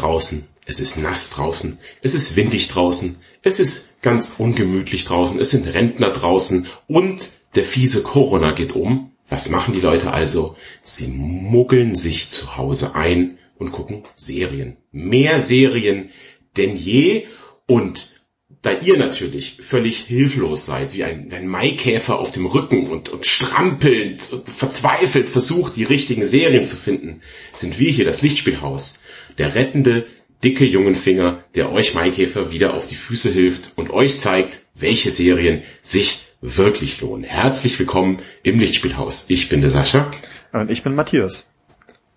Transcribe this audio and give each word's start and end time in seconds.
Draußen, 0.00 0.46
es 0.66 0.80
ist 0.80 0.98
nass 0.98 1.30
draußen, 1.30 1.78
es 2.02 2.14
ist 2.14 2.36
windig 2.36 2.68
draußen, 2.68 3.20
es 3.42 3.60
ist 3.60 4.02
ganz 4.02 4.34
ungemütlich 4.38 5.04
draußen, 5.04 5.40
es 5.40 5.50
sind 5.50 5.72
Rentner 5.72 6.10
draußen 6.10 6.66
und 6.88 7.30
der 7.54 7.64
fiese 7.64 8.02
Corona 8.02 8.52
geht 8.52 8.72
um. 8.72 9.12
Was 9.28 9.50
machen 9.50 9.74
die 9.74 9.80
Leute 9.80 10.12
also? 10.12 10.56
Sie 10.82 11.08
muggeln 11.08 11.96
sich 11.96 12.30
zu 12.30 12.56
Hause 12.56 12.94
ein 12.94 13.38
und 13.58 13.72
gucken 13.72 14.04
Serien. 14.14 14.76
Mehr 14.92 15.40
Serien 15.40 16.10
denn 16.56 16.76
je 16.76 17.26
und 17.66 18.16
da 18.62 18.72
ihr 18.72 18.96
natürlich 18.96 19.58
völlig 19.60 19.98
hilflos 19.98 20.66
seid, 20.66 20.92
wie 20.94 21.04
ein, 21.04 21.32
ein 21.32 21.46
Maikäfer 21.46 22.18
auf 22.18 22.32
dem 22.32 22.46
Rücken 22.46 22.88
und, 22.88 23.08
und 23.08 23.24
strampelnd 23.24 24.32
und 24.32 24.48
verzweifelt 24.48 25.30
versucht, 25.30 25.76
die 25.76 25.84
richtigen 25.84 26.24
Serien 26.24 26.66
zu 26.66 26.76
finden, 26.76 27.22
sind 27.52 27.78
wir 27.78 27.90
hier 27.90 28.04
das 28.04 28.22
Lichtspielhaus. 28.22 29.02
Der 29.38 29.54
rettende, 29.54 30.06
dicke 30.42 30.64
jungen 30.64 30.94
Finger, 30.94 31.44
der 31.54 31.70
euch 31.72 31.94
Maikäfer 31.94 32.50
wieder 32.50 32.74
auf 32.74 32.86
die 32.86 32.94
Füße 32.94 33.30
hilft 33.30 33.72
und 33.76 33.90
euch 33.90 34.18
zeigt, 34.18 34.62
welche 34.74 35.10
Serien 35.10 35.62
sich 35.82 36.26
wirklich 36.40 37.00
lohnen. 37.00 37.24
Herzlich 37.24 37.78
willkommen 37.78 38.22
im 38.42 38.58
Lichtspielhaus. 38.58 39.26
Ich 39.28 39.48
bin 39.48 39.60
der 39.60 39.70
Sascha. 39.70 40.10
Und 40.52 40.70
ich 40.70 40.82
bin 40.82 40.94
Matthias. 40.94 41.44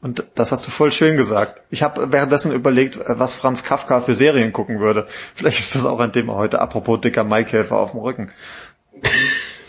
Und 0.02 0.26
das 0.36 0.54
hast 0.54 0.66
du 0.66 0.72
voll 0.72 0.94
schön 0.94 1.18
gesagt. 1.18 1.62
Ich 1.72 1.84
habe 1.84 2.12
währenddessen 2.14 2.54
überlegt, 2.54 3.00
was 3.06 3.36
Franz 3.36 3.64
Kafka 3.64 4.00
für 4.00 4.16
Serien 4.16 4.54
gucken 4.54 4.80
würde. 4.80 5.08
Vielleicht 5.36 5.60
ist 5.60 5.76
das 5.76 5.86
auch 5.86 6.00
ein 6.00 6.14
Thema 6.14 6.36
heute, 6.36 6.60
apropos 6.62 7.02
dicker 7.02 7.26
Maikäfer 7.26 7.78
auf 7.78 7.92
dem 7.92 8.00
Rücken. 8.00 8.32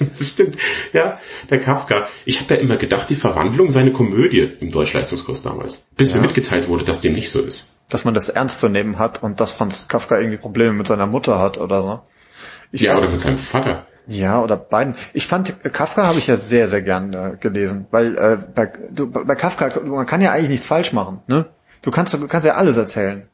Das 0.11 0.29
stimmt. 0.29 0.57
Ja, 0.93 1.19
der 1.51 1.61
Kafka. 1.61 2.09
Ich 2.25 2.41
habe 2.41 2.55
ja 2.55 2.61
immer 2.61 2.77
gedacht, 2.77 3.11
die 3.11 3.17
Verwandlung 3.17 3.71
sei 3.71 3.81
eine 3.81 3.93
Komödie 3.93 4.51
im 4.61 4.71
Deutschleistungskurs 4.71 5.43
damals. 5.43 5.87
Bis 5.97 6.11
ja. 6.11 6.17
mir 6.17 6.23
mitgeteilt 6.23 6.69
wurde, 6.69 6.85
dass 6.85 7.01
dem 7.01 7.13
nicht 7.13 7.31
so 7.31 7.41
ist. 7.41 7.81
Dass 7.89 8.05
man 8.05 8.15
das 8.15 8.29
ernst 8.29 8.61
zu 8.61 8.69
nehmen 8.69 8.99
hat 8.99 9.23
und 9.23 9.41
dass 9.41 9.53
Franz 9.53 9.89
Kafka 9.89 10.19
irgendwie 10.19 10.39
Probleme 10.39 10.73
mit 10.73 10.87
seiner 10.87 11.07
Mutter 11.07 11.39
hat 11.39 11.59
oder 11.59 11.83
so. 11.83 12.01
Ich 12.73 12.83
ja, 12.83 12.97
oder 12.97 13.09
mit 13.09 13.21
seinem 13.21 13.39
Vater. 13.39 13.87
Ja, 14.07 14.43
oder 14.43 14.57
beiden. 14.57 14.95
Ich 15.13 15.27
fand, 15.27 15.63
Kafka 15.73 16.07
habe 16.07 16.19
ich 16.19 16.27
ja 16.27 16.37
sehr, 16.37 16.67
sehr 16.67 16.83
gern 16.83 17.13
äh, 17.13 17.37
gelesen, 17.39 17.87
weil 17.91 18.17
äh, 18.17 18.39
bei, 18.55 18.73
du, 18.91 19.11
bei 19.11 19.35
Kafka, 19.35 19.81
man 19.85 20.07
kann 20.07 20.23
ja 20.23 20.33
eigentlich 20.33 20.51
nichts 20.51 20.67
falsch 20.67 20.93
machen, 20.93 21.21
ne? 21.27 21.47
Du 21.83 21.91
kannst, 21.91 22.13
du 22.13 22.27
kannst 22.27 22.47
ja 22.47 22.55
alles 22.55 22.77
erzählen. 22.77 23.29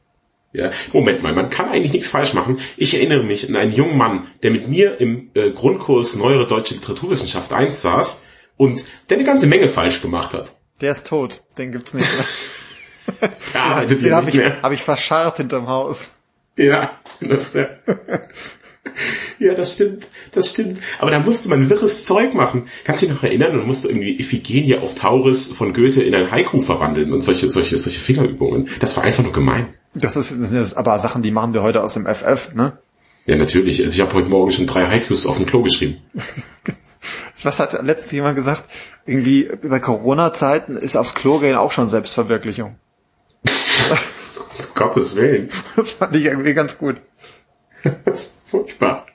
Ja, 0.53 0.71
Moment 0.93 1.21
mal, 1.21 1.33
man 1.33 1.49
kann 1.49 1.69
eigentlich 1.69 1.91
nichts 1.91 2.09
falsch 2.09 2.33
machen. 2.33 2.59
Ich 2.77 2.93
erinnere 2.93 3.23
mich 3.23 3.47
an 3.47 3.55
einen 3.55 3.73
jungen 3.73 3.97
Mann, 3.97 4.27
der 4.43 4.51
mit 4.51 4.67
mir 4.67 4.99
im 4.99 5.29
äh, 5.33 5.51
Grundkurs 5.51 6.15
Neuere 6.15 6.47
Deutsche 6.47 6.75
Literaturwissenschaft 6.75 7.51
1 7.51 7.81
saß 7.81 8.27
und 8.55 8.85
der 9.09 9.17
eine 9.17 9.25
ganze 9.25 9.45
Menge 9.45 9.67
falsch 9.67 10.01
gemacht 10.01 10.33
hat. 10.33 10.51
Der 10.81 10.91
ist 10.91 11.07
tot, 11.07 11.43
den 11.57 11.71
gibt's 11.71 11.93
nicht 11.93 12.07
mehr. 12.11 13.31
ja, 13.53 13.85
den, 13.85 13.99
den 13.99 14.15
habe 14.15 14.29
ich, 14.29 14.39
hab 14.39 14.71
ich 14.71 14.81
verscharrt 14.81 15.37
hinterm 15.37 15.67
Haus. 15.67 16.13
Ja, 16.57 16.99
das 17.19 17.53
der. 17.53 17.79
Ja, 19.39 19.53
das 19.53 19.73
stimmt, 19.73 20.07
das 20.31 20.49
stimmt. 20.49 20.79
Aber 20.99 21.11
da 21.11 21.19
musste 21.19 21.49
man 21.49 21.69
wirres 21.69 22.05
Zeug 22.05 22.33
machen. 22.33 22.67
Kannst 22.85 23.01
du 23.01 23.07
dich 23.07 23.15
noch 23.15 23.23
erinnern? 23.23 23.57
Man 23.57 23.67
musste 23.67 23.89
irgendwie 23.89 24.19
Iphigenie 24.19 24.77
auf 24.77 24.95
Tauris 24.95 25.51
von 25.51 25.73
Goethe 25.73 26.01
in 26.01 26.15
ein 26.15 26.31
Haiku 26.31 26.61
verwandeln 26.61 27.11
und 27.11 27.21
solche, 27.21 27.49
solche, 27.49 27.77
solche 27.77 27.99
Fingerübungen. 27.99 28.69
Das 28.79 28.97
war 28.97 29.03
einfach 29.03 29.23
nur 29.23 29.33
gemein. 29.33 29.73
Das 29.99 30.15
ist, 30.15 30.31
das 30.31 30.49
sind 30.49 30.77
aber 30.77 30.99
Sachen, 30.99 31.21
die 31.21 31.31
machen 31.31 31.53
wir 31.53 31.63
heute 31.63 31.83
aus 31.83 31.93
dem 31.95 32.05
FF, 32.05 32.53
ne? 32.53 32.77
Ja, 33.25 33.35
natürlich. 33.35 33.81
Also 33.81 33.93
ich 33.93 34.01
habe 34.01 34.13
heute 34.13 34.29
Morgen 34.29 34.51
schon 34.51 34.67
drei 34.67 34.87
Haikus 34.87 35.25
auf 35.25 35.37
dem 35.37 35.45
Klo 35.45 35.61
geschrieben. 35.63 35.97
Was 37.43 37.59
hat 37.59 37.73
letztens 37.83 38.11
jemand 38.11 38.35
gesagt? 38.35 38.63
Irgendwie 39.05 39.49
bei 39.63 39.79
Corona-Zeiten 39.79 40.75
ist 40.75 40.95
aufs 40.95 41.13
Klo 41.13 41.39
gehen 41.39 41.55
auch 41.55 41.71
schon 41.71 41.87
Selbstverwirklichung. 41.87 42.77
Gottes 44.75 45.15
Willen. 45.15 45.49
Das 45.75 45.91
fand 45.91 46.15
ich 46.15 46.25
irgendwie 46.25 46.53
ganz 46.53 46.77
gut. 46.77 47.01
Furchtbar. 48.45 49.05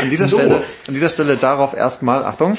An 0.00 0.10
dieser 0.10 0.28
so. 0.28 0.38
Stelle, 0.38 0.64
an 0.86 0.94
dieser 0.94 1.08
Stelle 1.08 1.36
darauf 1.36 1.74
erstmal, 1.74 2.24
Achtung. 2.24 2.58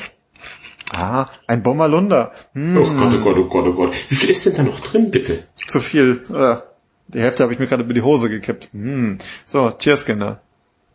Ah, 0.94 1.28
ein 1.47 1.63
Bommerlunder. 1.63 2.34
Hm. 2.53 2.78
Oh 2.78 2.94
Gott, 2.94 3.13
oh 3.13 3.24
Gott, 3.24 3.38
oh 3.38 3.47
Gott, 3.47 3.66
oh 3.68 3.74
Gott. 3.74 3.94
Wie 4.09 4.16
viel 4.16 4.30
ist 4.30 4.46
denn 4.46 4.56
da 4.56 4.63
noch 4.63 4.80
drin, 4.80 5.12
bitte? 5.12 5.44
Zu 5.68 5.80
viel. 5.80 6.22
Äh, 6.34 6.57
die 7.14 7.22
Hälfte 7.22 7.44
habe 7.44 7.54
ich 7.54 7.60
mir 7.60 7.68
gerade 7.68 7.84
über 7.84 7.94
die 7.94 8.02
Hose 8.02 8.30
gekippt. 8.30 8.70
Hm. 8.74 9.18
So, 9.46 9.72
cheers, 9.72 10.06
Kinder. 10.06 10.42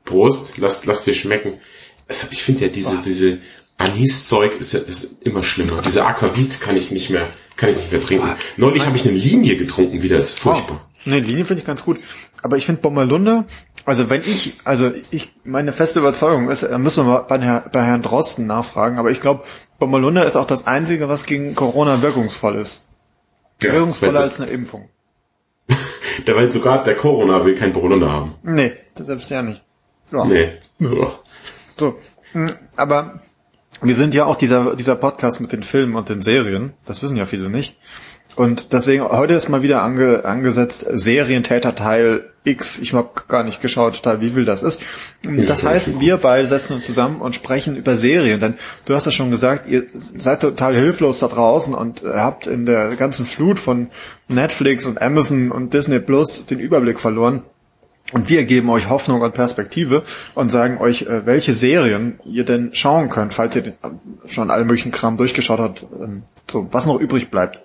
Prost, 0.04 0.58
lass, 0.58 0.86
lass 0.86 1.04
dir 1.04 1.14
schmecken. 1.14 1.60
Also, 2.08 2.28
ich 2.30 2.42
finde 2.42 2.66
ja 2.66 2.68
diese, 2.68 2.96
oh. 2.96 3.02
diese 3.04 3.38
Anis-Zeug 3.78 4.58
ist 4.58 4.72
ja 4.72 4.80
ist 4.80 5.22
immer 5.24 5.42
schlimmer. 5.42 5.82
Diese 5.82 6.04
Aquavit 6.04 6.60
kann 6.60 6.76
ich 6.76 6.90
nicht 6.90 7.10
mehr, 7.10 7.28
kann 7.56 7.70
ich 7.70 7.76
nicht 7.76 7.92
mehr 7.92 8.00
trinken. 8.00 8.28
Oh. 8.30 8.36
Neulich 8.56 8.86
habe 8.86 8.96
ich 8.96 9.06
eine 9.06 9.16
Linie 9.16 9.56
getrunken 9.56 10.02
wieder, 10.02 10.16
ist 10.16 10.38
furchtbar. 10.38 10.80
Oh. 10.84 10.96
Nee, 11.04 11.20
Linie 11.20 11.44
finde 11.44 11.60
ich 11.60 11.66
ganz 11.66 11.84
gut. 11.84 11.98
Aber 12.42 12.56
ich 12.56 12.66
finde 12.66 12.80
Bommerlunder, 12.80 13.46
also 13.84 14.10
wenn 14.10 14.22
ich, 14.22 14.56
also 14.64 14.90
ich, 15.10 15.32
meine 15.44 15.72
feste 15.72 16.00
Überzeugung 16.00 16.50
ist, 16.50 16.64
da 16.64 16.78
müssen 16.78 17.06
wir 17.06 17.12
mal 17.12 17.20
bei, 17.20 17.40
Herr, 17.40 17.68
bei 17.72 17.84
Herrn 17.84 18.02
Drosten 18.02 18.46
nachfragen, 18.46 18.98
aber 18.98 19.10
ich 19.10 19.20
glaube, 19.20 19.44
Bommerlunder 19.78 20.26
ist 20.26 20.36
auch 20.36 20.46
das 20.46 20.66
Einzige, 20.66 21.08
was 21.08 21.26
gegen 21.26 21.54
Corona 21.54 22.02
wirkungsvoll 22.02 22.56
ist. 22.56 22.86
Ja, 23.62 23.72
Wirkungsvoller 23.72 24.20
als 24.20 24.40
eine 24.40 24.50
Impfung. 24.50 24.88
Der 26.24 26.36
weil 26.36 26.50
sogar 26.50 26.82
der 26.82 26.96
Corona 26.96 27.44
will 27.44 27.54
kein 27.54 27.72
Bommerlunder 27.72 28.10
haben. 28.10 28.34
Nee, 28.42 28.72
selbst 28.94 29.30
der 29.30 29.42
nicht. 29.42 29.62
Ja. 30.12 30.24
Nee. 30.24 30.52
Ja. 30.78 31.18
So, 31.76 31.98
hm, 32.32 32.52
aber 32.76 33.20
wir 33.82 33.94
sind 33.94 34.14
ja 34.14 34.24
auch 34.24 34.36
dieser, 34.36 34.74
dieser 34.74 34.96
Podcast 34.96 35.40
mit 35.40 35.52
den 35.52 35.62
Filmen 35.62 35.96
und 35.96 36.08
den 36.08 36.22
Serien, 36.22 36.72
das 36.84 37.02
wissen 37.02 37.16
ja 37.16 37.26
viele 37.26 37.50
nicht. 37.50 37.76
Und 38.36 38.74
deswegen, 38.74 39.02
heute 39.02 39.32
ist 39.32 39.48
mal 39.48 39.62
wieder 39.62 39.82
ange, 39.82 40.24
angesetzt 40.26 40.84
Serientäter 40.90 41.74
Teil 41.74 42.30
X. 42.44 42.78
Ich 42.78 42.92
habe 42.92 43.08
gar 43.28 43.42
nicht 43.42 43.62
geschaut, 43.62 44.02
Teil 44.02 44.20
wie 44.20 44.28
viel 44.28 44.44
das 44.44 44.62
ist. 44.62 44.82
Das 45.22 45.64
heißt, 45.64 46.00
wir 46.00 46.18
beide 46.18 46.46
setzen 46.46 46.74
uns 46.74 46.84
zusammen 46.84 47.22
und 47.22 47.34
sprechen 47.34 47.76
über 47.76 47.96
Serien. 47.96 48.38
Denn 48.38 48.54
du 48.84 48.94
hast 48.94 49.06
ja 49.06 49.12
schon 49.12 49.30
gesagt, 49.30 49.68
ihr 49.68 49.86
seid 49.94 50.42
total 50.42 50.76
hilflos 50.76 51.20
da 51.20 51.28
draußen 51.28 51.74
und 51.74 52.02
habt 52.04 52.46
in 52.46 52.66
der 52.66 52.94
ganzen 52.96 53.24
Flut 53.24 53.58
von 53.58 53.88
Netflix 54.28 54.84
und 54.84 55.00
Amazon 55.00 55.50
und 55.50 55.72
Disney 55.72 55.98
Plus 55.98 56.44
den 56.44 56.60
Überblick 56.60 57.00
verloren. 57.00 57.42
Und 58.12 58.28
wir 58.28 58.44
geben 58.44 58.70
euch 58.70 58.88
Hoffnung 58.88 59.22
und 59.22 59.34
Perspektive 59.34 60.04
und 60.36 60.52
sagen 60.52 60.78
euch, 60.78 61.02
äh, 61.02 61.26
welche 61.26 61.54
Serien 61.54 62.20
ihr 62.24 62.44
denn 62.44 62.70
schauen 62.72 63.08
könnt, 63.08 63.34
falls 63.34 63.56
ihr 63.56 63.74
schon 64.26 64.52
alle 64.52 64.64
möglichen 64.64 64.92
Kram 64.92 65.16
durchgeschaut 65.16 65.58
habt, 65.58 65.86
ähm, 66.00 66.22
so, 66.48 66.68
was 66.70 66.86
noch 66.86 67.00
übrig 67.00 67.32
bleibt. 67.32 67.58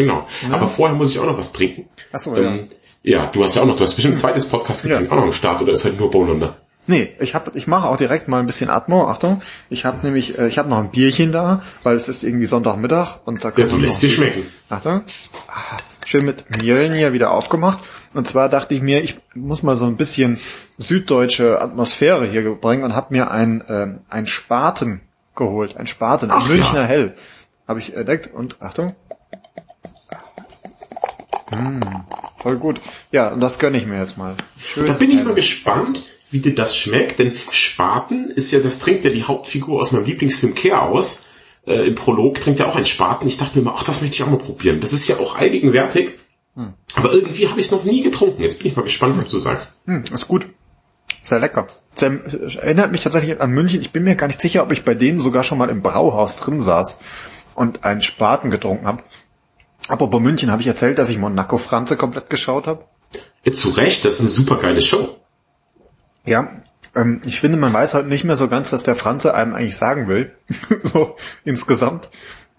Genau. 0.00 0.26
Ja. 0.48 0.54
Aber 0.54 0.68
vorher 0.68 0.96
muss 0.96 1.10
ich 1.10 1.18
auch 1.18 1.26
noch 1.26 1.38
was 1.38 1.52
trinken. 1.52 1.88
Achso, 2.12 2.36
ähm, 2.36 2.68
ja. 3.02 3.22
Ja, 3.24 3.26
du 3.26 3.42
hast 3.42 3.56
ja 3.56 3.62
auch 3.62 3.66
noch, 3.66 3.76
du 3.76 3.82
hast 3.82 3.94
bestimmt 3.94 4.14
ein 4.14 4.18
zweites 4.18 4.46
Podcast 4.46 4.84
getrunken, 4.84 5.06
ja. 5.06 5.10
auch 5.10 5.16
noch 5.16 5.24
im 5.24 5.32
Start, 5.32 5.60
oder 5.60 5.72
ist 5.72 5.84
halt 5.84 5.98
nur 5.98 6.10
Bolunder? 6.10 6.56
Nee, 6.86 7.14
ich 7.20 7.34
hab, 7.34 7.54
ich 7.54 7.66
mache 7.68 7.88
auch 7.88 7.96
direkt 7.96 8.26
mal 8.26 8.40
ein 8.40 8.46
bisschen 8.46 8.68
Atmo. 8.68 9.08
Achtung, 9.08 9.40
ich 9.70 9.84
habe 9.84 10.04
nämlich, 10.04 10.38
äh, 10.38 10.48
ich 10.48 10.58
habe 10.58 10.68
noch 10.68 10.78
ein 10.78 10.90
Bierchen 10.90 11.30
da, 11.30 11.62
weil 11.84 11.94
es 11.94 12.08
ist 12.08 12.24
irgendwie 12.24 12.46
Sonntagmittag 12.46 13.20
und 13.24 13.44
da 13.44 13.52
kann 13.52 13.68
ja, 13.68 13.68
du 13.68 13.80
lässt 13.80 14.02
dir 14.02 14.10
schmecken. 14.10 14.46
Achtung, 14.68 15.02
ah, 15.48 15.76
schön 16.04 16.24
mit 16.24 16.44
Mjöln 16.50 16.92
hier 16.92 17.12
wieder 17.12 17.30
aufgemacht. 17.30 17.78
Und 18.14 18.26
zwar 18.26 18.48
dachte 18.48 18.74
ich 18.74 18.82
mir, 18.82 19.02
ich 19.02 19.16
muss 19.34 19.62
mal 19.62 19.76
so 19.76 19.86
ein 19.86 19.96
bisschen 19.96 20.40
süddeutsche 20.76 21.60
Atmosphäre 21.60 22.26
hier 22.26 22.52
bringen 22.54 22.82
und 22.82 22.96
habe 22.96 23.14
mir 23.14 23.30
ein 23.30 23.62
ähm, 23.68 24.00
ein 24.08 24.26
Spaten 24.26 25.02
geholt, 25.36 25.76
ein 25.76 25.86
Spaten, 25.86 26.32
ein 26.32 26.48
Münchner 26.48 26.82
ja. 26.82 26.86
Hell, 26.86 27.14
habe 27.68 27.78
ich 27.78 27.94
entdeckt 27.94 28.32
und 28.32 28.60
Achtung, 28.60 28.94
Mm, 31.56 31.80
voll 32.38 32.56
gut. 32.56 32.80
Ja, 33.10 33.34
das 33.36 33.58
gönne 33.58 33.78
ich 33.78 33.86
mir 33.86 33.98
jetzt 33.98 34.18
mal. 34.18 34.36
Schön. 34.58 34.86
Da 34.86 34.94
bin 34.94 35.10
ich 35.10 35.24
mal 35.24 35.34
gespannt, 35.34 36.04
wie 36.30 36.40
dir 36.40 36.54
das 36.54 36.76
schmeckt, 36.76 37.18
denn 37.18 37.34
Spaten 37.50 38.30
ist 38.30 38.50
ja, 38.50 38.60
das 38.60 38.78
trinkt 38.78 39.04
ja 39.04 39.10
die 39.10 39.24
Hauptfigur 39.24 39.80
aus 39.80 39.92
meinem 39.92 40.06
Lieblingsfilm 40.06 40.54
Care 40.54 40.82
aus. 40.82 41.28
Äh, 41.66 41.88
Im 41.88 41.94
Prolog 41.94 42.36
trinkt 42.40 42.60
er 42.60 42.68
auch 42.68 42.76
ein 42.76 42.86
Spaten. 42.86 43.28
Ich 43.28 43.36
dachte 43.36 43.58
mir 43.58 43.64
mal, 43.64 43.74
ach, 43.76 43.84
das 43.84 44.00
möchte 44.00 44.16
ich 44.16 44.22
auch 44.22 44.30
mal 44.30 44.38
probieren. 44.38 44.80
Das 44.80 44.92
ist 44.92 45.06
ja 45.06 45.18
auch 45.18 45.38
allgegenwärtig. 45.38 46.18
Hm. 46.54 46.74
Aber 46.94 47.12
irgendwie 47.12 47.48
habe 47.48 47.60
ich 47.60 47.66
es 47.66 47.72
noch 47.72 47.84
nie 47.84 48.02
getrunken. 48.02 48.42
Jetzt 48.42 48.58
bin 48.58 48.68
ich 48.68 48.76
mal 48.76 48.82
gespannt, 48.82 49.16
was 49.16 49.28
du 49.28 49.38
sagst. 49.38 49.80
Hm, 49.86 50.04
ist 50.12 50.28
gut. 50.28 50.46
Sehr 51.20 51.38
lecker. 51.38 51.66
Sehr, 51.94 52.20
erinnert 52.62 52.90
mich 52.90 53.02
tatsächlich 53.02 53.40
an 53.40 53.50
München. 53.50 53.80
Ich 53.80 53.92
bin 53.92 54.02
mir 54.02 54.16
gar 54.16 54.26
nicht 54.26 54.40
sicher, 54.40 54.62
ob 54.62 54.72
ich 54.72 54.84
bei 54.84 54.94
denen 54.94 55.20
sogar 55.20 55.44
schon 55.44 55.58
mal 55.58 55.68
im 55.68 55.82
Brauhaus 55.82 56.38
drin 56.38 56.60
saß 56.60 56.98
und 57.54 57.84
einen 57.84 58.00
Spaten 58.00 58.50
getrunken 58.50 58.86
habe. 58.86 59.02
Apropos 59.88 60.20
München, 60.20 60.50
habe 60.50 60.62
ich 60.62 60.68
erzählt, 60.68 60.98
dass 60.98 61.08
ich 61.08 61.18
Monaco 61.18 61.58
Franze 61.58 61.96
komplett 61.96 62.30
geschaut 62.30 62.66
habe? 62.66 62.84
Ja, 63.44 63.52
zu 63.52 63.70
Recht, 63.70 64.04
das 64.04 64.14
ist 64.14 64.20
eine 64.20 64.28
super 64.30 64.56
geile 64.56 64.80
Show. 64.80 65.16
Ja, 66.24 66.62
ähm, 66.94 67.20
ich 67.24 67.40
finde, 67.40 67.58
man 67.58 67.72
weiß 67.72 67.94
heute 67.94 68.08
nicht 68.08 68.24
mehr 68.24 68.36
so 68.36 68.48
ganz, 68.48 68.72
was 68.72 68.82
der 68.82 68.96
Franze 68.96 69.34
einem 69.34 69.54
eigentlich 69.54 69.76
sagen 69.76 70.08
will. 70.08 70.32
so 70.82 71.16
insgesamt. 71.44 72.10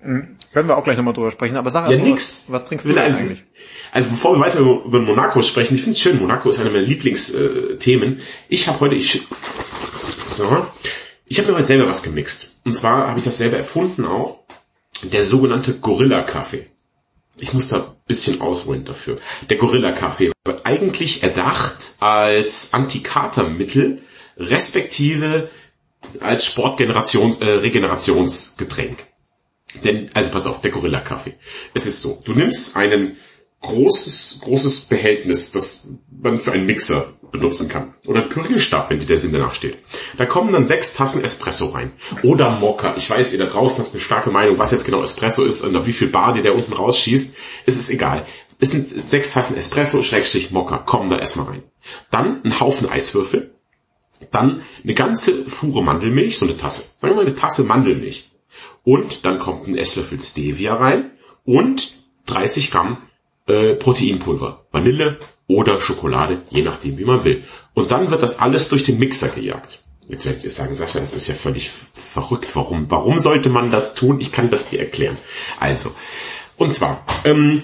Mhm. 0.03 0.37
Können 0.53 0.67
wir 0.67 0.77
auch 0.77 0.83
gleich 0.83 0.97
nochmal 0.97 1.13
drüber 1.13 1.31
sprechen, 1.31 1.55
aber 1.55 1.69
sag 1.69 1.89
ja, 1.89 1.91
einfach, 1.91 2.05
nix. 2.05 2.45
Was, 2.47 2.53
was 2.53 2.65
trinkst 2.65 2.85
du 2.85 2.89
denn 2.89 2.99
eigentlich? 2.99 3.43
Also 3.91 4.09
bevor 4.09 4.35
wir 4.35 4.41
weiter 4.41 4.59
über 4.59 4.99
Monaco 4.99 5.41
sprechen, 5.41 5.75
ich 5.75 5.81
finde 5.81 5.95
es 5.95 6.01
schön, 6.01 6.19
Monaco 6.19 6.49
ist 6.49 6.59
einer 6.59 6.71
meiner 6.71 6.83
Lieblingsthemen. 6.83 8.19
Ich 8.49 8.67
habe 8.67 8.79
heute, 8.81 8.95
ich, 8.95 9.21
so, 10.27 10.65
ich 11.25 11.39
habe 11.39 11.51
mir 11.51 11.57
heute 11.57 11.65
selber 11.65 11.87
was 11.87 12.03
gemixt. 12.03 12.55
Und 12.65 12.75
zwar 12.75 13.07
habe 13.07 13.19
ich 13.19 13.25
das 13.25 13.37
selber 13.37 13.57
erfunden 13.57 14.05
auch, 14.05 14.43
der 15.03 15.23
sogenannte 15.23 15.75
Gorilla-Kaffee. 15.75 16.67
Ich 17.39 17.53
muss 17.53 17.69
da 17.69 17.77
ein 17.77 17.95
bisschen 18.07 18.41
ausholen 18.41 18.85
dafür. 18.85 19.17
Der 19.49 19.57
Gorilla-Kaffee 19.57 20.31
wird 20.45 20.65
eigentlich 20.65 21.23
erdacht 21.23 21.95
als 21.99 22.73
Antikatermittel, 22.73 24.01
respektive 24.37 25.49
als 26.19 26.45
Sportgenerations, 26.45 27.37
äh, 27.37 27.45
Regenerationsgetränk. 27.45 29.05
Denn, 29.83 30.09
also 30.13 30.31
pass 30.31 30.45
auf, 30.45 30.61
der 30.61 30.71
Gorilla-Kaffee. 30.71 31.33
Es 31.73 31.87
ist 31.87 32.01
so, 32.01 32.21
du 32.23 32.33
nimmst 32.33 32.77
einen 32.77 33.17
großes, 33.61 34.39
großes 34.41 34.81
Behältnis, 34.81 35.51
das 35.51 35.89
man 36.11 36.39
für 36.39 36.51
einen 36.51 36.65
Mixer 36.65 37.13
benutzen 37.33 37.67
kann. 37.67 37.93
Oder 38.05 38.23
ein 38.23 38.29
Pürierstab, 38.29 38.89
wenn 38.89 38.99
dir 38.99 39.05
der 39.05 39.17
Sinn 39.17 39.33
danach 39.33 39.53
steht. 39.53 39.79
Da 40.17 40.25
kommen 40.25 40.53
dann 40.53 40.65
sechs 40.65 40.93
Tassen 40.93 41.21
Espresso 41.21 41.67
rein. 41.67 41.91
Oder 42.21 42.51
Mokka. 42.51 42.95
Ich 42.95 43.09
weiß, 43.09 43.33
ihr 43.33 43.39
da 43.39 43.47
draußen 43.47 43.83
habt 43.83 43.93
eine 43.93 43.99
starke 43.99 44.29
Meinung, 44.29 44.57
was 44.57 44.71
jetzt 44.71 44.85
genau 44.85 45.03
Espresso 45.03 45.43
ist 45.43 45.65
und 45.65 45.75
auf 45.75 45.85
wie 45.85 45.93
viel 45.93 46.07
Bar 46.07 46.33
dir 46.33 46.43
der 46.43 46.55
unten 46.55 46.71
rausschießt. 46.71 47.35
Es 47.65 47.75
ist 47.75 47.89
egal. 47.89 48.25
Es 48.61 48.71
sind 48.71 49.09
sechs 49.09 49.31
Tassen 49.31 49.57
Espresso, 49.57 50.03
Schrägstrich 50.03 50.51
Mokka. 50.51 50.77
Kommen 50.77 51.09
da 51.09 51.17
erstmal 51.17 51.47
rein. 51.47 51.63
Dann 52.11 52.41
ein 52.45 52.59
Haufen 52.61 52.89
Eiswürfel. 52.89 53.53
Dann 54.31 54.61
eine 54.83 54.93
ganze 54.93 55.43
Fuhre 55.45 55.83
Mandelmilch, 55.83 56.37
so 56.37 56.45
eine 56.45 56.55
Tasse. 56.55 56.83
Sagen 56.97 57.11
wir 57.13 57.15
mal 57.17 57.25
eine 57.25 57.35
Tasse 57.35 57.65
Mandelmilch. 57.65 58.29
Und 58.83 59.25
dann 59.25 59.39
kommt 59.39 59.67
ein 59.67 59.77
Esslöffel 59.77 60.19
Stevia 60.19 60.75
rein 60.75 61.11
und 61.45 61.93
30 62.27 62.71
Gramm 62.71 62.97
äh, 63.47 63.75
Proteinpulver, 63.75 64.65
Vanille 64.71 65.19
oder 65.47 65.81
Schokolade, 65.81 66.41
je 66.49 66.63
nachdem, 66.63 66.97
wie 66.97 67.05
man 67.05 67.23
will. 67.23 67.43
Und 67.73 67.91
dann 67.91 68.11
wird 68.11 68.23
das 68.23 68.39
alles 68.39 68.69
durch 68.69 68.83
den 68.83 68.99
Mixer 68.99 69.29
gejagt. 69.29 69.83
Jetzt 70.07 70.25
werdet 70.25 70.43
ihr 70.43 70.49
sagen, 70.49 70.75
Sascha, 70.75 70.99
das 70.99 71.13
ist 71.13 71.27
ja 71.27 71.33
völlig 71.33 71.71
verrückt. 71.93 72.55
Warum? 72.55 72.89
Warum 72.89 73.19
sollte 73.19 73.49
man 73.49 73.71
das 73.71 73.95
tun? 73.95 74.19
Ich 74.19 74.31
kann 74.31 74.49
das 74.49 74.69
dir 74.69 74.79
erklären. 74.79 75.17
Also, 75.59 75.91
und 76.57 76.73
zwar, 76.73 77.05
ähm, 77.23 77.63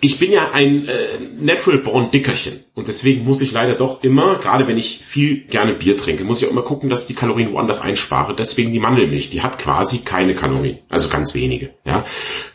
ich 0.00 0.18
bin 0.18 0.32
ja 0.32 0.52
ein 0.52 0.88
äh, 0.88 1.18
Natural 1.38 1.80
Born 1.80 2.10
Dickerchen 2.10 2.64
und 2.80 2.88
deswegen 2.88 3.26
muss 3.26 3.42
ich 3.42 3.52
leider 3.52 3.74
doch 3.74 4.02
immer, 4.02 4.36
gerade 4.36 4.66
wenn 4.66 4.78
ich 4.78 5.00
viel 5.04 5.42
gerne 5.44 5.74
Bier 5.74 5.98
trinke, 5.98 6.24
muss 6.24 6.40
ich 6.40 6.48
auch 6.48 6.52
immer 6.52 6.62
gucken, 6.62 6.88
dass 6.88 7.02
ich 7.02 7.08
die 7.08 7.14
Kalorien 7.14 7.52
woanders 7.52 7.82
einspare. 7.82 8.34
Deswegen 8.34 8.72
die 8.72 8.78
Mandelmilch, 8.78 9.28
die 9.28 9.42
hat 9.42 9.58
quasi 9.58 9.98
keine 9.98 10.34
Kalorien, 10.34 10.78
also 10.88 11.10
ganz 11.10 11.34
wenige. 11.34 11.74
Ja, 11.84 12.06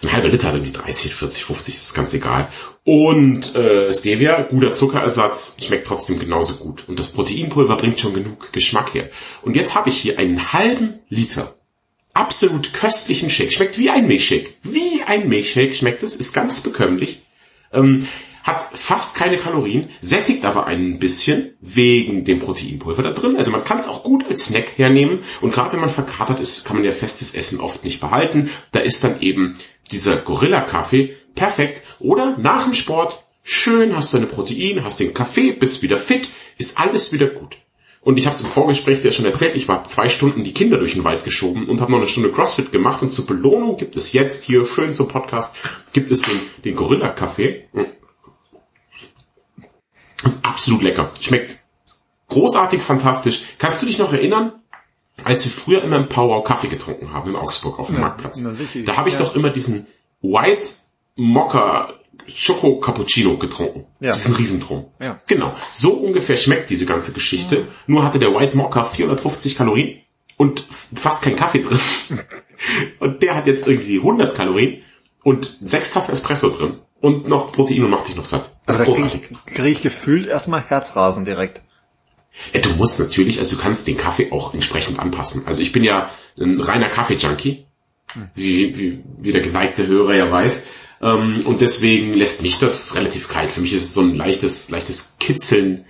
ein 0.01 0.12
halber 0.12 0.30
Liter 0.30 0.48
hat 0.48 0.56
irgendwie 0.56 0.72
30, 0.72 1.13
40, 1.13 1.45
50, 1.45 1.75
ist 1.75 1.94
ganz 1.94 2.12
egal. 2.16 2.50
Und 2.83 3.56
äh, 3.56 3.94
Stevia, 3.94 4.42
guter 4.42 4.74
Zuckerersatz, 4.74 5.57
schmeckt 5.63 5.86
trotzdem 5.86 6.18
genauso 6.18 6.56
gut. 6.56 6.86
Und 6.88 6.98
das 6.98 7.10
Proteinpulver 7.10 7.78
bringt 7.78 8.00
schon 8.00 8.16
genug 8.16 8.51
Geschmack 8.51 8.95
her. 8.95 9.12
Und 9.44 9.56
jetzt 9.56 9.75
habe 9.75 9.89
ich 9.89 9.98
hier 9.98 10.18
einen 10.18 10.54
halben 10.54 11.01
Liter 11.07 11.54
absolut 12.16 12.74
köstlichen 12.74 13.30
Shake. 13.30 13.54
Schmeckt 13.54 13.78
wie 13.78 13.92
ein 13.92 14.07
Milchshake. 14.07 14.56
Wie 14.63 15.04
ein 15.06 15.30
Milchshake 15.30 15.75
schmeckt 15.75 16.01
es, 16.01 16.16
ist 16.16 16.33
ganz 16.33 16.62
bekömmlich 16.62 17.21
ähm, 17.71 18.07
hat 18.45 18.77
fast 18.77 19.15
keine 19.15 19.38
Kalorien, 19.38 19.89
sättigt 20.01 20.45
aber 20.45 20.68
ein 20.68 21.00
bisschen 21.00 21.57
wegen 21.62 22.25
dem 22.25 22.39
Proteinpulver 22.39 23.01
da 23.01 23.12
drin. 23.12 23.38
Also 23.38 23.50
man 23.50 23.63
kann 23.63 23.80
es 23.80 23.88
auch 23.88 24.03
gut 24.03 24.24
als 24.30 24.45
Snack 24.45 24.77
hernehmen 24.77 25.19
und 25.42 25.51
gerade 25.51 25.74
wenn 25.74 25.80
man 25.81 25.89
verkatert 25.89 26.39
ist, 26.39 26.63
kann 26.63 26.75
man 26.75 26.86
ja 26.86 26.92
festes 26.92 27.33
Essen 27.33 27.59
oft 27.59 27.83
nicht 27.83 28.00
behalten. 28.00 28.51
Da 28.71 28.80
ist 28.80 29.03
dann 29.03 29.19
eben 29.19 29.56
dieser 29.92 30.18
Gorilla-Kaffee 30.18 31.15
perfekt. 31.33 31.81
Oder 32.00 32.38
nach 32.38 32.65
dem 32.65 32.75
Sport 32.75 33.24
schön, 33.44 33.95
hast 33.95 34.13
du 34.13 34.18
deine 34.18 34.30
Protein, 34.30 34.83
hast 34.83 35.00
den 35.00 35.15
Kaffee, 35.15 35.51
bist 35.51 35.81
wieder 35.81 35.97
fit, 35.97 36.30
ist 36.59 36.77
alles 36.77 37.12
wieder 37.12 37.27
gut. 37.27 37.57
Und 38.01 38.19
ich 38.19 38.27
habe 38.27 38.36
es 38.36 38.44
im 38.44 38.47
Vorgespräch 38.47 39.01
dir 39.01 39.12
schon 39.12 39.25
erzählt, 39.25 39.56
ich 39.56 39.68
war 39.68 39.83
zwei 39.86 40.07
Stunden 40.07 40.44
die 40.44 40.53
Kinder 40.53 40.77
durch 40.77 40.94
den 40.94 41.03
Wald 41.03 41.24
geschoben 41.24 41.68
und 41.68 41.81
habe 41.81 41.92
noch 41.92 41.97
eine 41.97 42.07
Stunde 42.07 42.31
CrossFit 42.31 42.71
gemacht. 42.71 43.01
Und 43.01 43.12
zur 43.12 43.25
Belohnung 43.25 43.77
gibt 43.77 43.97
es 43.97 44.13
jetzt 44.13 44.44
hier 44.44 44.68
schön 44.68 44.94
zum 44.94 45.07
Podcast, 45.07 45.56
gibt 45.94 46.12
es 46.12 46.21
den, 46.21 46.39
den 46.63 46.75
Gorilla-Kaffee. 46.75 47.63
Absolut 50.42 50.81
lecker. 50.81 51.12
Schmeckt 51.19 51.57
großartig, 52.30 52.81
fantastisch. 52.81 53.44
Kannst 53.57 53.81
du 53.81 53.86
dich 53.86 54.00
noch 54.00 54.13
erinnern, 54.13 54.54
als 55.24 55.45
wir 55.45 55.51
früher 55.51 55.83
immer 55.83 55.98
im 55.98 56.10
Power 56.10 56.44
Kaffee 56.44 56.68
getrunken 56.68 57.13
haben 57.13 57.30
in 57.30 57.36
Augsburg 57.36 57.80
auf 57.80 57.88
dem 57.88 57.95
ja, 57.95 58.01
Marktplatz? 58.01 58.44
Da 58.86 58.98
habe 58.98 59.10
ich 59.10 59.16
ja. 59.16 59.22
doch 59.22 59.36
immer 59.36 59.50
diesen 59.50 59.88
White 60.22 60.69
Mocker 61.16 61.94
Schoko 62.27 62.77
Cappuccino 62.77 63.38
getrunken. 63.38 63.86
Ja. 64.00 64.13
Diesen 64.13 64.36
Riesentrum. 64.36 64.86
Ja. 65.00 65.19
Genau. 65.27 65.54
So 65.69 65.94
ungefähr 65.94 66.36
schmeckt 66.36 66.69
diese 66.69 66.86
ganze 66.86 67.13
Geschichte. 67.13 67.56
Ja. 67.56 67.68
Nur 67.88 68.04
hatte 68.04 68.19
der 68.19 68.33
White 68.33 68.57
Mocha 68.57 68.83
450 68.83 69.56
Kalorien 69.56 70.01
und 70.38 70.68
fast 70.95 71.24
kein 71.24 71.36
Kaffee 71.36 71.62
drin. 71.62 71.80
und 73.00 73.21
der 73.21 73.36
hat 73.36 73.45
jetzt 73.45 73.68
irgendwie 73.68 73.98
100 73.98 74.36
Kalorien 74.36 74.81
und 75.24 75.57
sechs 75.62 75.94
Tassen 75.94 76.13
Espresso 76.13 76.50
drin 76.50 76.80
und 77.06 77.28
noch 77.28 77.52
Protein 77.52 77.84
und 77.84 77.92
macht 77.92 78.07
dich 78.07 78.16
noch 78.16 78.25
satt. 78.25 78.50
Das 78.66 78.80
also 78.80 78.92
da 78.92 79.00
kriege 79.00 79.22
ich, 79.30 79.54
krieg 79.54 79.72
ich 79.74 79.81
gefühlt 79.81 80.25
erstmal 80.25 80.63
Herzrasen 80.68 81.24
direkt. 81.24 81.62
Ja, 82.52 82.62
du 82.62 82.72
musst 82.72 83.00
natürlich, 83.00 83.38
also 83.38 83.56
du 83.56 83.62
kannst 83.62 83.88
den 83.88 83.96
Kaffee 83.96 84.31
auch 84.31 84.56
entsprechend 84.56 84.98
anpassen. 84.98 85.44
Also 85.46 85.62
ich 85.62 85.72
bin 85.72 85.84
ja 85.84 86.10
ein 86.40 86.60
reiner 86.60 86.90
Kaffee-Junkie, 86.90 87.68
wie, 88.34 88.78
wie, 88.78 89.04
wie 89.19 89.31
der 89.31 89.44
geneigte 89.44 89.86
Hörer 89.86 90.16
ja 90.16 90.31
weiß. 90.31 90.66
Ähm, 91.02 91.44
und 91.46 91.62
deswegen 91.62 92.16
lässt 92.16 92.42
mich 92.42 92.57
das 92.57 92.96
relativ 92.96 93.30
kalt. 93.30 93.52
Für 93.52 93.62
mich 93.62 93.74
ist 93.74 93.84
es 93.84 93.94
so 93.94 94.02
ein 94.02 94.16
leichtes, 94.16 94.72
leichtes 94.72 95.18
Kitzeln, 95.19 95.86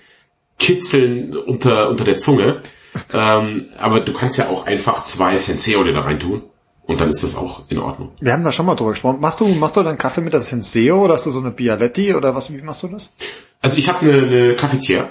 Kitzeln 0.59 1.35
unter, 1.37 1.89
unter 1.89 2.03
der 2.03 2.17
Zunge. 2.17 2.61
Ähm, 3.13 3.69
aber 3.77 4.01
du 4.01 4.11
kannst 4.11 4.37
ja 4.37 4.49
auch 4.49 4.67
einfach 4.67 5.05
zwei 5.05 5.37
Senseo 5.37 5.81
da 5.85 6.01
rein 6.01 6.19
tun. 6.19 6.43
Und 6.87 7.01
dann 7.01 7.09
ist 7.09 7.23
das 7.23 7.35
auch 7.35 7.63
in 7.69 7.79
Ordnung. 7.79 8.11
Wir 8.19 8.33
haben 8.33 8.43
da 8.43 8.51
schon 8.51 8.65
mal 8.65 8.75
drüber 8.75 8.91
gesprochen. 8.91 9.19
Machst 9.19 9.39
du, 9.39 9.47
machst 9.47 9.75
du 9.75 9.83
deinen 9.83 9.97
Kaffee 9.97 10.21
mit 10.21 10.33
der 10.33 10.39
Senseo 10.39 11.03
oder 11.03 11.15
hast 11.15 11.25
du 11.25 11.31
so 11.31 11.39
eine 11.39 11.51
Bialetti 11.51 12.13
oder 12.13 12.35
was, 12.35 12.53
wie 12.53 12.61
machst 12.61 12.83
du 12.83 12.87
das? 12.87 13.13
Also 13.61 13.77
ich 13.77 13.89
habe 13.89 13.99
eine, 14.05 14.27
eine 14.27 14.53
Cafetière. 14.53 15.07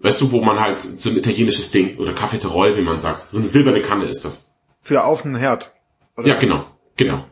Weißt 0.00 0.20
du, 0.20 0.30
wo 0.30 0.40
man 0.40 0.60
halt 0.60 0.80
so 0.80 1.10
ein 1.10 1.16
italienisches 1.16 1.70
Ding 1.70 1.96
oder 1.98 2.12
Cafeterol, 2.12 2.76
wie 2.76 2.82
man 2.82 3.00
sagt. 3.00 3.30
So 3.30 3.38
eine 3.38 3.46
silberne 3.46 3.80
Kanne 3.80 4.04
ist 4.04 4.24
das. 4.24 4.52
Für 4.80 5.04
auf 5.04 5.22
den 5.22 5.34
Herd. 5.34 5.72
Oder? 6.16 6.28
Ja, 6.28 6.34
genau. 6.38 6.66
Genau. 6.96 7.24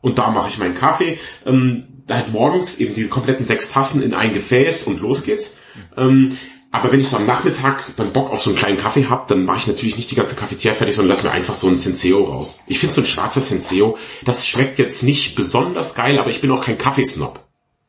Und 0.00 0.18
da 0.18 0.30
mache 0.30 0.48
ich 0.48 0.58
meinen 0.58 0.74
Kaffee. 0.74 1.18
Ähm, 1.46 2.04
halt 2.10 2.30
morgens 2.32 2.78
eben 2.78 2.94
die 2.94 3.08
kompletten 3.08 3.44
sechs 3.44 3.72
Tassen 3.72 4.02
in 4.02 4.14
ein 4.14 4.34
Gefäß 4.34 4.86
und 4.86 5.00
los 5.00 5.24
geht's. 5.24 5.58
Ähm, 5.96 6.36
aber 6.74 6.90
wenn 6.90 6.98
ich 6.98 7.08
so 7.08 7.18
am 7.18 7.26
Nachmittag 7.26 7.94
dann 7.94 8.12
Bock 8.12 8.32
auf 8.32 8.42
so 8.42 8.50
einen 8.50 8.58
kleinen 8.58 8.78
Kaffee 8.78 9.06
hab, 9.06 9.28
dann 9.28 9.44
mache 9.44 9.58
ich 9.58 9.66
natürlich 9.68 9.94
nicht 9.96 10.10
die 10.10 10.16
ganze 10.16 10.34
Cafetière 10.34 10.72
fertig, 10.72 10.96
sondern 10.96 11.10
lass 11.10 11.22
mir 11.22 11.30
einfach 11.30 11.54
so 11.54 11.68
ein 11.68 11.76
Senseo 11.76 12.24
raus. 12.24 12.64
Ich 12.66 12.80
finde 12.80 12.92
so 12.92 13.00
ein 13.00 13.06
schwarzer 13.06 13.40
Senseo, 13.40 13.96
das 14.24 14.44
schmeckt 14.44 14.80
jetzt 14.80 15.04
nicht 15.04 15.36
besonders 15.36 15.94
geil, 15.94 16.18
aber 16.18 16.30
ich 16.30 16.40
bin 16.40 16.50
auch 16.50 16.64
kein 16.64 16.76
Kaffeesnob. 16.76 17.38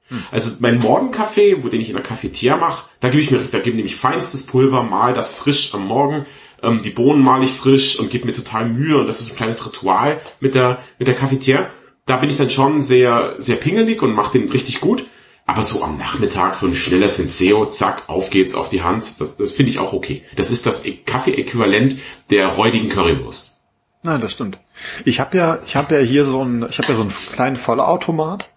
Hm. 0.09 0.23
Also 0.29 0.51
mein 0.59 0.77
Morgenkaffee, 0.77 1.63
wo 1.63 1.67
den 1.69 1.81
ich 1.81 1.89
in 1.89 1.95
der 1.95 2.05
Cafetière 2.05 2.57
mache, 2.57 2.87
da 2.99 3.09
gebe 3.09 3.23
ich 3.23 3.31
mir, 3.31 3.39
da 3.39 3.57
gebe 3.57 3.75
nämlich 3.75 3.95
feinstes 3.95 4.45
Pulver, 4.45 4.83
mal 4.83 5.15
das 5.15 5.33
frisch 5.33 5.73
am 5.73 5.87
Morgen, 5.87 6.27
ähm, 6.61 6.83
die 6.83 6.91
Bohnen 6.91 7.23
mal 7.23 7.43
ich 7.43 7.53
frisch 7.53 7.99
und 7.99 8.11
gebe 8.11 8.27
mir 8.27 8.33
total 8.33 8.69
Mühe 8.69 8.99
und 8.99 9.07
das 9.07 9.19
ist 9.19 9.31
ein 9.31 9.35
kleines 9.35 9.65
Ritual 9.65 10.21
mit 10.39 10.53
der 10.53 10.77
mit 10.99 11.07
der 11.07 11.17
Cafetière 11.17 11.69
da 12.05 12.17
bin 12.17 12.29
ich 12.29 12.37
dann 12.37 12.49
schon 12.49 12.81
sehr, 12.81 13.35
sehr 13.39 13.55
pingelig 13.55 14.01
und 14.01 14.13
mache 14.13 14.37
den 14.37 14.49
richtig 14.49 14.79
gut. 14.79 15.05
Aber 15.45 15.61
so 15.61 15.83
am 15.83 15.97
Nachmittag 15.97 16.55
so 16.55 16.65
ein 16.65 16.75
schneller 16.75 17.07
Senseo, 17.07 17.67
zack, 17.67 18.03
auf 18.07 18.31
geht's 18.31 18.55
auf 18.55 18.69
die 18.69 18.81
Hand, 18.81 19.21
das, 19.21 19.37
das 19.37 19.51
finde 19.51 19.71
ich 19.71 19.79
auch 19.79 19.93
okay. 19.93 20.23
Das 20.35 20.49
ist 20.49 20.65
das 20.65 20.83
Kaffee-Äquivalent 21.05 21.99
der 22.31 22.47
räudigen 22.47 22.89
Currywurst. 22.89 23.59
Nein, 24.01 24.21
das 24.21 24.31
stimmt. 24.31 24.59
Ich 25.03 25.19
habe 25.19 25.37
ja, 25.37 25.59
ich 25.65 25.75
habe 25.75 25.95
ja 25.95 26.01
hier 26.01 26.25
so 26.25 26.43
ein, 26.43 26.65
ich 26.69 26.77
habe 26.77 26.89
ja 26.89 26.95
so 26.95 27.01
einen 27.01 27.13
kleinen 27.31 27.57
Vollautomat 27.57 28.49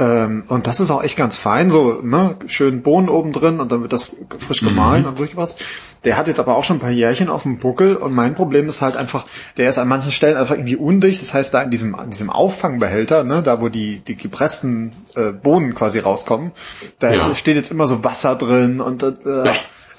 ähm, 0.00 0.44
und 0.48 0.66
das 0.66 0.80
ist 0.80 0.90
auch 0.90 1.04
echt 1.04 1.18
ganz 1.18 1.36
fein, 1.36 1.68
so 1.68 2.00
ne, 2.02 2.36
schön 2.46 2.82
Bohnen 2.82 3.10
oben 3.10 3.32
drin 3.32 3.60
und 3.60 3.70
dann 3.70 3.82
wird 3.82 3.92
das 3.92 4.16
frisch 4.38 4.62
gemahlen 4.62 5.02
mhm. 5.02 5.08
und 5.10 5.18
durch 5.18 5.36
was. 5.36 5.58
Der 6.04 6.16
hat 6.16 6.26
jetzt 6.26 6.40
aber 6.40 6.56
auch 6.56 6.64
schon 6.64 6.78
ein 6.78 6.80
paar 6.80 6.90
Jährchen 6.90 7.28
auf 7.28 7.42
dem 7.42 7.58
Buckel 7.58 7.96
und 7.96 8.14
mein 8.14 8.34
Problem 8.34 8.66
ist 8.66 8.80
halt 8.80 8.96
einfach, 8.96 9.26
der 9.58 9.68
ist 9.68 9.76
an 9.76 9.88
manchen 9.88 10.10
Stellen 10.10 10.38
einfach 10.38 10.54
irgendwie 10.54 10.76
undicht. 10.76 11.20
Das 11.20 11.34
heißt, 11.34 11.52
da 11.52 11.60
in 11.60 11.70
diesem, 11.70 11.94
in 12.02 12.08
diesem 12.08 12.30
Auffangbehälter, 12.30 13.24
ne, 13.24 13.42
da 13.42 13.60
wo 13.60 13.68
die, 13.68 13.98
die 14.00 14.16
gepressten 14.16 14.90
äh, 15.14 15.32
Bohnen 15.32 15.74
quasi 15.74 15.98
rauskommen, 15.98 16.52
da 16.98 17.12
ja. 17.12 17.34
steht 17.34 17.56
jetzt 17.56 17.70
immer 17.70 17.86
so 17.86 18.02
Wasser 18.02 18.36
drin 18.36 18.80
und 18.80 19.02
äh, 19.02 19.12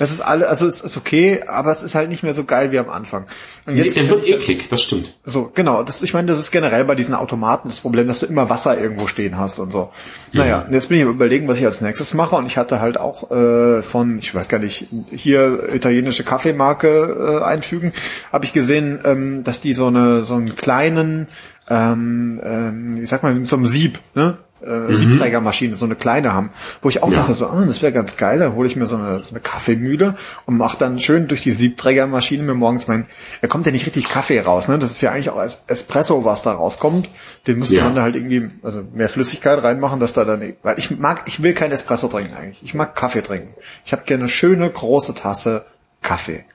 das 0.02 0.10
ist 0.10 0.22
alle, 0.22 0.50
also 0.50 0.66
es 0.66 0.82
ist 0.82 0.98
okay, 0.98 1.44
aber 1.46 1.72
es 1.72 1.84
ist 1.84 1.94
halt 1.94 2.10
nicht 2.10 2.24
mehr 2.24 2.34
so 2.34 2.44
geil 2.44 2.72
wie 2.72 2.80
am 2.80 2.90
Anfang. 2.90 3.28
Und 3.68 3.78
jetzt 3.78 3.96
nee, 3.96 4.10
wird 4.10 4.28
eklig, 4.28 4.68
das 4.68 4.82
stimmt. 4.82 5.16
So, 5.26 5.52
genau. 5.54 5.84
Das, 5.84 6.02
ich 6.02 6.12
meine, 6.12 6.26
das 6.26 6.40
ist 6.40 6.50
generell 6.50 6.86
bei 6.86 6.96
diesen 6.96 7.14
Automaten 7.14 7.68
das 7.68 7.82
Problem, 7.82 8.08
dass 8.08 8.18
du 8.18 8.26
immer 8.26 8.50
Wasser 8.50 8.76
irgendwo 8.80 9.06
stehen 9.06 9.38
hast 9.38 9.60
und 9.60 9.72
so. 9.72 9.92
Mhm. 10.32 10.40
Naja, 10.40 10.68
jetzt 10.72 10.90
bin 10.90 10.98
ich 10.98 11.04
überlegen, 11.04 11.48
was 11.48 11.60
ich 11.60 11.66
als 11.66 11.82
nächstes 11.82 12.16
mache 12.16 12.36
und 12.36 12.48
ich 12.48 12.58
hatte 12.58 12.82
halt 12.82 13.00
auch 13.00 13.30
äh, 13.30 13.84
von, 13.84 14.18
ich 14.18 14.34
weiß 14.34 14.48
gar 14.48 14.58
nicht, 14.58 14.88
hier 15.12 15.72
italienische 15.72 16.24
Kaffeemarke 16.24 17.42
äh, 17.44 17.46
einfügen, 17.46 17.94
habe 18.32 18.46
ich 18.46 18.54
gesehen, 18.54 19.00
ähm, 19.04 19.44
dass 19.44 19.62
die 19.62 19.76
so 19.76 19.86
eine 19.86 20.24
so 20.24 20.34
einen 20.34 20.56
kleinen, 20.56 21.28
ähm, 21.70 22.42
ähm, 22.44 23.04
ich 23.04 23.08
sag 23.08 23.22
mal, 23.22 23.36
mit 23.36 23.48
so 23.48 23.56
einem 23.56 23.68
Sieb, 23.68 24.00
ne? 24.16 24.40
Äh, 24.64 24.94
Siebträgermaschine, 24.94 25.76
so 25.76 25.86
eine 25.86 25.96
kleine 25.96 26.34
haben, 26.34 26.52
wo 26.82 26.90
ich 26.90 27.02
auch 27.04 27.10
Ja. 27.12 27.18
dachte 27.20 27.34
so, 27.34 27.48
ah, 27.48 27.64
das 27.66 27.82
wäre 27.82 27.92
ganz 27.92 28.18
geil, 28.18 28.40
dann 28.40 28.54
hole 28.56 28.68
ich 28.68 28.76
mir 28.76 28.86
so 28.86 28.96
eine, 28.96 29.24
so 29.24 29.32
eine 29.32 29.40
Kaffeemühle 29.40 30.16
und 30.46 30.58
mach 30.58 30.76
dann 30.76 31.00
schön 31.00 31.28
durch 31.28 31.44
die 31.44 31.52
Siebträgermaschine 31.52 32.44
mir 32.44 32.54
morgens 32.54 32.88
mein, 32.88 33.06
da 33.42 33.48
kommt 33.48 33.66
ja 33.66 33.72
nicht 33.72 33.86
richtig 33.86 34.08
Kaffee 34.10 34.40
raus, 34.40 34.68
ne? 34.68 34.78
Das 34.80 34.92
ist 34.92 35.02
ja 35.02 35.12
eigentlich 35.12 35.30
auch 35.30 35.42
Es- 35.42 35.66
Espresso, 35.68 36.24
was 36.26 36.44
da 36.44 36.54
rauskommt. 36.54 37.10
Den 37.48 37.60
müsste 37.60 37.78
Ja. 37.78 37.86
man 37.86 37.96
da 37.96 38.02
halt 38.04 38.16
irgendwie, 38.16 38.50
also 38.64 38.84
mehr 38.94 39.10
Flüssigkeit 39.10 39.64
reinmachen, 39.64 40.00
dass 40.00 40.14
da 40.14 40.26
dann, 40.26 40.54
weil 40.64 40.78
ich 40.80 40.92
mag, 41.00 41.24
ich 41.26 41.42
will 41.42 41.54
kein 41.54 41.72
Espresso 41.72 42.08
trinken 42.08 42.34
eigentlich. 42.36 42.62
Ich 42.64 42.74
mag 42.74 42.96
Kaffee 42.96 43.22
trinken. 43.24 43.54
Ich 43.86 43.94
habe 43.94 44.04
gerne 44.06 44.24
eine 44.24 44.30
schöne 44.30 44.70
große 44.70 45.16
Tasse 45.16 45.66
Kaffee. 46.02 46.46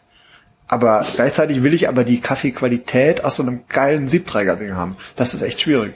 Aber 0.69 1.05
gleichzeitig 1.15 1.63
will 1.63 1.75
ich 1.75 1.89
aber 1.89 2.03
die 2.03 2.21
Kaffeequalität 2.21 3.25
aus 3.25 3.37
so 3.37 3.43
einem 3.45 3.61
geilen 3.69 4.09
Siebträger-Ding 4.09 4.75
haben. 4.75 4.97
Das 5.15 5.33
ist 5.35 5.43
echt 5.43 5.61
schwierig. 5.61 5.95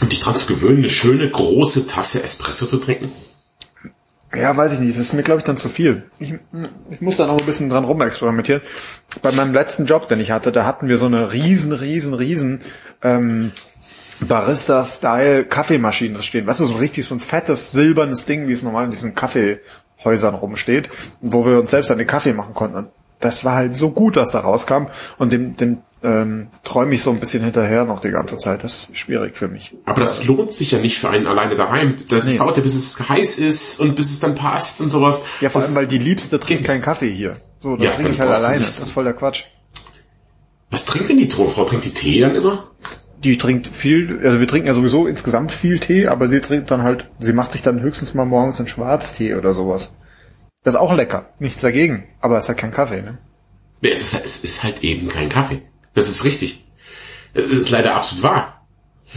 Und 0.00 0.12
dich 0.12 0.20
dran 0.20 0.36
zu 0.36 0.46
gewöhnen, 0.46 0.78
eine 0.78 0.90
schöne 0.90 1.30
große 1.30 1.86
Tasse 1.86 2.22
Espresso 2.22 2.66
zu 2.66 2.78
trinken? 2.78 3.12
Ja, 4.34 4.56
weiß 4.56 4.74
ich 4.74 4.80
nicht. 4.80 4.96
Das 4.96 5.06
ist 5.06 5.12
mir, 5.12 5.24
glaube 5.24 5.40
ich, 5.40 5.44
dann 5.44 5.56
zu 5.56 5.68
viel. 5.68 6.08
Ich, 6.20 6.34
ich 6.90 7.00
muss 7.00 7.16
da 7.16 7.26
noch 7.26 7.38
ein 7.38 7.46
bisschen 7.46 7.68
dran 7.68 7.84
rumexperimentieren. 7.84 8.62
Bei 9.22 9.32
meinem 9.32 9.52
letzten 9.52 9.86
Job, 9.86 10.08
den 10.08 10.20
ich 10.20 10.30
hatte, 10.30 10.52
da 10.52 10.64
hatten 10.64 10.88
wir 10.88 10.98
so 10.98 11.06
eine 11.06 11.32
riesen, 11.32 11.72
riesen, 11.72 12.14
riesen 12.14 12.60
ähm, 13.02 13.50
Barista-Style 14.20 15.44
Kaffeemaschine 15.46 16.22
stehen. 16.22 16.46
Weißt 16.46 16.60
du, 16.60 16.66
so 16.66 16.76
richtig 16.76 17.06
so 17.06 17.16
ein 17.16 17.20
fettes, 17.20 17.72
silbernes 17.72 18.26
Ding, 18.26 18.46
wie 18.46 18.52
es 18.52 18.62
normal 18.62 18.84
in 18.84 18.92
diesen 18.92 19.16
Kaffeehäusern 19.16 20.34
rumsteht, 20.36 20.90
wo 21.20 21.44
wir 21.44 21.58
uns 21.58 21.70
selbst 21.70 21.90
den 21.90 22.06
Kaffee 22.06 22.32
machen 22.32 22.54
konnten. 22.54 22.76
Und 22.76 22.88
das 23.18 23.44
war 23.44 23.56
halt 23.56 23.74
so 23.74 23.90
gut, 23.90 24.14
was 24.14 24.30
da 24.30 24.40
rauskam. 24.40 24.86
Und 25.18 25.32
dem, 25.32 25.56
dem 25.56 25.78
ähm, 26.02 26.48
träume 26.64 26.94
ich 26.94 27.02
so 27.02 27.10
ein 27.10 27.20
bisschen 27.20 27.42
hinterher 27.44 27.84
noch 27.84 28.00
die 28.00 28.10
ganze 28.10 28.36
Zeit. 28.36 28.64
Das 28.64 28.84
ist 28.84 28.96
schwierig 28.96 29.36
für 29.36 29.48
mich. 29.48 29.74
Aber 29.84 30.00
das 30.00 30.24
lohnt 30.24 30.52
sich 30.52 30.70
ja 30.70 30.78
nicht 30.78 30.98
für 30.98 31.10
einen 31.10 31.26
alleine 31.26 31.54
daheim. 31.56 31.96
Das 32.08 32.24
Nee. 32.24 32.38
dauert 32.38 32.56
ja, 32.56 32.62
bis 32.62 32.74
es 32.74 33.08
heiß 33.08 33.38
ist 33.38 33.80
und 33.80 33.96
bis 33.96 34.10
es 34.10 34.20
dann 34.20 34.34
passt 34.34 34.80
und 34.80 34.88
sowas. 34.88 35.20
Ja, 35.40 35.50
vor 35.50 35.60
das, 35.60 35.68
allem, 35.70 35.76
weil 35.76 35.86
die 35.86 35.98
Liebste 35.98 36.40
trinkt 36.40 36.64
keinen 36.64 36.82
Kaffee 36.82 37.10
hier. 37.10 37.36
So, 37.58 37.76
da 37.76 37.84
Ja, 37.84 37.90
trinke 37.92 38.12
ich 38.12 38.20
halt 38.20 38.30
alleine. 38.30 38.60
Das 38.60 38.78
ist 38.78 38.90
voll 38.90 39.04
der 39.04 39.12
Quatsch. 39.14 39.44
Was 40.70 40.86
trinkt 40.86 41.10
denn 41.10 41.18
die 41.18 41.28
Tonfrau? 41.28 41.64
Trinkt 41.64 41.84
die 41.84 41.92
Tee 41.94 42.20
dann 42.20 42.34
immer? 42.34 42.70
Die 43.22 43.36
trinkt 43.36 43.66
viel, 43.66 44.20
also 44.24 44.40
wir 44.40 44.48
trinken 44.48 44.68
ja 44.68 44.72
sowieso 44.72 45.06
insgesamt 45.06 45.52
viel 45.52 45.78
Tee, 45.78 46.06
aber 46.08 46.28
sie 46.28 46.40
trinkt 46.40 46.70
dann 46.70 46.82
halt, 46.82 47.10
sie 47.18 47.34
macht 47.34 47.52
sich 47.52 47.60
dann 47.60 47.80
höchstens 47.82 48.14
mal 48.14 48.24
morgens 48.24 48.58
einen 48.60 48.68
Schwarztee 48.68 49.34
oder 49.34 49.52
sowas. 49.52 49.92
Das 50.64 50.74
ist 50.74 50.80
auch 50.80 50.94
lecker, 50.94 51.28
nichts 51.38 51.60
dagegen, 51.60 52.04
aber 52.20 52.38
es 52.38 52.44
ist 52.44 52.48
halt 52.48 52.58
kein 52.58 52.70
Kaffee, 52.70 53.02
ne? 53.02 53.18
Es 53.82 54.00
ist, 54.00 54.24
es 54.24 54.44
ist 54.44 54.62
halt 54.64 54.82
eben 54.84 55.08
kein 55.08 55.28
Kaffee. 55.28 55.62
Das 55.94 56.08
ist 56.08 56.24
richtig. 56.24 56.64
Es 57.34 57.46
ist 57.46 57.70
leider 57.70 57.94
absolut 57.94 58.24
wahr. 58.24 58.66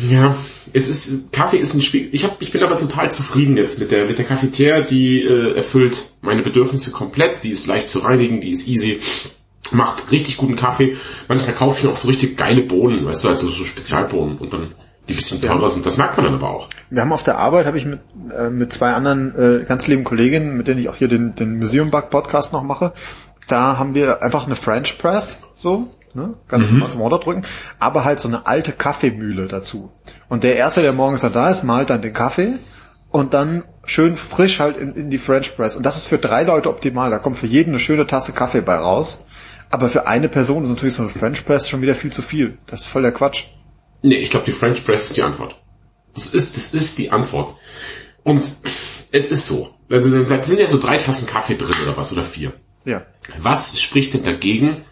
Ja, 0.10 0.36
es 0.74 0.88
ist, 0.88 1.32
Kaffee 1.32 1.58
ist 1.58 1.76
ein 1.76 1.82
Spiel. 1.82 2.10
Ich 2.12 2.24
hab, 2.24 2.42
ich 2.42 2.52
bin 2.52 2.64
aber 2.64 2.78
total 2.78 3.12
zufrieden 3.12 3.58
jetzt 3.58 3.80
mit 3.80 3.92
der, 3.92 4.06
mit 4.06 4.18
der 4.18 4.28
Cafetière, 4.28 4.82
die 4.82 5.22
äh, 5.22 5.56
erfüllt 5.56 6.14
meine 6.22 6.42
Bedürfnisse 6.42 6.92
komplett. 6.92 7.44
Die 7.44 7.52
ist 7.52 7.68
leicht 7.68 7.90
zu 7.90 8.00
reinigen, 8.00 8.42
die 8.42 8.50
ist 8.50 8.68
easy. 8.68 9.02
Macht 9.72 10.12
richtig 10.12 10.38
guten 10.38 10.56
Kaffee. 10.56 10.98
Manchmal 11.28 11.54
kaufe 11.54 11.78
ich 11.78 11.84
mir 11.84 11.92
auch 11.92 11.98
so 11.98 12.08
richtig 12.08 12.38
geile 12.38 12.64
Bohnen, 12.64 13.06
weißt 13.06 13.24
du, 13.24 13.30
also 13.30 13.50
so 13.50 13.66
Spezialbohnen 13.66 14.40
und 14.40 14.52
dann 14.54 14.74
die 15.08 15.14
ein 15.14 15.16
bisschen 15.18 15.42
teurer 15.42 15.70
sind. 15.70 15.86
Das 15.86 15.98
merkt 15.98 16.18
man 16.18 16.26
dann 16.26 16.36
aber 16.36 16.50
auch. 16.50 16.70
Wir 16.90 17.02
haben 17.02 17.12
auf 17.12 17.24
der 17.24 17.38
Arbeit, 17.38 17.66
habe 17.66 17.78
ich 17.78 17.86
mit, 17.86 18.00
äh, 18.36 18.50
mit 18.50 18.72
zwei 18.72 18.92
anderen 18.92 19.36
äh, 19.36 19.66
ganz 19.66 19.88
lieben 19.88 20.04
Kolleginnen, 20.04 20.56
mit 20.56 20.68
denen 20.68 20.80
ich 20.80 20.90
auch 20.90 20.96
hier 20.96 21.08
den, 21.10 21.36
den 21.36 21.58
Museum 21.60 21.90
Bug 21.90 22.10
Podcast 22.10 22.54
noch 22.54 22.64
mache, 22.64 22.94
da 23.48 23.78
haben 23.78 23.96
wir 23.96 24.24
einfach 24.24 24.46
eine 24.46 24.56
French 24.56 24.98
Press, 24.98 25.42
so, 25.54 25.90
ne, 26.14 26.36
ganz 26.48 26.72
normal 26.72 26.92
zum 26.92 27.02
Runterdrücken, 27.02 27.46
aber 27.80 28.06
halt 28.06 28.20
so 28.20 28.28
eine 28.28 28.46
alte 28.46 28.72
Kaffeemühle 28.72 29.48
dazu. 29.48 29.92
Und 30.30 30.44
der 30.44 30.56
Erste, 30.56 30.82
der 30.82 30.94
morgens 30.94 31.22
dann 31.22 31.34
da 31.34 31.50
ist, 31.50 31.64
malt 31.64 31.90
dann 31.90 32.02
den 32.02 32.14
Kaffee 32.14 32.54
und 33.10 33.34
dann 33.34 33.64
schön 33.86 34.16
frisch 34.16 34.60
halt 34.60 34.78
in, 34.78 34.96
in 34.96 35.10
die 35.10 35.18
French 35.18 35.56
Press. 35.56 35.76
Und 35.76 35.86
das 35.86 35.98
ist 35.98 36.08
für 36.08 36.18
drei 36.18 36.44
Leute 36.44 36.70
optimal. 36.70 37.10
Da 37.10 37.20
kommt 37.20 37.38
für 37.38 37.48
jeden 37.48 37.72
eine 37.72 37.80
schöne 37.80 38.08
Tasse 38.08 38.34
Kaffee 38.34 38.62
bei 38.62 38.76
raus. 38.76 39.26
Aber 39.70 39.90
für 39.90 40.08
eine 40.08 40.30
Person 40.30 40.64
ist 40.64 40.70
natürlich 40.70 40.96
so 40.96 41.04
eine 41.04 41.12
French 41.12 41.46
Press 41.46 41.70
schon 41.70 41.82
wieder 41.82 41.96
viel 41.96 42.12
zu 42.12 42.22
viel. 42.22 42.58
Das 42.68 42.82
ist 42.82 42.88
voll 42.88 43.02
der 43.02 43.12
Quatsch. 43.12 43.46
Nee, 44.02 44.16
ich 44.16 44.30
glaube, 44.30 44.46
die 44.46 44.52
French 44.52 44.86
Press 44.86 45.06
ist 45.06 45.18
die 45.18 45.24
Antwort. 45.24 45.60
Das 46.14 46.34
ist, 46.34 46.58
das 46.58 46.74
ist 46.74 46.98
die 46.98 47.12
Antwort. 47.12 47.56
Und 48.24 48.46
es 49.12 49.32
ist 49.32 49.48
so. 49.48 49.76
Also, 49.90 50.24
da 50.24 50.44
sind 50.44 50.60
ja 50.60 50.68
so 50.68 50.80
drei 50.80 50.98
Tassen 50.98 51.28
Kaffee 51.28 51.56
drin 51.56 51.76
oder 51.84 51.96
was, 51.98 52.14
oder 52.14 52.24
vier. 52.24 52.54
Ja. 52.86 53.06
Was 53.42 53.80
spricht 53.80 54.14
denn 54.14 54.24
dagegen, 54.24 54.86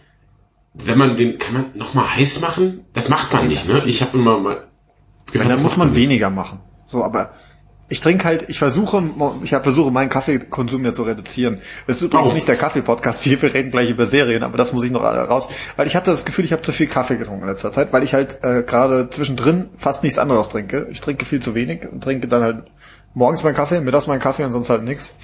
wenn 0.74 0.98
man 0.98 1.18
den, 1.18 1.38
kann 1.38 1.54
man 1.54 1.66
nochmal 1.76 2.16
heiß 2.16 2.42
machen? 2.42 2.86
Das 2.94 3.10
macht 3.10 3.34
man 3.34 3.48
nicht, 3.48 3.68
ne? 3.68 3.84
Ich 3.86 4.02
habe 4.02 4.18
immer 4.18 4.40
mal... 4.40 4.68
Wenn, 5.34 5.48
dann 5.48 5.62
muss 5.62 5.78
man 5.78 5.96
weniger 5.96 6.30
machen. 6.30 6.60
So, 6.86 7.04
aber 7.04 7.34
ich 7.92 8.00
trinke 8.00 8.24
halt, 8.24 8.50
ich 8.50 8.58
versuche, 8.58 9.04
ich 9.44 9.50
versuche 9.50 9.92
meinen 9.92 10.10
Kaffeekonsum 10.10 10.86
ja 10.86 10.94
zu 10.94 11.04
reduzieren. 11.04 11.60
Das 11.88 11.98
ist 11.98 12.04
übrigens 12.04 12.24
Warum? 12.24 12.36
nicht 12.36 12.48
der 12.48 12.56
Kaffee-Podcast 12.56 13.22
hier, 13.22 13.42
wir 13.42 13.54
reden 13.54 13.70
gleich 13.70 13.90
über 13.90 14.06
Serien, 14.06 14.44
aber 14.44 14.58
das 14.58 14.72
muss 14.72 14.86
ich 14.86 14.92
noch 14.92 15.04
raus. 15.04 15.50
Weil 15.76 15.88
ich 15.88 15.96
hatte 15.96 16.10
das 16.10 16.24
Gefühl, 16.24 16.46
ich 16.46 16.54
habe 16.54 16.62
zu 16.62 16.72
viel 16.72 16.88
Kaffee 16.88 17.18
getrunken 17.18 17.44
in 17.44 17.50
letzter 17.50 17.74
Zeit, 17.74 17.92
weil 17.92 18.04
ich 18.04 18.14
halt 18.14 18.40
äh, 18.44 18.64
gerade 18.64 19.10
zwischendrin 19.10 19.70
fast 19.76 20.04
nichts 20.04 20.20
anderes 20.20 20.48
trinke. 20.48 20.88
Ich 20.90 21.02
trinke 21.02 21.26
viel 21.26 21.42
zu 21.42 21.54
wenig 21.54 21.86
und 21.92 22.02
trinke 22.02 22.30
dann 22.30 22.44
halt 22.44 22.64
morgens 23.14 23.44
meinen 23.44 23.56
Kaffee, 23.56 23.82
mittags 23.82 24.08
meinen 24.08 24.22
Kaffee 24.22 24.46
und 24.46 24.52
sonst 24.52 24.70
halt 24.70 24.84
nichts. 24.84 25.18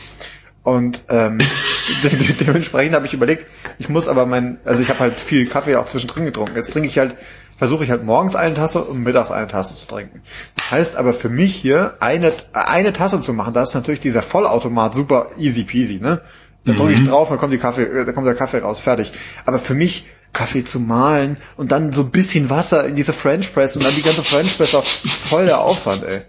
Und 0.68 1.04
ähm, 1.08 1.38
de 2.04 2.10
de 2.14 2.34
dementsprechend 2.34 2.94
habe 2.94 3.06
ich 3.06 3.14
überlegt, 3.14 3.46
ich 3.80 3.88
muss 3.88 4.10
aber 4.10 4.26
mein, 4.26 4.58
also 4.66 4.82
ich 4.82 4.90
habe 4.90 5.00
halt 5.00 5.18
viel 5.18 5.48
Kaffee 5.48 5.78
auch 5.78 5.86
zwischendrin 5.86 6.26
getrunken. 6.26 6.58
Jetzt 6.58 6.74
trinke 6.74 6.90
ich 6.90 6.98
halt, 6.98 7.16
versuche 7.56 7.86
ich 7.86 7.90
halt 7.90 8.04
morgens 8.04 8.36
eine 8.36 8.54
Tasse 8.54 8.84
und 8.84 9.02
mittags 9.02 9.32
eine 9.32 9.48
Tasse 9.48 9.76
zu 9.76 9.88
trinken. 9.88 10.24
Das 10.58 10.72
heißt 10.72 10.96
aber 10.98 11.14
für 11.14 11.30
mich 11.30 11.56
hier 11.56 11.96
eine 12.02 12.34
eine 12.52 12.92
Tasse 12.92 13.22
zu 13.22 13.32
machen, 13.32 13.54
da 13.54 13.64
ist 13.64 13.76
natürlich 13.76 14.02
dieser 14.02 14.22
Vollautomat 14.22 14.94
super 14.94 15.30
easy 15.38 15.64
peasy, 15.64 16.02
ne? 16.02 16.22
Da 16.66 16.74
drücke 16.74 16.92
ich 16.96 17.04
drauf, 17.06 17.30
dann 17.30 17.38
kommt 17.38 17.54
die 17.54 17.60
Kaffee, 17.60 17.84
äh, 17.84 18.04
da 18.04 18.12
kommt 18.12 18.28
der 18.28 18.36
Kaffee 18.36 18.60
raus, 18.60 18.82
fertig. 18.82 19.14
Aber 19.46 19.60
für 19.60 19.74
mich 19.74 20.06
Kaffee 20.34 20.66
zu 20.66 20.82
mahlen 20.82 21.38
und 21.56 21.72
dann 21.72 21.94
so 21.94 22.02
ein 22.02 22.12
bisschen 22.12 22.50
Wasser 22.50 22.86
in 22.86 22.96
diese 22.96 23.14
French 23.14 23.54
Press 23.54 23.78
und 23.78 23.86
dann 23.86 23.96
die 23.96 24.02
ganze 24.02 24.22
French 24.22 24.58
Press 24.58 24.76
auch 24.76 24.84
voll 24.84 25.46
der 25.46 25.62
Aufwand, 25.62 26.04
ey. 26.04 26.24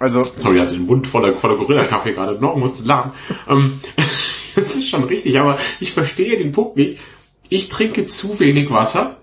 Also 0.00 0.24
Sorry, 0.24 0.58
hatte 0.58 0.74
den 0.74 0.86
Mund 0.86 1.06
voller, 1.06 1.36
voller 1.38 1.56
Gorilla-Kaffee 1.58 2.12
gerade 2.14 2.40
noch, 2.40 2.56
musste 2.56 2.86
lachen. 2.88 3.12
Ähm, 3.48 3.80
das 4.56 4.74
ist 4.74 4.88
schon 4.88 5.04
richtig, 5.04 5.38
aber 5.38 5.58
ich 5.78 5.92
verstehe 5.92 6.36
den 6.38 6.52
Punkt 6.52 6.76
nicht. 6.76 6.98
Ich 7.50 7.68
trinke 7.68 8.06
zu 8.06 8.40
wenig 8.40 8.70
Wasser 8.70 9.18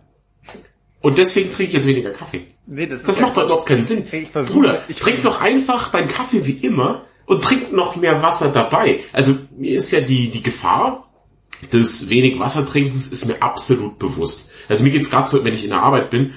und 1.01 1.17
deswegen 1.17 1.51
trinke 1.51 1.69
ich 1.69 1.73
jetzt 1.73 1.87
weniger 1.87 2.11
Kaffee. 2.11 2.45
nee, 2.67 2.85
das, 2.85 3.03
Das 3.03 3.19
macht 3.19 3.37
doch 3.37 3.45
überhaupt 3.45 3.65
keinen 3.65 3.83
Sinn. 3.83 4.05
Ich 4.11 4.29
versuche- 4.29 4.53
Bruder, 4.53 4.83
ich 4.87 4.97
trink 4.97 5.21
doch 5.23 5.41
einfach 5.41 5.91
deinen 5.91 6.07
Kaffee 6.09 6.45
wie 6.45 6.51
immer 6.51 7.05
und 7.25 7.43
trink 7.43 7.73
noch 7.73 7.95
mehr 7.95 8.21
Wasser 8.21 8.49
dabei. 8.49 8.99
Also 9.13 9.35
mir 9.57 9.77
ist 9.77 9.91
ja 9.91 10.01
die, 10.01 10.29
die 10.29 10.43
Gefahr 10.43 11.09
des 11.73 12.09
wenig 12.09 12.37
Wassertrinkens 12.37 13.07
ist 13.07 13.25
mir 13.25 13.41
absolut 13.41 13.97
bewusst. 13.97 14.51
Also 14.69 14.83
mir 14.83 14.91
geht's 14.91 15.09
gerade 15.09 15.27
so, 15.27 15.43
wenn 15.43 15.55
ich 15.55 15.63
in 15.63 15.71
der 15.71 15.81
Arbeit 15.81 16.11
bin, 16.11 16.33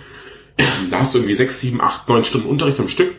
da 0.90 1.00
hast 1.00 1.14
du 1.14 1.18
irgendwie 1.18 1.35
sechs, 1.35 1.61
sieben, 1.61 1.80
acht, 1.82 2.09
neun 2.09 2.25
Stunden 2.25 2.49
Unterricht 2.49 2.80
am 2.80 2.88
Stück 2.88 3.16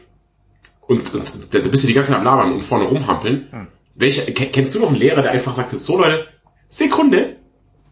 und, 0.91 1.13
und 1.13 1.53
da 1.53 1.59
bist 1.59 1.83
du 1.83 1.87
die 1.87 1.93
ganze 1.93 2.11
Zeit 2.11 2.19
am 2.19 2.25
Labern 2.25 2.53
und 2.53 2.63
vorne 2.63 2.85
rumhampeln. 2.85 3.47
Hm. 3.51 3.67
Welche, 3.95 4.31
ke- 4.33 4.47
kennst 4.47 4.73
du 4.75 4.79
noch 4.79 4.87
einen 4.89 4.97
Lehrer, 4.97 5.21
der 5.21 5.31
einfach 5.31 5.53
sagt, 5.53 5.71
so 5.71 5.99
Leute, 5.99 6.25
Sekunde, 6.69 7.37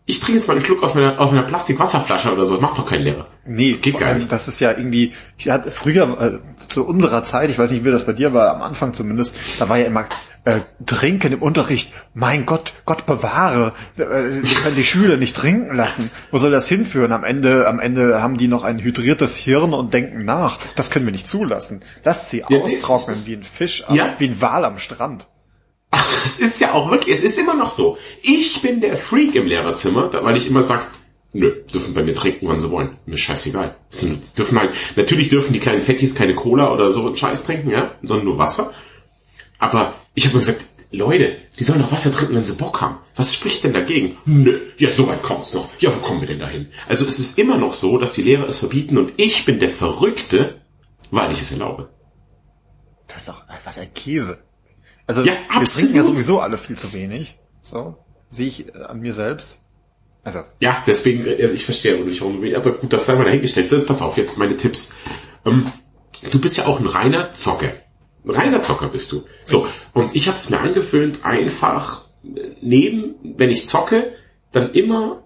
ich 0.06 0.20
trinke 0.22 0.40
jetzt 0.40 0.48
mal 0.48 0.56
einen 0.56 0.66
Schluck 0.66 0.82
aus 0.82 0.96
meiner, 0.96 1.20
aus 1.20 1.30
meiner 1.32 1.44
Plastikwasserflasche 1.44 2.34
oder 2.34 2.46
so. 2.46 2.54
Das 2.54 2.62
macht 2.62 2.78
doch 2.78 2.86
kein 2.88 3.02
Lehrer. 3.04 3.28
Nee, 3.46 3.74
Geht 3.74 3.94
vor 3.94 4.02
gar 4.02 4.14
nicht. 4.16 4.32
das 4.32 4.48
ist 4.48 4.60
ja 4.60 4.72
irgendwie, 4.72 5.14
ich 5.38 5.50
hatte 5.50 5.70
früher, 5.70 6.42
äh, 6.42 6.68
zu 6.68 6.86
unserer 6.88 7.24
Zeit, 7.24 7.50
ich 7.50 7.60
weiß 7.60 7.70
nicht, 7.72 7.86
wie 7.86 7.92
das 7.92 8.06
bei 8.06 8.14
dir 8.14 8.34
war, 8.34 8.56
am 8.56 8.62
Anfang 8.64 8.94
zumindest, 8.94 9.36
da 9.60 9.70
war 9.70 9.78
ja 9.78 9.86
immer 9.86 10.06
äh, 10.46 10.62
Trinken 10.86 11.34
im 11.34 11.42
Unterricht, 11.42 11.92
mein 12.14 12.46
Gott, 12.46 12.74
Gott 12.86 13.06
bewahre, 13.06 13.74
äh, 13.98 14.02
wir 14.02 14.60
können 14.62 14.76
die 14.76 14.84
Schüler 14.84 15.18
nicht 15.18 15.36
trinken 15.36 15.76
lassen. 15.76 16.10
Wo 16.32 16.38
soll 16.38 16.52
das 16.52 16.68
hinführen? 16.68 17.12
Am 17.12 17.24
Ende, 17.24 17.68
am 17.68 17.80
Ende 17.80 18.22
haben 18.22 18.38
die 18.38 18.48
noch 18.48 18.64
ein 18.64 18.80
hydriertes 18.80 19.36
Hirn 19.36 19.74
und 19.74 19.94
denken 19.94 20.26
nach. 20.26 20.60
Das 20.76 20.90
können 20.90 21.06
wir 21.06 21.12
nicht 21.12 21.28
zulassen. 21.28 21.82
Lasst 22.04 22.30
sie 22.30 22.44
nee, 22.50 22.62
austrocknen 22.62 23.16
ist- 23.16 23.28
wie 23.28 23.34
ein 23.36 23.44
Fisch, 23.44 23.84
am- 23.88 23.96
Ja. 23.96 24.14
wie 24.18 24.28
ein 24.28 24.42
Wal 24.42 24.66
am 24.66 24.80
Strand. 24.80 25.28
Es 26.24 26.40
ist 26.40 26.60
ja 26.60 26.74
auch 26.74 26.92
wirklich, 26.92 27.16
es 27.16 27.24
ist 27.24 27.38
immer 27.40 27.56
noch 27.56 27.68
so. 27.70 27.98
Ich 28.22 28.62
bin 28.62 28.80
der 28.82 28.96
Freak 28.98 29.34
im 29.36 29.48
Lehrerzimmer, 29.48 30.12
weil 30.24 30.38
ich 30.38 30.48
immer 30.48 30.62
sag, 30.62 30.82
nö, 31.34 31.52
dürfen 31.74 31.94
bei 31.96 32.04
mir 32.04 32.14
trinken, 32.14 32.48
wann 32.48 32.60
sie 32.60 32.70
wollen. 32.70 32.98
Mir 33.08 33.18
scheißegal. 33.18 33.76
Sind, 33.90 34.38
dürfen 34.38 34.60
halt, 34.60 34.74
natürlich 34.96 35.30
dürfen 35.30 35.52
die 35.54 35.60
kleinen 35.60 35.82
Fettis 35.82 36.14
keine 36.16 36.36
Cola 36.36 36.72
oder 36.72 36.92
so 36.92 37.06
einen 37.08 37.18
Scheiß 37.18 37.44
trinken, 37.44 37.72
ja, 37.72 37.92
sondern 38.04 38.26
nur 38.26 38.38
Wasser. 38.38 38.72
Aber 39.58 39.96
ich 40.14 40.26
habe 40.26 40.36
mir 40.36 40.40
gesagt, 40.40 40.66
Leute, 40.92 41.38
die 41.60 41.64
sollen 41.64 41.82
doch 41.82 41.92
Wasser 41.92 42.12
trinken, 42.12 42.36
wenn 42.36 42.46
sie 42.46 42.54
Bock 42.54 42.82
haben. 42.82 42.98
Was 43.16 43.34
spricht 43.34 43.64
denn 43.64 43.74
dagegen? 43.74 44.18
Nö, 44.26 44.60
ja, 44.78 44.90
so 44.90 45.08
weit 45.08 45.22
kommt's 45.22 45.54
noch. 45.54 45.70
Ja, 45.80 45.96
wo 45.96 46.00
kommen 46.00 46.22
wir 46.22 46.28
denn 46.28 46.40
dahin? 46.40 46.70
Also 46.88 47.06
es 47.06 47.20
ist 47.20 47.38
immer 47.38 47.58
noch 47.58 47.74
so, 47.74 47.98
dass 48.00 48.14
die 48.14 48.24
Lehrer 48.24 48.48
es 48.48 48.60
verbieten 48.60 48.98
und 48.98 49.14
ich 49.18 49.46
bin 49.46 49.60
der 49.60 49.70
Verrückte, 49.70 50.62
weil 51.12 51.32
ich 51.32 51.42
es 51.42 51.52
erlaube. 51.52 51.90
Das 53.08 53.18
ist 53.18 53.30
doch 53.30 53.44
was 53.64 53.78
ein 53.78 53.94
Käse. 53.94 54.40
Also 55.06 55.24
Ja, 55.24 55.34
wir 55.58 55.66
trinken 55.66 55.96
ja 55.96 56.04
sowieso 56.04 56.40
alle 56.40 56.58
viel 56.58 56.78
zu 56.78 56.92
wenig. 56.94 57.38
So 57.62 57.98
sehe 58.30 58.48
ich 58.48 58.68
äh, 58.68 58.84
an 58.84 59.00
mir 59.00 59.14
selbst. 59.14 59.60
Also. 60.24 60.44
Ja, 60.60 60.84
deswegen, 60.86 61.28
also 61.28 61.54
ich 61.54 61.66
verstehe 61.66 62.04
nicht, 62.04 62.22
warum 62.22 62.42
du 62.42 62.56
aber 62.56 62.74
gut, 62.74 62.92
das 62.92 63.06
sei 63.06 63.16
mal 63.16 63.26
dahingestellt. 63.26 63.70
So, 63.70 63.76
jetzt 63.76 63.88
pass 63.88 64.02
auf, 64.02 64.18
jetzt 64.18 64.38
meine 64.38 64.56
Tipps. 64.56 64.98
Ähm, 65.46 65.66
du 66.30 66.40
bist 66.40 66.58
ja 66.58 66.66
auch 66.66 66.80
ein 66.80 66.86
reiner 66.86 67.32
Zocker. 67.32 67.74
Ein 68.26 68.32
reiner 68.32 68.62
Zocker 68.62 68.88
bist 68.88 69.12
du. 69.12 69.24
So, 69.46 69.68
und 69.94 70.16
ich 70.16 70.28
habe 70.28 70.38
es 70.38 70.50
mir 70.50 70.60
angefüllt, 70.60 71.24
einfach 71.24 72.06
neben, 72.62 73.16
wenn 73.24 73.50
ich 73.50 73.68
zocke, 73.68 74.14
dann 74.52 74.72
immer 74.72 75.24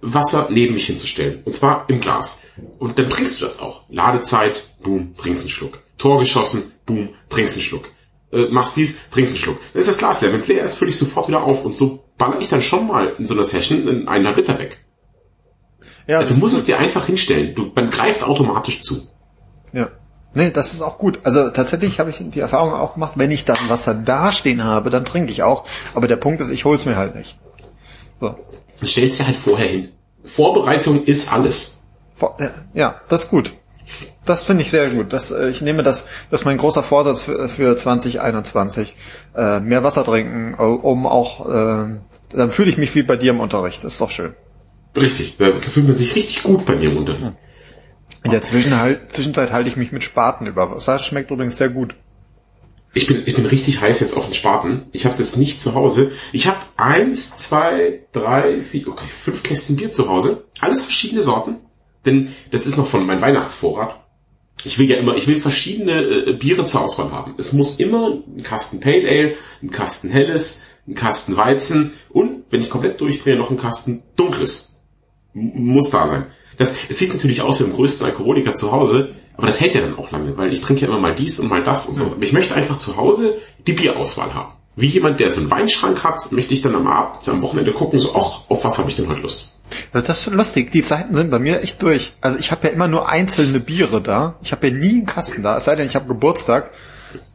Wasser 0.00 0.48
neben 0.50 0.74
mich 0.74 0.86
hinzustellen. 0.86 1.42
Und 1.44 1.52
zwar 1.52 1.84
im 1.88 2.00
Glas. 2.00 2.42
Und 2.78 2.98
dann 2.98 3.10
trinkst 3.10 3.40
du 3.40 3.44
das 3.44 3.60
auch. 3.60 3.84
Ladezeit, 3.90 4.62
boom, 4.82 5.14
trinkst 5.16 5.42
einen 5.42 5.50
Schluck. 5.50 5.80
Tor 5.98 6.18
geschossen, 6.18 6.72
boom, 6.86 7.10
trinkst 7.28 7.56
einen 7.56 7.64
Schluck. 7.64 7.90
Äh, 8.32 8.46
machst 8.50 8.76
dies, 8.76 9.10
trinkst 9.10 9.34
einen 9.34 9.42
Schluck. 9.42 9.58
Dann 9.72 9.80
ist 9.80 9.88
das 9.88 9.98
Glas 9.98 10.22
leer. 10.22 10.32
Wenn 10.32 10.38
es 10.38 10.48
leer 10.48 10.64
ist, 10.64 10.74
fülle 10.74 10.90
ich 10.90 10.96
sofort 10.96 11.28
wieder 11.28 11.42
auf. 11.42 11.64
Und 11.64 11.76
so 11.76 12.04
baller 12.16 12.40
ich 12.40 12.48
dann 12.48 12.62
schon 12.62 12.86
mal 12.86 13.14
in 13.18 13.26
so 13.26 13.34
einer 13.34 13.44
Session 13.44 13.86
in 13.88 14.08
einer 14.08 14.34
Liter 14.34 14.58
weg. 14.58 14.84
Ja, 16.06 16.22
du 16.22 16.34
musst 16.34 16.56
es 16.56 16.64
dir 16.64 16.78
einfach 16.78 17.06
hinstellen. 17.06 17.54
Du, 17.54 17.70
man 17.74 17.90
greift 17.90 18.22
automatisch 18.22 18.82
zu. 18.82 19.06
Ja. 19.72 19.90
Nee, 20.32 20.50
das 20.50 20.72
ist 20.72 20.80
auch 20.80 20.98
gut. 20.98 21.20
Also 21.24 21.50
tatsächlich 21.50 21.98
habe 21.98 22.10
ich 22.10 22.18
die 22.20 22.40
Erfahrung 22.40 22.72
auch 22.72 22.94
gemacht, 22.94 23.14
wenn 23.16 23.30
ich 23.30 23.44
das 23.44 23.68
Wasser 23.68 23.94
dastehen 23.94 24.62
habe, 24.62 24.90
dann 24.90 25.04
trinke 25.04 25.32
ich 25.32 25.42
auch. 25.42 25.64
Aber 25.94 26.06
der 26.06 26.16
Punkt 26.16 26.40
ist, 26.40 26.50
ich 26.50 26.64
hol's 26.64 26.84
mir 26.84 26.96
halt 26.96 27.16
nicht. 27.16 27.36
So. 28.20 28.36
Du 28.78 28.86
stellst 28.86 29.18
dir 29.18 29.26
halt 29.26 29.36
vorher 29.36 29.68
hin. 29.68 29.88
Vorbereitung 30.24 31.04
ist 31.04 31.32
alles. 31.32 31.82
Ja, 32.74 33.00
das 33.08 33.24
ist 33.24 33.30
gut. 33.30 33.52
Das 34.24 34.44
finde 34.44 34.62
ich 34.62 34.70
sehr 34.70 34.88
gut. 34.90 35.12
Das, 35.12 35.30
äh, 35.32 35.48
ich 35.48 35.62
nehme 35.62 35.82
das, 35.82 36.06
das 36.30 36.42
ist 36.42 36.44
mein 36.44 36.58
großer 36.58 36.82
Vorsatz 36.82 37.22
für, 37.22 37.48
für 37.48 37.76
2021. 37.76 38.94
Äh, 39.34 39.60
mehr 39.60 39.82
Wasser 39.82 40.04
trinken, 40.04 40.54
um 40.54 41.06
auch, 41.06 41.48
äh, 41.48 41.98
dann 42.30 42.50
fühle 42.50 42.70
ich 42.70 42.76
mich 42.76 42.94
wie 42.94 43.02
bei 43.02 43.16
dir 43.16 43.30
im 43.30 43.40
Unterricht. 43.40 43.82
Das 43.82 43.94
ist 43.94 44.00
doch 44.00 44.10
schön. 44.10 44.34
Richtig, 44.96 45.38
da 45.38 45.50
fühlt 45.52 45.86
man 45.86 45.94
sich 45.94 46.14
richtig 46.14 46.42
gut 46.42 46.66
bei 46.66 46.76
mir 46.76 46.90
im 46.90 46.98
Unterricht. 46.98 47.24
Ja. 47.24 47.32
In 48.22 48.30
der 48.30 48.42
Zwischenzeit 48.42 49.52
halte 49.52 49.68
ich 49.68 49.76
mich 49.76 49.92
mit 49.92 50.04
Spaten 50.04 50.46
über 50.46 50.70
Wasser. 50.70 50.98
Schmeckt 50.98 51.30
übrigens 51.30 51.56
sehr 51.56 51.70
gut. 51.70 51.94
Ich 52.92 53.06
bin, 53.06 53.22
ich 53.24 53.36
bin 53.36 53.46
richtig 53.46 53.80
heiß 53.80 54.00
jetzt 54.00 54.16
auf 54.16 54.24
den 54.24 54.34
Spaten. 54.34 54.86
Ich 54.92 55.04
habe 55.04 55.12
es 55.12 55.20
jetzt 55.20 55.36
nicht 55.36 55.60
zu 55.60 55.74
Hause. 55.74 56.10
Ich 56.32 56.48
habe 56.48 56.58
eins, 56.76 57.36
zwei, 57.36 58.00
drei, 58.12 58.60
vier, 58.62 58.88
okay, 58.88 59.06
fünf 59.08 59.42
Kästen 59.42 59.76
Bier 59.76 59.92
zu 59.92 60.08
Hause. 60.08 60.44
Alles 60.60 60.82
verschiedene 60.82 61.22
Sorten. 61.22 61.56
Denn 62.04 62.34
das 62.50 62.66
ist 62.66 62.76
noch 62.76 62.86
von 62.86 63.06
meinem 63.06 63.20
Weihnachtsvorrat. 63.20 63.96
Ich 64.64 64.78
will 64.78 64.90
ja 64.90 64.96
immer, 64.96 65.14
ich 65.16 65.26
will 65.26 65.40
verschiedene 65.40 66.02
äh, 66.02 66.32
Biere 66.34 66.64
zur 66.64 66.82
Auswahl 66.82 67.12
haben. 67.12 67.34
Es 67.38 67.52
muss 67.52 67.78
immer 67.78 68.22
ein 68.26 68.42
Kasten 68.42 68.80
Pale 68.80 69.08
Ale, 69.08 69.34
ein 69.62 69.70
Kasten 69.70 70.10
Helles, 70.10 70.64
ein 70.86 70.94
Kasten 70.94 71.36
Weizen 71.36 71.92
und, 72.10 72.44
wenn 72.50 72.60
ich 72.60 72.68
komplett 72.68 73.00
durchdrehe, 73.00 73.36
noch 73.36 73.50
ein 73.50 73.56
Kasten 73.56 74.02
Dunkles. 74.16 74.80
M 75.34 75.52
muss 75.54 75.90
da 75.90 76.06
sein. 76.06 76.26
Das, 76.60 76.74
es 76.90 76.98
sieht 76.98 77.14
natürlich 77.14 77.40
aus 77.40 77.58
wie 77.60 77.64
im 77.64 77.72
größten 77.72 78.06
Alkoholiker 78.06 78.52
zu 78.52 78.70
Hause, 78.70 79.14
aber 79.34 79.46
das 79.46 79.62
hält 79.62 79.74
ja 79.74 79.80
dann 79.80 79.96
auch 79.96 80.10
lange, 80.10 80.36
weil 80.36 80.52
ich 80.52 80.60
trinke 80.60 80.82
ja 80.82 80.88
immer 80.88 81.00
mal 81.00 81.14
dies 81.14 81.40
und 81.40 81.48
mal 81.48 81.62
das 81.62 81.86
und 81.86 81.94
so. 81.94 82.04
Aber 82.04 82.20
ich 82.20 82.34
möchte 82.34 82.54
einfach 82.54 82.76
zu 82.76 82.98
Hause 82.98 83.36
die 83.66 83.72
Bierauswahl 83.72 84.34
haben. 84.34 84.52
Wie 84.76 84.88
jemand, 84.88 85.20
der 85.20 85.30
so 85.30 85.40
einen 85.40 85.50
Weinschrank 85.50 86.04
hat, 86.04 86.30
möchte 86.32 86.52
ich 86.52 86.60
dann 86.60 86.74
am 86.74 86.86
Abend, 86.86 87.26
am 87.30 87.40
Wochenende 87.40 87.72
gucken, 87.72 87.98
so, 87.98 88.10
ach, 88.14 88.42
auf 88.50 88.62
was 88.62 88.76
habe 88.76 88.90
ich 88.90 88.96
denn 88.96 89.08
heute 89.08 89.22
Lust? 89.22 89.56
Das 89.94 90.06
ist 90.10 90.26
lustig. 90.26 90.70
Die 90.70 90.82
Zeiten 90.82 91.14
sind 91.14 91.30
bei 91.30 91.38
mir 91.38 91.62
echt 91.62 91.80
durch. 91.82 92.12
Also 92.20 92.38
ich 92.38 92.50
habe 92.50 92.66
ja 92.66 92.74
immer 92.74 92.88
nur 92.88 93.08
einzelne 93.08 93.58
Biere 93.58 94.02
da. 94.02 94.36
Ich 94.42 94.52
habe 94.52 94.68
ja 94.68 94.74
nie 94.74 94.96
einen 94.96 95.06
Kasten 95.06 95.42
da. 95.42 95.56
Es 95.56 95.64
sei 95.64 95.76
denn, 95.76 95.86
ich 95.86 95.94
habe 95.94 96.08
Geburtstag 96.08 96.72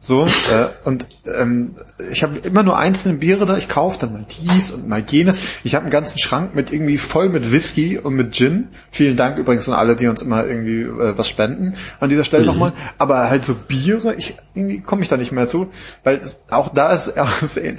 so, 0.06 0.24
äh, 0.24 0.68
und 0.84 1.04
ähm, 1.26 1.74
ich 2.12 2.22
habe 2.22 2.38
immer 2.38 2.62
nur 2.62 2.78
einzelne 2.78 3.18
Biere 3.18 3.44
da, 3.44 3.56
ich 3.56 3.68
kaufe 3.68 3.98
dann 3.98 4.12
mal 4.12 4.24
dies 4.40 4.70
und 4.70 4.86
mal 4.86 5.02
jenes. 5.04 5.40
Ich 5.64 5.74
habe 5.74 5.82
einen 5.82 5.90
ganzen 5.90 6.20
Schrank 6.20 6.54
mit 6.54 6.72
irgendwie 6.72 6.96
voll 6.96 7.28
mit 7.28 7.50
Whisky 7.50 7.98
und 7.98 8.14
mit 8.14 8.32
Gin. 8.32 8.68
Vielen 8.92 9.16
Dank 9.16 9.36
übrigens 9.36 9.68
an 9.68 9.74
alle, 9.74 9.96
die 9.96 10.06
uns 10.06 10.22
immer 10.22 10.46
irgendwie 10.46 10.82
äh, 10.82 11.18
was 11.18 11.28
spenden 11.28 11.74
an 11.98 12.08
dieser 12.08 12.22
Stelle 12.22 12.44
mhm. 12.44 12.50
nochmal. 12.50 12.72
Aber 12.98 13.28
halt 13.28 13.44
so 13.44 13.56
Biere, 13.56 14.14
ich 14.14 14.36
irgendwie 14.54 14.80
komme 14.80 15.02
ich 15.02 15.08
da 15.08 15.16
nicht 15.16 15.32
mehr 15.32 15.48
zu, 15.48 15.72
weil 16.04 16.22
auch 16.50 16.72
da 16.72 16.92
ist 16.92 17.08
äh, 17.56 17.74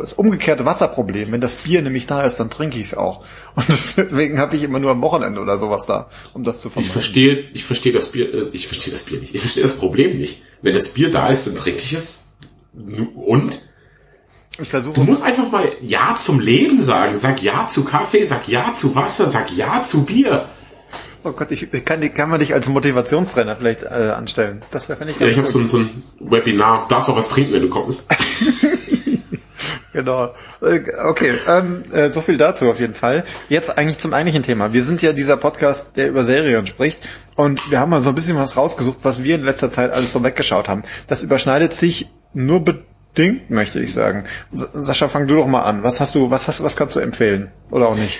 das 0.00 0.12
umgekehrte 0.12 0.64
Wasserproblem. 0.64 1.32
Wenn 1.32 1.40
das 1.40 1.56
Bier 1.56 1.82
nämlich 1.82 2.06
da 2.06 2.22
ist, 2.22 2.36
dann 2.36 2.48
trinke 2.48 2.78
ich 2.78 2.84
es 2.84 2.94
auch. 2.94 3.24
Und 3.56 3.66
deswegen 3.68 4.38
habe 4.38 4.54
ich 4.54 4.62
immer 4.62 4.78
nur 4.78 4.92
am 4.92 5.02
Wochenende 5.02 5.40
oder 5.40 5.58
sowas 5.58 5.84
da, 5.84 6.08
um 6.32 6.44
das 6.44 6.60
zu 6.60 6.70
vermeiden. 6.70 6.86
Ich 6.86 6.92
verstehe, 6.92 7.44
ich 7.54 7.64
verstehe 7.64 7.92
das 7.92 8.12
Bier, 8.12 8.32
äh, 8.32 8.46
ich 8.52 8.68
verstehe 8.68 8.92
das 8.92 9.02
Bier 9.02 9.18
nicht. 9.18 9.34
Ich 9.34 9.40
verstehe 9.40 9.64
das 9.64 9.74
Problem 9.74 10.16
nicht. 10.16 10.42
Wenn 10.62 10.74
das 10.74 10.94
Bier 10.94 11.10
da 11.10 11.26
ist, 11.26 11.48
dann 11.48 11.56
trinke 11.56 11.71
ich 11.76 11.92
es. 11.92 12.30
Und? 13.14 13.60
Ich 14.60 14.68
versuche. 14.68 14.94
Du 14.94 15.04
musst 15.04 15.24
einfach 15.24 15.50
mal 15.50 15.72
Ja 15.80 16.14
zum 16.14 16.40
Leben 16.40 16.82
sagen. 16.82 17.16
Sag 17.16 17.42
Ja 17.42 17.66
zu 17.66 17.84
Kaffee, 17.84 18.24
sag 18.24 18.48
Ja 18.48 18.74
zu 18.74 18.94
Wasser, 18.94 19.26
sag 19.26 19.50
Ja 19.52 19.82
zu 19.82 20.04
Bier. 20.04 20.48
Oh 21.24 21.32
Gott, 21.32 21.52
ich 21.52 21.68
kann, 21.84 22.00
kann 22.14 22.30
man 22.30 22.40
dich 22.40 22.52
als 22.52 22.68
Motivationstrainer 22.68 23.54
vielleicht 23.54 23.84
äh, 23.84 24.12
anstellen. 24.16 24.60
Das 24.72 24.88
wäre 24.88 25.08
ich. 25.08 25.18
Ja, 25.20 25.26
ich 25.26 25.38
habe 25.38 25.46
so, 25.46 25.64
so 25.66 25.78
ein 25.78 26.02
Webinar. 26.18 26.88
Darfst 26.88 27.08
auch 27.08 27.16
was 27.16 27.28
trinken, 27.28 27.52
wenn 27.52 27.62
du 27.62 27.68
kommst. 27.68 28.10
genau. 29.92 30.34
Äh, 30.60 30.80
okay, 31.04 31.34
ähm, 31.46 31.84
äh, 31.92 32.08
so 32.08 32.20
viel 32.20 32.36
dazu 32.36 32.70
auf 32.70 32.80
jeden 32.80 32.94
Fall. 32.94 33.24
Jetzt 33.48 33.76
eigentlich 33.76 33.98
zum 33.98 34.12
eigentlichen 34.12 34.42
Thema. 34.42 34.72
Wir 34.72 34.82
sind 34.82 35.02
ja 35.02 35.12
dieser 35.12 35.36
Podcast, 35.36 35.96
der 35.96 36.08
über 36.08 36.24
Serien 36.24 36.66
spricht. 36.66 36.98
Und 37.36 37.70
wir 37.70 37.80
haben 37.80 37.90
mal 37.90 38.00
so 38.00 38.10
ein 38.10 38.14
bisschen 38.14 38.36
was 38.36 38.56
rausgesucht, 38.56 38.98
was 39.02 39.22
wir 39.22 39.34
in 39.34 39.42
letzter 39.42 39.70
Zeit 39.70 39.92
alles 39.92 40.12
so 40.12 40.22
weggeschaut 40.22 40.68
haben. 40.68 40.82
Das 41.06 41.22
überschneidet 41.22 41.72
sich 41.72 42.08
nur 42.34 42.64
bedingt, 42.64 43.50
möchte 43.50 43.80
ich 43.80 43.92
sagen. 43.92 44.24
Sascha, 44.52 45.08
fang 45.08 45.26
du 45.26 45.36
doch 45.36 45.46
mal 45.46 45.62
an. 45.62 45.82
Was 45.82 46.00
hast 46.00 46.14
du, 46.14 46.30
was 46.30 46.48
hast, 46.48 46.62
was 46.62 46.76
kannst 46.76 46.96
du 46.96 47.00
empfehlen? 47.00 47.50
Oder 47.70 47.88
auch 47.88 47.96
nicht? 47.96 48.18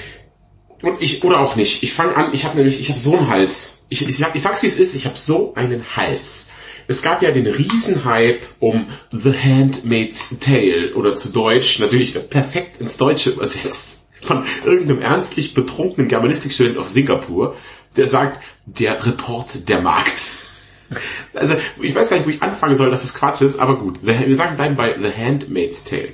Und 0.82 1.00
ich, 1.00 1.22
oder 1.22 1.40
auch 1.40 1.54
nicht. 1.56 1.82
Ich 1.82 1.92
fange 1.92 2.16
an, 2.16 2.30
ich 2.32 2.44
habe 2.44 2.56
nämlich, 2.56 2.80
ich 2.80 2.90
habe 2.90 2.98
so 2.98 3.16
einen 3.16 3.30
Hals. 3.30 3.86
Ich, 3.88 4.06
ich, 4.06 4.16
sag, 4.16 4.34
ich 4.34 4.42
sag's 4.42 4.62
wie 4.62 4.66
es 4.66 4.80
ist, 4.80 4.94
ich 4.94 5.06
habe 5.06 5.16
so 5.16 5.54
einen 5.54 5.96
Hals. 5.96 6.51
Es 6.86 7.02
gab 7.02 7.22
ja 7.22 7.30
den 7.30 7.46
Riesenhype 7.46 8.40
um 8.60 8.86
The 9.10 9.32
Handmaid's 9.32 10.38
Tale 10.40 10.94
oder 10.94 11.14
zu 11.14 11.32
Deutsch, 11.32 11.78
natürlich 11.78 12.14
perfekt 12.28 12.80
ins 12.80 12.96
Deutsche 12.96 13.30
übersetzt, 13.30 14.08
von 14.20 14.44
irgendeinem 14.64 15.00
ernstlich 15.00 15.54
betrunkenen 15.54 16.08
Germanistikstudent 16.08 16.78
aus 16.78 16.92
Singapur, 16.92 17.56
der 17.96 18.06
sagt, 18.06 18.40
der 18.66 19.04
Report 19.04 19.68
der 19.68 19.80
Markt. 19.80 20.30
Also, 21.34 21.56
ich 21.80 21.94
weiß 21.94 22.10
gar 22.10 22.18
nicht, 22.18 22.26
wo 22.26 22.30
ich 22.30 22.42
anfangen 22.42 22.76
soll, 22.76 22.90
dass 22.90 23.00
das 23.00 23.14
Quatsch 23.14 23.40
ist, 23.40 23.58
aber 23.58 23.78
gut. 23.78 24.00
Wir 24.02 24.36
sagen 24.36 24.56
bleiben 24.56 24.76
bei 24.76 24.94
The 24.98 25.10
Handmaid's 25.10 25.84
Tale. 25.84 26.12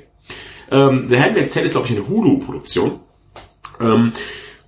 Ähm, 0.71 1.09
The 1.09 1.19
Handmaid's 1.19 1.53
Tale 1.53 1.67
ist, 1.67 1.73
glaube 1.73 1.89
ich, 1.89 1.97
eine 1.97 2.07
Hulu-Produktion. 2.07 3.01
Ähm, 3.81 4.13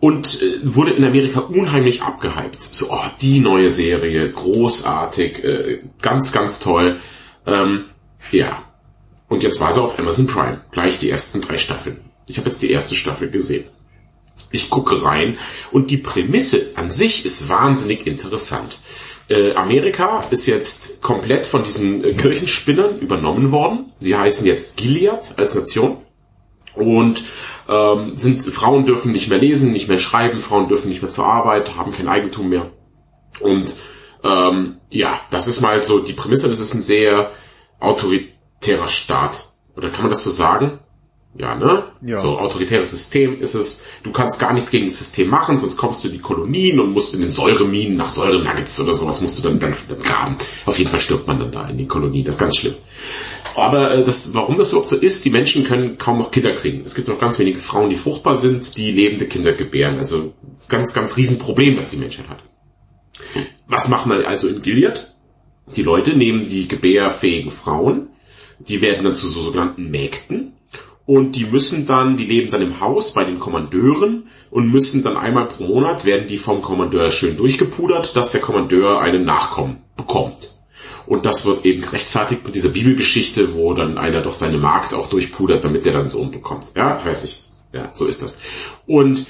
und 0.01 0.41
äh, 0.43 0.59
wurde 0.63 0.93
in 0.93 1.05
Amerika 1.05 1.41
unheimlich 1.41 2.03
abgehypt. 2.03 2.61
So, 2.61 2.91
oh, 2.91 3.05
die 3.21 3.41
neue 3.41 3.71
Serie, 3.71 4.31
großartig, 4.31 5.45
äh, 5.45 5.81
ganz, 6.01 6.33
ganz 6.33 6.61
toll. 6.61 7.01
Ähm, 7.47 7.85
ja. 8.33 8.63
Und 9.29 9.43
jetzt 9.43 9.61
war 9.61 9.71
sie 9.71 9.81
auf 9.81 9.99
Amazon 9.99 10.27
Prime. 10.27 10.63
Gleich 10.73 10.99
die 10.99 11.11
ersten 11.11 11.41
drei 11.41 11.57
Staffeln. 11.57 11.99
Ich 12.27 12.39
habe 12.39 12.49
jetzt 12.49 12.63
die 12.63 12.71
erste 12.71 12.97
Staffel 12.97 13.31
gesehen. 13.31 13.67
Ich 14.51 14.71
gucke 14.71 15.05
rein 15.05 15.37
und 15.71 15.91
die 15.91 15.99
Prämisse 15.99 16.71
an 16.75 16.91
sich 16.91 17.25
ist 17.25 17.49
wahnsinnig 17.49 18.07
interessant. 18.07 18.81
Äh, 19.29 19.55
Amerika 19.55 20.25
ist 20.31 20.47
jetzt 20.47 21.03
komplett 21.03 21.47
von 21.47 21.63
diesen 21.63 22.03
äh, 22.03 22.15
Kirchenspinnern 22.15 22.99
übernommen 22.99 23.53
worden. 23.53 23.93
Sie 24.01 24.17
heißen 24.17 24.47
jetzt 24.47 24.77
Gilead 24.77 25.35
als 25.37 25.55
Nation. 25.55 25.99
Und 26.75 27.25
ähm, 27.69 28.17
sind 28.17 28.43
Frauen 28.43 28.87
dürfen 28.87 29.13
nicht 29.13 29.29
mehr 29.29 29.39
lesen, 29.39 29.73
nicht 29.73 29.89
mehr 29.89 29.99
schreiben, 29.99 30.41
Frauen 30.41 30.69
dürfen 30.69 30.89
nicht 30.89 31.03
mehr 31.03 31.11
zur 31.11 31.27
Arbeit, 31.27 31.77
haben 31.77 31.93
kein 31.93 32.09
Eigentum 32.09 32.49
mehr. 32.49 32.71
Und 33.41 33.77
ähm, 34.23 34.79
ja, 34.91 35.21
das 35.31 35.47
ist 35.47 35.61
mal 35.61 35.81
so 35.83 36.01
die 36.01 36.13
Prämisse, 36.13 36.49
das 36.49 36.61
ist 36.61 36.75
ein 36.75 36.83
sehr 36.83 37.31
autoritärer 37.79 38.89
Staat. 38.89 39.49
Oder 39.77 39.91
kann 39.91 40.03
man 40.03 40.11
das 40.11 40.25
so 40.25 40.31
sagen? 40.31 40.81
Ja, 41.39 41.55
ne? 41.55 41.85
Ja. 42.03 42.19
So 42.19 42.39
autoritäres 42.39 42.91
System 42.91 43.41
ist 43.41 43.55
es. 43.55 43.87
Du 44.03 44.11
kannst 44.11 44.41
gar 44.41 44.53
nichts 44.53 44.71
gegen 44.71 44.87
das 44.87 44.99
System 44.99 45.29
machen, 45.29 45.59
sonst 45.59 45.77
kommst 45.77 46.03
du 46.03 46.09
in 46.09 46.15
die 46.15 46.21
Kolonien 46.21 46.81
und 46.81 46.91
musst 46.91 47.15
in 47.15 47.21
den 47.21 47.31
Säureminen 47.31 47.97
nach 47.97 48.09
Säurenuggets 48.09 48.81
oder 48.81 48.95
sowas 48.95 49.21
musst 49.23 49.39
du 49.39 49.43
dann, 49.49 49.61
dann, 49.61 49.75
dann 49.89 50.03
graben. 50.03 50.37
Auf 50.67 50.79
jeden 50.79 50.91
Fall 50.91 51.01
stirbt 51.01 51.29
man 51.29 51.39
dann 51.39 51.53
da 51.53 51.69
in 51.69 51.79
den 51.79 51.87
Kolonien. 51.87 52.25
Das 52.25 52.35
ist 52.35 52.41
ganz 52.41 52.57
schlimm. 52.57 52.75
Aber 53.55 53.93
äh, 53.93 54.05
das, 54.05 54.35
warum 54.35 54.59
das 54.59 54.73
überhaupt 54.73 54.89
so 54.89 54.97
ist, 54.97 55.25
die 55.25 55.31
Menschen 55.31 55.63
können 55.65 55.99
kaum 55.99 56.19
noch 56.19 56.33
Kinder 56.33 56.53
kriegen. 56.53 56.83
Es 56.85 56.97
gibt 56.97 57.07
noch 57.07 57.19
ganz 57.21 57.39
wenige 57.39 57.61
Frauen, 57.61 57.91
die 57.91 57.97
fruchtbar 57.97 58.35
sind, 58.35 58.77
die 58.77 58.91
lebende 58.91 59.27
Kinder 59.27 59.53
gebären. 59.53 59.99
Also 59.99 60.35
ganz, 60.69 60.93
ganz 60.93 61.17
Riesenproblem, 61.17 61.77
das 61.77 61.91
die 61.91 61.97
Menschheit 61.97 62.29
hat. 62.29 62.43
Was 63.69 63.89
machen 63.89 64.11
wir 64.11 64.27
also 64.27 64.49
in 64.49 64.63
Gilead? 64.63 65.15
Die 65.77 65.83
Leute 65.83 66.17
nehmen 66.17 66.45
die 66.45 66.67
gebärfähigen 66.67 67.53
Frauen, 67.53 68.09
die 68.59 68.81
werden 68.81 69.05
dann 69.05 69.15
zu 69.15 69.29
so 69.29 69.41
sogenannten 69.41 69.91
Mägden 69.91 70.55
und 71.11 71.35
die 71.35 71.45
müssen 71.45 71.87
dann, 71.87 72.17
die 72.17 72.25
leben 72.25 72.53
dann 72.53 72.63
im 72.63 72.79
Haus 72.79 73.15
bei 73.15 73.25
den 73.25 73.41
Kommandeuren 73.41 74.29
und 74.53 74.71
müssen 74.71 75.03
dann 75.03 75.17
einmal 75.17 75.49
pro 75.49 75.65
Monat 75.65 76.05
werden 76.05 76.29
die 76.29 76.39
vom 76.39 76.63
Kommandeur 76.63 77.11
schön 77.11 77.37
durchgepudert, 77.37 78.15
dass 78.15 78.31
der 78.31 78.41
Kommandeur 78.41 79.01
einen 79.01 79.25
Nachkommen 79.25 79.79
bekommt. 79.97 80.55
Und 81.07 81.27
das 81.27 81.47
wird 81.47 81.65
eben 81.65 81.83
gerechtfertigt 81.83 82.45
mit 82.45 82.55
dieser 82.55 82.69
Bibelgeschichte, 82.69 83.55
wo 83.55 83.75
dann 83.75 83.99
einer 83.99 84.21
doch 84.21 84.35
seine 84.35 84.59
Magd 84.59 84.95
auch 84.95 85.09
durchpudert, 85.09 85.65
damit 85.65 85.85
der 85.85 85.95
dann 85.95 86.09
Sohn 86.09 86.31
bekommt. 86.31 86.67
Ja, 86.77 87.05
weiß 87.05 87.25
nicht. 87.25 87.43
Ja, 87.73 87.91
so 87.93 88.07
ist 88.07 88.23
das. 88.23 88.39
Und 88.87 89.27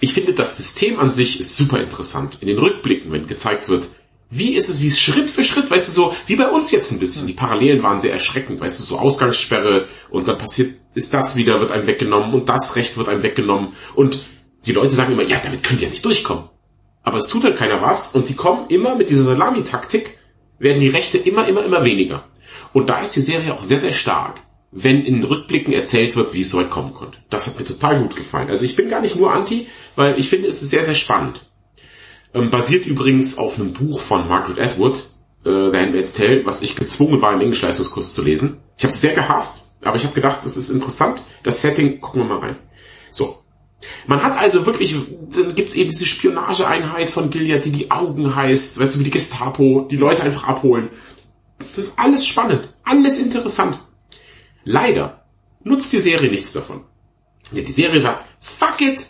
ich 0.00 0.14
finde, 0.14 0.32
das 0.32 0.56
System 0.56 0.98
an 0.98 1.10
sich 1.10 1.40
ist 1.40 1.56
super 1.56 1.78
interessant. 1.78 2.38
In 2.40 2.48
den 2.48 2.58
Rückblicken, 2.58 3.12
wenn 3.12 3.26
gezeigt 3.26 3.68
wird, 3.68 3.90
wie 4.30 4.54
ist 4.54 4.68
es, 4.68 4.80
wie 4.80 4.86
es 4.86 5.00
Schritt 5.00 5.28
für 5.28 5.42
Schritt, 5.42 5.70
weißt 5.70 5.88
du, 5.88 5.92
so, 5.92 6.14
wie 6.26 6.36
bei 6.36 6.48
uns 6.48 6.70
jetzt 6.70 6.92
ein 6.92 7.00
bisschen. 7.00 7.26
Die 7.26 7.32
Parallelen 7.32 7.82
waren 7.82 8.00
sehr 8.00 8.12
erschreckend, 8.12 8.60
weißt 8.60 8.78
du, 8.78 8.84
so 8.84 8.98
Ausgangssperre 8.98 9.88
und 10.08 10.28
dann 10.28 10.38
passiert, 10.38 10.76
ist 10.94 11.12
das 11.12 11.36
wieder, 11.36 11.60
wird 11.60 11.72
einem 11.72 11.88
weggenommen 11.88 12.32
und 12.32 12.48
das 12.48 12.76
Recht 12.76 12.96
wird 12.96 13.08
einem 13.08 13.24
weggenommen 13.24 13.74
und 13.96 14.18
die 14.66 14.72
Leute 14.72 14.94
sagen 14.94 15.12
immer, 15.12 15.24
ja, 15.24 15.40
damit 15.42 15.64
können 15.64 15.78
die 15.78 15.84
ja 15.84 15.90
nicht 15.90 16.04
durchkommen. 16.04 16.44
Aber 17.02 17.18
es 17.18 17.26
tut 17.26 17.44
halt 17.44 17.56
keiner 17.56 17.82
was 17.82 18.14
und 18.14 18.28
die 18.28 18.34
kommen 18.34 18.68
immer 18.68 18.94
mit 18.94 19.10
dieser 19.10 19.24
Salami-Taktik, 19.24 20.18
werden 20.58 20.80
die 20.80 20.88
Rechte 20.88 21.18
immer, 21.18 21.48
immer, 21.48 21.64
immer 21.64 21.84
weniger. 21.84 22.24
Und 22.72 22.88
da 22.88 23.00
ist 23.00 23.16
die 23.16 23.22
Serie 23.22 23.54
auch 23.54 23.64
sehr, 23.64 23.78
sehr 23.78 23.92
stark, 23.92 24.40
wenn 24.70 25.04
in 25.04 25.24
Rückblicken 25.24 25.72
erzählt 25.72 26.14
wird, 26.14 26.34
wie 26.34 26.40
es 26.40 26.50
so 26.50 26.58
weit 26.58 26.70
kommen 26.70 26.94
konnte. 26.94 27.18
Das 27.30 27.46
hat 27.46 27.58
mir 27.58 27.64
total 27.64 27.98
gut 27.98 28.14
gefallen. 28.14 28.50
Also 28.50 28.64
ich 28.64 28.76
bin 28.76 28.90
gar 28.90 29.00
nicht 29.00 29.16
nur 29.16 29.32
anti, 29.32 29.66
weil 29.96 30.18
ich 30.20 30.28
finde, 30.28 30.48
es 30.48 30.62
ist 30.62 30.70
sehr, 30.70 30.84
sehr 30.84 30.94
spannend. 30.94 31.49
Ähm, 32.32 32.50
basiert 32.50 32.86
übrigens 32.86 33.38
auf 33.38 33.58
einem 33.58 33.72
Buch 33.72 34.00
von 34.00 34.28
Margaret 34.28 34.60
Atwood, 34.60 35.10
äh, 35.44 35.70
The 35.70 35.76
Handmaid's 35.76 36.12
Tale, 36.12 36.46
was 36.46 36.62
ich 36.62 36.76
gezwungen 36.76 37.20
war, 37.20 37.32
im 37.32 37.40
Englischleistungskurs 37.40 38.14
zu 38.14 38.22
lesen. 38.22 38.60
Ich 38.76 38.84
habe 38.84 38.92
es 38.92 39.00
sehr 39.00 39.14
gehasst, 39.14 39.72
aber 39.82 39.96
ich 39.96 40.04
habe 40.04 40.14
gedacht, 40.14 40.38
das 40.44 40.56
ist 40.56 40.70
interessant. 40.70 41.22
Das 41.42 41.60
Setting, 41.60 42.00
gucken 42.00 42.22
wir 42.22 42.28
mal 42.28 42.38
rein. 42.38 42.56
So. 43.10 43.38
Man 44.06 44.22
hat 44.22 44.36
also 44.36 44.66
wirklich, 44.66 44.94
dann 45.30 45.54
gibt's 45.54 45.74
eben 45.74 45.90
diese 45.90 46.04
Spionageeinheit 46.04 47.10
von 47.10 47.30
Gilead, 47.30 47.64
die 47.64 47.72
die 47.72 47.90
Augen 47.90 48.34
heißt, 48.34 48.78
weißt 48.78 48.94
du, 48.94 48.98
wie 49.00 49.04
die 49.04 49.10
Gestapo, 49.10 49.86
die 49.90 49.96
Leute 49.96 50.22
einfach 50.22 50.44
abholen. 50.44 50.90
Das 51.58 51.78
ist 51.78 51.98
alles 51.98 52.26
spannend, 52.26 52.72
alles 52.84 53.18
interessant. 53.18 53.78
Leider 54.64 55.24
nutzt 55.64 55.92
die 55.92 55.98
Serie 55.98 56.30
nichts 56.30 56.52
davon. 56.52 56.84
Ja, 57.52 57.62
die 57.62 57.72
Serie 57.72 58.00
sagt, 58.00 58.24
fuck 58.40 58.80
it, 58.80 59.06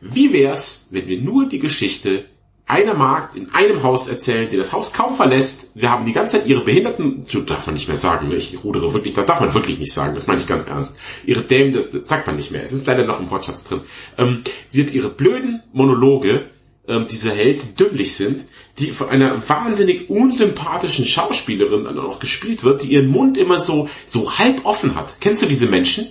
wie 0.00 0.32
wär's, 0.32 0.88
wenn 0.90 1.06
wir 1.06 1.20
nur 1.20 1.48
die 1.48 1.58
Geschichte 1.58 2.26
einer 2.68 2.94
Magd 2.94 3.34
in 3.34 3.52
einem 3.54 3.82
Haus 3.82 4.08
erzählen, 4.08 4.48
die 4.48 4.56
das 4.58 4.72
Haus 4.72 4.92
kaum 4.92 5.14
verlässt. 5.14 5.72
Wir 5.74 5.90
haben 5.90 6.04
die 6.04 6.12
ganze 6.12 6.38
Zeit 6.38 6.46
ihre 6.46 6.62
Behinderten, 6.62 7.24
das 7.24 7.44
darf 7.46 7.66
man 7.66 7.74
nicht 7.74 7.88
mehr 7.88 7.96
sagen, 7.96 8.30
ich 8.30 8.62
rudere 8.62 8.92
wirklich, 8.92 9.14
das 9.14 9.26
darf 9.26 9.40
man 9.40 9.54
wirklich 9.54 9.78
nicht 9.78 9.92
sagen, 9.92 10.14
das 10.14 10.26
meine 10.26 10.40
ich 10.40 10.46
ganz 10.46 10.66
ernst. 10.66 10.96
Ihre 11.24 11.40
Dämen, 11.40 11.72
das, 11.72 11.90
das 11.90 12.08
sagt 12.08 12.26
man 12.26 12.36
nicht 12.36 12.50
mehr, 12.50 12.62
es 12.62 12.72
ist 12.72 12.86
leider 12.86 13.06
noch 13.06 13.20
im 13.20 13.30
Wortschatz 13.30 13.64
drin. 13.64 13.80
Ähm, 14.18 14.42
sie 14.68 14.82
hat 14.82 14.92
ihre 14.92 15.08
blöden 15.08 15.62
Monologe, 15.72 16.50
ähm, 16.86 17.06
diese 17.10 17.30
Held, 17.30 17.62
die 17.62 17.74
dümmlich 17.74 18.16
sind, 18.16 18.46
die 18.78 18.92
von 18.92 19.08
einer 19.08 19.48
wahnsinnig 19.48 20.10
unsympathischen 20.10 21.06
Schauspielerin 21.06 21.84
dann 21.84 21.98
auch 21.98 22.18
gespielt 22.18 22.64
wird, 22.64 22.82
die 22.82 22.92
ihren 22.92 23.08
Mund 23.08 23.38
immer 23.38 23.58
so, 23.58 23.88
so 24.04 24.38
halb 24.38 24.66
offen 24.66 24.94
hat. 24.94 25.16
Kennst 25.20 25.40
du 25.40 25.46
diese 25.46 25.66
Menschen? 25.66 26.06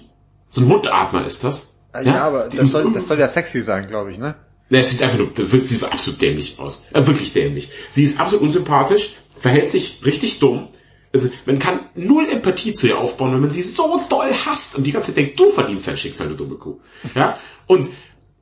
So 0.49 0.61
ein 0.61 0.67
Mundatmer 0.67 1.23
ist 1.23 1.43
das. 1.43 1.77
Ja, 1.93 2.01
ja 2.01 2.23
aber 2.25 2.49
das 2.49 2.71
soll, 2.71 2.91
das 2.93 3.07
soll 3.07 3.19
ja 3.19 3.27
sexy 3.27 3.61
sein, 3.61 3.87
glaube 3.87 4.11
ich, 4.11 4.17
ne? 4.17 4.35
Ne, 4.69 4.79
es 4.79 4.91
sieht 4.91 5.03
einfach 5.03 5.17
nur, 5.17 5.31
das 5.33 5.69
sieht 5.69 5.83
absolut 5.83 6.21
dämlich 6.21 6.59
aus. 6.59 6.87
Äh, 6.93 7.07
wirklich 7.07 7.33
dämlich. 7.33 7.69
Sie 7.89 8.03
ist 8.03 8.19
absolut 8.19 8.43
unsympathisch, 8.43 9.15
verhält 9.37 9.69
sich 9.69 10.01
richtig 10.05 10.39
dumm. 10.39 10.69
Also 11.13 11.29
man 11.45 11.57
kann 11.57 11.89
null 11.95 12.27
Empathie 12.29 12.73
zu 12.73 12.87
ihr 12.87 12.97
aufbauen, 12.97 13.33
wenn 13.33 13.41
man 13.41 13.49
sie 13.49 13.61
so 13.61 14.01
doll 14.09 14.31
hasst 14.45 14.77
und 14.77 14.85
die 14.85 14.91
ganze 14.91 15.07
Zeit 15.07 15.17
denkt, 15.17 15.39
du 15.39 15.49
verdienst 15.49 15.87
dein 15.87 15.97
Schicksal, 15.97 16.27
du 16.27 16.35
dumme 16.35 16.55
Kuh. 16.55 16.79
Ja? 17.15 17.39
Und 17.65 17.89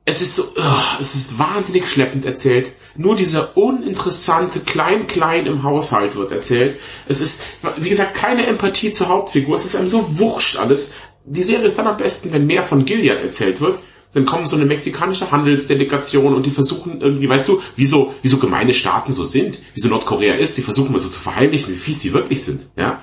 es 0.04 0.20
ist 0.20 0.36
so, 0.36 0.42
uh, 0.42 1.00
es 1.00 1.14
ist 1.14 1.38
wahnsinnig 1.38 1.86
schleppend 1.86 2.24
erzählt. 2.24 2.72
Nur 2.96 3.16
dieser 3.16 3.56
uninteressante 3.56 4.60
Klein-Klein 4.60 5.46
im 5.46 5.62
Haushalt 5.62 6.16
wird 6.16 6.32
erzählt. 6.32 6.78
Es 7.08 7.20
ist, 7.20 7.44
wie 7.78 7.88
gesagt, 7.88 8.14
keine 8.14 8.46
Empathie 8.46 8.90
zur 8.90 9.08
Hauptfigur. 9.08 9.56
Es 9.56 9.64
ist 9.64 9.76
einem 9.76 9.88
so 9.88 10.18
wurscht 10.18 10.56
alles. 10.56 10.94
Die 11.24 11.42
Serie 11.42 11.66
ist 11.66 11.78
dann 11.78 11.88
am 11.88 11.96
besten, 11.96 12.32
wenn 12.32 12.46
mehr 12.46 12.62
von 12.62 12.84
Gilead 12.84 13.20
erzählt 13.20 13.60
wird 13.60 13.80
dann 14.16 14.24
kommt 14.24 14.48
so 14.48 14.56
eine 14.56 14.64
mexikanische 14.64 15.30
Handelsdelegation 15.30 16.34
und 16.34 16.46
die 16.46 16.50
versuchen 16.50 17.02
irgendwie, 17.02 17.28
weißt 17.28 17.48
du, 17.48 17.60
wie 17.76 17.84
so, 17.84 18.14
wie 18.22 18.28
so 18.28 18.38
gemeine 18.38 18.72
Staaten 18.72 19.12
so 19.12 19.24
sind, 19.24 19.60
wie 19.74 19.80
so 19.80 19.88
Nordkorea 19.88 20.36
ist, 20.36 20.54
sie 20.54 20.62
versuchen 20.62 20.90
mal 20.90 20.98
so 20.98 21.10
zu 21.10 21.20
verheimlichen, 21.20 21.74
wie 21.74 21.78
fies 21.78 22.00
sie 22.00 22.14
wirklich 22.14 22.42
sind, 22.42 22.62
ja. 22.76 23.02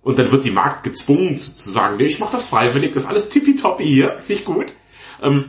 Und 0.00 0.18
dann 0.18 0.32
wird 0.32 0.46
die 0.46 0.50
Markt 0.50 0.82
gezwungen 0.84 1.36
zu, 1.36 1.54
zu 1.56 1.70
sagen, 1.70 1.98
nee, 1.98 2.04
ich 2.04 2.20
mach 2.20 2.30
das 2.30 2.46
freiwillig, 2.46 2.92
das 2.92 3.02
ist 3.02 3.08
alles 3.10 3.28
tippitoppi 3.28 3.84
hier, 3.84 4.16
finde 4.22 4.32
ich 4.32 4.44
gut. 4.46 4.72
Ähm, 5.20 5.44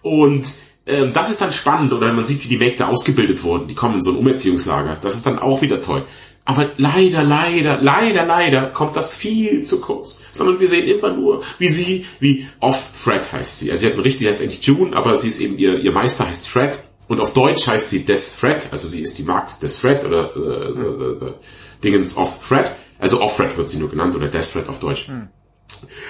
und 0.00 0.54
ähm, 0.86 1.12
das 1.12 1.28
ist 1.28 1.42
dann 1.42 1.52
spannend, 1.52 1.92
oder 1.92 2.10
man 2.14 2.24
sieht, 2.24 2.42
wie 2.42 2.48
die 2.48 2.56
Mägde 2.56 2.86
ausgebildet 2.86 3.44
wurden, 3.44 3.68
die 3.68 3.74
kommen 3.74 3.96
in 3.96 4.02
so 4.02 4.12
ein 4.12 4.16
Umerziehungslager, 4.16 4.96
das 5.02 5.16
ist 5.16 5.26
dann 5.26 5.38
auch 5.38 5.60
wieder 5.60 5.82
toll. 5.82 6.06
Aber 6.48 6.70
leider, 6.78 7.24
leider, 7.24 7.78
leider, 7.82 8.24
leider 8.24 8.70
kommt 8.70 8.96
das 8.96 9.12
viel 9.12 9.64
zu 9.64 9.82
kurz. 9.82 10.24
Sondern 10.32 10.58
wir 10.58 10.66
sehen 10.66 10.88
immer 10.88 11.12
nur, 11.12 11.42
wie 11.58 11.68
sie, 11.68 12.06
wie 12.20 12.46
off 12.58 12.92
Fred 12.94 13.30
heißt 13.30 13.58
sie. 13.58 13.70
Also 13.70 13.82
sie 13.82 13.86
hat 13.88 13.92
einen 13.92 14.02
richtig, 14.02 14.26
heißt 14.28 14.40
eigentlich 14.40 14.64
June, 14.66 14.96
aber 14.96 15.14
sie 15.16 15.28
ist 15.28 15.40
eben 15.40 15.58
ihr, 15.58 15.78
ihr 15.78 15.92
Meister 15.92 16.26
heißt 16.26 16.48
Fred. 16.48 16.82
Und 17.06 17.20
auf 17.20 17.34
Deutsch 17.34 17.66
heißt 17.66 17.90
sie 17.90 18.06
Des 18.06 18.32
Fred, 18.32 18.66
also 18.70 18.88
sie 18.88 19.02
ist 19.02 19.18
die 19.18 19.24
Magd 19.24 19.62
des 19.62 19.76
Fred 19.76 20.02
oder 20.06 20.34
äh, 20.34 20.72
the, 20.74 20.82
the, 20.98 21.26
the 21.26 21.32
Dingens 21.84 22.16
of 22.16 22.42
Fred. 22.42 22.72
Also 22.98 23.20
off 23.20 23.36
Fred 23.36 23.54
wird 23.58 23.68
sie 23.68 23.76
nur 23.76 23.90
genannt 23.90 24.16
oder 24.16 24.28
Des 24.28 24.48
Fred 24.48 24.70
auf 24.70 24.80
Deutsch. 24.80 25.08
Hm. 25.08 25.28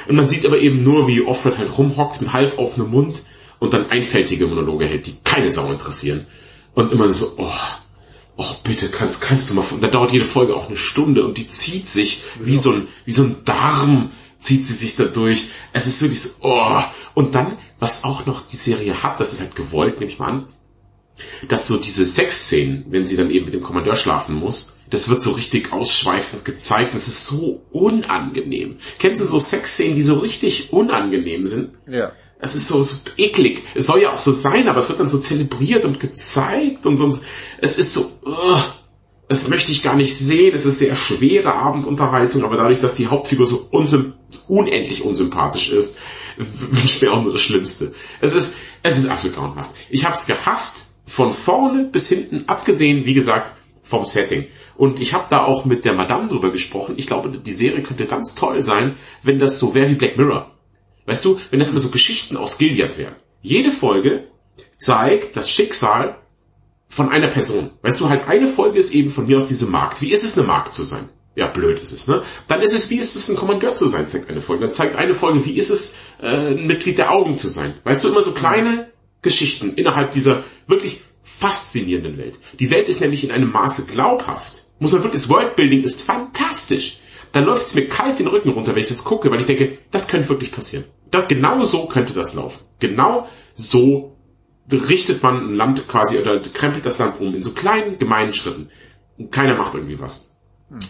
Und 0.07 0.15
man 0.15 0.29
sieht 0.29 0.47
aber 0.47 0.59
eben 0.59 0.77
nur, 0.77 1.09
wie 1.09 1.21
Offred 1.21 1.59
halt 1.59 1.77
rumhockt 1.77 2.21
mit 2.21 2.33
halb 2.33 2.59
offenem 2.59 2.93
Mund 2.93 3.25
und 3.59 3.75
dann 3.75 3.91
einfältige 3.91 4.47
Monologe 4.47 4.87
hält, 4.87 5.09
die 5.09 5.17
keine 5.25 5.51
Sau 5.51 5.69
interessieren. 5.73 6.29
Und 6.75 6.93
immer 6.93 7.13
so, 7.13 7.27
oh, 7.39 7.51
oh 8.39 8.55
bitte, 8.63 8.89
kannst, 8.89 9.21
kannst 9.21 9.51
du 9.51 9.55
mal, 9.55 9.65
da 9.81 9.89
dauert 9.89 10.13
jede 10.13 10.25
Folge 10.25 10.55
auch 10.55 10.69
eine 10.69 10.77
Stunde 10.77 11.25
und 11.25 11.37
die 11.37 11.49
zieht 11.49 11.87
sich 11.87 12.23
wie 12.39 12.57
so 12.57 12.73
ein, 12.73 12.89
wie 13.05 13.13
so 13.13 13.25
ein 13.25 13.37
Darm 13.45 14.13
zieht 14.39 14.65
sie 14.65 14.73
sich 14.73 14.95
da 14.95 15.05
durch. 15.05 15.49
Es 15.73 15.89
ist 15.89 16.01
wirklich 16.01 16.23
so, 16.23 16.45
oh. 16.45 16.81
Und 17.15 17.35
dann, 17.35 17.59
was 17.81 18.05
auch 18.05 18.27
noch 18.27 18.47
die 18.47 18.57
Serie 18.57 19.03
hat, 19.03 19.19
das 19.19 19.33
ist 19.33 19.41
halt 19.41 19.57
gewollt, 19.57 19.99
nehme 19.99 20.13
ich 20.13 20.21
mal 20.21 20.29
an, 20.29 20.47
dass 21.49 21.67
so 21.67 21.77
diese 21.79 22.05
Sexszenen, 22.05 22.87
wenn 22.91 23.05
sie 23.05 23.17
dann 23.17 23.33
eben 23.33 23.47
mit 23.47 23.55
dem 23.55 23.63
Kommandeur 23.63 23.97
schlafen 23.97 24.37
muss, 24.37 24.79
das 24.89 25.09
wird 25.09 25.21
so 25.21 25.33
richtig 25.33 25.73
ausschweifend 25.73 26.45
gezeigt. 26.45 26.95
Das 26.95 27.09
ist 27.09 27.27
so 27.27 27.65
unangenehm. 27.73 28.77
Kennst 29.01 29.21
du 29.21 29.25
so 29.25 29.41
Sexszenen, 29.41 29.97
die 29.97 30.03
so 30.03 30.21
richtig 30.21 30.73
unangenehm 30.73 31.45
sind? 31.45 31.77
Ja. 31.89 32.13
Es 32.41 32.55
ist 32.55 32.69
so, 32.69 32.83
so 32.83 32.97
eklig. 33.17 33.63
Es 33.75 33.87
soll 33.87 34.03
ja 34.03 34.13
auch 34.13 34.19
so 34.19 34.31
sein, 34.33 34.69
aber 34.69 34.79
es 34.79 34.89
wird 34.89 35.01
dann 35.01 35.09
so 35.09 35.19
zelebriert 35.19 35.85
und 35.85 35.99
gezeigt 35.99 36.87
und 36.87 36.97
sonst, 36.97 37.23
es 37.61 37.79
ist 37.79 37.93
so, 37.93 38.03
uh, 38.25 38.61
das 39.29 39.49
möchte 39.49 39.73
ich 39.73 39.83
gar 39.83 39.97
nicht 39.97 40.17
sehen. 40.17 40.55
Es 40.55 40.65
ist 40.65 40.79
sehr 40.79 40.95
schwere 40.95 41.55
Abendunterhaltung, 41.55 42.45
aber 42.45 42.57
dadurch, 42.57 42.79
dass 42.79 42.95
die 42.95 43.09
Hauptfigur 43.09 43.47
so 43.47 43.69
unsym 43.71 44.15
unendlich 44.47 45.05
unsympathisch 45.05 45.71
ist, 45.71 45.99
wünscht 46.37 47.03
mir 47.03 47.13
auch 47.13 47.23
nur 47.23 47.33
das 47.33 47.41
Schlimmste. 47.41 47.93
Es 48.21 48.35
ist, 48.35 48.57
es 48.83 48.99
ist 48.99 49.11
absolut 49.11 49.37
grauenhaft. 49.37 49.73
Ich 49.91 50.05
habe 50.05 50.15
es 50.15 50.27
gehasst, 50.27 50.89
von 51.07 51.33
vorne 51.33 51.85
bis 51.85 52.09
hinten, 52.09 52.45
abgesehen, 52.49 53.07
wie 53.07 53.15
gesagt, 53.15 53.53
vom 53.83 54.05
Setting. 54.05 54.47
Und 54.77 55.01
ich 55.01 55.15
habe 55.15 55.25
da 55.31 55.45
auch 55.45 55.65
mit 55.65 55.85
der 55.85 55.95
Madame 55.95 56.29
drüber 56.29 56.51
gesprochen. 56.51 56.95
Ich 56.99 57.07
glaube, 57.07 57.31
die 57.31 57.53
Serie 57.53 57.83
könnte 57.83 58.07
ganz 58.07 58.35
toll 58.35 58.61
sein, 58.61 58.97
wenn 59.23 59.39
das 59.39 59.59
so 59.59 59.75
wäre 59.75 59.91
wie 59.91 59.95
Black 59.95 60.19
Mirror. 60.19 60.55
Weißt 61.09 61.25
du, 61.25 61.41
wenn 61.51 61.59
das 61.59 61.71
immer 61.71 61.81
so 61.81 61.89
Geschichten 61.89 62.37
aus 62.37 62.59
Gilead 62.59 62.99
wären. 62.99 63.17
Jede 63.41 63.71
Folge 63.71 64.29
zeigt 64.79 65.37
das 65.37 65.51
Schicksal 65.51 66.19
von 66.89 67.09
einer 67.09 67.29
Person. 67.29 67.71
Weißt 67.81 67.99
du, 67.99 68.11
halt 68.11 68.29
eine 68.29 68.47
Folge 68.47 68.79
ist 68.79 68.95
eben 68.95 69.11
von 69.11 69.27
mir 69.27 69.39
aus 69.39 69.47
diese 69.47 69.67
Markt. 69.67 70.03
Wie 70.03 70.11
ist 70.11 70.25
es, 70.25 70.37
eine 70.37 70.47
Markt 70.47 70.75
zu 70.75 70.83
sein? 70.83 71.09
Ja, 71.35 71.47
blöd 71.47 71.81
ist 71.81 71.93
es, 71.93 72.09
ne? 72.09 72.23
Dann 72.49 72.61
ist 72.61 72.75
es, 72.75 72.91
wie 72.91 72.99
ist 72.99 73.17
es, 73.17 73.31
ein 73.31 73.37
Kommandeur 73.37 73.73
zu 73.73 73.87
sein, 73.87 74.07
zeigt 74.09 74.29
eine 74.29 74.43
Folge. 74.43 74.65
Dann 74.65 74.73
zeigt 74.75 74.97
eine 74.97 75.15
Folge, 75.15 75.45
wie 75.47 75.57
ist 75.57 75.71
es, 75.71 75.97
äh, 76.21 76.27
ein 76.27 76.67
Mitglied 76.67 76.99
der 76.99 77.11
Augen 77.11 77.37
zu 77.37 77.49
sein. 77.49 77.75
Weißt 77.85 78.05
du, 78.05 78.09
immer 78.09 78.23
so 78.23 78.33
kleine 78.33 78.91
Geschichten 79.23 79.75
innerhalb 79.75 80.13
dieser 80.13 80.45
wirklich 80.67 81.01
faszinierenden 81.23 82.19
Welt. 82.19 82.39
Die 82.59 82.71
Welt 82.71 82.89
ist 82.89 83.01
nämlich 83.01 83.25
in 83.25 83.31
einem 83.31 83.51
Maße 83.51 83.87
glaubhaft. 83.87 84.65
Muss 84.79 84.93
man 84.93 85.05
wirklich, 85.05 85.23
das 85.23 85.31
Worldbuilding 85.31 85.85
ist 85.85 86.03
fantastisch. 86.03 87.01
Da 87.33 87.41
läuft 87.41 87.67
es 87.67 87.75
mir 87.75 87.87
kalt 87.89 88.19
den 88.19 88.27
Rücken 88.27 88.51
runter, 88.51 88.75
wenn 88.75 88.83
ich 88.83 88.89
das 88.89 89.05
gucke, 89.05 89.31
weil 89.31 89.41
ich 89.41 89.47
denke, 89.47 89.79
das 89.91 90.09
könnte 90.09 90.29
wirklich 90.29 90.51
passieren. 90.51 90.85
Das, 91.11 91.29
genau 91.29 91.65
so 91.65 91.87
könnte 91.87 92.15
das 92.15 92.35
laufen. 92.35 92.65
Genau 92.79 93.29
so 93.55 94.17
richtet 94.71 95.23
man 95.23 95.51
ein 95.51 95.55
Land 95.55 95.89
quasi 95.89 96.19
oder 96.19 96.41
krempelt 96.41 96.85
das 96.85 96.99
Land 96.99 97.21
um 97.21 97.35
in 97.35 97.43
so 97.43 97.53
kleinen, 97.53 97.99
gemeinen 97.99 98.33
Schritten. 98.33 98.71
Und 99.17 99.33
keiner 99.33 99.57
macht 99.57 99.75
irgendwie 99.75 99.99
was. 99.99 100.31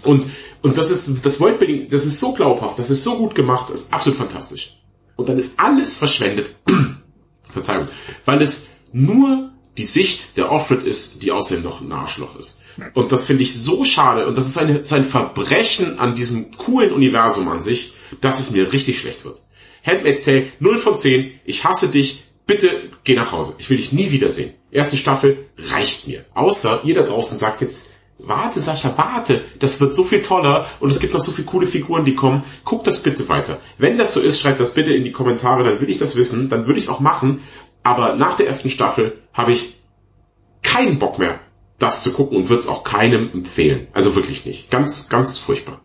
Und, 0.03 0.27
und 0.63 0.77
das 0.77 0.91
ist, 0.91 1.25
das 1.25 1.41
Worldbuilding, 1.41 1.89
das 1.89 2.05
ist 2.05 2.19
so 2.19 2.33
glaubhaft, 2.33 2.79
das 2.79 2.91
ist 2.91 3.05
so 3.05 3.17
gut 3.17 3.35
gemacht, 3.35 3.71
das 3.71 3.83
ist 3.83 3.93
absolut 3.93 4.19
fantastisch. 4.19 4.81
Und 5.17 5.29
dann 5.29 5.39
ist 5.39 5.59
alles 5.59 5.97
verschwendet. 5.97 6.55
Verzeihung. 7.51 7.89
Weil 8.25 8.43
es 8.43 8.77
nur 8.93 9.53
die 9.79 9.85
Sicht 9.85 10.37
der 10.37 10.51
Offred 10.51 10.83
ist, 10.83 11.23
die 11.23 11.31
außerdem 11.31 11.63
noch 11.63 11.81
ein 11.81 11.93
Arschloch 11.93 12.37
ist. 12.37 12.63
Und 12.95 13.13
das 13.13 13.25
finde 13.25 13.45
ich 13.45 13.61
so 13.61 13.85
schade. 13.85 14.27
Und 14.27 14.37
das 14.37 14.49
ist 14.49 14.59
eine, 14.59 14.83
ein 14.91 15.05
Verbrechen 15.05 16.01
an 16.01 16.17
diesem 16.17 16.51
coolen 16.57 16.93
Universum 16.93 17.49
an 17.49 17.61
sich, 17.61 17.95
dass 18.21 18.41
es 18.41 18.51
mir 18.51 18.73
richtig 18.73 19.01
schlecht 19.01 19.25
wird. 19.25 19.41
Handmaid's 19.85 20.25
Tale 20.25 20.47
0 20.61 20.79
von 20.79 20.97
10. 20.97 21.41
Ich 21.45 21.65
hasse 21.65 21.89
dich. 21.89 22.25
Bitte 22.47 22.71
geh 23.05 23.15
nach 23.15 23.33
Hause. 23.33 23.57
Ich 23.59 23.69
will 23.69 23.77
dich 23.77 23.93
nie 23.93 24.11
wiedersehen. 24.11 24.55
Erste 24.71 24.97
Staffel 24.97 25.47
reicht 25.59 26.09
mir. 26.09 26.25
Außer 26.33 26.81
ihr 26.85 26.95
da 26.95 27.03
draußen 27.03 27.37
sagt 27.37 27.61
jetzt, 27.61 27.93
warte 28.19 28.61
Sascha, 28.61 28.93
warte. 28.97 29.43
Das 29.59 29.81
wird 29.81 29.95
so 29.95 30.03
viel 30.03 30.23
toller 30.23 30.67
und 30.81 30.91
es 30.91 31.01
gibt 31.01 31.13
noch 31.13 31.21
so 31.21 31.31
viele 31.31 31.47
coole 31.47 31.67
Figuren, 31.67 32.05
die 32.05 32.15
kommen. 32.15 32.45
Guck 32.65 32.85
das 32.85 33.03
bitte 33.03 33.29
weiter. 33.29 33.61
Wenn 33.77 33.99
das 33.99 34.15
so 34.15 34.21
ist, 34.21 34.41
schreibt 34.41 34.61
das 34.61 34.75
bitte 34.75 34.93
in 34.93 35.05
die 35.05 35.13
Kommentare, 35.13 35.63
dann 35.63 35.81
will 35.81 35.91
ich 35.91 35.99
das 35.99 36.17
wissen. 36.17 36.49
Dann 36.49 36.67
würde 36.67 36.79
ich 36.79 36.85
es 36.85 36.91
auch 36.91 37.01
machen. 37.01 37.43
aber 37.83 38.17
nach 38.17 38.37
der 38.37 38.47
ersten 38.47 38.71
Staffel 38.71 39.19
habe 39.33 39.53
ich 39.53 39.79
keinen 40.63 40.99
Bock 40.99 41.19
mehr, 41.19 41.41
das 41.79 42.03
zu 42.03 42.13
gucken 42.13 42.37
und 42.37 42.49
würde 42.49 42.61
es 42.61 42.69
auch 42.69 42.85
keinem 42.85 43.31
empfehlen. 43.33 43.89
Also 43.93 44.15
wirklich 44.15 44.45
nicht. 44.45 44.71
Ganz, 44.71 45.09
ganz 45.09 45.39
furchtbar. 45.39 45.81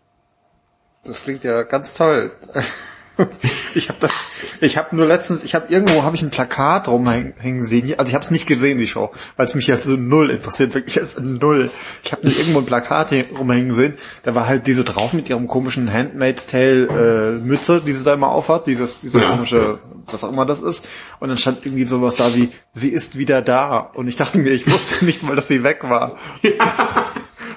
Das 1.04 1.22
klingt 1.22 1.44
ja 1.44 1.62
ganz 1.62 1.94
toll. 1.94 2.32
ich 3.74 3.88
habe 3.88 3.98
das, 4.00 4.12
ich 4.60 4.76
habe 4.76 4.94
nur 4.96 5.06
letztens, 5.06 5.44
ich 5.44 5.54
habe 5.54 5.72
irgendwo 5.72 6.02
habe 6.02 6.16
ich 6.16 6.22
ein 6.22 6.30
Plakat 6.30 6.88
rumhängen 6.88 7.64
sehen. 7.64 7.94
Also 7.96 8.08
ich 8.08 8.14
habe 8.14 8.24
es 8.24 8.30
nicht 8.30 8.46
gesehen 8.46 8.78
die 8.78 8.86
Show, 8.86 9.12
weil 9.36 9.46
es 9.46 9.54
mich 9.54 9.70
halt 9.70 9.84
so 9.84 9.92
null 9.92 10.30
interessiert, 10.30 10.74
wirklich 10.74 11.00
als 11.00 11.16
null. 11.18 11.70
Ich 12.02 12.12
habe 12.12 12.26
nur 12.26 12.36
irgendwo 12.36 12.58
ein 12.60 12.66
Plakat 12.66 13.10
hier 13.10 13.26
rumhängen 13.36 13.72
sehen. 13.72 13.94
Da 14.22 14.34
war 14.34 14.46
halt 14.46 14.66
diese 14.66 14.84
drauf 14.84 15.12
mit 15.12 15.28
ihrem 15.28 15.46
komischen 15.46 15.92
Handmaid's 15.92 16.46
Tale 16.46 17.38
äh, 17.40 17.44
Mütze, 17.44 17.82
die 17.84 17.92
sie 17.92 18.04
da 18.04 18.14
immer 18.14 18.28
aufhat, 18.28 18.66
dieses 18.66 19.00
diese 19.00 19.20
ja. 19.20 19.30
komische, 19.30 19.78
was 20.10 20.24
auch 20.24 20.32
immer 20.32 20.46
das 20.46 20.60
ist. 20.60 20.86
Und 21.20 21.28
dann 21.28 21.38
stand 21.38 21.64
irgendwie 21.64 21.84
sowas 21.84 22.16
da 22.16 22.34
wie 22.34 22.50
sie 22.72 22.90
ist 22.90 23.16
wieder 23.16 23.42
da. 23.42 23.78
Und 23.78 24.08
ich 24.08 24.16
dachte 24.16 24.38
mir, 24.38 24.50
ich 24.50 24.70
wusste 24.70 25.04
nicht 25.04 25.22
mal, 25.22 25.36
dass 25.36 25.48
sie 25.48 25.62
weg 25.62 25.88
war. 25.88 26.16
Ja. 26.42 27.06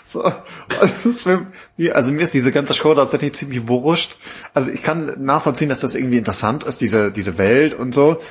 So, 0.08 0.24
also 0.24 2.12
mir 2.14 2.22
ist 2.22 2.34
diese 2.34 2.54
ganze 2.54 2.74
Show 2.74 2.96
tatsächlich 2.96 3.34
ziemlich 3.34 3.68
wurscht. 3.68 4.18
Also 4.54 4.72
ich 4.72 4.82
kann 4.82 5.22
nachvollziehen, 5.24 5.68
dass 5.68 5.82
das 5.82 5.96
irgendwie 5.96 6.18
interessant 6.18 6.64
ist, 6.64 6.80
diese, 6.80 7.12
diese 7.12 7.38
Welt 7.38 7.74
und 7.74 7.94
so. 7.94 8.22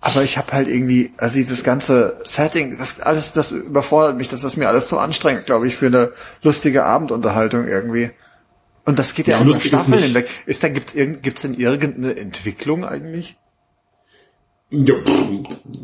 Aber 0.00 0.22
ich 0.22 0.38
habe 0.38 0.52
halt 0.52 0.66
irgendwie, 0.66 1.12
also 1.18 1.36
dieses 1.36 1.62
ganze 1.62 2.22
Setting, 2.24 2.78
das 2.78 3.00
alles, 3.00 3.32
das 3.32 3.52
überfordert 3.52 4.16
mich, 4.16 4.30
das 4.30 4.44
ist 4.44 4.56
mir 4.56 4.68
alles 4.68 4.88
so 4.88 4.98
anstrengend, 4.98 5.44
glaube 5.44 5.68
ich, 5.68 5.76
für 5.76 5.88
eine 5.88 6.12
lustige 6.42 6.84
Abendunterhaltung 6.84 7.68
irgendwie. 7.68 8.12
Und 8.86 8.98
das 8.98 9.14
geht 9.14 9.26
ja, 9.26 9.34
ja 9.34 9.42
auch 9.42 9.46
lustig 9.46 9.72
Staffeln 9.72 9.98
hinweg. 9.98 10.28
Ist 10.46 10.62
da, 10.62 10.68
gibt's, 10.68 10.94
irgend, 10.94 11.22
gibt's 11.22 11.42
denn 11.42 11.52
irgendeine 11.52 12.16
Entwicklung 12.16 12.86
eigentlich? 12.86 13.36
Ja, 14.70 14.94
pff, 15.00 15.28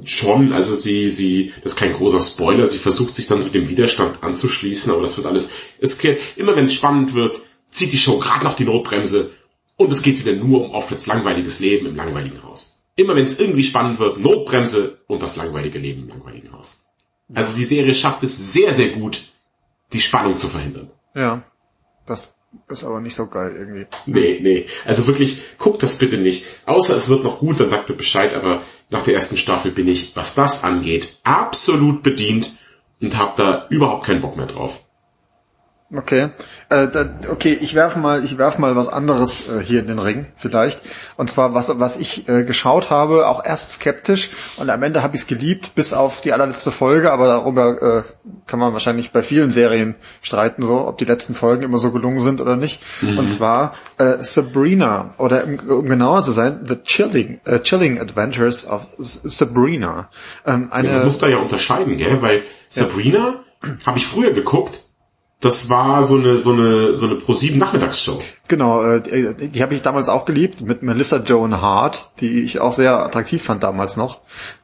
schon, 0.04 0.52
also 0.52 0.74
sie, 0.74 1.08
sie, 1.08 1.52
das 1.62 1.72
ist 1.72 1.78
kein 1.78 1.92
großer 1.92 2.20
Spoiler, 2.20 2.66
sie 2.66 2.78
versucht 2.78 3.14
sich 3.14 3.28
dann 3.28 3.44
mit 3.44 3.54
dem 3.54 3.68
Widerstand 3.68 4.22
anzuschließen, 4.22 4.92
aber 4.92 5.02
das 5.02 5.16
wird 5.16 5.26
alles, 5.26 5.50
es 5.78 5.98
geht, 5.98 6.20
immer 6.36 6.56
wenn 6.56 6.64
es 6.64 6.74
spannend 6.74 7.14
wird, 7.14 7.40
zieht 7.70 7.92
die 7.92 7.98
Show 7.98 8.18
gerade 8.18 8.44
noch 8.44 8.54
die 8.54 8.64
Notbremse 8.64 9.30
und 9.76 9.92
es 9.92 10.02
geht 10.02 10.18
wieder 10.18 10.34
nur 10.36 10.64
um 10.64 10.70
Offreds 10.72 11.06
langweiliges 11.06 11.60
Leben 11.60 11.86
im 11.86 11.96
langweiligen 11.96 12.42
Haus. 12.42 12.82
Immer 12.96 13.14
wenn 13.14 13.24
es 13.24 13.38
irgendwie 13.38 13.64
spannend 13.64 14.00
wird, 14.00 14.18
Notbremse 14.18 14.98
und 15.06 15.22
das 15.22 15.36
langweilige 15.36 15.78
Leben 15.78 16.02
im 16.02 16.08
langweiligen 16.08 16.52
Haus. 16.52 16.84
Also 17.32 17.56
die 17.56 17.64
Serie 17.64 17.94
schafft 17.94 18.22
es 18.24 18.52
sehr, 18.52 18.74
sehr 18.74 18.88
gut, 18.90 19.22
die 19.92 20.00
Spannung 20.00 20.36
zu 20.38 20.48
verhindern. 20.48 20.90
Ja, 21.14 21.44
das 22.06 22.32
ist 22.68 22.84
aber 22.84 23.00
nicht 23.00 23.14
so 23.14 23.26
geil 23.26 23.54
irgendwie. 23.56 23.86
Nee, 24.06 24.40
nee. 24.42 24.66
Also 24.84 25.06
wirklich, 25.06 25.42
guckt 25.58 25.82
das 25.82 25.98
bitte 25.98 26.16
nicht. 26.18 26.44
Außer 26.66 26.96
es 26.96 27.08
wird 27.08 27.24
noch 27.24 27.38
gut, 27.38 27.60
dann 27.60 27.68
sagt 27.68 27.88
mir 27.88 27.96
Bescheid, 27.96 28.34
aber 28.34 28.62
nach 28.90 29.02
der 29.02 29.14
ersten 29.14 29.36
Staffel 29.36 29.70
bin 29.70 29.88
ich, 29.88 30.16
was 30.16 30.34
das 30.34 30.64
angeht, 30.64 31.18
absolut 31.22 32.02
bedient 32.02 32.52
und 33.00 33.16
habe 33.16 33.42
da 33.42 33.66
überhaupt 33.68 34.06
keinen 34.06 34.20
Bock 34.20 34.36
mehr 34.36 34.46
drauf. 34.46 34.80
Okay, 35.94 36.30
äh, 36.70 36.88
da, 36.88 37.04
okay, 37.30 37.52
ich 37.60 37.74
werfe 37.74 37.98
mal, 37.98 38.24
ich 38.24 38.38
werfe 38.38 38.58
mal 38.62 38.74
was 38.76 38.88
anderes 38.88 39.46
äh, 39.46 39.62
hier 39.62 39.80
in 39.80 39.88
den 39.88 39.98
Ring, 39.98 40.24
vielleicht. 40.36 40.80
Und 41.18 41.28
zwar 41.28 41.52
was, 41.52 41.78
was 41.80 41.98
ich 41.98 42.26
äh, 42.30 42.44
geschaut 42.44 42.88
habe, 42.88 43.28
auch 43.28 43.44
erst 43.44 43.72
skeptisch 43.72 44.30
und 44.56 44.70
am 44.70 44.82
Ende 44.82 45.02
habe 45.02 45.16
ich 45.16 45.22
es 45.22 45.26
geliebt, 45.26 45.74
bis 45.74 45.92
auf 45.92 46.22
die 46.22 46.32
allerletzte 46.32 46.70
Folge. 46.70 47.12
Aber 47.12 47.26
darüber 47.26 47.82
äh, 47.82 48.02
kann 48.46 48.58
man 48.58 48.72
wahrscheinlich 48.72 49.12
bei 49.12 49.22
vielen 49.22 49.50
Serien 49.50 49.94
streiten, 50.22 50.62
so 50.62 50.86
ob 50.88 50.96
die 50.96 51.04
letzten 51.04 51.34
Folgen 51.34 51.62
immer 51.62 51.76
so 51.76 51.92
gelungen 51.92 52.20
sind 52.20 52.40
oder 52.40 52.56
nicht. 52.56 52.80
Mhm. 53.02 53.18
Und 53.18 53.28
zwar 53.28 53.74
äh, 53.98 54.22
Sabrina 54.22 55.10
oder 55.18 55.44
um 55.44 55.86
genauer 55.86 56.22
zu 56.22 56.30
sein, 56.30 56.60
The 56.66 56.76
Chilling, 56.84 57.40
äh, 57.44 57.58
Chilling 57.58 58.00
Adventures 58.00 58.66
of 58.66 58.86
Sabrina. 58.96 60.08
Ähm, 60.46 60.72
eine, 60.72 60.88
ja, 60.88 60.94
man 60.94 61.04
muss 61.04 61.18
da 61.18 61.28
ja 61.28 61.36
unterscheiden, 61.36 61.98
gell? 61.98 62.22
Weil 62.22 62.44
Sabrina 62.70 63.44
ja. 63.62 63.76
habe 63.84 63.98
ich 63.98 64.06
früher 64.06 64.32
geguckt 64.32 64.88
das 65.42 65.68
war 65.68 66.02
so 66.04 66.16
eine 66.16 66.38
so 66.38 66.52
eine 66.52 66.94
so 66.94 67.06
eine 67.06 67.16
Pro 67.16 67.32
7 67.32 67.58
Nachmittagsshow. 67.58 68.22
Genau, 68.48 68.82
äh, 68.82 69.02
die, 69.02 69.48
die 69.48 69.62
habe 69.62 69.74
ich 69.74 69.82
damals 69.82 70.08
auch 70.08 70.24
geliebt 70.24 70.60
mit 70.60 70.82
Melissa 70.82 71.18
Joan 71.18 71.60
Hart, 71.60 72.10
die 72.20 72.42
ich 72.44 72.60
auch 72.60 72.72
sehr 72.72 72.96
attraktiv 72.98 73.42
fand 73.42 73.62
damals 73.62 73.96
noch 73.96 74.20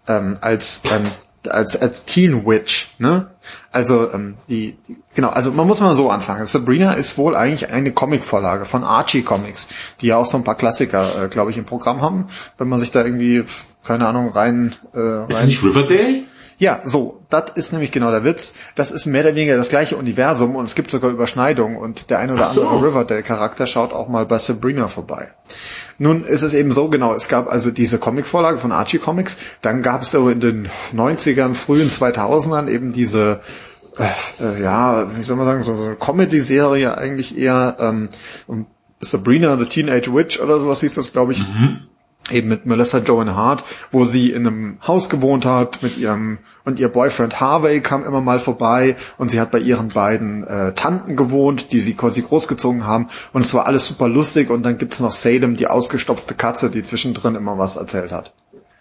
ähm, 0.06 0.38
als 0.40 0.82
ähm, 0.90 1.02
als 1.48 1.80
als 1.80 2.04
Teen 2.04 2.46
Witch, 2.46 2.94
ne? 2.98 3.30
Also 3.72 4.12
ähm, 4.12 4.36
die, 4.48 4.76
die 4.86 4.96
genau, 5.14 5.30
also 5.30 5.50
man 5.50 5.66
muss 5.66 5.80
mal 5.80 5.96
so 5.96 6.10
anfangen. 6.10 6.46
Sabrina 6.46 6.92
ist 6.92 7.18
wohl 7.18 7.34
eigentlich 7.34 7.70
eine 7.70 7.92
Comicvorlage 7.92 8.64
von 8.64 8.84
Archie 8.84 9.22
Comics, 9.22 9.68
die 10.00 10.08
ja 10.08 10.16
auch 10.16 10.26
so 10.26 10.36
ein 10.36 10.44
paar 10.44 10.56
Klassiker, 10.56 11.24
äh, 11.24 11.28
glaube 11.28 11.50
ich, 11.50 11.58
im 11.58 11.64
Programm 11.64 12.02
haben, 12.02 12.28
wenn 12.56 12.68
man 12.68 12.78
sich 12.78 12.92
da 12.92 13.04
irgendwie 13.04 13.44
keine 13.84 14.06
Ahnung 14.06 14.30
rein. 14.30 14.76
Äh, 14.92 14.98
rein 14.98 15.28
ist 15.28 15.46
nicht 15.46 15.64
Riverdale? 15.64 16.24
Ja, 16.58 16.80
so, 16.84 17.22
das 17.30 17.52
ist 17.54 17.72
nämlich 17.72 17.92
genau 17.92 18.10
der 18.10 18.24
Witz. 18.24 18.52
Das 18.74 18.90
ist 18.90 19.06
mehr 19.06 19.22
oder 19.22 19.36
weniger 19.36 19.56
das 19.56 19.68
gleiche 19.68 19.96
Universum 19.96 20.56
und 20.56 20.64
es 20.64 20.74
gibt 20.74 20.90
sogar 20.90 21.10
Überschneidungen 21.10 21.78
und 21.78 22.10
der 22.10 22.18
ein 22.18 22.32
oder 22.32 22.44
so. 22.44 22.66
andere 22.66 22.88
Riverdale-Charakter 22.88 23.68
schaut 23.68 23.92
auch 23.92 24.08
mal 24.08 24.26
bei 24.26 24.38
Sabrina 24.38 24.88
vorbei. 24.88 25.28
Nun 25.98 26.24
ist 26.24 26.42
es 26.42 26.54
eben 26.54 26.72
so, 26.72 26.88
genau, 26.88 27.14
es 27.14 27.28
gab 27.28 27.48
also 27.48 27.70
diese 27.70 27.98
Comic-Vorlage 27.98 28.58
von 28.58 28.72
Archie 28.72 28.98
Comics, 28.98 29.38
dann 29.62 29.82
gab 29.82 30.02
es 30.02 30.10
so 30.10 30.28
in 30.28 30.40
den 30.40 30.68
90ern, 30.94 31.54
frühen 31.54 31.90
2000ern 31.90 32.68
eben 32.68 32.92
diese 32.92 33.40
äh, 33.96 34.42
äh, 34.42 34.62
ja, 34.62 35.16
wie 35.16 35.22
soll 35.22 35.36
man 35.36 35.46
sagen, 35.46 35.62
so, 35.62 35.76
so 35.76 35.84
eine 35.84 35.96
Comedy-Serie 35.96 36.98
eigentlich 36.98 37.38
eher 37.38 37.76
ähm, 37.78 38.08
Sabrina 39.00 39.56
the 39.56 39.64
Teenage 39.64 40.12
Witch 40.12 40.40
oder 40.40 40.58
sowas 40.58 40.80
hieß 40.80 40.94
das, 40.94 41.12
glaube 41.12 41.32
ich. 41.32 41.40
Mhm 41.40 41.88
eben 42.30 42.48
mit 42.48 42.66
Melissa 42.66 42.98
Joan 42.98 43.34
Hart, 43.34 43.64
wo 43.90 44.04
sie 44.04 44.32
in 44.32 44.46
einem 44.46 44.78
Haus 44.86 45.08
gewohnt 45.08 45.44
hat 45.44 45.82
mit 45.82 45.96
ihrem 45.96 46.38
und 46.64 46.78
ihr 46.78 46.88
Boyfriend 46.88 47.40
Harvey 47.40 47.80
kam 47.80 48.04
immer 48.04 48.20
mal 48.20 48.38
vorbei 48.38 48.96
und 49.16 49.30
sie 49.30 49.40
hat 49.40 49.50
bei 49.50 49.58
ihren 49.58 49.88
beiden 49.88 50.46
äh, 50.46 50.74
Tanten 50.74 51.16
gewohnt, 51.16 51.72
die 51.72 51.80
sie 51.80 51.94
quasi 51.94 52.22
großgezogen 52.22 52.86
haben 52.86 53.08
und 53.32 53.42
es 53.42 53.54
war 53.54 53.66
alles 53.66 53.86
super 53.86 54.08
lustig 54.08 54.50
und 54.50 54.62
dann 54.62 54.78
gibt's 54.78 55.00
noch 55.00 55.12
Salem, 55.12 55.56
die 55.56 55.66
ausgestopfte 55.66 56.34
Katze, 56.34 56.70
die 56.70 56.82
zwischendrin 56.82 57.34
immer 57.34 57.58
was 57.58 57.76
erzählt 57.76 58.12
hat. 58.12 58.32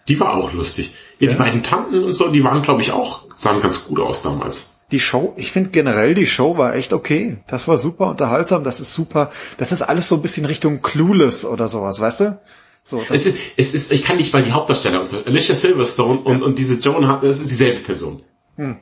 Die 0.08 0.18
war 0.20 0.34
auch 0.34 0.52
lustig. 0.52 0.94
Ja, 1.18 1.28
ja. 1.28 1.32
Die 1.32 1.38
beiden 1.38 1.62
Tanten 1.62 2.04
und 2.04 2.12
so, 2.12 2.28
die 2.28 2.44
waren 2.44 2.62
glaube 2.62 2.82
ich 2.82 2.92
auch, 2.92 3.24
sahen 3.36 3.60
ganz 3.60 3.86
gut 3.86 4.00
aus 4.00 4.22
damals 4.22 4.78
die 4.90 5.00
Show, 5.00 5.34
ich 5.36 5.52
finde 5.52 5.70
generell 5.70 6.14
die 6.14 6.26
Show 6.26 6.56
war 6.56 6.74
echt 6.74 6.92
okay. 6.92 7.38
Das 7.46 7.68
war 7.68 7.78
super 7.78 8.06
unterhaltsam, 8.06 8.64
das 8.64 8.80
ist 8.80 8.94
super, 8.94 9.30
das 9.58 9.72
ist 9.72 9.82
alles 9.82 10.08
so 10.08 10.16
ein 10.16 10.22
bisschen 10.22 10.46
Richtung 10.46 10.80
Clueless 10.80 11.44
oder 11.44 11.68
sowas, 11.68 12.00
weißt 12.00 12.20
du? 12.20 12.40
So, 12.88 13.04
es 13.10 13.26
ist, 13.26 13.38
es 13.58 13.74
ist, 13.74 13.92
ich 13.92 14.02
kann 14.02 14.16
nicht 14.16 14.32
mal 14.32 14.42
die 14.42 14.52
Hauptdarsteller 14.52 15.02
unter. 15.02 15.26
Alicia 15.26 15.54
Silverstone 15.54 16.20
und, 16.20 16.40
ja. 16.40 16.46
und 16.46 16.58
diese 16.58 16.80
Joan 16.80 17.06
Hart, 17.06 17.22
das 17.22 17.38
ist 17.38 17.50
dieselbe 17.50 17.80
Person. 17.80 18.22
Hm. 18.56 18.78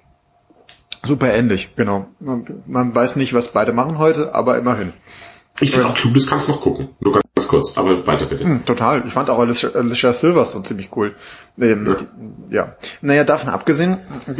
Super 1.02 1.34
ähnlich, 1.34 1.70
genau. 1.74 2.06
Man, 2.20 2.62
man 2.68 2.94
weiß 2.94 3.16
nicht, 3.16 3.34
was 3.34 3.52
beide 3.52 3.72
machen 3.72 3.98
heute, 3.98 4.32
aber 4.32 4.58
immerhin. 4.58 4.92
Ich 5.60 5.70
finde 5.70 5.86
auch 5.86 5.94
Clueless 5.94 6.26
kannst 6.26 6.48
noch 6.48 6.60
gucken. 6.60 6.90
Nur 7.00 7.14
ganz 7.14 7.48
kurz, 7.48 7.78
aber 7.78 8.06
weiter 8.06 8.26
bitte. 8.26 8.44
Hm, 8.44 8.64
total. 8.66 9.06
Ich 9.06 9.12
fand 9.12 9.30
auch 9.30 9.38
Alicia, 9.38 9.70
Alicia 9.70 10.12
Silverstone 10.12 10.64
ziemlich 10.64 10.90
cool. 10.94 11.14
Ähm, 11.58 11.86
ja. 11.86 11.94
Die, 11.94 12.54
ja. 12.54 12.76
Naja, 13.00 13.24
davon 13.24 13.48
abgesehen 13.48 13.98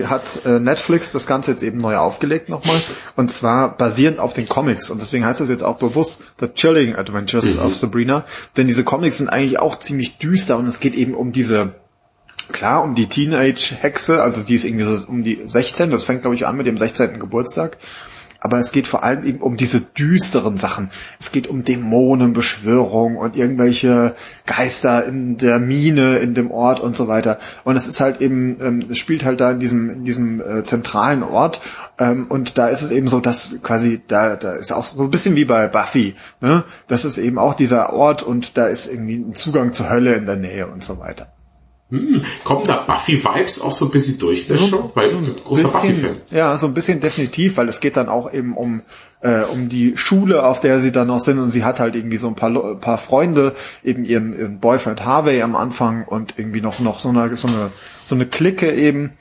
hat 0.09 0.45
äh, 0.45 0.61
Netflix 0.61 1.13
das 1.13 1.27
Ganze 1.27 1.53
jetzt 1.53 1.63
eben 1.63 1.79
neu 1.79 1.97
aufgelegt 1.97 2.49
nochmal. 2.49 2.81
Und 3.17 3.33
zwar 3.33 3.77
basierend 3.77 4.19
auf 4.19 4.35
den 4.35 4.47
Comics. 4.47 4.91
Und 4.91 5.01
deswegen 5.01 5.25
heißt 5.25 5.41
es 5.41 5.49
jetzt 5.49 5.63
auch 5.63 5.79
bewusst 5.79 6.23
The 6.39 6.49
Chilling 6.49 6.97
Adventures 6.97 7.57
mhm. 7.57 7.63
of 7.63 7.75
Sabrina. 7.75 8.25
Denn 8.57 8.67
diese 8.67 8.85
Comics 8.85 9.19
sind 9.19 9.29
eigentlich 9.29 9.59
auch 9.59 9.79
ziemlich 9.79 10.19
düster 10.19 10.59
und 10.59 10.67
es 10.67 10.81
geht 10.81 10.95
eben 10.95 11.15
um 11.15 11.33
diese 11.33 11.75
Klar, 12.53 12.85
um 12.85 12.95
die 12.95 13.09
Teenage-Hexe, 13.09 14.23
also 14.23 14.41
die 14.41 14.55
ist 14.55 14.65
irgendwie 14.65 14.85
so 14.85 15.09
um 15.09 15.25
die 15.25 15.43
16, 15.47 15.91
das 15.91 16.05
fängt 16.05 16.21
glaube 16.21 16.37
ich 16.37 16.47
an 16.47 16.57
mit 16.57 16.69
dem 16.69 16.79
16. 16.79 17.19
Geburtstag 17.19 17.77
aber 18.40 18.59
es 18.59 18.72
geht 18.72 18.87
vor 18.87 19.03
allem 19.03 19.25
eben 19.25 19.40
um 19.40 19.57
diese 19.57 19.81
düsteren 19.81 20.57
Sachen. 20.57 20.90
Es 21.18 21.33
geht 21.33 21.46
um 21.46 21.64
Dämonenbeschwörung 21.64 23.16
und 23.16 23.37
irgendwelche 23.37 24.14
Geister 24.46 25.05
in 25.05 25.37
der 25.37 25.59
Mine, 25.59 26.18
in 26.18 26.35
dem 26.35 26.51
Ort 26.51 26.81
und 26.81 26.96
so 26.96 27.09
weiter. 27.09 27.38
Und 27.64 27.77
es 27.77 27.87
ist 27.87 28.01
halt 28.01 28.20
eben, 28.20 28.57
ähm, 28.61 28.85
es 28.90 28.99
spielt 28.99 29.25
halt 29.25 29.40
da 29.40 29.51
in 29.51 29.61
diesem, 29.61 29.90
in 29.90 30.05
diesem 30.05 30.40
äh, 30.40 30.64
zentralen 30.64 31.22
Ort. 31.22 31.61
Ähm, 31.99 32.27
und 32.29 32.59
da 32.59 32.68
ist 32.68 32.83
es 32.83 32.90
eben 32.90 33.09
so, 33.09 33.20
dass 33.20 33.57
quasi, 33.62 34.01
da, 34.07 34.37
da 34.37 34.53
ist 34.53 34.72
auch 34.72 34.87
so 34.87 35.03
ein 35.03 35.11
bisschen 35.11 35.37
wie 35.37 35.44
bei 35.44 35.68
Buffy, 35.68 36.14
ne? 36.40 36.64
Das 36.88 37.05
ist 37.05 37.18
eben 37.18 37.38
auch 37.38 37.55
dieser 37.55 37.92
Ort 37.92 38.22
und 38.22 38.57
da 38.59 38.66
ist 38.66 38.90
irgendwie 38.90 39.16
ein 39.16 39.35
Zugang 39.35 39.72
zur 39.72 39.90
Hölle 39.90 40.14
in 40.14 40.27
der 40.27 40.37
Nähe 40.37 40.66
und 40.66 40.85
so 40.85 40.99
weiter. 40.99 41.36
Hm, 41.88 42.20
kommen 42.42 42.64
da 42.64 42.79
Buffy-Vibes 42.79 43.61
auch 43.61 43.72
so 43.72 43.85
ein 43.85 43.90
bisschen 43.92 44.18
durch 44.18 44.49
ne, 44.49 44.57
so, 44.57 44.90
Weil 44.94 45.11
so 45.11 45.18
ein 45.18 45.37
großer 45.37 45.68
Buffy-Fan. 45.68 46.16
Ja, 46.33 46.57
so 46.57 46.66
ein 46.66 46.75
bisschen 46.75 46.99
definitiv, 46.99 47.57
weil 47.57 47.68
es 47.68 47.79
geht 47.79 47.96
dann 47.96 48.09
auch 48.09 48.33
eben 48.33 48.57
um 48.57 48.83
äh, 49.20 49.42
um 49.42 49.68
die 49.68 49.96
Schule, 49.96 50.44
auf 50.44 50.59
der 50.59 50.81
sie 50.81 50.90
dann 50.90 51.07
noch 51.07 51.20
sind 51.20 51.38
und 51.38 51.51
sie 51.51 51.64
hat 51.64 51.79
halt 51.79 51.94
irgendwie 51.94 52.16
so 52.16 52.27
ein 52.27 52.35
paar 52.35 52.51
paar 52.81 52.99
Freunde, 52.99 53.55
eben 53.85 54.05
ihren, 54.05 54.37
ihren 54.37 54.59
Boyfriend 54.59 55.05
Harvey 55.05 55.42
am 55.42 55.55
Anfang 55.55 56.05
und 56.05 56.35
irgendwie 56.38 56.61
noch 56.61 56.81
noch 56.81 56.99
so 56.99 57.09
eine 57.09 57.37
so 57.37 57.46
eine 57.46 57.70
so 58.05 58.16
eine 58.16 58.27
Clique 58.27 58.72
eben 58.72 59.12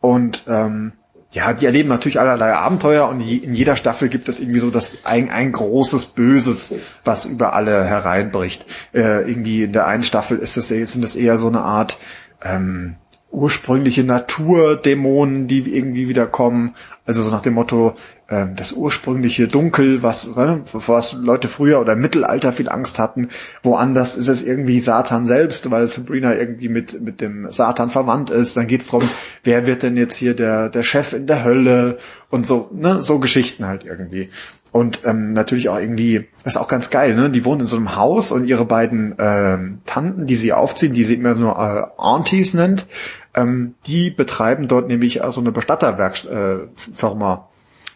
und 0.00 0.42
ähm, 0.48 0.94
ja, 1.30 1.52
die 1.52 1.66
erleben 1.66 1.90
natürlich 1.90 2.18
allerlei 2.18 2.54
Abenteuer 2.54 3.08
und 3.08 3.20
in 3.20 3.52
jeder 3.52 3.76
Staffel 3.76 4.08
gibt 4.08 4.28
es 4.28 4.40
irgendwie 4.40 4.60
so 4.60 4.70
das 4.70 5.04
ein, 5.04 5.28
ein 5.30 5.52
großes 5.52 6.06
Böses, 6.06 6.74
was 7.04 7.26
über 7.26 7.52
alle 7.52 7.84
hereinbricht. 7.84 8.64
Äh, 8.94 9.28
irgendwie 9.28 9.64
in 9.64 9.72
der 9.72 9.86
einen 9.86 10.04
Staffel 10.04 10.38
ist 10.38 10.56
es, 10.56 10.68
sind 10.68 11.04
es 11.04 11.16
eher 11.16 11.36
so 11.36 11.48
eine 11.48 11.60
Art, 11.60 11.98
ähm, 12.42 12.96
ursprüngliche 13.30 14.04
Naturdämonen, 14.04 15.48
die 15.48 15.76
irgendwie 15.76 16.08
wieder 16.08 16.26
kommen. 16.26 16.74
Also 17.04 17.22
so 17.22 17.30
nach 17.30 17.42
dem 17.42 17.54
Motto, 17.54 17.94
äh, 18.28 18.46
das 18.54 18.72
ursprüngliche 18.72 19.48
Dunkel, 19.48 20.02
was, 20.02 20.28
äh, 20.36 20.58
was 20.72 21.12
Leute 21.12 21.48
früher 21.48 21.80
oder 21.80 21.92
im 21.92 22.00
Mittelalter 22.00 22.52
viel 22.52 22.68
Angst 22.68 22.98
hatten. 22.98 23.28
Woanders 23.62 24.16
ist 24.16 24.28
es 24.28 24.42
irgendwie 24.42 24.80
Satan 24.80 25.26
selbst, 25.26 25.70
weil 25.70 25.88
Sabrina 25.88 26.34
irgendwie 26.34 26.68
mit, 26.68 27.00
mit 27.02 27.20
dem 27.20 27.50
Satan 27.50 27.90
verwandt 27.90 28.30
ist. 28.30 28.56
Dann 28.56 28.66
geht's 28.66 28.88
drum, 28.88 29.08
wer 29.44 29.66
wird 29.66 29.82
denn 29.82 29.96
jetzt 29.96 30.16
hier 30.16 30.34
der, 30.34 30.70
der 30.70 30.82
Chef 30.82 31.12
in 31.12 31.26
der 31.26 31.44
Hölle 31.44 31.98
und 32.30 32.46
so, 32.46 32.70
ne, 32.72 33.00
so 33.02 33.18
Geschichten 33.18 33.66
halt 33.66 33.84
irgendwie. 33.84 34.30
Und 34.70 35.00
ähm, 35.04 35.32
natürlich 35.32 35.68
auch 35.68 35.78
irgendwie, 35.78 36.28
das 36.44 36.54
ist 36.54 36.60
auch 36.60 36.68
ganz 36.68 36.90
geil, 36.90 37.14
ne? 37.14 37.30
Die 37.30 37.44
wohnen 37.44 37.62
in 37.62 37.66
so 37.66 37.76
einem 37.76 37.96
Haus 37.96 38.32
und 38.32 38.44
ihre 38.44 38.66
beiden 38.66 39.14
ähm, 39.18 39.80
Tanten, 39.86 40.26
die 40.26 40.36
sie 40.36 40.52
aufziehen, 40.52 40.92
die 40.92 41.04
sie 41.04 41.14
immer 41.14 41.34
nur 41.34 41.56
äh, 41.56 41.86
Aunties 41.96 42.54
nennt, 42.54 42.86
ähm, 43.34 43.74
die 43.86 44.10
betreiben 44.10 44.68
dort 44.68 44.88
nämlich 44.88 45.20
so 45.30 45.40
eine 45.40 45.52
Bestatterwerkfirma. 45.52 47.34
Äh, 47.34 47.38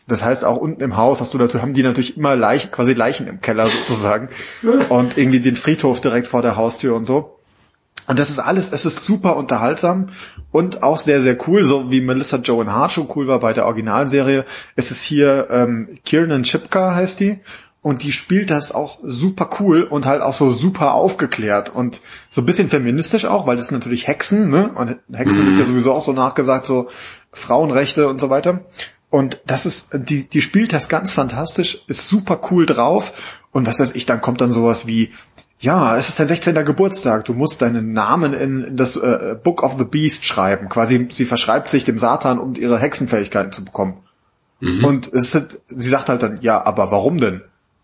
das 0.08 0.24
heißt, 0.24 0.44
auch 0.44 0.56
unten 0.56 0.82
im 0.82 0.96
Haus 0.96 1.20
hast 1.20 1.34
du 1.34 1.38
natürlich, 1.38 1.62
haben 1.62 1.74
die 1.74 1.82
natürlich 1.82 2.16
immer 2.16 2.36
Leichen, 2.36 2.70
quasi 2.70 2.92
Leichen 2.92 3.26
im 3.26 3.40
Keller 3.40 3.66
sozusagen. 3.66 4.28
und 4.88 5.16
irgendwie 5.16 5.40
den 5.40 5.56
Friedhof 5.56 6.00
direkt 6.00 6.26
vor 6.26 6.42
der 6.42 6.56
Haustür 6.56 6.96
und 6.96 7.04
so. 7.04 7.38
Und 8.12 8.18
das 8.18 8.28
ist 8.28 8.40
alles, 8.40 8.72
es 8.72 8.84
ist 8.84 9.00
super 9.00 9.38
unterhaltsam 9.38 10.10
und 10.50 10.82
auch 10.82 10.98
sehr, 10.98 11.18
sehr 11.22 11.38
cool, 11.48 11.64
so 11.64 11.90
wie 11.90 12.02
Melissa 12.02 12.36
Joan 12.36 12.70
Hart 12.70 12.92
schon 12.92 13.08
cool 13.16 13.26
war 13.26 13.40
bei 13.40 13.54
der 13.54 13.64
Originalserie. 13.64 14.44
Es 14.76 14.90
ist 14.90 15.02
hier 15.02 15.48
ähm, 15.48 15.98
Kiernan 16.04 16.42
Chipka 16.42 16.94
heißt 16.94 17.20
die 17.20 17.40
und 17.80 18.02
die 18.02 18.12
spielt 18.12 18.50
das 18.50 18.72
auch 18.72 18.98
super 19.02 19.48
cool 19.60 19.84
und 19.84 20.04
halt 20.04 20.20
auch 20.20 20.34
so 20.34 20.50
super 20.50 20.92
aufgeklärt 20.92 21.74
und 21.74 22.02
so 22.28 22.42
ein 22.42 22.44
bisschen 22.44 22.68
feministisch 22.68 23.24
auch, 23.24 23.46
weil 23.46 23.56
das 23.56 23.70
natürlich 23.70 24.06
Hexen, 24.06 24.50
ne? 24.50 24.70
Und 24.74 24.98
Hexen 25.10 25.44
mhm. 25.44 25.46
wird 25.46 25.60
ja 25.60 25.64
sowieso 25.64 25.94
auch 25.94 26.02
so 26.02 26.12
nachgesagt, 26.12 26.66
so 26.66 26.90
Frauenrechte 27.32 28.08
und 28.08 28.20
so 28.20 28.28
weiter. 28.28 28.60
Und 29.08 29.40
das 29.46 29.64
ist, 29.64 29.88
die, 29.94 30.28
die 30.28 30.40
spielt 30.42 30.74
das 30.74 30.90
ganz 30.90 31.12
fantastisch, 31.12 31.82
ist 31.86 32.08
super 32.08 32.40
cool 32.50 32.66
drauf. 32.66 33.40
Und 33.52 33.66
was 33.66 33.80
weiß 33.80 33.94
ich, 33.94 34.06
dann 34.06 34.20
kommt 34.20 34.40
dann 34.40 34.50
sowas 34.50 34.86
wie, 34.86 35.12
ja, 35.62 35.96
es 35.96 36.08
ist 36.08 36.18
dein 36.18 36.26
16. 36.26 36.64
Geburtstag, 36.64 37.24
du 37.24 37.34
musst 37.34 37.62
deinen 37.62 37.92
Namen 37.92 38.34
in 38.34 38.76
das 38.76 38.96
äh, 38.96 39.36
Book 39.40 39.62
of 39.62 39.76
the 39.78 39.84
Beast 39.84 40.26
schreiben. 40.26 40.68
Quasi, 40.68 41.08
sie 41.12 41.24
verschreibt 41.24 41.70
sich 41.70 41.84
dem 41.84 42.00
Satan, 42.00 42.40
um 42.40 42.54
ihre 42.56 42.80
Hexenfähigkeiten 42.80 43.52
zu 43.52 43.64
bekommen. 43.64 43.98
Mhm. 44.58 44.84
Und 44.84 45.12
es 45.12 45.32
ist, 45.36 45.60
sie 45.68 45.88
sagt 45.88 46.08
halt 46.08 46.20
dann, 46.20 46.40
ja, 46.40 46.66
aber 46.66 46.90
warum 46.90 47.18
denn? 47.18 47.42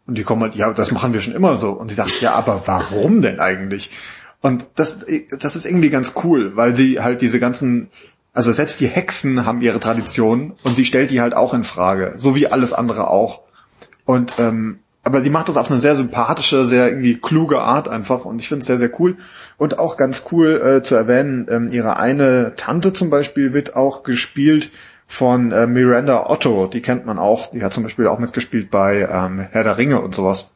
Und 0.08 0.18
die 0.18 0.24
kommen 0.24 0.42
halt, 0.42 0.56
ja, 0.56 0.72
das 0.72 0.90
machen 0.90 1.12
wir 1.12 1.20
schon 1.20 1.34
immer 1.34 1.54
so. 1.54 1.70
Und 1.70 1.88
sie 1.88 1.94
sagt, 1.94 2.20
ja, 2.20 2.32
aber 2.32 2.62
warum 2.66 3.22
denn 3.22 3.38
eigentlich? 3.38 3.92
Und 4.40 4.66
das, 4.74 5.06
das 5.38 5.54
ist 5.54 5.64
irgendwie 5.64 5.90
ganz 5.90 6.14
cool, 6.24 6.56
weil 6.56 6.74
sie 6.74 7.00
halt 7.00 7.22
diese 7.22 7.38
ganzen, 7.38 7.90
also 8.32 8.50
selbst 8.50 8.80
die 8.80 8.88
Hexen 8.88 9.46
haben 9.46 9.60
ihre 9.60 9.78
Tradition 9.78 10.54
und 10.64 10.74
sie 10.74 10.84
stellt 10.84 11.12
die 11.12 11.20
halt 11.20 11.34
auch 11.34 11.54
in 11.54 11.62
Frage, 11.62 12.14
so 12.18 12.34
wie 12.34 12.48
alles 12.48 12.72
andere 12.72 13.08
auch. 13.08 13.42
Und 14.04 14.32
ähm, 14.38 14.80
aber 15.04 15.22
sie 15.22 15.30
macht 15.30 15.48
das 15.48 15.56
auf 15.56 15.70
eine 15.70 15.80
sehr 15.80 15.94
sympathische, 15.94 16.64
sehr 16.64 16.88
irgendwie 16.88 17.16
kluge 17.16 17.60
Art 17.60 17.88
einfach 17.88 18.24
und 18.24 18.40
ich 18.40 18.48
finde 18.48 18.60
es 18.60 18.66
sehr, 18.66 18.78
sehr 18.78 18.90
cool. 19.00 19.16
Und 19.56 19.78
auch 19.78 19.96
ganz 19.96 20.24
cool 20.32 20.60
äh, 20.60 20.82
zu 20.82 20.94
erwähnen, 20.94 21.46
ähm, 21.50 21.68
ihre 21.70 21.96
eine 21.96 22.54
Tante 22.56 22.92
zum 22.92 23.10
Beispiel 23.10 23.54
wird 23.54 23.74
auch 23.74 24.02
gespielt 24.02 24.70
von 25.06 25.52
äh, 25.52 25.66
Miranda 25.66 26.28
Otto, 26.28 26.66
die 26.66 26.82
kennt 26.82 27.06
man 27.06 27.18
auch, 27.18 27.50
die 27.50 27.62
hat 27.62 27.72
zum 27.72 27.82
Beispiel 27.82 28.06
auch 28.06 28.18
mitgespielt 28.18 28.70
bei 28.70 29.08
ähm, 29.10 29.40
Herr 29.50 29.64
der 29.64 29.78
Ringe 29.78 30.00
und 30.00 30.14
sowas. 30.14 30.52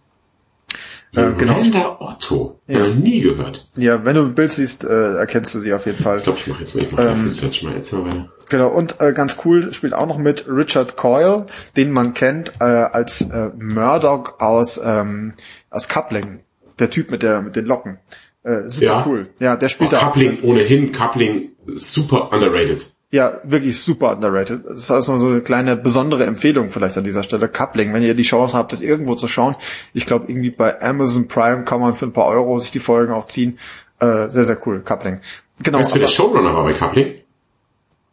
Äh, 1.14 1.32
genau. 1.36 1.54
Miranda 1.58 1.96
Otto. 2.00 2.60
Ja. 2.66 2.86
Äh, 2.86 2.94
nie 2.94 3.20
gehört. 3.20 3.68
Ja, 3.76 4.06
wenn 4.06 4.16
du 4.16 4.22
ein 4.22 4.34
Bild 4.34 4.50
siehst, 4.50 4.84
äh, 4.84 5.14
erkennst 5.14 5.54
du 5.54 5.60
sie 5.60 5.74
auf 5.74 5.84
jeden 5.84 6.02
Fall. 6.02 6.18
Ich 6.18 6.24
glaube, 6.24 6.38
ich 6.38 6.46
mache 6.46 6.60
jetzt 6.60 6.74
mal, 6.74 6.82
ich 6.82 6.92
mach 6.92 7.04
ähm, 7.04 7.24
Research 7.24 7.62
mal 7.62 7.74
jetzt 7.74 7.92
mal 7.92 8.30
Genau, 8.48 8.68
und 8.68 9.00
äh, 9.00 9.12
ganz 9.12 9.36
cool 9.44 9.74
spielt 9.74 9.92
auch 9.92 10.06
noch 10.06 10.18
mit 10.18 10.46
Richard 10.48 10.96
Coyle, 10.96 11.46
den 11.76 11.90
man 11.90 12.14
kennt 12.14 12.52
äh, 12.60 12.64
als 12.64 13.20
äh, 13.30 13.50
Murdoch 13.58 14.40
aus, 14.40 14.80
ähm, 14.82 15.34
aus 15.70 15.88
Coupling. 15.88 16.40
Der 16.78 16.88
Typ 16.88 17.10
mit 17.10 17.22
der 17.22 17.42
mit 17.42 17.56
den 17.56 17.66
Locken. 17.66 17.98
Äh, 18.42 18.68
super 18.68 18.84
ja. 18.84 19.04
cool. 19.06 19.28
Ja, 19.38 19.56
der 19.56 19.68
spielt 19.68 19.90
oh, 19.90 19.96
da 19.96 20.00
Coupling 20.00 20.38
auch. 20.38 20.44
ohnehin, 20.44 20.92
Coupling 20.92 21.50
super 21.76 22.32
underrated. 22.32 22.86
Ja, 23.12 23.40
wirklich 23.44 23.78
super 23.78 24.12
underrated. 24.12 24.64
Das 24.64 24.84
ist 24.84 24.90
also 24.90 25.18
so 25.18 25.26
eine 25.26 25.42
kleine 25.42 25.76
besondere 25.76 26.24
Empfehlung 26.24 26.70
vielleicht 26.70 26.96
an 26.96 27.04
dieser 27.04 27.22
Stelle. 27.22 27.46
Coupling, 27.46 27.92
wenn 27.92 28.02
ihr 28.02 28.14
die 28.14 28.22
Chance 28.22 28.56
habt, 28.56 28.72
das 28.72 28.80
irgendwo 28.80 29.16
zu 29.16 29.28
schauen. 29.28 29.54
Ich 29.92 30.06
glaube, 30.06 30.24
irgendwie 30.28 30.50
bei 30.50 30.80
Amazon 30.80 31.28
Prime 31.28 31.64
kann 31.64 31.82
man 31.82 31.94
für 31.94 32.06
ein 32.06 32.14
paar 32.14 32.24
Euro 32.24 32.58
sich 32.58 32.70
die 32.70 32.78
Folgen 32.78 33.12
auch 33.12 33.26
ziehen. 33.26 33.58
Äh, 34.00 34.28
sehr, 34.28 34.46
sehr 34.46 34.56
cool. 34.66 34.80
Coupling. 34.80 35.20
Genau. 35.62 35.78
Weißt 35.78 35.90
du, 35.90 35.94
wer 35.96 36.00
der 36.00 36.08
Showrunner 36.08 36.54
war 36.54 36.64
bei 36.64 36.72
Coupling? 36.72 37.06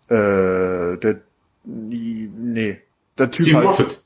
Äh, 0.10 0.98
der, 0.98 1.22
nee. 1.64 2.82
Der 3.18 3.32
Typ 3.32 3.48
Steve 3.48 3.78
halt. 3.78 4.04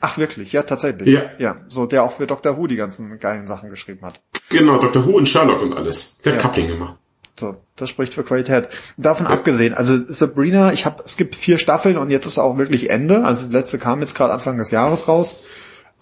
Ach 0.00 0.18
wirklich, 0.18 0.52
ja 0.52 0.64
tatsächlich. 0.64 1.08
Ja. 1.08 1.30
ja. 1.38 1.56
So 1.68 1.86
der 1.86 2.02
auch 2.02 2.10
für 2.10 2.26
Dr. 2.26 2.58
Who 2.58 2.66
die 2.66 2.74
ganzen 2.74 3.20
geilen 3.20 3.46
Sachen 3.46 3.70
geschrieben 3.70 4.04
hat. 4.04 4.20
Genau, 4.48 4.78
Dr. 4.80 5.06
Who 5.06 5.12
und 5.12 5.28
Sherlock 5.28 5.62
und 5.62 5.74
alles. 5.74 6.18
Der 6.24 6.32
hat 6.32 6.42
ja. 6.42 6.48
Coupling 6.48 6.66
gemacht. 6.66 6.96
So, 7.38 7.56
das 7.76 7.90
spricht 7.90 8.14
für 8.14 8.24
Qualität. 8.24 8.68
Davon 8.96 9.26
abgesehen, 9.26 9.74
also 9.74 9.96
Sabrina, 10.08 10.72
ich 10.72 10.86
habe, 10.86 11.02
es 11.04 11.18
gibt 11.18 11.34
vier 11.34 11.58
Staffeln 11.58 11.98
und 11.98 12.10
jetzt 12.10 12.26
ist 12.26 12.38
auch 12.38 12.56
wirklich 12.56 12.88
Ende. 12.88 13.24
Also 13.24 13.46
die 13.46 13.52
letzte 13.52 13.78
kam 13.78 14.00
jetzt 14.00 14.14
gerade 14.14 14.32
Anfang 14.32 14.56
des 14.56 14.70
Jahres 14.70 15.06
raus. 15.06 15.40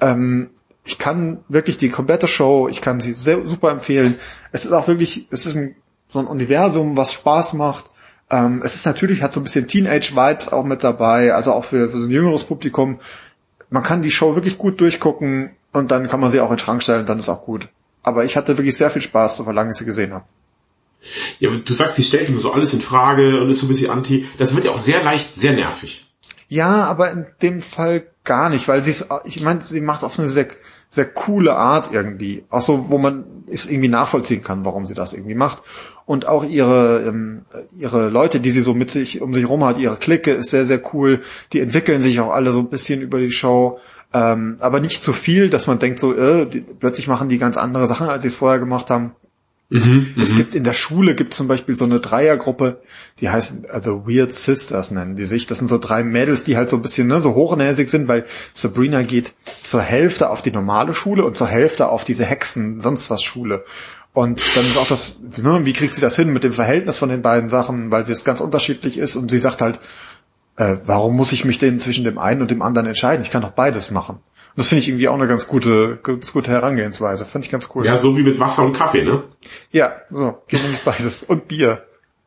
Ähm, 0.00 0.50
ich 0.84 0.98
kann 0.98 1.38
wirklich 1.48 1.76
die 1.76 1.88
komplette 1.88 2.28
Show, 2.28 2.68
ich 2.68 2.80
kann 2.80 3.00
sie 3.00 3.14
sehr 3.14 3.46
super 3.46 3.70
empfehlen. 3.70 4.16
Es 4.52 4.64
ist 4.64 4.72
auch 4.72 4.86
wirklich, 4.86 5.26
es 5.30 5.46
ist 5.46 5.56
ein, 5.56 5.74
so 6.06 6.20
ein 6.20 6.26
Universum, 6.26 6.96
was 6.96 7.12
Spaß 7.12 7.54
macht. 7.54 7.90
Ähm, 8.30 8.62
es 8.64 8.76
ist 8.76 8.86
natürlich, 8.86 9.22
hat 9.22 9.32
so 9.32 9.40
ein 9.40 9.44
bisschen 9.44 9.66
Teenage-Vibes 9.66 10.52
auch 10.52 10.64
mit 10.64 10.84
dabei, 10.84 11.34
also 11.34 11.52
auch 11.52 11.64
für, 11.64 11.88
für 11.88 11.98
so 11.98 12.06
ein 12.06 12.10
jüngeres 12.10 12.44
Publikum. 12.44 13.00
Man 13.70 13.82
kann 13.82 14.02
die 14.02 14.10
Show 14.10 14.36
wirklich 14.36 14.58
gut 14.58 14.80
durchgucken 14.80 15.50
und 15.72 15.90
dann 15.90 16.06
kann 16.06 16.20
man 16.20 16.30
sie 16.30 16.40
auch 16.40 16.50
in 16.50 16.56
den 16.56 16.60
Schrank 16.60 16.82
stellen, 16.82 17.06
dann 17.06 17.18
ist 17.18 17.28
auch 17.28 17.42
gut. 17.42 17.68
Aber 18.02 18.24
ich 18.24 18.36
hatte 18.36 18.56
wirklich 18.56 18.76
sehr 18.76 18.90
viel 18.90 19.02
Spaß, 19.02 19.38
so 19.38 19.50
lange 19.50 19.70
ich 19.70 19.76
sie 19.76 19.84
gesehen 19.84 20.12
habe. 20.12 20.24
Ja, 21.38 21.50
du 21.50 21.74
sagst, 21.74 21.96
sie 21.96 22.04
stellt 22.04 22.28
immer 22.28 22.38
so 22.38 22.52
alles 22.52 22.74
in 22.74 22.82
Frage 22.82 23.40
und 23.40 23.50
ist 23.50 23.60
so 23.60 23.66
ein 23.66 23.68
bisschen 23.68 23.90
anti. 23.90 24.26
Das 24.38 24.54
wird 24.54 24.64
ja 24.64 24.72
auch 24.72 24.78
sehr 24.78 25.02
leicht, 25.02 25.34
sehr 25.34 25.52
nervig. 25.52 26.06
Ja, 26.48 26.84
aber 26.84 27.10
in 27.10 27.26
dem 27.42 27.60
Fall 27.60 28.06
gar 28.22 28.48
nicht, 28.48 28.68
weil 28.68 28.82
sie 28.82 28.90
es, 28.90 29.08
ich 29.24 29.42
meine, 29.42 29.62
sie 29.62 29.80
macht 29.80 29.98
es 29.98 30.04
auf 30.04 30.18
eine 30.18 30.28
sehr, 30.28 30.46
sehr 30.90 31.06
coole 31.06 31.56
Art 31.56 31.90
irgendwie. 31.92 32.44
Auch 32.50 32.60
so, 32.60 32.90
wo 32.90 32.98
man 32.98 33.24
es 33.46 33.66
irgendwie 33.66 33.88
nachvollziehen 33.88 34.42
kann, 34.42 34.64
warum 34.64 34.86
sie 34.86 34.94
das 34.94 35.12
irgendwie 35.12 35.34
macht. 35.34 35.62
Und 36.06 36.26
auch 36.26 36.44
ihre, 36.44 37.02
ähm, 37.06 37.42
ihre 37.76 38.08
Leute, 38.08 38.40
die 38.40 38.50
sie 38.50 38.60
so 38.60 38.74
mit 38.74 38.90
sich, 38.90 39.20
um 39.20 39.34
sich 39.34 39.48
rum 39.48 39.64
hat, 39.64 39.78
ihre 39.78 39.96
Clique 39.96 40.32
ist 40.32 40.50
sehr, 40.50 40.64
sehr 40.64 40.80
cool. 40.94 41.20
Die 41.52 41.60
entwickeln 41.60 42.00
sich 42.00 42.20
auch 42.20 42.30
alle 42.30 42.52
so 42.52 42.60
ein 42.60 42.70
bisschen 42.70 43.00
über 43.00 43.18
die 43.18 43.30
Show. 43.30 43.78
Ähm, 44.12 44.56
aber 44.60 44.80
nicht 44.80 45.02
zu 45.02 45.12
viel, 45.12 45.50
dass 45.50 45.66
man 45.66 45.80
denkt 45.80 45.98
so, 45.98 46.14
äh, 46.14 46.46
die, 46.46 46.60
plötzlich 46.60 47.08
machen 47.08 47.28
die 47.28 47.38
ganz 47.38 47.56
andere 47.56 47.86
Sachen, 47.86 48.08
als 48.08 48.22
sie 48.22 48.28
es 48.28 48.36
vorher 48.36 48.60
gemacht 48.60 48.90
haben. 48.90 49.16
Mhm, 49.70 50.14
es 50.20 50.32
mhm. 50.32 50.36
gibt 50.36 50.54
in 50.54 50.62
der 50.62 50.74
Schule 50.74 51.14
gibt 51.14 51.32
zum 51.32 51.48
Beispiel 51.48 51.74
so 51.74 51.86
eine 51.86 51.98
Dreiergruppe, 51.98 52.82
die 53.20 53.30
heißt 53.30 53.64
uh, 53.74 53.80
The 53.82 53.90
Weird 53.90 54.32
Sisters 54.32 54.90
nennen 54.90 55.16
die 55.16 55.24
sich. 55.24 55.46
Das 55.46 55.58
sind 55.58 55.68
so 55.68 55.78
drei 55.78 56.04
Mädels, 56.04 56.44
die 56.44 56.56
halt 56.56 56.68
so 56.68 56.76
ein 56.76 56.82
bisschen 56.82 57.06
ne, 57.06 57.20
so 57.20 57.34
hochnäsig 57.34 57.88
sind, 57.88 58.06
weil 58.06 58.26
Sabrina 58.52 59.02
geht 59.02 59.32
zur 59.62 59.80
Hälfte 59.80 60.28
auf 60.28 60.42
die 60.42 60.52
normale 60.52 60.92
Schule 60.92 61.24
und 61.24 61.36
zur 61.36 61.48
Hälfte 61.48 61.88
auf 61.88 62.04
diese 62.04 62.24
Hexen 62.24 62.80
sonst 62.80 63.08
was 63.08 63.22
Schule. 63.22 63.64
Und 64.12 64.42
dann 64.54 64.64
ist 64.64 64.76
auch 64.76 64.86
das, 64.86 65.16
ne, 65.42 65.60
wie 65.64 65.72
kriegt 65.72 65.94
sie 65.94 66.00
das 66.00 66.14
hin 66.14 66.32
mit 66.32 66.44
dem 66.44 66.52
Verhältnis 66.52 66.98
von 66.98 67.08
den 67.08 67.22
beiden 67.22 67.48
Sachen, 67.48 67.90
weil 67.90 68.02
es 68.02 68.24
ganz 68.24 68.40
unterschiedlich 68.40 68.98
ist 68.98 69.16
und 69.16 69.30
sie 69.30 69.38
sagt 69.38 69.60
halt, 69.60 69.80
äh, 70.56 70.76
warum 70.84 71.16
muss 71.16 71.32
ich 71.32 71.44
mich 71.44 71.58
denn 71.58 71.80
zwischen 71.80 72.04
dem 72.04 72.18
einen 72.18 72.42
und 72.42 72.50
dem 72.50 72.62
anderen 72.62 72.86
entscheiden? 72.86 73.24
Ich 73.24 73.30
kann 73.30 73.42
doch 73.42 73.50
beides 73.50 73.90
machen. 73.90 74.20
Das 74.56 74.68
finde 74.68 74.82
ich 74.82 74.88
irgendwie 74.88 75.08
auch 75.08 75.14
eine 75.14 75.26
ganz 75.26 75.48
gute, 75.48 75.98
ganz 76.02 76.32
gute 76.32 76.50
Herangehensweise. 76.50 77.24
Finde 77.24 77.46
ich 77.46 77.50
ganz 77.50 77.68
cool. 77.74 77.84
Ja, 77.84 77.96
so 77.96 78.16
wie 78.16 78.22
mit 78.22 78.38
Wasser 78.38 78.64
und 78.64 78.72
Kaffee, 78.72 79.02
ne? 79.02 79.24
Ja, 79.72 79.96
so, 80.10 80.42
geht 80.46 80.62
nämlich 80.62 80.80
beides. 80.82 81.24
Und 81.24 81.48
Bier. 81.48 81.84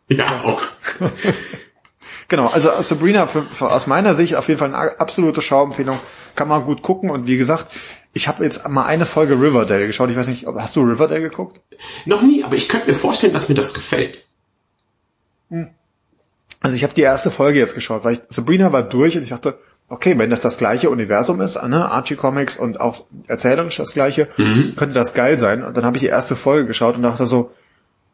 Ja, 0.09 0.41
auch. 0.43 0.61
genau, 2.27 2.47
also 2.47 2.69
Sabrina 2.81 3.27
für, 3.27 3.43
für, 3.43 3.71
aus 3.71 3.87
meiner 3.87 4.13
Sicht 4.13 4.35
auf 4.35 4.47
jeden 4.49 4.59
Fall 4.59 4.73
eine 4.73 4.99
absolute 4.99 5.41
Schauempfehlung. 5.41 5.99
Kann 6.35 6.49
man 6.49 6.65
gut 6.65 6.81
gucken 6.81 7.09
und 7.09 7.27
wie 7.27 7.37
gesagt, 7.37 7.67
ich 8.13 8.27
habe 8.27 8.43
jetzt 8.43 8.67
mal 8.67 8.85
eine 8.85 9.05
Folge 9.05 9.35
Riverdale 9.35 9.87
geschaut. 9.87 10.09
Ich 10.09 10.17
weiß 10.17 10.27
nicht, 10.27 10.45
hast 10.47 10.75
du 10.75 10.81
Riverdale 10.81 11.21
geguckt? 11.21 11.61
Noch 12.05 12.21
nie, 12.21 12.43
aber 12.43 12.55
ich 12.55 12.67
könnte 12.67 12.87
mir 12.87 12.95
vorstellen, 12.95 13.33
dass 13.33 13.47
mir 13.47 13.55
das 13.55 13.73
gefällt. 13.73 14.25
Hm. 15.49 15.69
Also 16.59 16.75
ich 16.75 16.83
habe 16.83 16.93
die 16.93 17.01
erste 17.01 17.31
Folge 17.31 17.59
jetzt 17.59 17.75
geschaut, 17.75 18.03
weil 18.03 18.13
ich, 18.13 18.21
Sabrina 18.29 18.73
war 18.73 18.83
durch 18.83 19.15
und 19.15 19.23
ich 19.23 19.29
dachte, 19.29 19.59
okay, 19.89 20.17
wenn 20.17 20.29
das 20.29 20.41
das 20.41 20.57
gleiche 20.57 20.89
Universum 20.89 21.39
ist, 21.41 21.55
ne, 21.55 21.89
Archie 21.89 22.15
Comics 22.15 22.57
und 22.57 22.79
auch 22.79 23.05
erzählerisch 23.27 23.77
das 23.77 23.93
gleiche, 23.93 24.27
mhm. 24.37 24.73
könnte 24.75 24.95
das 24.95 25.13
geil 25.13 25.37
sein. 25.37 25.63
Und 25.63 25.77
dann 25.77 25.85
habe 25.85 25.97
ich 25.97 26.01
die 26.01 26.07
erste 26.07 26.35
Folge 26.35 26.67
geschaut 26.67 26.95
und 26.95 27.03
dachte 27.03 27.25
so, 27.25 27.51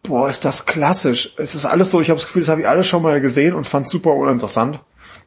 boah, 0.04 0.30
ist 0.30 0.46
das 0.46 0.66
klassisch. 0.66 1.34
Es 1.38 1.56
ist 1.56 1.66
alles 1.66 1.90
so, 1.90 2.02
ich 2.02 2.10
habe 2.10 2.20
das 2.20 2.28
Gefühl, 2.28 2.44
das 2.44 2.50
habe 2.50 2.62
ich 2.62 2.68
alles 2.68 2.88
schon 2.88 3.02
mal 3.02 3.20
gesehen 3.22 3.56
und 3.56 3.66
fand 3.66 3.88
super 3.88 4.14
uninteressant. 4.14 4.80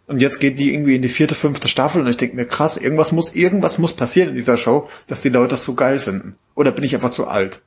Und 0.06 0.20
jetzt 0.20 0.38
geht 0.38 0.60
die 0.60 0.72
irgendwie 0.72 0.94
in 0.94 1.02
die 1.02 1.08
vierte, 1.08 1.34
fünfte 1.34 1.66
Staffel 1.66 2.00
und 2.00 2.06
ich 2.06 2.16
denke 2.16 2.36
mir, 2.36 2.46
krass, 2.46 2.76
irgendwas 2.76 3.10
muss, 3.10 3.34
irgendwas 3.34 3.78
muss 3.78 3.94
passieren 3.94 4.28
in 4.28 4.34
dieser 4.36 4.56
Show, 4.56 4.88
dass 5.08 5.22
die 5.22 5.30
Leute 5.30 5.50
das 5.50 5.64
so 5.64 5.74
geil 5.74 5.98
finden. 5.98 6.36
Oder 6.54 6.70
bin 6.70 6.84
ich 6.84 6.94
einfach 6.94 7.10
zu 7.10 7.26
alt? 7.26 7.60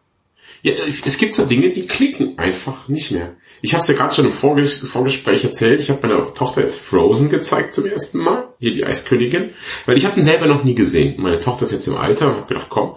Ja, 0.61 0.73
es 1.05 1.17
gibt 1.17 1.33
so 1.33 1.45
Dinge, 1.45 1.69
die 1.69 1.85
klicken 1.85 2.37
einfach 2.37 2.89
nicht 2.89 3.11
mehr. 3.11 3.35
Ich 3.61 3.73
habe 3.73 3.81
es 3.81 3.87
ja 3.87 3.93
gerade 3.93 4.13
schon 4.13 4.25
im 4.25 4.33
Vorges 4.33 4.77
Vorgespräch 4.77 5.43
erzählt. 5.43 5.79
Ich 5.79 5.89
habe 5.89 6.05
meiner 6.05 6.33
Tochter 6.33 6.61
jetzt 6.61 6.81
Frozen 6.81 7.29
gezeigt 7.29 7.73
zum 7.73 7.85
ersten 7.85 8.19
Mal. 8.19 8.53
Hier 8.59 8.73
die 8.73 8.85
Eiskönigin. 8.85 9.51
Weil 9.85 9.97
ich 9.97 10.05
hatte 10.05 10.19
ihn 10.19 10.23
selber 10.23 10.47
noch 10.47 10.63
nie 10.63 10.75
gesehen. 10.75 11.15
Meine 11.17 11.39
Tochter 11.39 11.63
ist 11.63 11.71
jetzt 11.71 11.87
im 11.87 11.95
Alter 11.95 12.27
und 12.27 12.37
habe 12.37 12.47
gedacht, 12.47 12.67
komm. 12.69 12.95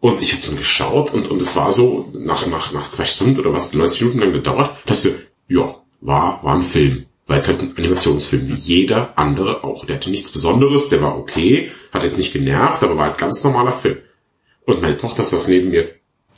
Und 0.00 0.20
ich 0.20 0.32
habe 0.32 0.42
dann 0.44 0.56
geschaut 0.56 1.14
und, 1.14 1.30
und 1.30 1.40
es 1.40 1.56
war 1.56 1.72
so, 1.72 2.10
nach, 2.14 2.46
nach, 2.46 2.72
nach 2.72 2.90
zwei 2.90 3.04
Stunden 3.04 3.38
oder 3.40 3.52
was, 3.52 3.72
90 3.72 4.00
Minuten 4.00 4.18
lang 4.18 4.32
gedauert, 4.32 4.76
dass 4.84 5.04
ich, 5.06 5.14
ja, 5.48 5.76
war, 6.00 6.42
war 6.42 6.54
ein 6.54 6.62
Film. 6.62 7.06
Weil 7.26 7.38
es 7.38 7.48
halt 7.48 7.60
ein 7.60 7.74
Animationsfilm, 7.76 8.48
wie 8.48 8.54
jeder 8.54 9.18
andere 9.18 9.64
auch. 9.64 9.86
Der 9.86 9.96
hatte 9.96 10.10
nichts 10.10 10.30
Besonderes, 10.30 10.90
der 10.90 11.00
war 11.00 11.16
okay, 11.16 11.70
hat 11.90 12.02
jetzt 12.02 12.18
nicht 12.18 12.34
genervt, 12.34 12.82
aber 12.82 12.98
war 12.98 13.06
halt 13.06 13.18
ganz 13.18 13.42
normaler 13.44 13.72
Film. 13.72 13.98
Und 14.66 14.82
meine 14.82 14.98
Tochter 14.98 15.22
saß 15.22 15.48
neben 15.48 15.70
mir 15.70 15.88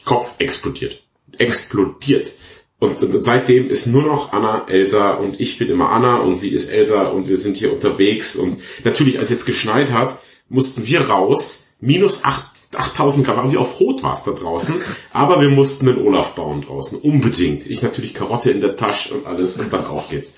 Kopf 0.06 0.36
explodiert. 0.38 1.02
Explodiert. 1.36 2.32
Und, 2.78 3.02
und 3.02 3.22
seitdem 3.22 3.68
ist 3.68 3.86
nur 3.86 4.02
noch 4.02 4.32
Anna 4.32 4.66
Elsa 4.68 5.14
und 5.14 5.40
ich 5.40 5.58
bin 5.58 5.68
immer 5.68 5.90
Anna 5.90 6.18
und 6.18 6.36
sie 6.36 6.50
ist 6.50 6.70
Elsa 6.70 7.06
und 7.06 7.28
wir 7.28 7.36
sind 7.36 7.56
hier 7.56 7.72
unterwegs 7.72 8.36
und 8.36 8.58
natürlich, 8.84 9.18
als 9.18 9.30
jetzt 9.30 9.46
geschneit 9.46 9.92
hat, 9.92 10.18
mussten 10.48 10.86
wir 10.86 11.08
raus, 11.08 11.76
minus 11.80 12.24
8, 12.24 12.44
8000 12.74 13.26
Grad, 13.26 13.50
wie 13.50 13.56
auf 13.56 13.80
Rot 13.80 14.02
war 14.02 14.12
es 14.12 14.24
da 14.24 14.32
draußen, 14.32 14.74
aber 15.12 15.40
wir 15.40 15.48
mussten 15.48 15.88
einen 15.88 16.06
Olaf 16.06 16.34
bauen 16.34 16.62
draußen, 16.62 16.98
unbedingt. 16.98 17.66
Ich 17.66 17.82
natürlich 17.82 18.12
Karotte 18.12 18.50
in 18.50 18.60
der 18.60 18.76
Tasche 18.76 19.14
und 19.14 19.26
alles 19.26 19.58
und 19.58 19.72
dann 19.72 19.86
auf 19.86 20.10
geht's. 20.10 20.34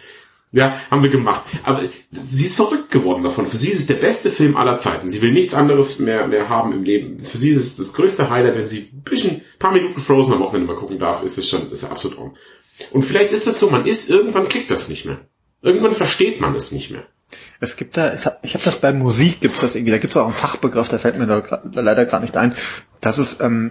Ja, 0.51 0.81
haben 0.91 1.03
wir 1.03 1.11
gemacht. 1.11 1.43
Aber 1.63 1.83
sie 2.11 2.45
ist 2.45 2.57
verrückt 2.57 2.91
geworden 2.91 3.23
davon. 3.23 3.47
Für 3.47 3.59
sie 3.59 3.69
ist 3.69 3.81
es 3.81 3.87
der 3.87 3.95
beste 3.95 4.31
Film 4.31 4.57
aller 4.57 4.79
Zeiten. 4.79 5.09
Sie 5.09 5.21
will 5.21 5.33
nichts 5.33 5.53
anderes 5.53 5.99
mehr, 5.99 6.27
mehr 6.27 6.49
haben 6.49 6.73
im 6.73 6.85
Leben. 6.85 7.21
Für 7.21 7.37
sie 7.37 7.51
ist 7.51 7.59
es 7.59 7.77
das 7.77 7.93
größte 7.93 8.31
Highlight, 8.31 8.57
wenn 8.57 8.67
sie 8.67 8.89
ein 8.93 9.03
bisschen, 9.03 9.43
paar 9.59 9.73
Minuten 9.73 10.01
Frozen 10.01 10.35
am 10.35 10.41
Wochenende 10.41 10.73
mal 10.73 10.79
gucken 10.79 10.99
darf, 10.99 11.23
ist 11.23 11.37
es 11.37 11.49
schon, 11.49 11.71
ist 11.71 11.85
absolut 11.85 12.17
Traum. 12.17 12.37
Und 12.93 13.03
vielleicht 13.03 13.33
ist 13.33 13.47
das 13.47 13.59
so, 13.59 13.69
man 13.71 13.87
ist, 13.87 14.11
irgendwann 14.11 14.49
klickt 14.49 14.71
das 14.71 14.89
nicht 14.89 15.05
mehr. 15.05 15.19
Irgendwann 15.61 15.95
versteht 15.95 16.41
man 16.41 16.55
es 16.55 16.73
nicht 16.73 16.91
mehr. 16.91 17.05
Es 17.61 17.77
gibt 17.77 17.97
da, 17.97 18.15
ich 18.15 18.55
habe 18.55 18.65
das 18.65 18.81
bei 18.81 18.93
Musik, 18.93 19.41
gibt's 19.41 19.61
das 19.61 19.75
irgendwie, 19.75 19.91
da 19.91 19.99
gibt's 19.99 20.17
auch 20.17 20.25
einen 20.25 20.33
Fachbegriff, 20.33 20.89
der 20.89 21.01
fällt 21.01 21.19
mir 21.19 21.27
da 21.27 21.63
leider 21.75 22.07
gar 22.07 22.21
nicht 22.21 22.37
ein. 22.37 22.55
Das 23.01 23.19
ist 23.19 23.43
ähm, 23.43 23.71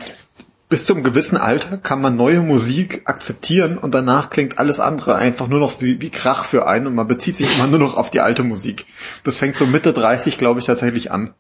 bis 0.70 0.86
zum 0.86 1.02
gewissen 1.02 1.38
Alter 1.38 1.78
kann 1.78 2.02
man 2.02 2.18
neue 2.18 2.42
Musik 2.42 3.04
akzeptieren 3.06 3.78
und 3.78 3.94
danach 3.94 4.30
klingt 4.30 4.60
alles 4.60 4.80
andere 4.80 5.16
einfach 5.16 5.48
nur 5.48 5.60
noch 5.60 5.82
wie, 5.82 6.02
wie 6.02 6.10
Krach 6.10 6.44
für 6.44 6.68
einen 6.68 6.88
und 6.88 6.96
man 6.96 7.08
bezieht 7.08 7.38
sich 7.38 7.56
immer 7.56 7.68
nur 7.68 7.80
noch 7.80 7.96
auf 7.96 8.12
die 8.12 8.20
alte 8.20 8.44
Musik. 8.44 8.86
Das 9.24 9.38
fängt 9.38 9.56
so 9.56 9.66
Mitte 9.66 9.94
30, 9.94 10.38
glaube 10.38 10.60
ich, 10.60 10.66
tatsächlich 10.66 11.12
an. 11.12 11.34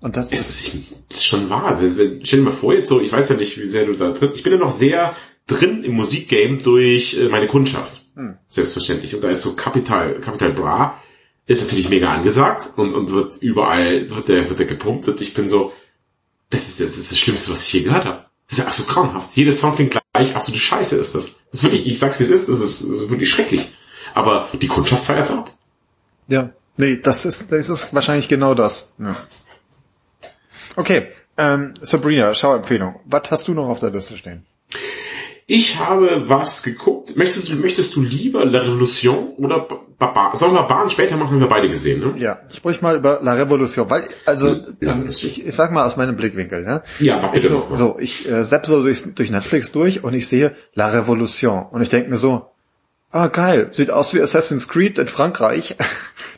Und 0.00 0.16
das 0.16 0.30
ist, 0.30 0.48
ist, 0.48 0.76
ist 1.10 1.26
schon 1.26 1.50
wahr. 1.50 1.76
Stell 1.76 2.20
dir 2.20 2.42
mal 2.42 2.52
vor 2.52 2.72
jetzt 2.72 2.88
so, 2.88 3.00
ich 3.00 3.10
weiß 3.10 3.30
ja 3.30 3.36
nicht, 3.36 3.58
wie 3.58 3.66
sehr 3.66 3.86
du 3.86 3.94
da 3.94 4.12
drin, 4.12 4.30
ich 4.34 4.44
bin 4.44 4.52
ja 4.52 4.58
noch 4.58 4.70
sehr 4.70 5.14
drin 5.48 5.82
im 5.82 5.94
Musikgame 5.94 6.58
durch 6.58 7.18
äh, 7.18 7.28
meine 7.28 7.48
Kundschaft. 7.48 8.04
Hm. 8.14 8.36
Selbstverständlich. 8.46 9.14
Und 9.16 9.24
da 9.24 9.28
ist 9.28 9.42
so 9.42 9.56
Capital, 9.56 10.20
Capital 10.20 10.52
Bra, 10.52 11.00
ist 11.46 11.62
natürlich 11.62 11.88
mega 11.88 12.12
angesagt 12.12 12.70
und, 12.76 12.94
und 12.94 13.12
wird 13.12 13.36
überall, 13.40 14.08
wird 14.10 14.28
der, 14.28 14.48
wird 14.48 14.58
der 14.58 14.66
gepumpt 14.66 15.08
und 15.08 15.20
ich 15.20 15.34
bin 15.34 15.48
so, 15.48 15.72
das 16.50 16.68
ist, 16.68 16.80
das 16.80 16.96
ist 16.96 17.10
das 17.10 17.18
Schlimmste, 17.18 17.50
was 17.50 17.66
ich 17.66 17.72
je 17.72 17.82
gehört 17.82 18.04
habe. 18.04 18.25
Das 18.48 18.58
ist 18.58 18.64
ja 18.64 18.68
absolut 18.68 18.90
grauenhaft. 18.90 19.36
Jedes 19.36 19.60
Sound 19.60 19.76
klingt 19.76 19.96
gleich, 20.12 20.36
absolute 20.36 20.60
Scheiße 20.60 20.96
ist 20.96 21.14
das. 21.14 21.24
Das 21.24 21.34
ist 21.52 21.62
wirklich, 21.64 21.86
ich 21.86 21.98
sag's 21.98 22.20
wie 22.20 22.24
es 22.24 22.30
ist, 22.30 22.48
das 22.48 22.60
ist, 22.60 22.82
das 22.82 23.00
ist 23.00 23.10
wirklich 23.10 23.30
schrecklich. 23.30 23.74
Aber 24.14 24.48
die 24.52 24.68
Kundschaft 24.68 25.04
feiert's 25.04 25.30
ab. 25.30 25.50
Ja, 26.28 26.50
nee, 26.76 26.96
das 26.96 27.26
ist, 27.26 27.50
das 27.52 27.68
ist 27.68 27.92
wahrscheinlich 27.92 28.28
genau 28.28 28.54
das. 28.54 28.94
Ja. 28.98 29.16
Okay, 30.76 31.08
ähm, 31.38 31.74
Sabrina, 31.80 32.34
Schauempfehlung. 32.34 33.00
Was 33.04 33.30
hast 33.30 33.48
du 33.48 33.54
noch 33.54 33.68
auf 33.68 33.80
der 33.80 33.90
Liste 33.90 34.16
stehen? 34.16 34.46
Ich 35.48 35.78
habe 35.78 36.28
was 36.28 36.64
geguckt. 36.64 37.16
Möchtest 37.16 37.48
du, 37.48 37.54
möchtest 37.54 37.94
du 37.94 38.02
lieber 38.02 38.44
La 38.44 38.62
Revolution 38.62 39.28
oder 39.36 39.68
Barbaren? 39.96 40.34
Sollen 40.34 40.54
wir 40.54 40.62
Barbaren 40.62 40.90
später 40.90 41.16
machen, 41.16 41.34
haben 41.34 41.40
wir 41.40 41.46
beide 41.46 41.68
gesehen, 41.68 42.00
ne? 42.00 42.20
Ja, 42.20 42.40
sprich 42.52 42.82
mal 42.82 42.96
über 42.96 43.20
La 43.22 43.34
Revolution, 43.34 43.88
weil, 43.88 44.02
also, 44.24 44.56
ähm, 44.80 45.06
ich, 45.08 45.46
ich 45.46 45.54
sag 45.54 45.70
mal 45.70 45.86
aus 45.86 45.96
meinem 45.96 46.16
Blickwinkel, 46.16 46.64
ne? 46.64 46.82
Ja, 46.98 47.20
mach 47.22 47.30
bitte 47.30 47.46
ich 47.46 47.52
so, 47.52 47.68
so, 47.76 47.96
ich 48.00 48.28
äh, 48.28 48.44
sepp 48.44 48.66
so 48.66 48.82
durch, 48.82 49.14
durch 49.14 49.30
Netflix 49.30 49.70
durch 49.70 50.02
und 50.02 50.14
ich 50.14 50.26
sehe 50.26 50.56
La 50.74 50.88
Revolution 50.88 51.66
und 51.70 51.80
ich 51.80 51.90
denke 51.90 52.10
mir 52.10 52.16
so, 52.16 52.50
ah 53.10 53.28
geil, 53.28 53.70
sieht 53.72 53.90
aus 53.90 54.14
wie 54.14 54.20
Assassin's 54.20 54.68
Creed 54.68 54.98
in 54.98 55.08
Frankreich. 55.08 55.76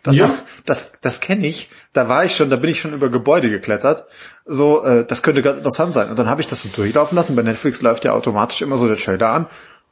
Das, 0.04 0.14
ja. 0.14 0.32
das, 0.64 0.92
das 1.02 1.20
kenne 1.20 1.46
ich. 1.46 1.68
Da 1.92 2.08
war 2.08 2.24
ich 2.24 2.36
schon, 2.36 2.50
da 2.50 2.56
bin 2.56 2.70
ich 2.70 2.80
schon 2.80 2.94
über 2.94 3.10
Gebäude 3.10 3.50
geklettert. 3.50 4.06
So, 4.46 4.82
äh, 4.82 5.04
das 5.04 5.24
könnte 5.24 5.42
ganz 5.42 5.58
interessant 5.58 5.92
sein. 5.92 6.08
Und 6.08 6.18
dann 6.18 6.30
habe 6.30 6.40
ich 6.40 6.46
das 6.46 6.62
so 6.62 6.68
durchlaufen 6.68 7.16
lassen. 7.16 7.34
Bei 7.34 7.42
Netflix 7.42 7.82
läuft 7.82 8.04
ja 8.04 8.12
automatisch 8.12 8.62
immer 8.62 8.76
so 8.76 8.86
der 8.86 8.96
Trailer 8.96 9.28
an. 9.28 9.46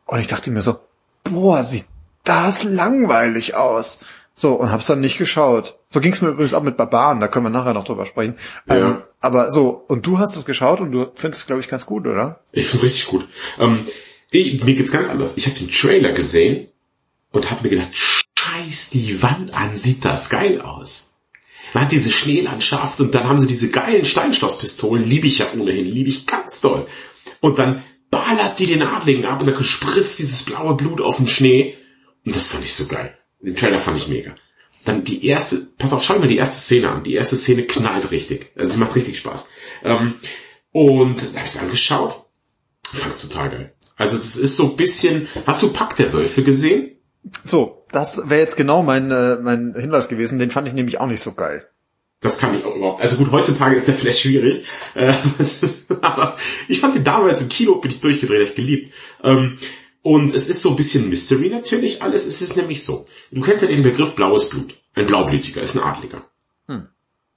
Und 0.07 0.21
ich 0.21 0.29
dachte 0.29 0.53
mir 0.53 0.61
so, 0.61 0.79
boah, 1.25 1.65
sieht 1.65 1.87
das 2.23 2.63
langweilig 2.63 3.57
aus. 3.57 3.99
So, 4.39 4.53
und 4.53 4.71
hab's 4.71 4.87
dann 4.87 5.01
nicht 5.01 5.17
geschaut. 5.17 5.79
So 5.89 6.01
ging's 6.01 6.21
mir 6.21 6.29
übrigens 6.29 6.53
auch 6.53 6.63
mit 6.63 6.77
Barbaren, 6.77 7.21
da 7.21 7.29
können 7.29 7.47
wir 7.47 7.51
nachher 7.51 7.73
noch 7.73 7.85
drüber 7.85 8.05
sprechen. 8.05 8.37
Ja. 8.67 8.77
Ähm, 8.77 9.03
aber 9.19 9.51
so, 9.51 9.83
und 9.89 10.07
du 10.07 10.19
hast 10.19 10.37
es 10.37 10.45
geschaut 10.45 10.81
und 10.81 10.93
du 10.93 11.11
findest 11.15 11.43
es, 11.43 11.47
glaube 11.47 11.63
ich, 11.63 11.69
ganz 11.69 11.87
gut, 11.87 12.07
oder? 12.07 12.41
Ich 12.53 12.69
find's 12.69 12.85
richtig 12.85 13.07
gut. 13.07 13.27
Ähm, 13.59 13.85
ich, 14.31 14.63
mir 14.63 14.75
geht's 14.75 14.93
ganz 14.93 15.09
anders. 15.09 15.37
Ich 15.37 15.47
habe 15.47 15.59
den 15.59 15.71
Trailer 15.71 16.13
gesehen 16.13 16.69
und 17.33 17.51
habe 17.51 17.63
mir 17.65 17.71
gedacht, 17.71 17.91
scheiß 17.93 18.91
die 18.91 19.23
Wand 19.23 19.55
an, 19.55 19.77
sieht 19.77 20.05
das 20.05 20.31
geil 20.31 20.61
aus. 20.61 21.19
Man 21.75 21.85
hat 21.85 21.93
diese 21.93 22.13
Schneelandschaft 22.13 23.01
und 23.01 23.15
dann 23.15 23.29
haben 23.29 23.41
sie 23.41 23.47
diese 23.47 23.71
geilen 23.71 24.05
Steinschlosspistolen, 24.05 25.09
liebe 25.09 25.27
ich 25.27 25.39
ja 25.39 25.47
ohnehin, 25.53 25.87
liebe 25.87 26.09
ich 26.09 26.27
ganz 26.27 26.61
doll. 26.61 26.87
Und 27.41 27.59
dann 27.59 27.83
ballert 28.11 28.59
die 28.59 28.67
den 28.67 28.83
Adligen 28.83 29.25
ab 29.25 29.41
und 29.43 29.47
dann 29.47 29.65
spritzt 29.65 30.19
dieses 30.19 30.45
blaue 30.45 30.75
Blut 30.75 31.01
auf 31.01 31.17
den 31.17 31.27
Schnee. 31.27 31.77
Und 32.25 32.35
das 32.35 32.47
fand 32.47 32.65
ich 32.65 32.75
so 32.75 32.87
geil. 32.87 33.17
Den 33.41 33.57
Trailer 33.57 33.79
fand 33.79 33.99
ich 33.99 34.09
mega. 34.09 34.35
Dann 34.85 35.05
die 35.05 35.27
erste, 35.27 35.57
pass 35.79 35.93
auf, 35.93 36.05
schau 36.05 36.15
dir 36.15 36.21
mal 36.21 36.29
die 36.29 36.37
erste 36.37 36.59
Szene 36.59 36.91
an. 36.91 37.05
Die 37.05 37.15
erste 37.15 37.37
Szene 37.37 37.65
knallt 37.65 38.11
richtig. 38.11 38.53
Also 38.57 38.73
sie 38.73 38.79
macht 38.79 38.95
richtig 38.95 39.19
Spaß. 39.19 39.49
Ähm, 39.85 40.15
und 40.73 41.21
da 41.21 41.41
habe 41.41 41.47
ich 41.47 41.55
es 41.55 41.59
angeschaut. 41.59 42.25
Fand 42.85 43.13
es 43.13 43.29
total 43.29 43.51
geil. 43.51 43.76
Also 43.97 44.17
das 44.17 44.37
ist 44.37 44.57
so 44.57 44.71
ein 44.71 44.77
bisschen, 44.77 45.27
hast 45.47 45.63
du 45.63 45.73
Pack 45.73 45.97
der 45.97 46.13
Wölfe 46.13 46.43
gesehen? 46.43 46.97
So, 47.45 47.85
das 47.91 48.29
wäre 48.29 48.41
jetzt 48.41 48.57
genau 48.57 48.83
mein, 48.83 49.11
äh, 49.11 49.37
mein 49.37 49.75
Hinweis 49.75 50.09
gewesen. 50.09 50.39
Den 50.39 50.51
fand 50.51 50.69
ich 50.69 50.75
nämlich 50.75 51.01
auch 51.01 51.07
nicht 51.07 51.23
so 51.23 51.33
geil. 51.33 51.67
Das 52.21 52.39
kann 52.39 52.57
ich 52.57 52.65
auch 52.65 52.75
überhaupt. 52.75 53.03
Also 53.03 53.17
gut, 53.17 53.31
heutzutage 53.31 53.77
ist 53.77 53.89
der 53.89 53.95
vielleicht 53.95 54.21
schwierig. 54.21 54.65
Äh, 54.95 55.15
aber 56.01 56.37
ich 56.69 56.81
fand 56.81 56.97
den 56.97 57.05
damals 57.05 57.41
im 57.41 57.49
Kino, 57.49 57.77
bin 57.77 57.91
ich 57.91 58.01
durchgedreht, 58.01 58.51
ich 58.51 58.55
geliebt. 58.55 58.93
Ähm, 59.23 59.59
und 60.03 60.33
es 60.35 60.49
ist 60.49 60.63
so 60.63 60.71
ein 60.71 60.77
bisschen 60.77 61.09
Mystery 61.09 61.49
natürlich 61.49 62.03
alles. 62.03 62.27
Es 62.27 62.41
ist 62.41 62.57
nämlich 62.57 62.85
so. 62.85 63.07
Du 63.33 63.41
kennst 63.41 63.63
ja 63.63 63.69
den 63.69 63.83
Begriff 63.83 64.15
blaues 64.15 64.51
Blut. 64.51 64.77
Ein 64.95 65.07
Blaublütiger 65.07 65.61
ist 65.61 65.77
ein 65.77 65.83
Adliger. 65.83 66.25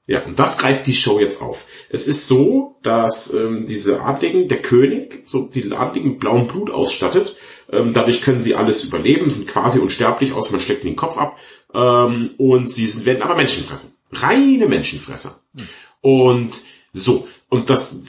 Ja, 0.10 0.26
und 0.26 0.40
das 0.40 0.58
greift 0.58 0.88
die 0.88 0.94
Show 0.94 1.20
jetzt 1.20 1.42
auf. 1.42 1.66
Es 1.90 2.08
ist 2.08 2.28
so, 2.28 2.78
dass 2.82 3.34
ähm, 3.34 3.66
diese 3.66 4.02
Adligen, 4.02 4.48
der 4.48 4.62
König, 4.62 5.22
so 5.24 5.48
die 5.48 5.72
Adligen 5.72 6.12
mit 6.12 6.20
blauem 6.20 6.48
Blut 6.48 6.72
ausstattet 6.72 7.36
ähm, 7.72 7.94
dadurch 7.94 8.22
können 8.22 8.42
sie 8.42 8.56
alles 8.56 8.84
überleben, 8.84 9.30
sind 9.30 9.48
quasi 9.48 9.80
unsterblich, 9.80 10.34
außer 10.34 10.52
man 10.52 10.62
steckt 10.62 10.84
den 10.84 10.96
Kopf 10.96 11.18
ab. 11.18 11.38
Ähm, 11.74 12.32
und 12.38 12.72
sie 12.72 12.88
sind, 12.88 13.06
werden 13.06 13.22
aber 13.22 13.36
Menschenfresser. 13.36 13.90
Reine 14.12 14.68
Menschenfresser. 14.68 15.40
Und 16.02 16.64
so. 16.92 17.28
Und 17.50 17.70
das 17.70 18.04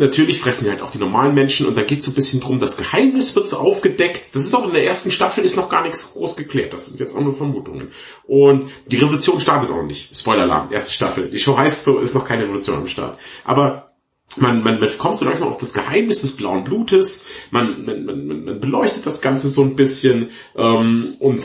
natürlich 0.00 0.40
fressen 0.40 0.64
die 0.64 0.70
halt 0.70 0.82
auch 0.82 0.90
die 0.90 0.98
normalen 0.98 1.34
Menschen 1.34 1.66
und 1.66 1.76
da 1.76 1.82
geht 1.82 2.00
es 2.00 2.04
so 2.06 2.10
ein 2.10 2.14
bisschen 2.14 2.40
drum, 2.40 2.58
das 2.58 2.76
Geheimnis 2.76 3.34
wird 3.36 3.48
so 3.48 3.58
aufgedeckt. 3.58 4.34
Das 4.34 4.44
ist 4.44 4.54
auch 4.54 4.66
in 4.66 4.72
der 4.72 4.84
ersten 4.84 5.10
Staffel, 5.10 5.44
ist 5.44 5.56
noch 5.56 5.68
gar 5.68 5.82
nichts 5.82 6.12
groß 6.12 6.36
geklärt. 6.36 6.72
Das 6.72 6.86
sind 6.86 7.00
jetzt 7.00 7.16
auch 7.16 7.20
nur 7.20 7.34
Vermutungen. 7.34 7.88
Und 8.26 8.70
die 8.86 8.96
Revolution 8.96 9.40
startet 9.40 9.70
auch 9.70 9.82
nicht. 9.82 10.16
Spoiler-Alarm, 10.16 10.72
erste 10.72 10.92
Staffel. 10.92 11.30
Die 11.30 11.38
Show 11.38 11.56
heißt 11.56 11.84
so, 11.84 11.98
ist 11.98 12.14
noch 12.14 12.26
keine 12.26 12.44
Revolution 12.44 12.78
am 12.78 12.86
Start. 12.86 13.18
Aber 13.44 13.88
man, 14.36 14.62
man, 14.62 14.78
man 14.78 14.98
kommt 14.98 15.18
so 15.18 15.24
langsam 15.24 15.48
auf 15.48 15.56
das 15.56 15.72
Geheimnis 15.72 16.20
des 16.20 16.36
blauen 16.36 16.64
Blutes, 16.64 17.28
man, 17.50 17.84
man, 17.84 18.04
man, 18.04 18.44
man 18.44 18.60
beleuchtet 18.60 19.06
das 19.06 19.20
Ganze 19.20 19.48
so 19.48 19.62
ein 19.62 19.74
bisschen 19.76 20.30
ähm, 20.56 21.16
und 21.18 21.42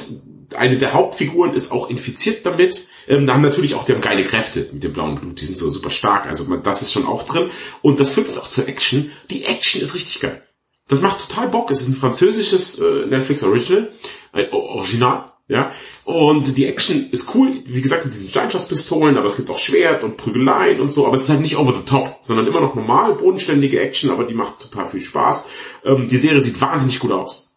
eine 0.56 0.78
der 0.78 0.94
Hauptfiguren 0.94 1.54
ist 1.54 1.72
auch 1.72 1.90
infiziert 1.90 2.46
damit. 2.46 2.88
Ähm, 3.08 3.26
da 3.26 3.34
haben 3.34 3.42
natürlich 3.42 3.76
auch, 3.76 3.84
die 3.84 3.94
haben 3.94 4.02
geile 4.02 4.24
Kräfte 4.24 4.70
mit 4.72 4.84
dem 4.84 4.94
blauen 4.94 5.16
Blut, 5.16 5.42
die 5.42 5.46
sind 5.46 5.58
so 5.58 5.70
super 5.70 5.90
stark, 5.90 6.26
also 6.28 6.46
man, 6.46 6.64
das 6.64 6.82
ist 6.82 6.92
schon 6.92 7.06
auch 7.06 7.24
drin. 7.24 7.50
Und 7.82 8.00
das 8.00 8.10
führt 8.10 8.28
uns 8.28 8.38
auch 8.38 8.48
zur 8.48 8.68
Action. 8.68 9.12
Die 9.30 9.46
Action 9.46 9.82
ist 9.82 9.96
richtig 9.96 10.22
geil. 10.22 10.44
Das 10.88 11.02
macht 11.02 11.28
total 11.28 11.50
Bock. 11.50 11.72
Es 11.72 11.82
ist 11.82 11.90
ein 11.90 11.96
französisches 11.96 12.80
äh, 12.80 13.06
Netflix 13.06 13.44
Original, 13.44 13.92
ein 14.32 14.52
Original. 14.52 15.34
Ja, 15.50 15.74
und 16.06 16.56
die 16.56 16.66
Action 16.66 17.10
ist 17.12 17.36
cool, 17.36 17.64
wie 17.66 17.82
gesagt, 17.82 18.06
mit 18.06 18.14
diesen 18.14 18.30
Steinschusspistolen, 18.30 19.18
aber 19.18 19.26
es 19.26 19.36
gibt 19.36 19.50
auch 19.50 19.60
Schwert 19.60 20.06
und 20.06 20.16
Prügeleien 20.16 20.80
und 20.80 20.90
so, 20.90 21.06
aber 21.06 21.16
es 21.16 21.24
ist 21.24 21.30
halt 21.30 21.42
nicht 21.42 21.58
over 21.58 21.74
the 21.74 21.84
top, 21.84 22.20
sondern 22.22 22.48
immer 22.48 22.62
noch 22.62 22.76
normal, 22.76 23.16
bodenständige 23.16 23.82
Action, 23.82 24.10
aber 24.10 24.24
die 24.24 24.36
macht 24.36 24.60
total 24.60 24.88
viel 24.88 25.02
Spaß. 25.02 25.50
Ähm, 25.84 26.08
die 26.08 26.16
Serie 26.16 26.40
sieht 26.40 26.62
wahnsinnig 26.62 27.00
gut 27.00 27.12
aus. 27.12 27.53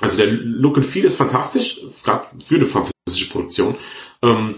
Also 0.00 0.16
der 0.16 0.26
Look 0.26 0.76
and 0.76 0.86
Feel 0.86 1.04
ist 1.04 1.16
fantastisch, 1.16 1.80
gerade 2.02 2.26
für 2.44 2.56
eine 2.56 2.66
französische 2.66 3.30
Produktion. 3.30 3.76
Ähm, 4.22 4.54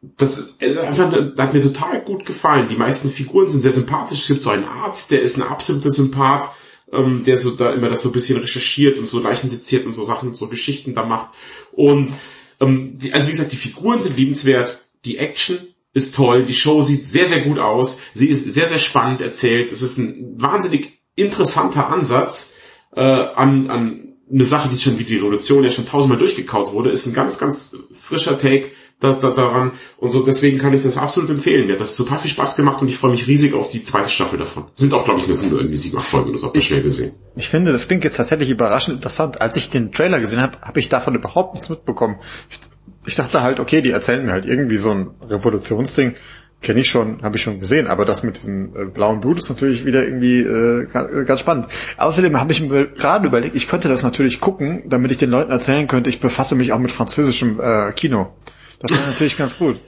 das 0.00 0.38
ist 0.38 0.78
einfach, 0.78 1.10
das 1.10 1.46
hat 1.46 1.54
mir 1.54 1.62
total 1.62 2.00
gut 2.02 2.24
gefallen. 2.24 2.68
Die 2.68 2.76
meisten 2.76 3.10
Figuren 3.10 3.48
sind 3.48 3.62
sehr 3.62 3.72
sympathisch. 3.72 4.20
Es 4.20 4.28
gibt 4.28 4.42
so 4.42 4.50
einen 4.50 4.64
Arzt, 4.64 5.10
der 5.10 5.22
ist 5.22 5.36
ein 5.36 5.42
absoluter 5.42 5.90
Sympath. 5.90 6.48
ähm, 6.92 7.22
der 7.24 7.36
so 7.36 7.50
da 7.50 7.72
immer 7.72 7.88
das 7.88 8.02
so 8.02 8.08
ein 8.08 8.12
bisschen 8.12 8.38
recherchiert 8.38 8.98
und 8.98 9.06
so 9.06 9.20
Leichen 9.20 9.48
seziert 9.48 9.86
und 9.86 9.92
so 9.92 10.04
Sachen, 10.04 10.34
so 10.34 10.48
Geschichten 10.48 10.94
da 10.94 11.04
macht. 11.04 11.28
Und 11.72 12.12
ähm, 12.60 12.98
die, 12.98 13.12
also 13.12 13.28
wie 13.28 13.32
gesagt, 13.32 13.52
die 13.52 13.56
Figuren 13.56 14.00
sind 14.00 14.16
liebenswert, 14.16 14.84
die 15.04 15.18
Action 15.18 15.58
ist 15.92 16.14
toll, 16.14 16.44
die 16.44 16.54
Show 16.54 16.82
sieht 16.82 17.06
sehr, 17.06 17.26
sehr 17.26 17.40
gut 17.40 17.58
aus, 17.58 18.02
sie 18.14 18.28
ist 18.28 18.44
sehr, 18.52 18.66
sehr 18.66 18.78
spannend 18.78 19.20
erzählt, 19.20 19.72
es 19.72 19.82
ist 19.82 19.98
ein 19.98 20.34
wahnsinnig 20.40 21.00
interessanter 21.14 21.88
Ansatz 21.88 22.54
äh, 22.94 23.00
an, 23.00 23.70
an 23.70 24.07
eine 24.30 24.44
Sache, 24.44 24.68
die 24.68 24.76
schon 24.76 24.98
wie 24.98 25.04
die 25.04 25.16
Revolution 25.16 25.64
ja 25.64 25.70
schon 25.70 25.86
tausendmal 25.86 26.18
durchgekaut 26.18 26.72
wurde, 26.72 26.90
ist 26.90 27.06
ein 27.06 27.14
ganz, 27.14 27.38
ganz 27.38 27.76
frischer 27.92 28.38
Take 28.38 28.70
da, 29.00 29.12
da, 29.12 29.30
daran 29.30 29.72
und 29.98 30.10
so. 30.10 30.22
Deswegen 30.22 30.58
kann 30.58 30.74
ich 30.74 30.82
das 30.82 30.98
absolut 30.98 31.30
empfehlen. 31.30 31.66
Mir 31.66 31.74
hat 31.74 31.80
das 31.80 31.96
total 31.96 32.18
viel 32.18 32.30
Spaß 32.30 32.56
gemacht 32.56 32.82
und 32.82 32.88
ich 32.88 32.96
freue 32.96 33.12
mich 33.12 33.26
riesig 33.26 33.54
auf 33.54 33.68
die 33.68 33.82
zweite 33.82 34.10
Staffel 34.10 34.38
davon. 34.38 34.64
Sind 34.74 34.92
auch, 34.92 35.04
glaube 35.04 35.20
ich, 35.20 35.26
nur 35.26 35.36
sind 35.36 35.52
irgendwie 35.52 35.76
sieben, 35.76 35.98
acht 35.98 36.06
Folgen 36.06 36.30
oder 36.30 36.38
so, 36.38 36.52
ihr 36.52 36.62
schnell 36.62 36.82
gesehen. 36.82 37.12
Ich 37.36 37.48
finde, 37.48 37.72
das 37.72 37.86
klingt 37.86 38.04
jetzt 38.04 38.16
tatsächlich 38.16 38.50
überraschend 38.50 38.96
interessant. 38.96 39.40
Als 39.40 39.56
ich 39.56 39.70
den 39.70 39.92
Trailer 39.92 40.20
gesehen 40.20 40.40
habe, 40.40 40.60
habe 40.60 40.80
ich 40.80 40.88
davon 40.88 41.14
überhaupt 41.14 41.54
nichts 41.54 41.68
mitbekommen. 41.68 42.16
Ich, 42.50 42.60
ich 43.06 43.14
dachte 43.14 43.42
halt, 43.42 43.60
okay, 43.60 43.80
die 43.82 43.90
erzählen 43.90 44.24
mir 44.24 44.32
halt 44.32 44.46
irgendwie 44.46 44.78
so 44.78 44.90
ein 44.90 45.10
Revolutionsding 45.22 46.16
kenne 46.60 46.80
ich 46.80 46.90
schon, 46.90 47.22
habe 47.22 47.36
ich 47.36 47.42
schon 47.42 47.60
gesehen, 47.60 47.86
aber 47.86 48.04
das 48.04 48.22
mit 48.22 48.36
diesem 48.36 48.74
äh, 48.76 48.84
blauen 48.86 49.20
Blut 49.20 49.38
ist 49.38 49.48
natürlich 49.48 49.84
wieder 49.84 50.04
irgendwie 50.04 50.40
äh, 50.40 50.86
ganz 51.24 51.40
spannend. 51.40 51.66
Außerdem 51.96 52.38
habe 52.38 52.52
ich 52.52 52.60
mir 52.60 52.88
gerade 52.88 53.26
überlegt, 53.26 53.54
ich 53.54 53.68
könnte 53.68 53.88
das 53.88 54.02
natürlich 54.02 54.40
gucken, 54.40 54.82
damit 54.86 55.10
ich 55.10 55.18
den 55.18 55.30
Leuten 55.30 55.50
erzählen 55.50 55.86
könnte, 55.86 56.10
ich 56.10 56.20
befasse 56.20 56.54
mich 56.54 56.72
auch 56.72 56.78
mit 56.78 56.90
französischem 56.90 57.60
äh, 57.60 57.92
Kino. 57.92 58.34
Das 58.80 58.90
wäre 58.90 59.06
natürlich 59.06 59.36
ganz 59.36 59.58
gut. 59.58 59.78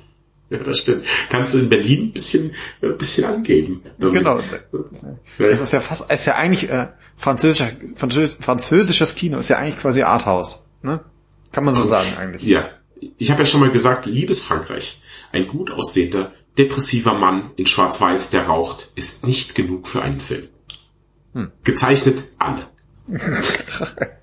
Ja, 0.51 0.59
das 0.59 0.79
stimmt. 0.79 1.05
Kannst 1.29 1.55
du 1.55 1.59
in 1.59 1.68
Berlin 1.68 2.09
ein 2.09 2.12
bisschen, 2.12 2.53
ein 2.83 2.99
bisschen 2.99 3.25
angeben. 3.25 3.83
Genau. 3.99 4.41
Es 5.39 5.61
ist 5.61 5.73
ja 5.73 5.81
fast, 5.81 6.11
ist 6.11 6.27
ja 6.27 6.35
eigentlich 6.35 6.68
äh, 6.68 6.89
französischer, 7.16 7.71
französisch, 7.95 8.37
französisches 8.41 9.14
Kino 9.14 9.39
ist 9.39 9.49
ja 9.49 9.59
eigentlich 9.59 9.79
quasi 9.79 10.03
Arthouse. 10.03 10.64
Ne? 10.83 11.01
Kann 11.53 11.64
man 11.64 11.75
so 11.75 11.83
sagen 11.83 12.09
eigentlich. 12.18 12.43
Ja. 12.43 12.71
Ich 13.16 13.31
habe 13.31 13.43
ja 13.43 13.47
schon 13.47 13.61
mal 13.61 13.71
gesagt, 13.71 14.07
liebes 14.07 14.43
Frankreich, 14.43 15.01
ein 15.33 15.47
gut 15.47 15.71
aussehender, 15.71 16.33
depressiver 16.59 17.14
Mann 17.14 17.51
in 17.57 17.66
Schwarz-Weiß, 17.66 18.30
der 18.30 18.46
raucht, 18.46 18.92
ist 18.94 19.26
nicht 19.26 19.55
genug 19.55 19.88
für 19.88 20.03
einen 20.03 20.20
Film. 20.20 20.48
Hm. 21.32 21.53
Gezeichnet 21.64 22.24
alle. 22.38 22.66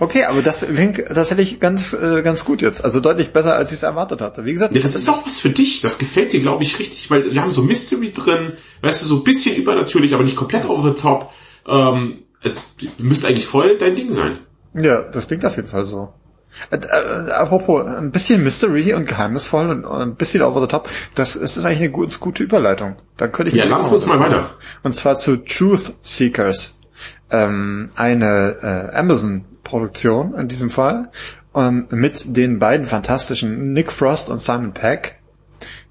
Okay, 0.00 0.24
aber 0.24 0.40
das 0.42 0.66
klingt 0.66 1.04
tatsächlich 1.06 1.60
ganz, 1.60 1.92
äh, 1.92 2.22
ganz 2.22 2.44
gut 2.44 2.62
jetzt. 2.62 2.82
Also 2.82 3.00
deutlich 3.00 3.30
besser, 3.32 3.54
als 3.54 3.70
ich 3.70 3.76
es 3.76 3.82
erwartet 3.82 4.20
hatte. 4.20 4.44
Wie 4.44 4.52
gesagt. 4.52 4.74
Ja, 4.74 4.80
das 4.80 4.94
ist 4.94 5.08
auch 5.08 5.24
was 5.26 5.38
für 5.38 5.50
dich. 5.50 5.82
Das 5.82 5.98
gefällt 5.98 6.32
dir, 6.32 6.40
glaube 6.40 6.62
ich, 6.62 6.78
richtig, 6.78 7.10
weil 7.10 7.30
wir 7.30 7.42
haben 7.42 7.50
so 7.50 7.62
Mystery 7.62 8.12
drin, 8.12 8.54
weißt 8.80 9.02
du, 9.02 9.06
so 9.06 9.16
ein 9.16 9.24
bisschen 9.24 9.56
übernatürlich, 9.56 10.14
aber 10.14 10.24
nicht 10.24 10.36
komplett 10.36 10.64
over 10.64 10.82
the 10.82 11.00
top. 11.00 11.30
Ähm, 11.66 12.22
es 12.42 12.64
müsste 12.98 13.28
eigentlich 13.28 13.46
voll 13.46 13.76
dein 13.76 13.96
Ding 13.96 14.12
sein. 14.12 14.38
Ja, 14.74 15.02
das 15.02 15.26
klingt 15.26 15.44
auf 15.44 15.56
jeden 15.56 15.68
Fall 15.68 15.84
so. 15.84 16.14
Äh, 16.70 16.76
äh, 16.76 17.30
apropos, 17.32 17.86
ein 17.86 18.10
bisschen 18.10 18.42
Mystery 18.42 18.92
und 18.94 19.08
geheimnisvoll 19.08 19.70
und, 19.70 19.84
und, 19.84 20.00
ein 20.00 20.14
bisschen 20.16 20.42
over 20.42 20.60
the 20.60 20.66
top, 20.66 20.88
das 21.14 21.36
ist, 21.36 21.56
ist 21.56 21.64
eigentlich 21.64 21.80
eine 21.80 21.90
gute, 21.90 22.18
gute 22.18 22.42
Überleitung. 22.42 22.96
Dann 23.16 23.32
könnte 23.32 23.50
ich 23.52 23.56
ja, 23.56 23.64
lass 23.64 23.92
uns 23.92 24.06
mal 24.06 24.20
weiter. 24.20 24.50
Und 24.82 24.92
zwar 24.92 25.16
zu 25.16 25.36
Truth 25.36 25.94
Seekers. 26.02 26.76
Ähm, 27.30 27.90
eine 27.94 28.90
äh, 28.92 28.96
Amazon-Produktion 28.96 30.34
in 30.34 30.48
diesem 30.48 30.68
Fall 30.68 31.10
ähm, 31.54 31.86
mit 31.90 32.36
den 32.36 32.58
beiden 32.58 32.86
fantastischen 32.86 33.72
Nick 33.72 33.92
Frost 33.92 34.30
und 34.30 34.38
Simon 34.38 34.72
Peck. 34.72 35.20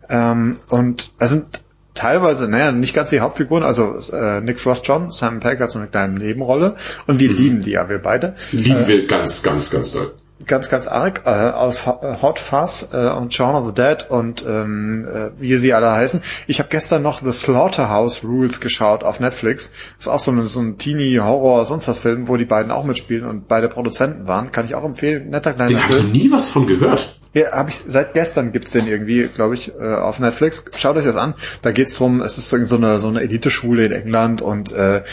Ähm, 0.09 0.57
und 0.69 1.11
es 1.17 1.29
sind 1.31 1.63
teilweise, 1.93 2.47
naja, 2.49 2.71
nicht 2.71 2.93
ganz 2.93 3.09
die 3.09 3.21
Hauptfiguren, 3.21 3.63
also 3.63 3.99
äh, 4.11 4.41
Nick 4.41 4.59
Frost 4.59 4.85
schon, 4.85 5.11
Simon 5.11 5.39
Peck 5.39 5.59
hat 5.59 5.71
so 5.71 5.79
eine 5.79 5.87
kleine 5.87 6.13
Nebenrolle 6.13 6.75
und 7.07 7.19
wir 7.19 7.31
mhm. 7.31 7.37
lieben 7.37 7.61
die 7.61 7.71
ja, 7.71 7.87
wir 7.89 7.99
beide. 7.99 8.35
Lieben 8.51 8.83
äh, 8.83 8.87
wir 8.87 9.07
ganz, 9.07 9.41
ganz, 9.41 9.71
ganz 9.71 9.93
doll 9.93 10.13
ganz, 10.49 10.67
ganz 10.67 10.87
arg 10.87 11.21
äh, 11.25 11.29
aus 11.29 11.87
Hot 11.87 12.39
Fuzz 12.39 12.89
äh, 12.91 13.09
und 13.09 13.33
Shaun 13.33 13.55
of 13.55 13.67
the 13.67 13.73
Dead 13.73 14.05
und 14.09 14.43
ähm, 14.45 15.07
äh, 15.07 15.29
wie 15.39 15.55
sie 15.57 15.73
alle 15.73 15.91
heißen. 15.91 16.21
Ich 16.47 16.59
habe 16.59 16.67
gestern 16.69 17.01
noch 17.01 17.21
The 17.23 17.31
Slaughterhouse 17.31 18.25
Rules 18.25 18.59
geschaut 18.59 19.05
auf 19.05 19.21
Netflix. 19.21 19.71
Das 19.97 20.07
ist 20.07 20.11
auch 20.11 20.19
so, 20.19 20.31
eine, 20.31 20.43
so 20.43 20.59
ein 20.59 20.77
Teenie-Horror, 20.77 21.63
sonst 21.63 21.87
was 21.87 21.97
Film, 21.97 22.27
wo 22.27 22.35
die 22.35 22.45
beiden 22.45 22.71
auch 22.71 22.83
mitspielen 22.83 23.25
und 23.25 23.47
beide 23.47 23.69
Produzenten 23.69 24.27
waren. 24.27 24.51
Kann 24.51 24.65
ich 24.65 24.75
auch 24.75 24.83
empfehlen. 24.83 25.29
Netter 25.29 25.53
kleiner 25.53 25.69
den 25.69 25.79
Film. 25.79 26.03
Den 26.03 26.11
nie 26.11 26.31
was 26.31 26.49
von 26.49 26.67
gehört. 26.67 27.15
Ja, 27.33 27.51
habe 27.51 27.69
ich 27.69 27.75
seit 27.87 28.15
gestern 28.15 28.51
gibt's 28.51 28.71
den 28.71 28.87
irgendwie, 28.87 29.29
glaube 29.33 29.53
ich, 29.53 29.71
äh, 29.79 29.93
auf 29.93 30.19
Netflix. 30.19 30.65
Schaut 30.75 30.97
euch 30.97 31.05
das 31.05 31.15
an. 31.15 31.35
Da 31.61 31.71
geht's 31.71 31.95
drum, 31.95 32.21
es 32.21 32.39
ist 32.39 32.49
so 32.49 32.75
eine 32.75 32.99
so 32.99 33.07
eine 33.07 33.21
Elite-Schule 33.21 33.85
in 33.85 33.91
England 33.91 34.41
und 34.41 34.71
äh, 34.71 35.03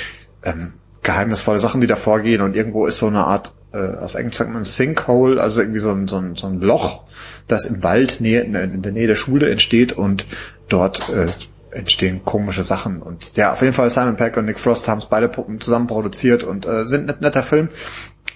ähm, 0.43 0.73
geheimnisvolle 1.03 1.61
Sachen, 1.61 1.81
die 1.81 1.87
da 1.87 1.97
vorgehen 1.97 2.41
und 2.41 2.57
irgendwo 2.57 2.87
ist 2.87 2.99
so 2.99 3.07
eine 3.07 3.25
Art 3.25 3.53
äh, 3.77 3.99
auf 3.99 4.15
Englisch 4.15 4.37
sagt 4.37 4.51
man 4.51 4.65
Sinkhole, 4.65 5.41
also 5.41 5.61
irgendwie 5.61 5.81
so 5.81 5.91
ein, 5.91 6.09
so 6.09 6.17
ein, 6.17 6.37
so 6.37 6.47
ein 6.47 6.61
Loch, 6.61 7.05
das 7.49 7.67
im 7.67 7.83
Wald 7.83 8.21
nähe, 8.21 8.43
in 8.43 8.83
der 8.83 8.93
Nähe 8.93 9.07
der 9.07 9.15
Schule 9.15 9.51
entsteht 9.51 9.93
und 9.93 10.27
dort 10.69 11.09
äh, 11.11 11.27
entstehen 11.71 12.25
komische 12.25 12.63
Sachen. 12.63 13.03
Und 13.03 13.33
ja, 13.37 13.53
auf 13.53 13.61
jeden 13.61 13.75
Fall 13.75 13.91
Simon 13.91 14.17
Peck 14.17 14.37
und 14.37 14.47
Nick 14.47 14.59
Frost 14.59 14.89
haben 14.89 14.99
es 14.99 15.07
beide 15.07 15.31
zusammen 15.61 15.87
produziert 15.87 16.43
und 16.43 16.67
äh, 16.67 16.87
sind 16.87 17.11
ein 17.11 17.17
netter 17.21 17.43
Film. 17.43 17.69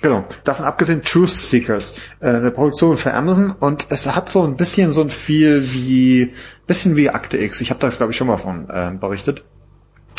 Genau. 0.02 0.24
Davon 0.44 0.64
abgesehen 0.64 1.02
Truth 1.02 1.30
Seekers, 1.30 1.94
äh, 2.20 2.28
eine 2.28 2.50
Produktion 2.50 2.96
für 2.96 3.12
Amazon 3.12 3.52
und 3.58 3.86
es 3.90 4.06
hat 4.14 4.28
so 4.28 4.44
ein 4.44 4.56
bisschen 4.56 4.92
so 4.92 5.02
ein 5.02 5.10
viel 5.10 5.72
wie 5.72 6.32
bisschen 6.66 6.96
wie 6.96 7.10
Akte 7.10 7.38
X. 7.38 7.60
Ich 7.60 7.70
habe 7.70 7.80
das 7.80 7.96
glaube 7.96 8.12
ich 8.12 8.16
schon 8.16 8.28
mal 8.28 8.38
von 8.38 8.68
äh, 8.70 8.92
berichtet. 8.98 9.42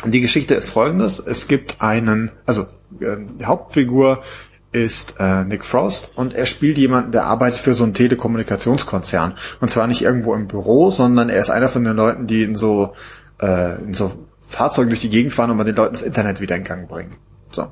Die 0.05 0.21
Geschichte 0.21 0.55
ist 0.55 0.69
folgendes: 0.69 1.19
Es 1.19 1.47
gibt 1.47 1.81
einen, 1.81 2.31
also 2.45 2.63
äh, 2.99 3.17
die 3.39 3.45
Hauptfigur 3.45 4.23
ist 4.71 5.15
äh, 5.19 5.43
Nick 5.43 5.65
Frost 5.65 6.13
und 6.15 6.33
er 6.33 6.45
spielt 6.45 6.77
jemanden, 6.77 7.11
der 7.11 7.25
arbeitet 7.25 7.59
für 7.59 7.73
so 7.73 7.83
einen 7.83 7.93
Telekommunikationskonzern. 7.93 9.35
Und 9.59 9.69
zwar 9.69 9.87
nicht 9.87 10.01
irgendwo 10.01 10.33
im 10.33 10.47
Büro, 10.47 10.91
sondern 10.91 11.29
er 11.29 11.41
ist 11.41 11.49
einer 11.49 11.67
von 11.69 11.83
den 11.83 11.95
Leuten, 11.95 12.27
die 12.27 12.43
in 12.43 12.55
so, 12.55 12.93
äh, 13.41 13.81
in 13.81 13.93
so 13.93 14.11
Fahrzeugen 14.41 14.89
durch 14.89 15.01
die 15.01 15.09
Gegend 15.09 15.33
fahren 15.33 15.51
und 15.51 15.57
mal 15.57 15.63
den 15.63 15.75
Leuten 15.75 15.93
das 15.93 16.01
Internet 16.01 16.39
wieder 16.39 16.55
in 16.55 16.63
Gang 16.63 16.87
bringen. 16.87 17.15
So. 17.51 17.67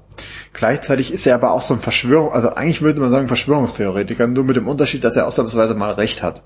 Gleichzeitig 0.52 1.14
ist 1.14 1.26
er 1.26 1.36
aber 1.36 1.52
auch 1.52 1.62
so 1.62 1.74
ein 1.74 1.80
Verschwörung, 1.80 2.34
also 2.34 2.50
eigentlich 2.50 2.82
würde 2.82 3.00
man 3.00 3.12
sagen 3.12 3.30
Verschwörungstheoretiker, 3.30 4.28
nur 4.28 4.44
mit 4.44 4.58
dem 4.58 4.68
Unterschied, 4.68 5.04
dass 5.04 5.16
er 5.16 5.26
ausnahmsweise 5.26 5.76
mal 5.76 5.92
recht 5.92 6.22
hat. 6.22 6.44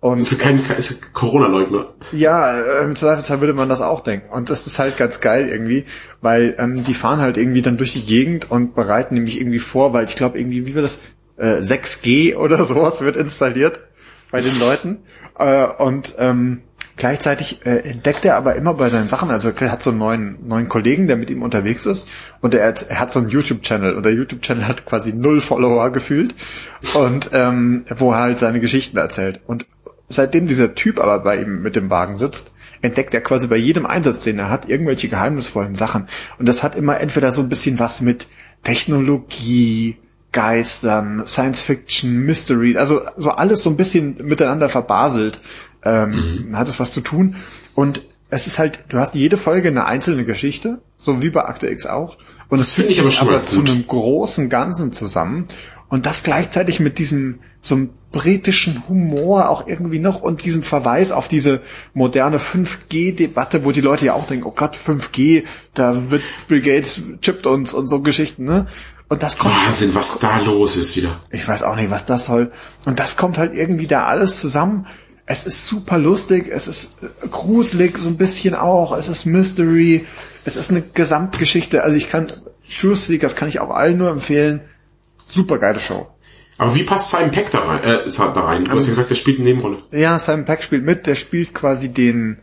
Und 0.00 0.18
ist 0.18 0.38
kein, 0.38 0.58
ist 0.78 1.12
Corona-Leugner. 1.12 1.92
Ja, 2.12 2.58
äh, 2.58 2.84
im 2.84 2.96
Zweifelsfall 2.96 3.40
würde 3.40 3.52
man 3.52 3.68
das 3.68 3.82
auch 3.82 4.00
denken. 4.00 4.30
Und 4.30 4.48
das 4.48 4.66
ist 4.66 4.78
halt 4.78 4.96
ganz 4.96 5.20
geil 5.20 5.48
irgendwie, 5.48 5.84
weil 6.22 6.54
ähm, 6.58 6.84
die 6.84 6.94
fahren 6.94 7.20
halt 7.20 7.36
irgendwie 7.36 7.60
dann 7.60 7.76
durch 7.76 7.92
die 7.92 8.06
Gegend 8.06 8.50
und 8.50 8.74
bereiten 8.74 9.14
nämlich 9.14 9.38
irgendwie 9.38 9.58
vor, 9.58 9.92
weil 9.92 10.06
ich 10.06 10.16
glaube 10.16 10.38
irgendwie, 10.38 10.66
wie 10.66 10.74
war 10.74 10.80
das, 10.80 11.00
äh, 11.36 11.60
6G 11.60 12.36
oder 12.36 12.64
sowas 12.64 13.02
wird 13.02 13.16
installiert 13.16 13.80
bei 14.30 14.40
den 14.40 14.58
Leuten. 14.58 15.02
Äh, 15.38 15.66
und 15.66 16.14
ähm, 16.18 16.62
gleichzeitig 16.96 17.66
äh, 17.66 17.80
entdeckt 17.90 18.24
er 18.24 18.36
aber 18.36 18.56
immer 18.56 18.74
bei 18.74 18.88
seinen 18.88 19.08
Sachen, 19.08 19.30
also 19.30 19.50
er 19.50 19.72
hat 19.72 19.82
so 19.82 19.90
einen 19.90 19.98
neuen, 19.98 20.48
neuen 20.48 20.68
Kollegen, 20.68 21.08
der 21.08 21.16
mit 21.16 21.30
ihm 21.30 21.42
unterwegs 21.42 21.86
ist 21.86 22.08
und 22.40 22.54
er, 22.54 22.74
er 22.88 23.00
hat 23.00 23.10
so 23.10 23.18
einen 23.18 23.28
YouTube-Channel 23.28 23.96
und 23.96 24.04
der 24.04 24.12
YouTube-Channel 24.12 24.66
hat 24.68 24.86
quasi 24.86 25.12
null 25.12 25.40
Follower 25.40 25.90
gefühlt 25.90 26.34
und 26.94 27.30
ähm, 27.32 27.84
wo 27.96 28.12
er 28.12 28.18
halt 28.18 28.38
seine 28.38 28.60
Geschichten 28.60 28.98
erzählt. 28.98 29.40
Und 29.46 29.66
seitdem 30.10 30.46
dieser 30.46 30.74
Typ 30.74 31.00
aber 31.00 31.20
bei 31.20 31.40
ihm 31.40 31.62
mit 31.62 31.76
dem 31.76 31.88
Wagen 31.88 32.16
sitzt, 32.16 32.52
entdeckt 32.82 33.14
er 33.14 33.20
quasi 33.20 33.46
bei 33.46 33.56
jedem 33.56 33.86
Einsatz, 33.86 34.24
den 34.24 34.38
er 34.38 34.50
hat, 34.50 34.68
irgendwelche 34.68 35.08
geheimnisvollen 35.08 35.74
Sachen. 35.74 36.06
Und 36.38 36.48
das 36.48 36.62
hat 36.62 36.76
immer 36.76 37.00
entweder 37.00 37.32
so 37.32 37.42
ein 37.42 37.48
bisschen 37.48 37.78
was 37.78 38.00
mit 38.00 38.28
Technologie, 38.62 39.96
Geistern, 40.32 41.26
Science 41.26 41.60
Fiction, 41.60 42.18
Mystery, 42.18 42.76
also 42.76 43.00
so 43.16 43.30
alles 43.30 43.62
so 43.62 43.70
ein 43.70 43.76
bisschen 43.76 44.16
miteinander 44.26 44.68
verbaselt, 44.68 45.40
ähm, 45.84 46.48
mhm. 46.48 46.58
hat 46.58 46.68
es 46.68 46.78
was 46.78 46.92
zu 46.92 47.00
tun. 47.00 47.36
Und 47.74 48.02
es 48.28 48.46
ist 48.46 48.58
halt, 48.58 48.80
du 48.88 48.98
hast 48.98 49.14
jede 49.14 49.36
Folge 49.36 49.68
eine 49.68 49.86
einzelne 49.86 50.24
Geschichte, 50.24 50.80
so 50.96 51.20
wie 51.22 51.30
bei 51.30 51.44
Akte 51.44 51.68
X 51.68 51.86
auch. 51.86 52.16
Und 52.48 52.60
es 52.60 52.72
führt 52.72 52.88
sich 52.88 53.00
aber, 53.00 53.34
aber 53.34 53.42
zu 53.42 53.60
einem 53.60 53.86
großen 53.86 54.48
Ganzen 54.48 54.92
zusammen. 54.92 55.48
Und 55.88 56.06
das 56.06 56.22
gleichzeitig 56.22 56.78
mit 56.78 56.98
diesem 56.98 57.40
so 57.60 57.74
einem 57.74 57.90
britischen 58.12 58.88
Humor 58.88 59.50
auch 59.50 59.66
irgendwie 59.66 59.98
noch 59.98 60.20
und 60.20 60.44
diesem 60.44 60.62
Verweis 60.62 61.12
auf 61.12 61.28
diese 61.28 61.60
moderne 61.94 62.38
5G-Debatte, 62.38 63.64
wo 63.64 63.72
die 63.72 63.82
Leute 63.82 64.06
ja 64.06 64.14
auch 64.14 64.26
denken, 64.26 64.46
oh 64.46 64.52
Gott, 64.54 64.76
5G, 64.76 65.44
da 65.74 66.10
wird 66.10 66.22
Bill 66.48 66.62
Gates 66.62 67.02
chippt 67.20 67.46
uns 67.46 67.74
und 67.74 67.88
so 67.88 68.00
Geschichten, 68.00 68.44
ne? 68.44 68.66
Und 69.08 69.24
das 69.24 69.38
kommt. 69.38 69.54
Wahnsinn, 69.66 69.94
was 69.94 70.20
da 70.20 70.38
los 70.38 70.76
ist 70.76 70.94
wieder. 70.96 71.20
Ich 71.30 71.46
weiß 71.46 71.64
auch 71.64 71.74
nicht, 71.74 71.90
was 71.90 72.04
das 72.04 72.26
soll. 72.26 72.52
Und 72.84 73.00
das 73.00 73.16
kommt 73.16 73.38
halt 73.38 73.54
irgendwie 73.54 73.88
da 73.88 74.04
alles 74.04 74.38
zusammen. 74.38 74.86
Es 75.26 75.46
ist 75.46 75.66
super 75.66 75.98
lustig, 75.98 76.48
es 76.50 76.68
ist 76.68 76.98
gruselig 77.30 77.98
so 77.98 78.08
ein 78.08 78.16
bisschen 78.16 78.54
auch, 78.54 78.96
es 78.96 79.08
ist 79.08 79.26
Mystery, 79.26 80.06
es 80.44 80.56
ist 80.56 80.70
eine 80.70 80.82
Gesamtgeschichte. 80.82 81.82
Also 81.82 81.96
ich 81.96 82.08
kann, 82.08 82.32
Truth 82.80 82.98
Seekers 82.98 83.36
kann 83.36 83.48
ich 83.48 83.60
auch 83.60 83.70
allen 83.70 83.98
nur 83.98 84.10
empfehlen 84.10 84.62
super 85.30 85.58
geile 85.58 85.80
Show. 85.80 86.08
Aber 86.60 86.74
wie 86.74 86.82
passt 86.82 87.10
Simon 87.10 87.30
Peck 87.30 87.50
da 87.50 87.60
rein? 87.60 87.82
Äh, 87.82 88.00
da 88.06 88.40
rein? 88.40 88.64
Du 88.64 88.72
hast 88.72 88.84
ja 88.84 88.90
gesagt, 88.90 89.08
der 89.08 89.14
spielt 89.14 89.38
eine 89.38 89.48
Nebenrolle. 89.48 89.78
Ja, 89.92 90.18
Simon 90.18 90.44
Peck 90.44 90.62
spielt 90.62 90.84
mit, 90.84 91.06
der 91.06 91.14
spielt 91.14 91.54
quasi 91.54 91.88
den 91.88 92.36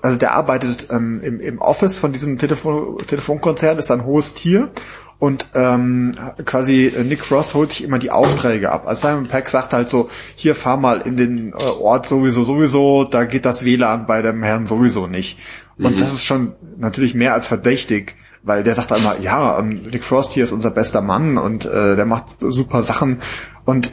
also 0.00 0.16
der 0.16 0.34
arbeitet 0.34 0.88
ähm, 0.90 1.20
im, 1.22 1.40
im 1.40 1.58
Office 1.58 1.98
von 1.98 2.12
diesem 2.12 2.38
Telefon, 2.38 2.98
Telefonkonzern, 3.06 3.78
ist 3.78 3.90
ein 3.90 4.04
hohes 4.04 4.32
Tier 4.32 4.70
und 5.18 5.48
ähm, 5.54 6.12
quasi 6.44 6.86
äh, 6.86 7.02
Nick 7.02 7.24
Frost 7.24 7.54
holt 7.54 7.72
sich 7.72 7.84
immer 7.84 7.98
die 7.98 8.10
Aufträge 8.10 8.70
ab. 8.70 8.86
Also 8.86 9.08
Simon 9.08 9.26
Peck 9.26 9.48
sagt 9.48 9.72
halt 9.72 9.88
so, 9.88 10.08
hier 10.36 10.54
fahr 10.54 10.76
mal 10.76 11.00
in 11.00 11.16
den 11.16 11.52
äh, 11.52 11.56
Ort 11.56 12.06
sowieso, 12.06 12.44
sowieso, 12.44 13.04
da 13.04 13.24
geht 13.24 13.44
das 13.44 13.64
WLAN 13.64 14.06
bei 14.06 14.22
dem 14.22 14.42
Herrn 14.42 14.66
sowieso 14.66 15.08
nicht. 15.08 15.38
Und 15.76 15.94
mhm. 15.94 15.96
das 15.96 16.12
ist 16.12 16.24
schon 16.24 16.54
natürlich 16.78 17.14
mehr 17.14 17.34
als 17.34 17.48
verdächtig, 17.48 18.14
weil 18.42 18.62
der 18.62 18.74
sagt 18.74 18.92
immer, 18.92 19.18
ja, 19.20 19.58
ähm, 19.58 19.82
Nick 19.90 20.04
Frost 20.04 20.32
hier 20.32 20.44
ist 20.44 20.52
unser 20.52 20.70
bester 20.70 21.00
Mann 21.00 21.36
und 21.36 21.64
äh, 21.64 21.96
der 21.96 22.06
macht 22.06 22.36
super 22.38 22.82
Sachen 22.82 23.20
und 23.68 23.92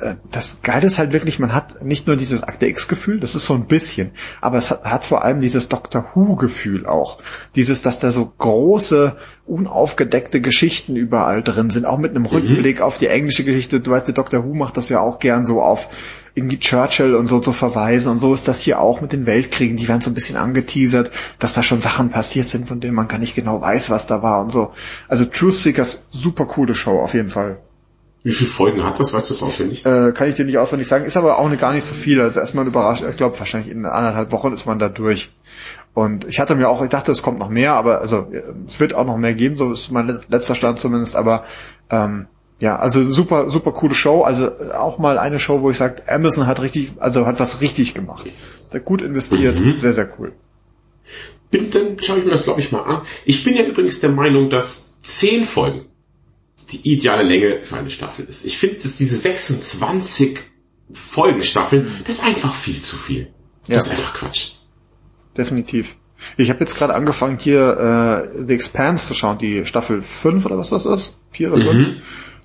äh, 0.00 0.16
das 0.32 0.60
Geile 0.62 0.88
ist 0.88 0.98
halt 0.98 1.12
wirklich, 1.12 1.38
man 1.38 1.54
hat 1.54 1.84
nicht 1.84 2.08
nur 2.08 2.16
dieses 2.16 2.42
Akte 2.42 2.66
X-Gefühl, 2.66 3.20
das 3.20 3.36
ist 3.36 3.44
so 3.44 3.54
ein 3.54 3.68
bisschen, 3.68 4.10
aber 4.40 4.58
es 4.58 4.72
hat, 4.72 4.82
hat 4.82 5.06
vor 5.06 5.22
allem 5.22 5.40
dieses 5.40 5.68
Doctor 5.68 6.04
Who-Gefühl 6.14 6.84
auch. 6.84 7.20
Dieses, 7.54 7.80
dass 7.80 8.00
da 8.00 8.10
so 8.10 8.32
große, 8.38 9.14
unaufgedeckte 9.46 10.40
Geschichten 10.40 10.96
überall 10.96 11.44
drin 11.44 11.70
sind, 11.70 11.84
auch 11.86 11.98
mit 11.98 12.10
einem 12.10 12.24
mhm. 12.24 12.30
Rückblick 12.30 12.80
auf 12.80 12.98
die 12.98 13.06
englische 13.06 13.44
Geschichte. 13.44 13.78
Du 13.78 13.92
weißt, 13.92 14.08
der 14.08 14.16
Doctor 14.16 14.44
Who 14.44 14.52
macht 14.52 14.76
das 14.76 14.88
ja 14.88 14.98
auch 14.98 15.20
gern 15.20 15.44
so 15.44 15.62
auf 15.62 15.88
irgendwie 16.34 16.58
Churchill 16.58 17.14
und 17.14 17.28
so 17.28 17.38
zu 17.38 17.52
verweisen 17.52 18.10
und 18.10 18.18
so 18.18 18.34
ist 18.34 18.48
das 18.48 18.58
hier 18.58 18.80
auch 18.80 19.00
mit 19.00 19.12
den 19.12 19.26
Weltkriegen, 19.26 19.76
die 19.76 19.86
werden 19.86 20.00
so 20.00 20.10
ein 20.10 20.14
bisschen 20.14 20.36
angeteasert, 20.36 21.12
dass 21.38 21.54
da 21.54 21.62
schon 21.62 21.80
Sachen 21.80 22.10
passiert 22.10 22.48
sind, 22.48 22.66
von 22.66 22.80
denen 22.80 22.96
man 22.96 23.06
gar 23.06 23.18
nicht 23.18 23.36
genau 23.36 23.60
weiß, 23.60 23.90
was 23.90 24.08
da 24.08 24.24
war 24.24 24.40
und 24.40 24.50
so. 24.50 24.72
Also 25.06 25.24
Truth 25.24 25.54
Seekers, 25.54 26.08
super 26.10 26.46
coole 26.46 26.74
Show 26.74 26.98
auf 26.98 27.14
jeden 27.14 27.28
Fall. 27.28 27.60
Wie 28.28 28.34
viele 28.34 28.50
Folgen 28.50 28.84
hat 28.84 29.00
das? 29.00 29.14
Weißt 29.14 29.30
du 29.30 29.32
es 29.32 29.42
auswendig? 29.42 29.86
Äh, 29.86 30.12
kann 30.12 30.28
ich 30.28 30.34
dir 30.34 30.44
nicht 30.44 30.58
auswendig 30.58 30.86
sagen. 30.86 31.06
Ist 31.06 31.16
aber 31.16 31.38
auch 31.38 31.46
eine, 31.46 31.56
gar 31.56 31.72
nicht 31.72 31.84
so 31.84 31.94
viel. 31.94 32.20
Also 32.20 32.40
erstmal 32.40 32.66
überrascht. 32.66 33.02
Ich 33.08 33.16
glaube, 33.16 33.38
wahrscheinlich 33.38 33.72
in 33.72 33.86
anderthalb 33.86 34.32
Wochen 34.32 34.52
ist 34.52 34.66
man 34.66 34.78
da 34.78 34.90
durch. 34.90 35.32
Und 35.94 36.26
ich 36.26 36.38
hatte 36.38 36.54
mir 36.54 36.68
auch, 36.68 36.82
ich 36.82 36.90
dachte, 36.90 37.10
es 37.10 37.22
kommt 37.22 37.38
noch 37.38 37.48
mehr, 37.48 37.72
aber 37.72 38.02
also 38.02 38.30
es 38.68 38.80
wird 38.80 38.92
auch 38.92 39.06
noch 39.06 39.16
mehr 39.16 39.32
geben, 39.32 39.56
so 39.56 39.72
ist 39.72 39.90
mein 39.90 40.20
letzter 40.28 40.54
Stand 40.54 40.78
zumindest. 40.78 41.16
Aber 41.16 41.44
ähm, 41.88 42.26
ja, 42.60 42.78
also 42.78 43.02
super, 43.02 43.48
super 43.48 43.72
coole 43.72 43.94
Show. 43.94 44.24
Also 44.24 44.50
auch 44.74 44.98
mal 44.98 45.18
eine 45.18 45.38
Show, 45.38 45.62
wo 45.62 45.70
ich 45.70 45.78
sage, 45.78 46.02
Amazon 46.06 46.46
hat 46.46 46.60
richtig, 46.60 46.90
also 46.98 47.24
hat 47.24 47.40
was 47.40 47.62
richtig 47.62 47.94
gemacht. 47.94 48.28
Gut 48.84 49.00
investiert, 49.00 49.58
mhm. 49.58 49.78
sehr, 49.78 49.94
sehr 49.94 50.10
cool. 50.18 50.34
Bin, 51.50 51.70
dann 51.70 51.96
schaue 52.02 52.18
ich 52.18 52.26
mir 52.26 52.32
das, 52.32 52.44
glaube 52.44 52.60
ich, 52.60 52.72
mal 52.72 52.82
an. 52.82 53.02
Ich 53.24 53.42
bin 53.42 53.56
ja 53.56 53.64
übrigens 53.64 54.00
der 54.00 54.10
Meinung, 54.10 54.50
dass 54.50 55.00
zehn 55.00 55.46
Folgen 55.46 55.86
die 56.72 56.92
ideale 56.92 57.22
Länge 57.22 57.62
für 57.62 57.76
eine 57.76 57.90
Staffel 57.90 58.26
ist. 58.26 58.44
Ich 58.44 58.58
finde, 58.58 58.76
dass 58.76 58.96
diese 58.96 59.16
26 59.16 60.38
Folgenstaffeln, 60.92 61.90
das 62.06 62.16
ist 62.16 62.24
einfach 62.24 62.54
viel 62.54 62.80
zu 62.80 62.96
viel. 62.96 63.32
Das 63.66 63.86
ja. 63.86 63.92
ist 63.92 63.98
einfach 63.98 64.14
Quatsch. 64.14 64.52
Definitiv. 65.36 65.96
Ich 66.36 66.50
habe 66.50 66.60
jetzt 66.60 66.76
gerade 66.76 66.94
angefangen 66.94 67.38
hier 67.38 68.26
äh, 68.34 68.46
The 68.46 68.54
Expanse 68.54 69.06
zu 69.06 69.14
schauen, 69.14 69.38
die 69.38 69.64
Staffel 69.64 70.02
5 70.02 70.46
oder 70.46 70.58
was 70.58 70.70
das 70.70 70.84
ist? 70.84 71.22
4 71.30 71.52
oder 71.52 71.64
5? 71.64 71.74
Mhm. 71.74 72.02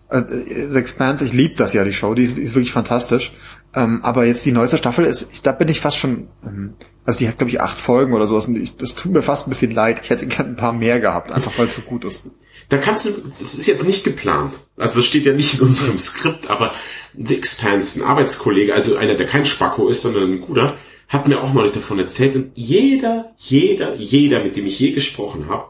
Äh, 0.10 0.24
The 0.70 0.78
Expanse, 0.78 1.26
ich 1.26 1.34
liebe 1.34 1.56
das 1.56 1.74
ja, 1.74 1.84
die 1.84 1.94
Show, 1.94 2.14
die 2.14 2.24
ist, 2.24 2.38
ist 2.38 2.56
wirklich 2.56 2.72
fantastisch. 2.72 3.34
Ähm, 3.76 4.04
aber 4.04 4.26
jetzt 4.26 4.46
die 4.46 4.52
neueste 4.52 4.78
Staffel 4.78 5.06
ist, 5.06 5.34
ich, 5.34 5.42
da 5.42 5.52
bin 5.52 5.68
ich 5.68 5.80
fast 5.80 5.98
schon, 5.98 6.28
ähm, 6.46 6.76
also 7.06 7.20
die 7.20 7.28
hat 7.28 7.40
glaube 7.40 7.50
ich 7.50 7.60
acht 7.60 7.80
Folgen 7.80 8.14
oder 8.14 8.28
sowas 8.28 8.46
und 8.46 8.56
ich, 8.56 8.78
das 8.78 8.94
tut 8.94 9.12
mir 9.12 9.24
fast 9.24 9.48
ein 9.48 9.50
bisschen 9.50 9.72
leid. 9.72 10.02
Ich 10.04 10.12
hätte 10.12 10.28
gerne 10.28 10.52
ein 10.52 10.56
paar 10.56 10.74
mehr 10.74 11.00
gehabt, 11.00 11.32
einfach 11.32 11.58
weil 11.58 11.68
es 11.68 11.76
so 11.76 11.82
gut 11.82 12.06
ist. 12.06 12.28
Da 12.74 12.80
kannst 12.80 13.06
du, 13.06 13.12
das 13.38 13.54
ist 13.54 13.68
jetzt 13.68 13.86
nicht 13.86 14.04
geplant. 14.04 14.56
Also 14.78 15.00
das 15.00 15.06
steht 15.06 15.28
ja 15.28 15.34
nicht 15.34 15.54
in 15.54 15.68
unserem 15.68 15.96
Skript, 15.96 16.50
aber 16.50 16.74
The 17.16 17.38
Expanse, 17.38 18.00
ein 18.00 18.04
Arbeitskollege, 18.04 18.74
also 18.74 18.96
einer, 18.96 19.14
der 19.14 19.28
kein 19.28 19.46
Spacko 19.46 19.90
ist, 19.90 20.02
sondern 20.02 20.32
ein 20.32 20.42
guter, 20.42 20.76
hat 21.08 21.28
mir 21.28 21.40
auch 21.44 21.54
neulich 21.54 21.74
davon 21.74 22.00
erzählt. 22.00 22.36
Und 22.36 22.54
jeder, 22.56 23.36
jeder, 23.38 23.94
jeder, 23.94 24.40
mit 24.40 24.58
dem 24.58 24.66
ich 24.66 24.80
je 24.80 24.90
gesprochen 24.90 25.50
habe, 25.50 25.66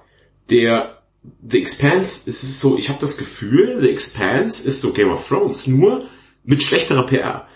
der 0.50 1.04
The 1.46 1.60
Expanse, 1.60 2.30
es 2.30 2.42
ist 2.42 2.62
so, 2.62 2.78
ich 2.78 2.88
habe 2.88 3.02
das 3.02 3.18
Gefühl, 3.18 3.82
The 3.82 3.90
Expanse 3.90 4.66
ist 4.66 4.80
so 4.80 4.94
Game 4.94 5.12
of 5.12 5.28
Thrones, 5.28 5.68
nur 5.68 6.06
mit 6.46 6.64
schlechterer 6.64 7.06
PR. 7.06 7.50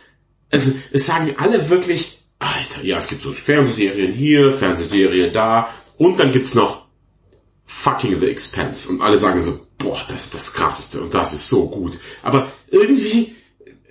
Also 0.51 0.73
es 0.91 1.05
sagen 1.05 1.35
alle 1.37 1.69
wirklich, 1.69 2.21
Alter, 2.37 2.83
ja, 2.83 2.97
es 2.97 3.07
gibt 3.07 3.21
so 3.21 3.31
Fernsehserien 3.31 4.11
hier, 4.11 4.51
Fernsehserien 4.51 5.31
da 5.31 5.69
und 5.97 6.19
dann 6.19 6.33
gibt's 6.33 6.53
noch 6.53 6.86
fucking 7.67 8.19
The 8.19 8.27
Expanse 8.27 8.89
und 8.89 9.01
alle 9.01 9.17
sagen 9.17 9.39
so, 9.39 9.59
boah, 9.77 9.99
das 10.07 10.25
ist 10.25 10.33
das 10.33 10.53
krasseste 10.53 11.01
und 11.01 11.13
das 11.13 11.33
ist 11.33 11.47
so 11.47 11.69
gut. 11.69 11.99
Aber 12.23 12.51
irgendwie 12.71 13.35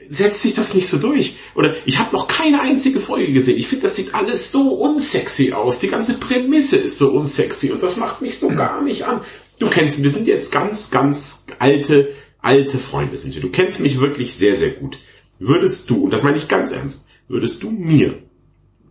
setzt 0.08 0.42
sich 0.42 0.54
das 0.54 0.74
nicht 0.74 0.88
so 0.88 0.98
durch. 0.98 1.36
Oder 1.54 1.74
ich 1.84 1.98
habe 1.98 2.14
noch 2.14 2.26
keine 2.26 2.60
einzige 2.60 3.00
Folge 3.00 3.32
gesehen. 3.32 3.58
Ich 3.58 3.68
finde, 3.68 3.84
das 3.84 3.96
sieht 3.96 4.14
alles 4.14 4.50
so 4.50 4.74
unsexy 4.74 5.52
aus. 5.52 5.78
Die 5.78 5.88
ganze 5.88 6.18
Prämisse 6.18 6.76
ist 6.76 6.98
so 6.98 7.10
unsexy 7.10 7.70
und 7.70 7.82
das 7.82 7.96
macht 7.96 8.22
mich 8.22 8.38
so 8.38 8.48
gar 8.48 8.82
nicht 8.82 9.04
an. 9.04 9.22
Du 9.58 9.68
kennst, 9.68 10.02
wir 10.02 10.10
sind 10.10 10.26
jetzt 10.26 10.52
ganz, 10.52 10.90
ganz 10.90 11.46
alte, 11.58 12.08
alte 12.40 12.78
Freunde 12.78 13.16
sind 13.16 13.34
wir. 13.34 13.42
Du 13.42 13.50
kennst 13.50 13.80
mich 13.80 14.00
wirklich 14.00 14.34
sehr, 14.34 14.54
sehr 14.54 14.70
gut. 14.70 14.98
Würdest 15.38 15.90
du, 15.90 16.04
und 16.04 16.12
das 16.12 16.22
meine 16.22 16.36
ich 16.36 16.48
ganz 16.48 16.70
ernst, 16.70 17.04
würdest 17.28 17.62
du 17.62 17.70
mir, 17.70 18.22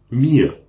mir, 0.09 0.59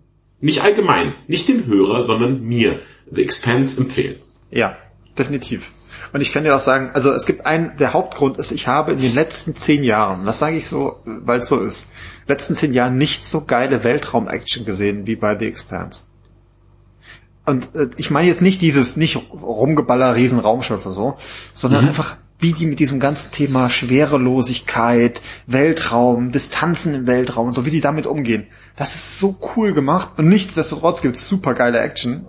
nicht 0.40 0.62
allgemein, 0.62 1.14
nicht 1.28 1.48
dem 1.48 1.66
Hörer, 1.66 2.02
sondern 2.02 2.42
mir, 2.42 2.80
The 3.11 3.22
Expanse 3.22 3.80
empfehlen? 3.80 4.16
Ja, 4.50 4.76
definitiv. 5.18 5.72
Und 6.12 6.20
ich 6.20 6.32
kann 6.32 6.44
dir 6.44 6.54
auch 6.54 6.61
sagen, 6.61 6.90
also 6.94 7.12
es 7.12 7.26
gibt 7.26 7.46
einen, 7.46 7.76
der 7.78 7.92
Hauptgrund 7.92 8.38
ist, 8.38 8.52
ich 8.52 8.68
habe 8.68 8.92
in 8.92 9.00
den 9.00 9.14
letzten 9.14 9.57
zehn 9.57 9.84
Jahren, 9.84 10.24
das 10.24 10.38
sage 10.38 10.57
ich 10.57 10.66
so, 10.66 11.00
weil 11.04 11.40
es 11.40 11.48
so 11.48 11.61
ist, 11.61 11.90
letzten 12.26 12.54
zehn 12.54 12.72
Jahren 12.72 12.96
nicht 12.96 13.24
so 13.24 13.44
geile 13.44 13.84
Weltraum-Action 13.84 14.64
gesehen 14.64 15.07
wie 15.07 15.16
bei 15.16 15.38
The 15.38 15.46
Expanse. 15.46 16.02
Und 17.44 17.74
äh, 17.74 17.88
ich 17.96 18.11
meine 18.11 18.28
jetzt 18.28 18.42
nicht 18.42 18.61
dieses, 18.61 18.96
nicht 18.96 19.16
rumgeballer 19.32 20.14
riesen 20.14 20.38
Raumschiffe 20.38 20.90
so, 20.90 21.16
sondern 21.54 21.82
mhm. 21.82 21.88
einfach 21.88 22.16
wie 22.38 22.52
die 22.52 22.66
mit 22.66 22.80
diesem 22.80 23.00
ganzen 23.00 23.30
Thema 23.30 23.70
Schwerelosigkeit, 23.70 25.22
Weltraum, 25.46 26.32
Distanzen 26.32 26.94
im 26.94 27.07
Weltraum 27.07 27.48
und 27.48 27.54
so, 27.54 27.64
wie 27.64 27.70
die 27.70 27.80
damit 27.80 28.07
umgehen. 28.07 28.46
Das 28.76 28.94
ist 28.94 29.18
so 29.18 29.38
cool 29.57 29.72
gemacht 29.72 30.11
und 30.18 30.28
nichtsdestotrotz 30.28 31.00
gibt 31.00 31.16
es 31.16 31.28
super 31.28 31.54
geile 31.54 31.80
Action. 31.80 32.26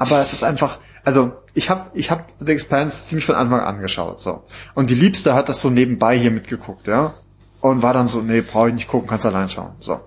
Aber 0.00 0.18
es 0.18 0.32
ist 0.32 0.44
einfach, 0.44 0.78
also 1.04 1.32
ich 1.52 1.68
habe 1.68 1.90
ich 1.92 2.10
hab 2.10 2.32
The 2.38 2.52
Expanse 2.52 3.06
ziemlich 3.06 3.26
von 3.26 3.34
Anfang 3.34 3.60
an 3.60 3.82
geschaut. 3.82 4.22
So. 4.22 4.44
Und 4.74 4.88
die 4.88 4.94
Liebste 4.94 5.34
hat 5.34 5.50
das 5.50 5.60
so 5.60 5.68
nebenbei 5.68 6.18
hier 6.18 6.30
mitgeguckt, 6.30 6.86
ja. 6.86 7.12
Und 7.60 7.82
war 7.82 7.92
dann 7.92 8.08
so, 8.08 8.22
nee, 8.22 8.40
brauche 8.40 8.68
ich 8.68 8.74
nicht 8.74 8.88
gucken, 8.88 9.06
kannst 9.06 9.26
allein 9.26 9.50
schauen. 9.50 9.72
So. 9.80 10.00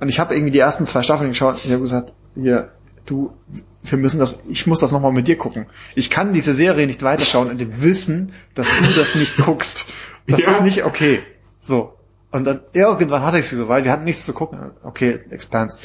Und 0.00 0.08
ich 0.08 0.18
habe 0.18 0.34
irgendwie 0.34 0.52
die 0.52 0.58
ersten 0.58 0.86
zwei 0.86 1.02
Staffeln 1.02 1.28
geschaut 1.28 1.56
und 1.56 1.66
ich 1.66 1.70
habe 1.70 1.82
gesagt, 1.82 2.14
hier, 2.34 2.72
du, 3.04 3.34
wir 3.82 3.98
müssen 3.98 4.18
das, 4.18 4.46
ich 4.46 4.66
muss 4.66 4.80
das 4.80 4.90
nochmal 4.90 5.12
mit 5.12 5.28
dir 5.28 5.36
gucken. 5.36 5.66
Ich 5.94 6.08
kann 6.08 6.32
diese 6.32 6.54
Serie 6.54 6.86
nicht 6.86 7.02
weiterschauen 7.02 7.50
in 7.50 7.58
dem 7.58 7.82
Wissen, 7.82 8.32
dass 8.54 8.68
du 8.74 8.86
das 8.98 9.16
nicht 9.16 9.36
guckst. 9.44 9.84
Das 10.26 10.40
ja. 10.40 10.52
ist 10.52 10.62
nicht 10.62 10.84
okay. 10.86 11.20
So. 11.60 11.92
Und 12.32 12.44
dann 12.44 12.60
irgendwann 12.72 13.20
hatte 13.20 13.38
ich 13.38 13.48
sie 13.48 13.56
so, 13.56 13.68
weil 13.68 13.84
wir 13.84 13.92
hatten 13.92 14.04
nichts 14.04 14.24
zu 14.24 14.32
gucken. 14.32 14.70
Okay, 14.82 15.20
Expanse. 15.28 15.76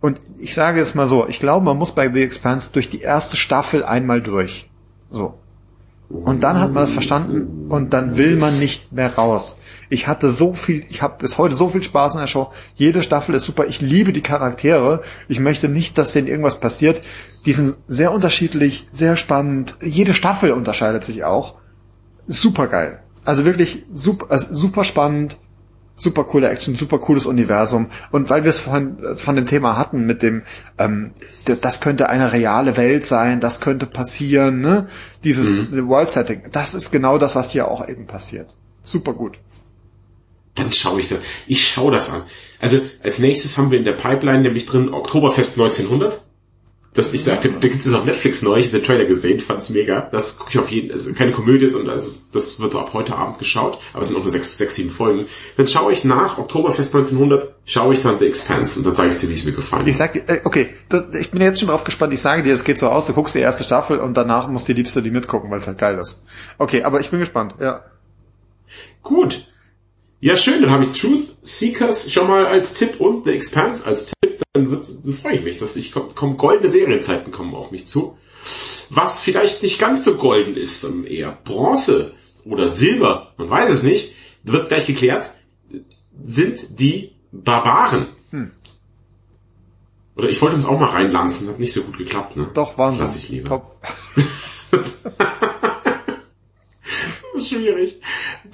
Und 0.00 0.20
ich 0.38 0.54
sage 0.54 0.80
es 0.80 0.94
mal 0.94 1.06
so, 1.06 1.26
ich 1.26 1.40
glaube, 1.40 1.64
man 1.64 1.76
muss 1.76 1.92
bei 1.92 2.12
The 2.12 2.22
Expanse 2.22 2.70
durch 2.72 2.90
die 2.90 3.00
erste 3.00 3.36
Staffel 3.36 3.84
einmal 3.84 4.20
durch. 4.20 4.68
So. 5.10 5.34
Und 6.08 6.44
dann 6.44 6.60
hat 6.60 6.72
man 6.72 6.84
das 6.84 6.92
verstanden 6.92 7.68
und 7.68 7.92
dann 7.92 8.16
will 8.16 8.36
man 8.36 8.56
nicht 8.60 8.92
mehr 8.92 9.12
raus. 9.12 9.56
Ich 9.88 10.06
hatte 10.06 10.30
so 10.30 10.52
viel, 10.52 10.84
ich 10.88 11.02
habe 11.02 11.16
bis 11.18 11.36
heute 11.36 11.56
so 11.56 11.68
viel 11.68 11.82
Spaß 11.82 12.14
in 12.14 12.20
der 12.20 12.28
Show. 12.28 12.52
Jede 12.76 13.02
Staffel 13.02 13.34
ist 13.34 13.44
super. 13.44 13.66
Ich 13.66 13.80
liebe 13.80 14.12
die 14.12 14.22
Charaktere. 14.22 15.02
Ich 15.26 15.40
möchte 15.40 15.68
nicht, 15.68 15.98
dass 15.98 16.12
denen 16.12 16.28
irgendwas 16.28 16.60
passiert. 16.60 17.02
Die 17.44 17.52
sind 17.52 17.76
sehr 17.88 18.12
unterschiedlich, 18.12 18.86
sehr 18.92 19.16
spannend. 19.16 19.76
Jede 19.82 20.14
Staffel 20.14 20.52
unterscheidet 20.52 21.02
sich 21.02 21.24
auch. 21.24 21.56
Super 22.28 22.68
geil. 22.68 23.00
Also 23.24 23.44
wirklich 23.44 23.84
super, 23.92 24.26
also 24.28 24.54
super 24.54 24.84
spannend 24.84 25.36
super 25.96 26.24
coole 26.24 26.48
Action, 26.48 26.74
super 26.74 26.98
cooles 26.98 27.26
Universum. 27.26 27.88
Und 28.12 28.30
weil 28.30 28.44
wir 28.44 28.50
es 28.50 28.60
von, 28.60 29.16
von 29.16 29.34
dem 29.34 29.46
Thema 29.46 29.76
hatten 29.76 30.04
mit 30.06 30.22
dem, 30.22 30.42
ähm, 30.78 31.12
das 31.44 31.80
könnte 31.80 32.08
eine 32.08 32.32
reale 32.32 32.76
Welt 32.76 33.06
sein, 33.06 33.40
das 33.40 33.60
könnte 33.60 33.86
passieren, 33.86 34.60
ne? 34.60 34.88
Dieses 35.24 35.50
mhm. 35.50 35.88
World 35.88 36.10
Setting, 36.10 36.42
das 36.52 36.74
ist 36.74 36.92
genau 36.92 37.18
das, 37.18 37.34
was 37.34 37.50
hier 37.50 37.68
auch 37.68 37.88
eben 37.88 38.06
passiert. 38.06 38.54
Super 38.82 39.14
gut. 39.14 39.38
Dann 40.54 40.72
schaue 40.72 41.00
ich 41.00 41.08
das. 41.08 41.18
Ich 41.46 41.66
schaue 41.66 41.92
das 41.92 42.10
an. 42.10 42.22
Also 42.60 42.80
als 43.02 43.18
nächstes 43.18 43.58
haben 43.58 43.70
wir 43.70 43.78
in 43.78 43.84
der 43.84 43.92
Pipeline 43.92 44.40
nämlich 44.40 44.66
drin 44.66 44.92
Oktoberfest 44.92 45.58
1900. 45.58 46.22
Das, 46.96 47.12
ich 47.12 47.24
sagte, 47.24 47.50
da 47.50 47.68
gibt 47.68 47.74
es 47.74 47.92
auf 47.92 48.06
Netflix 48.06 48.40
neu, 48.40 48.56
ich 48.56 48.68
habe 48.68 48.78
den 48.78 48.84
Trailer 48.84 49.04
gesehen, 49.04 49.38
fand's 49.38 49.68
mega. 49.68 50.08
Das 50.10 50.38
gucke 50.38 50.50
ich 50.50 50.58
auf 50.58 50.70
jeden, 50.70 50.90
also 50.90 51.12
keine 51.12 51.30
Komödie 51.30 51.66
und 51.74 51.90
also 51.90 52.22
das 52.32 52.58
wird 52.58 52.74
ab 52.74 52.94
heute 52.94 53.14
Abend 53.16 53.38
geschaut, 53.38 53.78
aber 53.92 54.00
es 54.00 54.08
sind 54.08 54.16
auch 54.16 54.22
nur 54.22 54.30
sechs, 54.30 54.56
sechs, 54.56 54.76
sieben 54.76 54.90
Folgen. 54.90 55.26
Dann 55.58 55.66
schaue 55.66 55.92
ich 55.92 56.04
nach 56.04 56.38
Oktoberfest 56.38 56.94
1900, 56.94 57.54
schaue 57.66 57.92
ich 57.92 58.00
dann 58.00 58.18
The 58.18 58.26
Expanse 58.26 58.78
und 58.78 58.86
dann 58.86 58.94
sage 58.94 59.10
ich 59.10 59.18
dir, 59.18 59.28
wie 59.28 59.34
es 59.34 59.44
mir 59.44 59.52
gefallen 59.52 59.82
hat. 59.82 59.88
Ich 59.88 59.96
sag 59.96 60.16
äh, 60.16 60.40
okay, 60.44 60.70
ich 61.20 61.30
bin 61.30 61.42
jetzt 61.42 61.60
schon 61.60 61.68
drauf 61.68 61.84
gespannt, 61.84 62.14
ich 62.14 62.20
sage 62.22 62.42
dir, 62.42 62.54
es 62.54 62.64
geht 62.64 62.78
so 62.78 62.88
aus, 62.88 63.06
du 63.06 63.12
guckst 63.12 63.34
die 63.34 63.40
erste 63.40 63.64
Staffel 63.64 63.98
und 63.98 64.16
danach 64.16 64.48
muss 64.48 64.64
die 64.64 64.72
Liebste 64.72 65.02
die 65.02 65.10
mitgucken, 65.10 65.50
weil 65.50 65.60
es 65.60 65.66
halt 65.66 65.76
geil 65.76 65.98
ist. 65.98 66.24
Okay, 66.56 66.82
aber 66.82 67.00
ich 67.00 67.10
bin 67.10 67.20
gespannt, 67.20 67.56
ja. 67.60 67.84
Gut. 69.02 69.48
Ja, 70.20 70.34
schön, 70.34 70.62
dann 70.62 70.70
habe 70.70 70.84
ich 70.84 70.98
Truth 70.98 71.36
Seekers 71.42 72.10
schon 72.10 72.26
mal 72.26 72.46
als 72.46 72.72
Tipp 72.72 73.00
und 73.00 73.26
The 73.26 73.32
Expanse 73.32 73.86
als 73.86 74.06
Tipp. 74.06 74.35
Dann 74.56 74.70
wird, 74.70 74.88
dann 75.04 75.12
freue 75.12 75.36
ich 75.36 75.44
mich, 75.44 75.58
dass 75.58 75.76
ich 75.76 75.92
komm, 75.92 76.08
komm, 76.14 76.36
goldene 76.36 76.70
Serienzeiten 76.70 77.32
kommen 77.32 77.54
auf 77.54 77.70
mich 77.70 77.86
zu. 77.86 78.18
Was 78.90 79.20
vielleicht 79.20 79.62
nicht 79.62 79.78
ganz 79.78 80.04
so 80.04 80.14
golden 80.14 80.56
ist, 80.56 80.80
sondern 80.80 81.06
eher 81.06 81.32
Bronze 81.44 82.14
oder 82.44 82.68
Silber, 82.68 83.32
man 83.36 83.50
weiß 83.50 83.72
es 83.72 83.82
nicht, 83.82 84.12
wird 84.44 84.68
gleich 84.68 84.86
geklärt, 84.86 85.30
sind 86.26 86.80
die 86.80 87.12
Barbaren. 87.32 88.06
Hm. 88.30 88.52
Oder 90.16 90.28
ich 90.28 90.40
wollte 90.40 90.56
uns 90.56 90.66
auch 90.66 90.78
mal 90.78 90.90
reinlanzen, 90.90 91.48
hat 91.48 91.58
nicht 91.58 91.72
so 91.72 91.82
gut 91.82 91.98
geklappt, 91.98 92.36
ne? 92.36 92.48
Doch, 92.54 92.78
Wahnsinn. 92.78 93.00
Das 93.00 93.14
lasse 93.14 93.18
ich 93.18 93.28
lieber. 93.28 93.48
Top. 93.48 93.76
schwierig. 97.38 98.00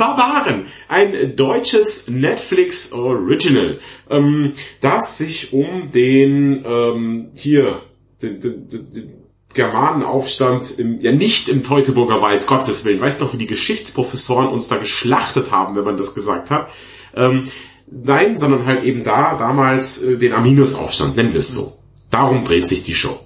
Barbaren, 0.02 0.66
ein 0.88 1.36
deutsches 1.36 2.08
Netflix 2.08 2.92
Original, 2.92 3.78
ähm, 4.10 4.54
das 4.80 5.16
sich 5.16 5.52
um 5.52 5.92
den 5.92 6.64
ähm, 6.66 7.30
hier 7.34 7.82
den, 8.20 8.40
den, 8.40 8.68
den 8.68 9.22
Germanenaufstand 9.54 10.76
im, 10.78 11.00
ja 11.00 11.12
nicht 11.12 11.48
im 11.48 11.62
Teutoburger 11.62 12.20
Wald, 12.20 12.48
Gottes 12.48 12.84
Willen. 12.84 13.00
Weißt 13.00 13.20
du 13.20 13.26
noch, 13.26 13.32
wie 13.32 13.38
die 13.38 13.46
Geschichtsprofessoren 13.46 14.48
uns 14.48 14.66
da 14.66 14.78
geschlachtet 14.78 15.52
haben, 15.52 15.76
wenn 15.76 15.84
man 15.84 15.96
das 15.96 16.14
gesagt 16.14 16.50
hat? 16.50 16.68
Ähm, 17.14 17.44
nein, 17.86 18.36
sondern 18.36 18.66
halt 18.66 18.82
eben 18.82 19.04
da 19.04 19.36
damals 19.38 20.02
äh, 20.02 20.16
den 20.16 20.32
Arminius-Aufstand, 20.32 21.14
nennen 21.14 21.32
wir 21.32 21.38
es 21.38 21.52
so. 21.52 21.74
Darum 22.10 22.42
dreht 22.42 22.66
sich 22.66 22.82
die 22.82 22.94
Show. 22.94 23.20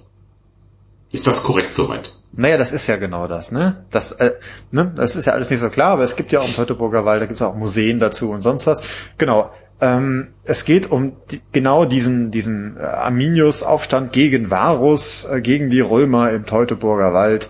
Ist 1.11 1.25
das 1.25 1.41
korrekt 1.41 1.73
soweit? 1.73 2.16
Naja, 2.33 2.57
das 2.57 2.71
ist 2.71 2.87
ja 2.87 2.97
genau 2.97 3.27
das, 3.27 3.51
ne? 3.51 3.85
Das, 3.89 4.11
äh, 4.13 4.33
ne? 4.71 4.91
das 4.95 5.15
ist 5.15 5.25
ja 5.25 5.33
alles 5.33 5.49
nicht 5.49 5.59
so 5.59 5.69
klar, 5.69 5.91
aber 5.91 6.03
es 6.03 6.15
gibt 6.15 6.31
ja 6.31 6.39
auch 6.39 6.47
im 6.47 6.53
Teutoburger 6.53 7.05
Wald, 7.05 7.21
da 7.21 7.25
gibt 7.25 7.39
es 7.39 7.41
auch 7.41 7.55
Museen 7.55 7.99
dazu 7.99 8.31
und 8.31 8.41
sonst 8.41 8.67
was. 8.67 8.83
Genau. 9.17 9.51
Ähm, 9.79 10.29
es 10.43 10.65
geht 10.65 10.89
um 10.89 11.17
die, 11.29 11.39
genau 11.51 11.85
diesen, 11.85 12.31
diesen 12.31 12.77
äh, 12.77 12.81
Arminius-Aufstand 12.81 14.11
gegen 14.11 14.49
Varus, 14.49 15.25
äh, 15.25 15.39
gegen 15.41 15.69
die 15.69 15.81
Römer 15.81 16.31
im 16.31 16.45
Teutoburger 16.45 17.13
Wald 17.13 17.47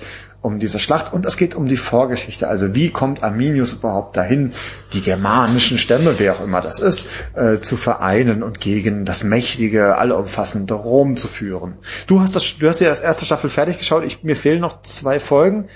um 0.47 0.59
diese 0.59 0.79
Schlacht 0.79 1.13
und 1.13 1.25
es 1.25 1.37
geht 1.37 1.55
um 1.55 1.67
die 1.67 1.77
Vorgeschichte. 1.77 2.47
Also 2.47 2.73
wie 2.73 2.89
kommt 2.89 3.21
Arminius 3.21 3.73
überhaupt 3.73 4.17
dahin, 4.17 4.53
die 4.93 5.01
germanischen 5.01 5.77
Stämme, 5.77 6.15
wer 6.17 6.33
auch 6.33 6.43
immer 6.43 6.61
das 6.61 6.79
ist, 6.79 7.07
äh, 7.35 7.59
zu 7.59 7.77
vereinen 7.77 8.41
und 8.43 8.59
gegen 8.59 9.05
das 9.05 9.23
mächtige, 9.23 9.97
allumfassende 9.97 10.73
Rom 10.73 11.17
zu 11.17 11.27
führen. 11.27 11.73
Du 12.07 12.21
hast 12.21 12.35
das, 12.35 12.57
du 12.57 12.67
hast 12.67 12.79
ja 12.79 12.87
das 12.87 13.01
erste 13.01 13.25
Staffel 13.25 13.49
fertig 13.49 13.77
geschaut. 13.77 14.05
Ich, 14.05 14.23
mir 14.23 14.35
fehlen 14.35 14.61
noch 14.61 14.81
zwei 14.81 15.19
Folgen. 15.19 15.67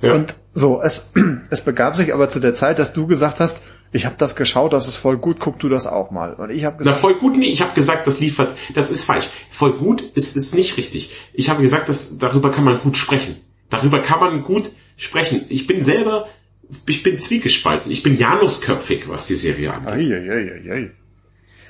Ja. 0.00 0.14
Und 0.14 0.36
so, 0.54 0.80
es, 0.80 1.12
es 1.50 1.62
begab 1.62 1.96
sich 1.96 2.14
aber 2.14 2.28
zu 2.28 2.40
der 2.40 2.54
Zeit, 2.54 2.78
dass 2.78 2.92
du 2.92 3.06
gesagt 3.06 3.40
hast, 3.40 3.60
ich 3.94 4.06
habe 4.06 4.16
das 4.18 4.36
geschaut, 4.36 4.72
das 4.72 4.88
ist 4.88 4.96
voll 4.96 5.18
gut, 5.18 5.38
guck 5.38 5.58
du 5.58 5.68
das 5.68 5.86
auch 5.86 6.10
mal. 6.10 6.32
Und 6.34 6.50
ich 6.50 6.64
habe 6.64 6.78
gesagt, 6.78 6.96
Na, 6.96 7.00
voll 7.00 7.18
gut, 7.18 7.36
nee, 7.36 7.50
ich 7.50 7.60
habe 7.60 7.74
gesagt, 7.74 8.06
das 8.06 8.20
liefert, 8.20 8.56
das 8.74 8.90
ist 8.90 9.04
falsch. 9.04 9.28
Voll 9.50 9.76
gut 9.76 10.00
ist 10.00 10.34
ist 10.34 10.54
nicht 10.54 10.78
richtig. 10.78 11.12
Ich 11.34 11.50
habe 11.50 11.60
gesagt, 11.60 11.88
dass 11.90 12.16
darüber 12.18 12.50
kann 12.50 12.64
man 12.64 12.80
gut 12.80 12.96
sprechen. 12.96 13.36
Darüber 13.72 14.00
kann 14.00 14.20
man 14.20 14.42
gut 14.42 14.70
sprechen. 14.98 15.46
Ich 15.48 15.66
bin 15.66 15.82
selber, 15.82 16.28
ich 16.86 17.02
bin 17.02 17.18
zwiegespalten. 17.18 17.90
Ich 17.90 18.02
bin 18.02 18.16
Janusköpfig, 18.16 19.08
was 19.08 19.26
die 19.26 19.34
Serie 19.34 19.72
angeht. 19.72 20.12
Ei, 20.12 20.30
ei, 20.30 20.70
ei, 20.70 20.72
ei. 20.72 20.90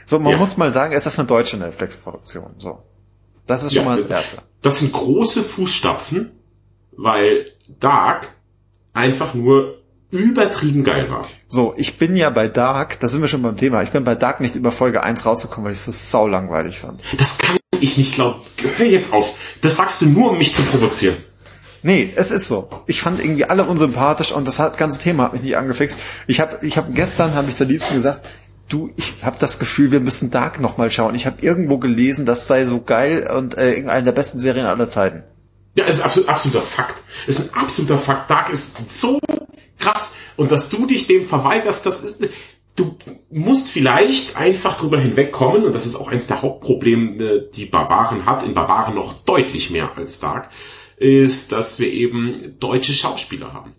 So, 0.05 0.18
man 0.18 0.32
ja. 0.32 0.38
muss 0.38 0.57
mal 0.57 0.72
sagen, 0.72 0.92
es 0.94 1.07
ist 1.07 1.20
eine 1.20 1.28
deutsche 1.28 1.57
Netflix-Produktion. 1.59 2.57
So. 2.59 2.82
Das 3.46 3.62
ist 3.62 3.72
schon 3.72 3.84
ja, 3.84 3.88
mal 3.88 3.96
das 3.96 4.11
Erste. 4.11 4.38
Das 4.62 4.80
sind 4.80 4.92
große 4.92 5.44
Fußstapfen, 5.44 6.32
weil 6.96 7.46
Dark 7.78 8.28
einfach 8.92 9.32
nur 9.34 9.78
übertrieben 10.11 10.82
geil 10.82 11.09
war. 11.09 11.28
So, 11.46 11.72
ich 11.76 11.98
bin 11.98 12.16
ja 12.16 12.30
bei 12.30 12.48
Dark, 12.48 12.98
da 12.98 13.07
sind 13.07 13.20
wir 13.20 13.28
schon 13.28 13.42
beim 13.42 13.57
Thema, 13.57 13.84
ich 13.84 13.90
bin 13.90 14.03
bei 14.03 14.16
Dark 14.16 14.40
nicht 14.40 14.57
über 14.57 14.72
Folge 14.72 15.05
1 15.05 15.24
rausgekommen, 15.24 15.66
weil 15.66 15.72
ich 15.72 15.78
es 15.78 15.84
so 15.84 15.92
sau 15.92 16.26
langweilig 16.26 16.80
fand. 16.80 17.00
Das 17.16 17.38
kann 17.38 17.59
ich 17.78 17.96
nicht 17.96 18.16
glauben. 18.16 18.40
Hör 18.76 18.86
jetzt 18.86 19.12
auf. 19.12 19.36
Das 19.61 19.76
sagst 19.76 20.03
du 20.03 20.07
nur, 20.07 20.32
um 20.32 20.38
mich 20.38 20.53
zu 20.53 20.62
provozieren. 20.62 21.16
Nee, 21.83 22.12
es 22.14 22.30
ist 22.30 22.49
so. 22.49 22.70
Ich 22.87 23.01
fand 23.01 23.20
irgendwie 23.20 23.45
alle 23.45 23.64
unsympathisch 23.64 24.33
und 24.33 24.47
das 24.47 24.59
ganze 24.76 25.01
Thema 25.01 25.24
hat 25.24 25.33
mich 25.33 25.43
nicht 25.43 25.57
angefixt. 25.57 26.01
Ich 26.28 26.41
habe 26.41 26.64
ich 26.64 26.76
hab, 26.76 26.95
gestern 26.95 27.35
habe 27.35 27.49
ich 27.49 27.57
zur 27.57 27.66
Liebsten 27.66 27.97
gesagt, 27.97 28.28
du, 28.68 28.91
ich 28.97 29.16
habe 29.22 29.37
das 29.39 29.59
Gefühl, 29.59 29.91
wir 29.91 30.01
müssen 30.01 30.30
Dark 30.30 30.61
nochmal 30.61 30.91
schauen. 30.91 31.14
Ich 31.14 31.26
habe 31.26 31.37
irgendwo 31.41 31.78
gelesen, 31.78 32.24
das 32.24 32.47
sei 32.47 32.64
so 32.64 32.80
geil 32.80 33.28
und 33.37 33.59
äh, 33.59 33.85
eine 33.89 34.05
der 34.05 34.12
besten 34.12 34.39
Serien 34.39 34.66
aller 34.66 34.89
Zeiten. 34.89 35.24
Ja, 35.74 35.85
es 35.87 35.99
ist 35.99 36.05
absolut, 36.05 36.28
absoluter 36.28 36.62
Fakt. 36.62 36.95
Ist 37.26 37.41
ein 37.41 37.61
absoluter 37.61 37.99
Fakt. 37.99 38.30
Dark 38.30 38.51
ist 38.51 38.78
so 38.89 39.18
krass. 39.78 40.16
Und 40.37 40.53
dass 40.53 40.68
du 40.70 40.87
dich 40.87 41.07
dem 41.07 41.26
verweigerst, 41.26 41.85
das 41.85 42.03
ist, 42.03 42.24
du 42.76 42.97
musst 43.30 43.70
vielleicht 43.70 44.37
einfach 44.37 44.78
drüber 44.78 44.99
hinwegkommen, 44.99 45.64
und 45.64 45.74
das 45.74 45.87
ist 45.87 45.97
auch 45.97 46.11
eines 46.11 46.26
der 46.26 46.43
Hauptprobleme, 46.43 47.49
die 47.55 47.64
Barbaren 47.66 48.26
hat, 48.26 48.43
in 48.43 48.55
Barbaren 48.55 48.95
noch 48.95 49.24
deutlich 49.24 49.70
mehr 49.70 49.91
als 49.97 50.20
Dark, 50.20 50.51
ist, 51.03 51.53
dass 51.53 51.78
wir 51.78 51.92
eben 51.92 52.57
deutsche 52.61 52.94
Schauspieler 52.94 53.53
haben. 53.53 53.74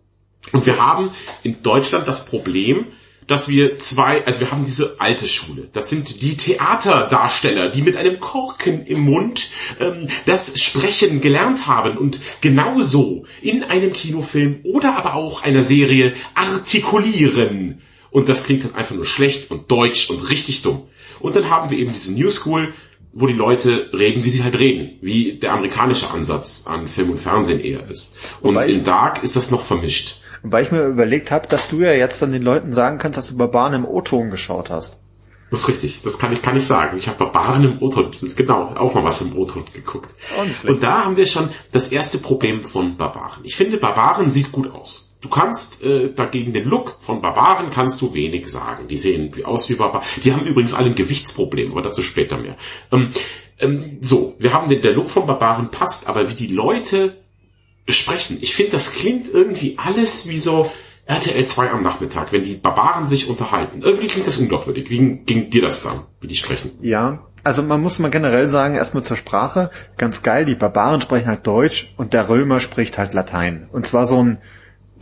Und 0.51 0.65
wir 0.65 0.77
haben 0.77 1.11
in 1.41 1.63
Deutschland 1.63 2.07
das 2.07 2.25
Problem, 2.25 2.87
dass 3.27 3.47
wir 3.47 3.77
zwei, 3.77 4.25
also 4.25 4.41
wir 4.41 4.51
haben 4.51 4.65
diese 4.65 4.99
alte 4.99 5.27
Schule. 5.27 5.69
Das 5.71 5.89
sind 5.89 6.21
die 6.21 6.35
Theaterdarsteller, 6.35 7.69
die 7.69 7.81
mit 7.81 7.97
einem 7.97 8.19
Korken 8.19 8.85
im 8.85 9.01
Mund 9.01 9.49
ähm, 9.79 10.07
das 10.25 10.61
Sprechen 10.61 11.21
gelernt 11.21 11.67
haben 11.67 11.97
und 11.97 12.19
genauso 12.41 13.25
in 13.41 13.63
einem 13.63 13.93
Kinofilm 13.93 14.59
oder 14.63 14.97
aber 14.97 15.15
auch 15.15 15.43
einer 15.43 15.63
Serie 15.63 16.13
artikulieren. 16.33 17.81
Und 18.11 18.29
das 18.29 18.43
klingt 18.43 18.65
dann 18.65 18.75
einfach 18.75 18.95
nur 18.95 19.05
schlecht 19.05 19.49
und 19.49 19.71
deutsch 19.71 20.09
und 20.09 20.29
richtig 20.29 20.61
dumm. 20.61 20.83
Und 21.19 21.35
dann 21.35 21.49
haben 21.49 21.71
wir 21.71 21.77
eben 21.77 21.93
diese 21.93 22.13
New 22.13 22.29
School, 22.29 22.73
wo 23.13 23.27
die 23.27 23.33
Leute 23.33 23.89
reden, 23.93 24.23
wie 24.23 24.29
sie 24.29 24.43
halt 24.43 24.59
reden, 24.59 24.97
wie 25.01 25.37
der 25.37 25.53
amerikanische 25.53 26.09
Ansatz 26.09 26.63
an 26.65 26.87
Film 26.87 27.11
und 27.11 27.19
Fernsehen 27.19 27.59
eher 27.59 27.87
ist. 27.87 28.17
Und 28.41 28.55
Wobei 28.55 28.65
in 28.67 28.83
Dark 28.83 29.23
ist 29.23 29.35
das 29.35 29.51
noch 29.51 29.61
vermischt. 29.61 30.17
Weil 30.41 30.63
ich 30.63 30.71
mir 30.71 30.85
überlegt 30.85 31.31
habe, 31.31 31.47
dass 31.47 31.69
du 31.69 31.79
ja 31.81 31.93
jetzt 31.93 32.21
dann 32.21 32.31
den 32.31 32.41
Leuten 32.41 32.73
sagen 32.73 32.97
kannst, 32.97 33.17
dass 33.17 33.27
du 33.27 33.37
Barbaren 33.37 33.75
im 33.75 33.85
O-Ton 33.85 34.29
geschaut 34.29 34.69
hast. 34.69 34.97
Das 35.51 35.61
ist 35.61 35.69
richtig, 35.69 36.01
das 36.01 36.17
kann 36.17 36.33
ich, 36.33 36.41
kann 36.41 36.57
ich 36.57 36.65
sagen. 36.65 36.97
Ich 36.97 37.07
habe 37.07 37.19
Barbaren 37.19 37.63
im 37.63 37.81
O-Ton, 37.81 38.11
genau, 38.35 38.73
auch 38.75 38.95
mal 38.95 39.03
was 39.03 39.21
im 39.21 39.37
O-Ton 39.37 39.65
geguckt. 39.71 40.15
Und 40.67 40.81
da 40.81 41.05
haben 41.05 41.15
wir 41.15 41.27
schon 41.27 41.49
das 41.71 41.91
erste 41.91 42.17
Problem 42.17 42.65
von 42.65 42.97
Barbaren. 42.97 43.45
Ich 43.45 43.55
finde, 43.55 43.77
Barbaren 43.77 44.31
sieht 44.31 44.51
gut 44.51 44.71
aus. 44.71 45.12
Du 45.23 45.29
kannst 45.29 45.81
äh, 45.83 46.11
dagegen 46.13 46.51
den 46.51 46.65
Look 46.65 46.97
von 46.99 47.21
Barbaren 47.21 47.69
kannst 47.69 48.01
du 48.01 48.13
wenig 48.13 48.49
sagen. 48.49 48.89
Die 48.89 48.97
sehen 48.97 49.31
aus 49.45 49.69
wie 49.69 49.75
Barbaren. 49.75 50.05
Die 50.21 50.33
haben 50.33 50.45
übrigens 50.45 50.73
alle 50.73 50.87
ein 50.87 50.95
Gewichtsproblem, 50.95 51.71
aber 51.71 51.81
dazu 51.81 52.01
später 52.01 52.37
mehr. 52.37 52.57
Ähm, 52.91 53.11
ähm, 53.57 53.99
so, 54.01 54.35
wir 54.39 54.51
haben 54.51 54.69
den, 54.69 54.81
der 54.81 54.91
Look 54.91 55.09
von 55.09 55.25
Barbaren 55.25 55.71
passt, 55.71 56.09
aber 56.09 56.29
wie 56.29 56.33
die 56.33 56.47
Leute 56.47 57.15
sprechen, 57.87 58.37
ich 58.41 58.53
finde, 58.53 58.73
das 58.73 58.91
klingt 58.91 59.29
irgendwie 59.33 59.75
alles 59.77 60.27
wie 60.27 60.37
so 60.37 60.69
RTL 61.05 61.45
2 61.45 61.71
am 61.71 61.83
Nachmittag, 61.83 62.33
wenn 62.33 62.43
die 62.43 62.55
Barbaren 62.55 63.07
sich 63.07 63.29
unterhalten. 63.29 63.81
Irgendwie 63.81 64.07
klingt 64.07 64.27
das 64.27 64.39
unglaubwürdig. 64.39 64.89
Wie 64.89 65.19
ging 65.25 65.49
dir 65.49 65.61
das 65.61 65.83
dann, 65.83 66.01
wie 66.19 66.27
die 66.27 66.35
sprechen? 66.35 66.71
Ja, 66.81 67.25
also 67.45 67.63
man 67.63 67.81
muss 67.81 67.97
mal 67.99 68.11
generell 68.11 68.47
sagen, 68.47 68.75
erstmal 68.75 69.03
zur 69.03 69.15
Sprache, 69.15 69.71
ganz 69.97 70.21
geil, 70.21 70.43
die 70.43 70.55
Barbaren 70.55 70.99
sprechen 70.99 71.27
halt 71.27 71.47
Deutsch 71.47 71.93
und 71.95 72.11
der 72.11 72.27
Römer 72.27 72.59
spricht 72.59 72.97
halt 72.97 73.13
Latein. 73.13 73.69
Und 73.71 73.87
zwar 73.87 74.05
so 74.05 74.21
ein 74.21 74.39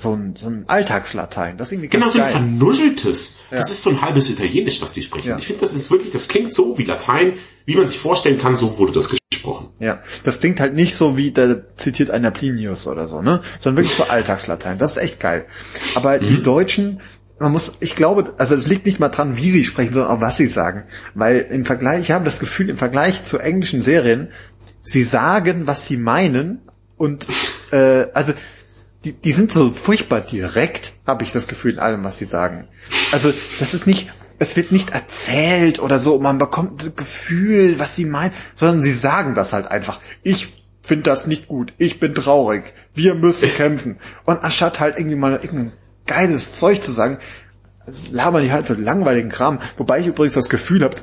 so 0.01 0.13
ein, 0.15 0.35
so 0.35 0.47
ein 0.47 0.63
Alltagslatein. 0.67 1.57
Das 1.57 1.67
ist 1.67 1.73
irgendwie 1.73 1.89
genau, 1.89 2.09
so 2.09 2.19
ein 2.19 2.31
vernuscheltes. 2.31 3.39
Ja. 3.51 3.57
Das 3.57 3.71
ist 3.71 3.83
so 3.83 3.91
ein 3.91 4.01
halbes 4.01 4.29
Italienisch, 4.29 4.81
was 4.81 4.93
die 4.93 5.01
sprechen. 5.01 5.29
Ja. 5.29 5.37
Ich 5.37 5.45
finde, 5.45 5.61
das 5.61 5.73
ist 5.73 5.91
wirklich, 5.91 6.11
das 6.11 6.27
klingt 6.27 6.53
so 6.53 6.77
wie 6.77 6.83
Latein, 6.83 7.33
wie 7.65 7.75
man 7.75 7.87
sich 7.87 7.99
vorstellen 7.99 8.39
kann, 8.39 8.55
so 8.55 8.77
wurde 8.77 8.93
das 8.93 9.09
gesprochen. 9.09 9.69
Ja, 9.79 10.01
das 10.23 10.39
klingt 10.39 10.59
halt 10.59 10.73
nicht 10.73 10.95
so 10.95 11.17
wie, 11.17 11.31
da 11.31 11.55
zitiert 11.75 12.09
einer 12.11 12.31
Plinius 12.31 12.87
oder 12.87 13.07
so, 13.07 13.21
ne? 13.21 13.41
Sondern 13.59 13.83
wirklich 13.83 13.95
so 13.95 14.03
Alltagslatein. 14.09 14.77
Das 14.77 14.97
ist 14.97 15.03
echt 15.03 15.19
geil. 15.19 15.45
Aber 15.95 16.19
mhm. 16.19 16.27
die 16.27 16.41
Deutschen, 16.41 16.99
man 17.39 17.51
muss, 17.51 17.73
ich 17.79 17.95
glaube, 17.95 18.33
also 18.37 18.55
es 18.55 18.67
liegt 18.67 18.85
nicht 18.85 18.99
mal 18.99 19.09
dran, 19.09 19.37
wie 19.37 19.49
sie 19.49 19.63
sprechen, 19.63 19.93
sondern 19.93 20.11
auch 20.11 20.21
was 20.21 20.37
sie 20.37 20.47
sagen. 20.47 20.83
Weil 21.13 21.47
im 21.49 21.65
Vergleich, 21.65 22.01
ich 22.01 22.11
habe 22.11 22.25
das 22.25 22.39
Gefühl, 22.39 22.69
im 22.69 22.77
Vergleich 22.77 23.23
zu 23.23 23.37
englischen 23.37 23.81
Serien, 23.81 24.29
sie 24.83 25.03
sagen, 25.03 25.67
was 25.67 25.87
sie 25.87 25.97
meinen 25.97 26.61
und 26.97 27.27
äh, 27.71 28.07
also 28.13 28.33
die, 29.03 29.13
die 29.13 29.33
sind 29.33 29.51
so 29.51 29.71
furchtbar 29.71 30.21
direkt, 30.21 30.93
habe 31.07 31.23
ich 31.23 31.31
das 31.31 31.47
Gefühl 31.47 31.73
in 31.73 31.79
allem, 31.79 32.03
was 32.03 32.17
sie 32.17 32.25
sagen. 32.25 32.67
Also 33.11 33.33
das 33.59 33.73
ist 33.73 33.87
nicht, 33.87 34.11
es 34.39 34.55
wird 34.55 34.71
nicht 34.71 34.91
erzählt 34.91 35.79
oder 35.79 35.99
so, 35.99 36.19
man 36.19 36.37
bekommt 36.37 36.83
das 36.83 36.95
Gefühl, 36.95 37.79
was 37.79 37.95
sie 37.95 38.05
meinen, 38.05 38.33
sondern 38.55 38.81
sie 38.81 38.93
sagen 38.93 39.35
das 39.35 39.53
halt 39.53 39.67
einfach. 39.67 39.99
Ich 40.23 40.55
finde 40.83 41.03
das 41.03 41.27
nicht 41.27 41.47
gut, 41.47 41.73
ich 41.77 41.99
bin 41.99 42.13
traurig, 42.13 42.73
wir 42.93 43.15
müssen 43.15 43.49
kämpfen. 43.55 43.97
Und 44.25 44.43
anstatt 44.43 44.79
halt 44.79 44.97
irgendwie 44.97 45.17
mal 45.17 45.33
irgendein 45.33 45.73
geiles 46.05 46.57
Zeug 46.57 46.81
zu 46.81 46.91
sagen, 46.91 47.17
labern 48.11 48.43
die 48.43 48.51
halt 48.51 48.65
so 48.65 48.73
langweiligen 48.73 49.29
Kram. 49.29 49.59
Wobei 49.77 49.99
ich 49.99 50.07
übrigens 50.07 50.33
das 50.33 50.49
Gefühl 50.49 50.83
habe, 50.83 50.95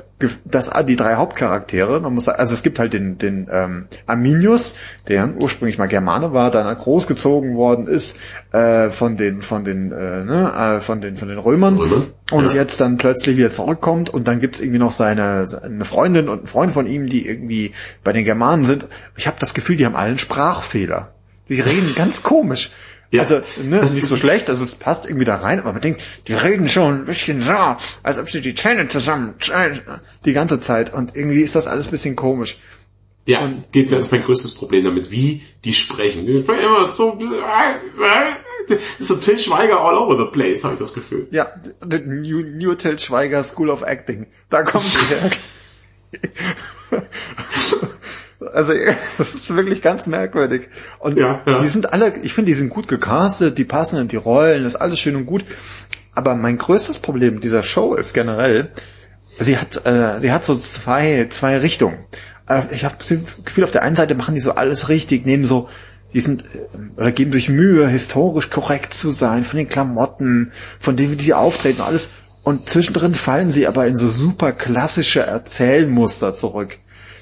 dass 0.45 0.69
die 0.85 0.95
drei 0.95 1.15
Hauptcharaktere, 1.15 2.01
man 2.01 2.13
muss 2.13 2.25
sagen, 2.25 2.39
also 2.39 2.53
es 2.53 2.63
gibt 2.63 2.79
halt 2.79 2.93
den, 2.93 3.17
den 3.17 3.47
ähm, 3.51 3.87
Arminius, 4.05 4.75
der 5.07 5.29
ursprünglich 5.41 5.77
mal 5.77 5.87
Germane 5.87 6.33
war, 6.33 6.51
dann 6.51 6.77
großgezogen 6.77 7.55
worden 7.55 7.87
ist 7.87 8.17
äh, 8.51 8.89
von 8.89 9.17
den 9.17 9.41
von 9.41 9.63
den 9.63 9.91
äh, 9.91 10.23
ne, 10.23 10.77
äh, 10.77 10.79
von 10.79 11.01
den 11.01 11.17
von 11.17 11.27
den 11.27 11.37
Römern 11.37 11.77
Römer? 11.77 12.05
und 12.31 12.47
ja. 12.47 12.55
jetzt 12.55 12.81
dann 12.81 12.97
plötzlich 12.97 13.37
wieder 13.37 13.49
zurückkommt 13.49 14.09
und 14.09 14.27
dann 14.27 14.39
gibt's 14.39 14.59
irgendwie 14.59 14.79
noch 14.79 14.91
seine 14.91 15.45
eine 15.63 15.85
Freundin 15.85 16.29
und 16.29 16.43
ein 16.43 16.47
Freund 16.47 16.71
von 16.71 16.87
ihm, 16.87 17.07
die 17.07 17.27
irgendwie 17.27 17.73
bei 18.03 18.11
den 18.11 18.25
Germanen 18.25 18.65
sind. 18.65 18.85
Ich 19.15 19.27
habe 19.27 19.37
das 19.39 19.53
Gefühl, 19.53 19.77
die 19.77 19.85
haben 19.85 19.95
allen 19.95 20.17
Sprachfehler. 20.17 21.13
Die 21.47 21.61
reden 21.61 21.93
ganz 21.95 22.23
komisch. 22.23 22.71
Ja, 23.11 23.23
also, 23.23 23.41
ne, 23.63 23.81
das 23.81 23.91
ist 23.91 23.95
nicht 23.95 24.07
so 24.07 24.15
schlecht, 24.15 24.49
also 24.49 24.63
es 24.63 24.75
passt 24.75 25.05
irgendwie 25.05 25.25
da 25.25 25.37
rein, 25.37 25.59
aber 25.59 25.73
man 25.73 25.81
denkt, 25.81 26.01
die 26.27 26.33
reden 26.33 26.69
schon 26.69 27.01
ein 27.01 27.05
bisschen 27.05 27.41
so, 27.41 27.53
als 28.03 28.19
ob 28.19 28.29
sie 28.29 28.41
die 28.41 28.53
Zähne 28.53 28.87
zusammen, 28.87 29.33
die 30.25 30.33
ganze 30.33 30.59
Zeit 30.59 30.93
und 30.93 31.15
irgendwie 31.15 31.41
ist 31.41 31.55
das 31.55 31.65
alles 31.65 31.87
ein 31.87 31.91
bisschen 31.91 32.15
komisch. 32.15 32.57
Ja, 33.25 33.39
und, 33.39 33.71
geht 33.71 33.89
mir, 33.89 33.97
das 33.97 34.05
ist 34.07 34.11
mein 34.11 34.23
größtes 34.23 34.55
Problem 34.55 34.83
damit, 34.83 35.09
wie 35.09 35.43
die 35.63 35.73
sprechen. 35.73 36.25
Die 36.25 36.39
sprechen 36.39 36.65
immer 36.65 36.87
so, 36.89 37.17
so 38.99 39.15
Till 39.15 39.39
Schweiger 39.39 39.81
all 39.81 39.97
over 39.97 40.17
the 40.17 40.31
place, 40.31 40.63
habe 40.63 40.73
ich 40.73 40.79
das 40.79 40.93
Gefühl. 40.93 41.27
Ja, 41.31 41.51
New, 41.83 42.43
New 42.43 42.75
Till 42.75 42.99
Schweiger 42.99 43.43
School 43.43 43.69
of 43.69 43.81
Acting, 43.81 44.27
da 44.49 44.61
kommt 44.63 44.85
die 44.93 44.97
her. 46.97 47.03
Also 48.39 48.73
das 49.17 49.35
ist 49.35 49.53
wirklich 49.53 49.81
ganz 49.81 50.07
merkwürdig. 50.07 50.69
Und 50.99 51.17
ja, 51.17 51.41
ja. 51.45 51.61
die 51.61 51.67
sind 51.67 51.93
alle, 51.93 52.13
ich 52.23 52.33
finde, 52.33 52.47
die 52.49 52.57
sind 52.57 52.69
gut 52.69 52.87
gecastet, 52.87 53.57
die 53.57 53.65
passen 53.65 53.99
in 53.99 54.07
die 54.07 54.15
Rollen, 54.15 54.65
ist 54.65 54.75
alles 54.75 54.99
schön 54.99 55.15
und 55.15 55.25
gut. 55.25 55.45
Aber 56.15 56.35
mein 56.35 56.57
größtes 56.57 56.99
Problem 56.99 57.39
dieser 57.39 57.63
Show 57.63 57.95
ist 57.95 58.13
generell, 58.13 58.71
sie 59.37 59.57
hat, 59.57 59.85
äh, 59.85 60.19
sie 60.19 60.31
hat 60.31 60.45
so 60.45 60.55
zwei, 60.55 61.27
zwei 61.29 61.57
Richtungen. 61.57 61.97
Äh, 62.47 62.63
ich 62.71 62.85
habe 62.85 62.95
das 62.97 63.13
Gefühl, 63.43 63.63
auf 63.63 63.71
der 63.71 63.83
einen 63.83 63.95
Seite 63.95 64.15
machen 64.15 64.35
die 64.35 64.41
so 64.41 64.51
alles 64.51 64.89
richtig, 64.89 65.25
nehmen 65.25 65.45
so, 65.45 65.69
die 66.13 66.19
sind, 66.19 66.43
äh, 66.43 66.67
oder 66.97 67.11
geben 67.11 67.31
sich 67.31 67.49
Mühe, 67.49 67.87
historisch 67.87 68.49
korrekt 68.49 68.93
zu 68.93 69.11
sein, 69.11 69.43
von 69.43 69.57
den 69.57 69.69
Klamotten, 69.69 70.51
von 70.79 70.95
denen, 70.95 71.11
wie 71.11 71.17
die 71.17 71.33
auftreten, 71.33 71.81
alles. 71.81 72.09
Und 72.43 72.69
zwischendrin 72.69 73.13
fallen 73.13 73.51
sie 73.51 73.67
aber 73.67 73.85
in 73.85 73.97
so 73.97 74.07
super 74.07 74.53
klassische 74.53 75.19
Erzählmuster 75.19 76.33
zurück 76.33 76.79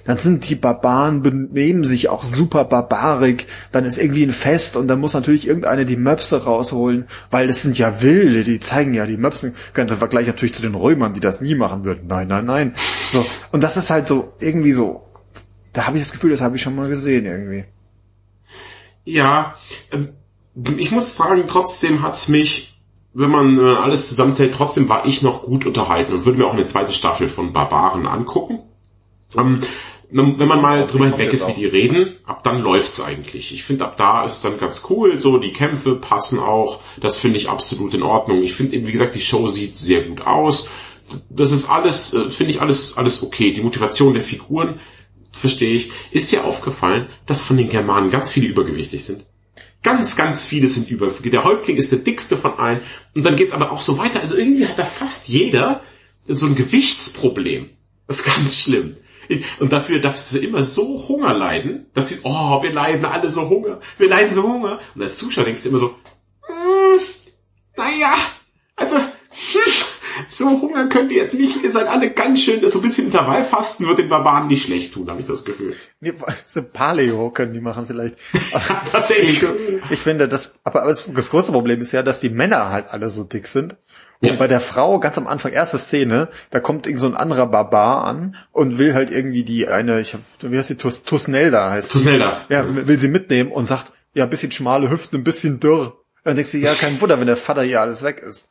dann 0.07 0.17
sind 0.17 0.49
die 0.49 0.55
Barbaren, 0.55 1.21
benehmen 1.21 1.83
sich 1.83 2.07
auch 2.07 2.23
super 2.23 2.63
barbarig, 2.63 3.45
dann 3.73 3.83
ist 3.83 3.97
irgendwie 3.97 4.23
ein 4.23 4.31
Fest 4.31 4.77
und 4.77 4.87
dann 4.87 5.01
muss 5.01 5.13
natürlich 5.13 5.45
irgendeine 5.45 5.85
die 5.85 5.97
Möpse 5.97 6.45
rausholen, 6.45 7.07
weil 7.29 7.49
es 7.49 7.61
sind 7.61 7.77
ja 7.77 8.01
Wilde, 8.01 8.45
die 8.45 8.61
zeigen 8.61 8.93
ja 8.93 9.05
die 9.05 9.17
Möpse. 9.17 9.53
Ganz 9.73 9.91
im 9.91 9.97
Vergleich 9.97 10.25
natürlich 10.25 10.55
zu 10.55 10.61
den 10.61 10.75
Römern, 10.75 11.13
die 11.13 11.19
das 11.19 11.41
nie 11.41 11.55
machen 11.55 11.83
würden. 11.83 12.07
Nein, 12.07 12.29
nein, 12.29 12.45
nein. 12.45 12.75
So. 13.11 13.25
Und 13.51 13.61
das 13.61 13.75
ist 13.75 13.89
halt 13.89 14.07
so, 14.07 14.33
irgendwie 14.39 14.71
so, 14.71 15.03
da 15.73 15.87
habe 15.87 15.97
ich 15.97 16.03
das 16.03 16.13
Gefühl, 16.13 16.31
das 16.31 16.41
habe 16.41 16.55
ich 16.55 16.61
schon 16.61 16.75
mal 16.75 16.87
gesehen 16.87 17.25
irgendwie. 17.25 17.65
Ja, 19.03 19.55
ähm, 19.91 20.13
ich 20.77 20.91
muss 20.91 21.17
sagen, 21.17 21.43
trotzdem 21.47 22.01
hat's 22.01 22.29
mich, 22.29 22.79
wenn 23.13 23.29
man 23.29 23.59
alles 23.59 24.07
zusammenzählt, 24.07 24.53
trotzdem 24.53 24.87
war 24.87 25.05
ich 25.05 25.21
noch 25.21 25.43
gut 25.43 25.65
unterhalten 25.65 26.13
und 26.13 26.25
würde 26.25 26.39
mir 26.39 26.45
auch 26.45 26.53
eine 26.53 26.65
zweite 26.65 26.93
Staffel 26.93 27.27
von 27.27 27.51
Barbaren 27.51 28.07
angucken. 28.07 28.59
Ähm, 29.37 29.59
wenn 30.09 30.47
man 30.47 30.61
mal 30.61 30.87
drüber 30.87 31.07
hinweg 31.07 31.33
ist, 31.33 31.49
wie 31.49 31.61
die 31.61 31.65
reden, 31.65 32.15
ab 32.23 32.43
dann 32.43 32.61
läuft's 32.61 33.01
eigentlich. 33.01 33.53
Ich 33.53 33.63
finde, 33.63 33.85
ab 33.85 33.97
da 33.97 34.23
ist 34.23 34.43
dann 34.45 34.57
ganz 34.57 34.83
cool, 34.89 35.19
so 35.19 35.37
die 35.37 35.51
Kämpfe 35.51 35.95
passen 35.95 36.39
auch, 36.39 36.81
das 37.01 37.17
finde 37.17 37.37
ich 37.37 37.49
absolut 37.49 37.93
in 37.93 38.03
Ordnung. 38.03 38.41
Ich 38.41 38.53
finde 38.53 38.75
eben, 38.75 38.87
wie 38.87 38.93
gesagt, 38.93 39.15
die 39.15 39.21
Show 39.21 39.47
sieht 39.47 39.75
sehr 39.77 40.03
gut 40.03 40.21
aus. 40.21 40.69
Das 41.29 41.51
ist 41.51 41.69
alles, 41.69 42.13
äh, 42.13 42.29
finde 42.29 42.51
ich 42.51 42.61
alles, 42.61 42.97
alles 42.97 43.21
okay. 43.21 43.51
Die 43.51 43.61
Motivation 43.61 44.13
der 44.13 44.23
Figuren, 44.23 44.79
verstehe 45.31 45.75
ich. 45.75 45.91
Ist 46.11 46.31
dir 46.31 46.45
aufgefallen, 46.45 47.07
dass 47.25 47.43
von 47.43 47.57
den 47.57 47.69
Germanen 47.69 48.09
ganz 48.09 48.29
viele 48.29 48.47
übergewichtig 48.47 49.03
sind? 49.03 49.25
Ganz, 49.83 50.15
ganz 50.15 50.43
viele 50.43 50.67
sind 50.67 50.89
übergewichtig. 50.89 51.31
Der 51.31 51.43
Häuptling 51.43 51.77
ist 51.77 51.91
der 51.91 51.99
dickste 51.99 52.35
von 52.35 52.53
allen. 52.57 52.81
Und 53.13 53.25
dann 53.25 53.35
geht's 53.35 53.53
aber 53.53 53.71
auch 53.71 53.81
so 53.81 53.97
weiter. 53.97 54.21
Also 54.21 54.35
irgendwie 54.35 54.67
hat 54.67 54.79
da 54.79 54.83
fast 54.83 55.27
jeder 55.27 55.81
so 56.27 56.45
ein 56.45 56.55
Gewichtsproblem. 56.55 57.69
Das 58.07 58.19
ist 58.19 58.25
ganz 58.25 58.57
schlimm. 58.57 58.97
Und 59.59 59.73
dafür 59.73 59.99
darf 59.99 60.17
sie 60.17 60.45
immer 60.45 60.61
so 60.61 61.07
Hunger 61.07 61.33
leiden, 61.33 61.87
dass 61.93 62.09
sie, 62.09 62.19
oh, 62.23 62.61
wir 62.61 62.71
leiden 62.71 63.05
alle 63.05 63.29
so 63.29 63.49
Hunger, 63.49 63.79
wir 63.97 64.09
leiden 64.09 64.33
so 64.33 64.43
Hunger. 64.43 64.79
Und 64.95 65.01
als 65.01 65.17
Zuschauer 65.17 65.45
denkst 65.45 65.63
du 65.63 65.69
immer 65.69 65.77
so, 65.77 65.95
hm, 66.47 66.99
naja, 67.75 68.15
so 70.37 70.61
Hunger 70.61 70.87
könnt 70.87 71.11
ihr 71.11 71.23
jetzt 71.23 71.33
nicht, 71.33 71.63
ihr 71.63 71.71
seid 71.71 71.87
alle 71.87 72.11
ganz 72.11 72.41
schön, 72.41 72.67
so 72.67 72.79
ein 72.79 72.81
bisschen 72.81 73.05
Intervallfasten 73.05 73.87
wird 73.87 73.99
den 73.99 74.09
Barbaren 74.09 74.47
nicht 74.47 74.63
schlecht 74.63 74.93
tun, 74.93 75.09
habe 75.09 75.19
ich 75.19 75.25
das 75.25 75.43
Gefühl. 75.43 75.75
Nee, 75.99 76.13
so 76.45 76.61
Paleo 76.61 77.31
können 77.31 77.53
die 77.53 77.59
machen 77.59 77.85
vielleicht. 77.87 78.17
Tatsächlich. 78.91 79.41
Ich, 79.41 79.91
ich, 79.91 79.99
finde, 79.99 80.27
das, 80.27 80.59
aber 80.63 80.81
das, 80.85 81.05
große 81.05 81.51
Problem 81.51 81.81
ist 81.81 81.91
ja, 81.91 82.03
dass 82.03 82.19
die 82.19 82.29
Männer 82.29 82.69
halt 82.69 82.87
alle 82.89 83.09
so 83.09 83.23
dick 83.23 83.47
sind 83.47 83.77
und 84.21 84.29
ja. 84.29 84.35
bei 84.35 84.47
der 84.47 84.61
Frau, 84.61 84.99
ganz 84.99 85.17
am 85.17 85.27
Anfang, 85.27 85.51
erste 85.51 85.77
Szene, 85.77 86.29
da 86.49 86.59
kommt 86.59 86.87
irgend 86.87 87.01
so 87.01 87.07
ein 87.07 87.15
anderer 87.15 87.47
Barbar 87.47 88.05
an 88.05 88.35
und 88.51 88.77
will 88.77 88.93
halt 88.93 89.11
irgendwie 89.11 89.43
die 89.43 89.67
eine, 89.67 89.99
ich 89.99 90.13
hab, 90.13 90.21
wie 90.41 90.57
heißt 90.57 90.71
die, 90.71 90.75
Tus, 90.75 91.03
Tusnelda 91.03 91.71
heißt 91.71 91.91
Tusnelda. 91.91 92.45
Ja, 92.49 92.65
will 92.67 92.99
sie 92.99 93.09
mitnehmen 93.09 93.51
und 93.51 93.67
sagt, 93.67 93.91
ja, 94.13 94.23
ein 94.23 94.29
bisschen 94.29 94.51
schmale 94.51 94.89
Hüften, 94.89 95.19
ein 95.19 95.23
bisschen 95.23 95.59
dürr. 95.59 95.97
Dann 96.23 96.35
denkst 96.35 96.51
du, 96.51 96.57
ja, 96.57 96.73
kein 96.73 96.99
Wunder, 96.99 97.19
wenn 97.19 97.27
der 97.27 97.37
Vater 97.37 97.61
hier 97.61 97.79
alles 97.79 98.03
weg 98.03 98.19
ist. 98.19 98.49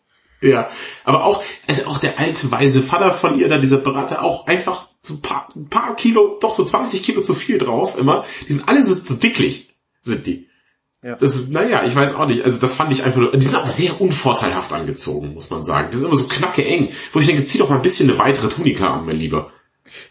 Ja, 0.50 0.70
aber 1.04 1.24
auch, 1.24 1.42
also 1.66 1.86
auch 1.86 1.98
der 1.98 2.18
alte 2.18 2.50
weise 2.50 2.82
Vater 2.82 3.12
von 3.12 3.38
ihr, 3.38 3.48
da 3.48 3.58
dieser 3.58 3.78
Berater, 3.78 4.22
auch 4.22 4.46
einfach 4.46 4.86
so 5.02 5.14
ein 5.14 5.22
paar, 5.22 5.48
ein 5.54 5.68
paar 5.68 5.96
Kilo, 5.96 6.38
doch 6.40 6.54
so 6.54 6.64
20 6.64 7.02
Kilo 7.02 7.22
zu 7.22 7.34
viel 7.34 7.58
drauf 7.58 7.98
immer. 7.98 8.24
Die 8.48 8.52
sind 8.52 8.68
alle 8.68 8.82
so, 8.82 8.94
so 8.94 9.14
dicklich, 9.14 9.74
sind 10.02 10.26
die. 10.26 10.48
Ja. 11.02 11.14
Das, 11.16 11.48
naja, 11.48 11.84
ich 11.84 11.94
weiß 11.94 12.14
auch 12.14 12.26
nicht. 12.26 12.44
Also 12.44 12.58
das 12.58 12.74
fand 12.74 12.92
ich 12.92 13.04
einfach 13.04 13.20
nur, 13.20 13.30
die 13.30 13.46
sind 13.46 13.54
auch 13.54 13.68
sehr 13.68 14.00
unvorteilhaft 14.00 14.72
angezogen, 14.72 15.34
muss 15.34 15.50
man 15.50 15.62
sagen. 15.62 15.90
Die 15.92 15.98
sind 15.98 16.06
immer 16.06 16.16
so 16.16 16.26
knacke 16.26 16.64
eng, 16.64 16.90
wo 17.12 17.20
ich 17.20 17.26
denke, 17.26 17.44
zieh 17.44 17.58
doch 17.58 17.68
mal 17.68 17.76
ein 17.76 17.82
bisschen 17.82 18.10
eine 18.10 18.18
weitere 18.18 18.48
Tunika 18.48 18.92
an, 18.92 19.06
mein 19.06 19.16
Lieber. 19.16 19.52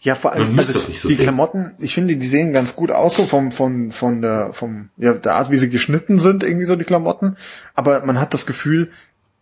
Ja, 0.01 0.15
vor 0.15 0.31
allem 0.31 0.57
also 0.57 0.79
so 0.79 0.87
die 0.87 1.13
sehen. 1.13 1.23
Klamotten, 1.25 1.75
ich 1.79 1.93
finde, 1.93 2.15
die 2.15 2.25
sehen 2.25 2.53
ganz 2.53 2.75
gut 2.75 2.91
aus, 2.91 3.17
so 3.17 3.25
vom, 3.25 3.51
von, 3.51 3.91
von 3.91 4.21
der, 4.21 4.53
vom, 4.53 4.89
ja, 4.97 5.13
der 5.13 5.35
Art, 5.35 5.51
wie 5.51 5.57
sie 5.57 5.69
geschnitten 5.69 6.19
sind, 6.19 6.43
irgendwie 6.43 6.65
so 6.65 6.75
die 6.75 6.85
Klamotten. 6.85 7.35
Aber 7.73 8.05
man 8.05 8.19
hat 8.19 8.33
das 8.33 8.45
Gefühl, 8.45 8.91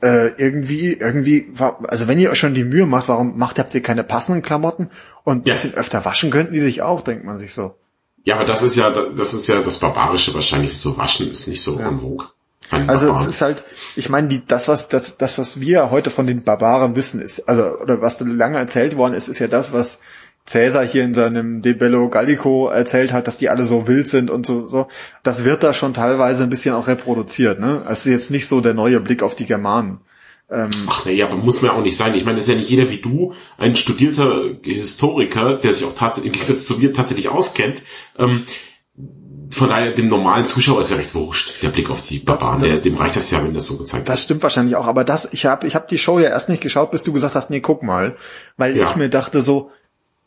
äh, 0.03 0.33
irgendwie, 0.37 0.93
irgendwie, 0.93 1.53
also 1.87 2.07
wenn 2.07 2.19
ihr 2.19 2.29
euch 2.29 2.39
schon 2.39 2.53
die 2.53 2.65
Mühe 2.65 2.85
macht, 2.85 3.07
warum 3.07 3.37
macht 3.37 3.57
habt 3.57 3.73
ihr 3.73 3.81
keine 3.81 4.03
passenden 4.03 4.41
Klamotten 4.41 4.89
und 5.23 5.47
ja. 5.47 5.53
bisschen 5.53 5.73
öfter 5.75 6.03
waschen 6.03 6.29
könnten 6.29 6.53
die 6.53 6.59
sich 6.59 6.81
auch, 6.81 7.01
denkt 7.01 7.23
man 7.23 7.37
sich 7.37 7.53
so. 7.53 7.75
Ja, 8.25 8.35
aber 8.35 8.45
das 8.45 8.61
ist 8.61 8.75
ja, 8.75 8.89
das 8.89 9.33
ist 9.33 9.47
ja 9.47 9.61
das 9.61 9.79
Barbarische 9.79 10.33
wahrscheinlich. 10.33 10.77
So 10.77 10.97
waschen 10.97 11.31
ist 11.31 11.47
nicht 11.47 11.61
so 11.61 11.79
ja. 11.79 11.87
en 11.87 11.99
vogue. 11.99 12.27
Also 12.69 13.13
es 13.13 13.27
ist 13.27 13.41
halt, 13.41 13.63
ich 13.95 14.09
meine, 14.09 14.29
die, 14.29 14.45
das 14.45 14.67
was 14.67 14.87
das, 14.87 15.17
das 15.17 15.37
was 15.37 15.59
wir 15.59 15.91
heute 15.91 16.09
von 16.09 16.25
den 16.25 16.43
Barbaren 16.43 16.95
wissen 16.95 17.21
ist, 17.21 17.47
also 17.47 17.63
oder 17.79 18.01
was 18.01 18.19
lange 18.19 18.57
erzählt 18.57 18.97
worden 18.97 19.13
ist, 19.13 19.27
ist 19.27 19.39
ja 19.39 19.47
das, 19.47 19.73
was 19.73 19.99
Cäsar 20.45 20.85
hier 20.85 21.03
in 21.03 21.13
seinem 21.13 21.61
De 21.61 21.73
Bello 21.73 22.09
Gallico 22.09 22.67
erzählt 22.67 23.13
hat, 23.13 23.27
dass 23.27 23.37
die 23.37 23.49
alle 23.49 23.63
so 23.63 23.87
wild 23.87 24.07
sind 24.07 24.29
und 24.29 24.45
so, 24.45 24.67
so. 24.67 24.87
Das 25.23 25.45
wird 25.45 25.63
da 25.63 25.73
schon 25.73 25.93
teilweise 25.93 26.43
ein 26.43 26.49
bisschen 26.49 26.75
auch 26.75 26.87
reproduziert, 26.87 27.59
ne? 27.59 27.85
Es 27.89 28.05
ist 28.05 28.11
jetzt 28.11 28.31
nicht 28.31 28.47
so 28.47 28.59
der 28.59 28.73
neue 28.73 28.99
Blick 28.99 29.23
auf 29.23 29.35
die 29.35 29.45
Germanen. 29.45 30.01
Ähm, 30.51 30.69
Ach 30.87 31.05
nee, 31.05 31.21
aber 31.23 31.37
muss 31.37 31.61
man 31.61 31.71
auch 31.71 31.81
nicht 31.81 31.95
sein. 31.95 32.13
Ich 32.15 32.25
meine, 32.25 32.35
das 32.35 32.45
ist 32.45 32.51
ja 32.51 32.57
nicht 32.57 32.69
jeder 32.69 32.89
wie 32.89 32.99
du, 32.99 33.33
ein 33.57 33.75
studierter 33.75 34.49
Historiker, 34.63 35.57
der 35.57 35.73
sich 35.73 35.85
auch 35.85 35.93
tatsächlich 35.93 36.33
im 36.33 36.33
Gegensatz 36.33 36.65
zu 36.65 36.77
mir 36.77 36.91
tatsächlich 36.91 37.29
auskennt. 37.29 37.83
Ähm, 38.19 38.43
von 39.49 39.69
daher, 39.69 39.91
dem 39.91 40.09
normalen 40.09 40.45
Zuschauer 40.45 40.81
ist 40.81 40.91
ja 40.91 40.97
recht 40.97 41.15
wurscht, 41.15 41.61
der 41.61 41.69
Blick 41.69 41.89
auf 41.89 42.01
die 42.01 42.19
Barbaren, 42.19 42.61
der, 42.61 42.77
dem 42.77 42.95
reicht 42.95 43.15
das 43.15 43.31
ja, 43.31 43.43
wenn 43.43 43.53
das 43.53 43.67
so 43.67 43.77
gezeigt 43.77 44.01
wird. 44.01 44.09
Das 44.09 44.23
stimmt 44.23 44.43
wahrscheinlich 44.43 44.75
auch, 44.75 44.87
aber 44.87 45.03
das, 45.03 45.31
ich 45.31 45.45
habe 45.45 45.67
ich 45.67 45.75
hab 45.75 45.87
die 45.87 45.97
Show 45.97 46.19
ja 46.19 46.29
erst 46.29 46.49
nicht 46.49 46.61
geschaut, 46.61 46.91
bis 46.91 47.03
du 47.03 47.13
gesagt 47.13 47.35
hast, 47.35 47.49
nee, 47.49 47.61
guck 47.61 47.83
mal. 47.83 48.17
Weil 48.57 48.75
ja. 48.75 48.87
ich 48.87 48.95
mir 48.95 49.09
dachte 49.09 49.41
so, 49.41 49.71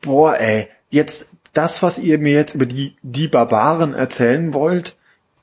boah 0.00 0.38
ey, 0.38 0.68
jetzt 0.90 1.28
das, 1.52 1.82
was 1.82 1.98
ihr 1.98 2.18
mir 2.18 2.34
jetzt 2.34 2.54
über 2.54 2.66
die, 2.66 2.96
die 3.02 3.28
Barbaren 3.28 3.94
erzählen 3.94 4.52
wollt, 4.52 4.96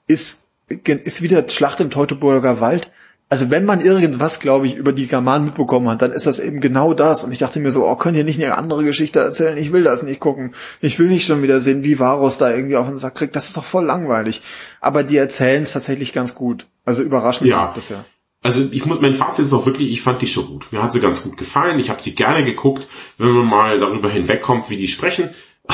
ist, 0.07 0.49
ist 0.67 1.21
wieder 1.21 1.47
Schlacht 1.49 1.79
im 1.79 1.89
Teutoburger 1.89 2.59
Wald 2.61 2.91
also 3.33 3.49
wenn 3.49 3.65
man 3.65 3.81
irgendwas, 3.81 4.39
glaube 4.39 4.67
ich, 4.67 4.75
über 4.75 4.93
die 4.93 5.07
Germanen 5.07 5.45
mitbekommen 5.45 5.89
hat, 5.89 6.03
dann 6.03 6.11
ist 6.11 6.27
das 6.27 6.37
eben 6.37 6.59
genau 6.59 6.93
das. 6.93 7.23
Und 7.23 7.31
ich 7.31 7.39
dachte 7.39 7.59
mir 7.59 7.71
so, 7.71 7.83
oh, 7.83 7.95
könnt 7.95 8.15
ihr 8.15 8.23
nicht 8.23 8.39
eine 8.39 8.55
andere 8.55 8.83
Geschichte 8.83 9.21
erzählen? 9.21 9.57
Ich 9.57 9.71
will 9.71 9.81
das 9.81 10.03
nicht 10.03 10.19
gucken. 10.19 10.53
Ich 10.81 10.99
will 10.99 11.07
nicht 11.07 11.25
schon 11.25 11.41
wieder 11.41 11.59
sehen, 11.59 11.83
wie 11.83 11.97
Varus 11.97 12.37
da 12.37 12.51
irgendwie 12.51 12.75
auf 12.75 12.87
den 12.87 12.99
Sack 12.99 13.15
kriegt. 13.15 13.35
Das 13.35 13.47
ist 13.47 13.57
doch 13.57 13.63
voll 13.63 13.85
langweilig. 13.85 14.43
Aber 14.81 15.01
die 15.01 15.17
erzählen 15.17 15.63
es 15.63 15.73
tatsächlich 15.73 16.13
ganz 16.13 16.35
gut. 16.35 16.67
Also 16.85 17.01
überraschend 17.01 17.49
ja. 17.49 17.71
bisher. 17.71 18.05
Also 18.43 18.67
ich 18.71 18.85
muss, 18.85 18.99
mein 18.99 19.13
Fazit 19.13 19.45
ist 19.45 19.53
auch 19.53 19.65
wirklich, 19.65 19.89
ich 19.89 20.01
fand 20.01 20.21
die 20.21 20.27
schon 20.27 20.45
gut. 20.45 20.67
Mir 20.71 20.83
hat 20.83 20.91
sie 20.91 20.99
ganz 20.99 21.23
gut 21.23 21.37
gefallen. 21.37 21.79
Ich 21.79 21.89
habe 21.89 22.01
sie 22.01 22.13
gerne 22.13 22.43
geguckt, 22.43 22.87
wenn 23.17 23.31
man 23.31 23.47
mal 23.47 23.79
darüber 23.79 24.09
hinwegkommt, 24.09 24.69
wie 24.69 24.75
die 24.75 24.89
sprechen. 24.89 25.33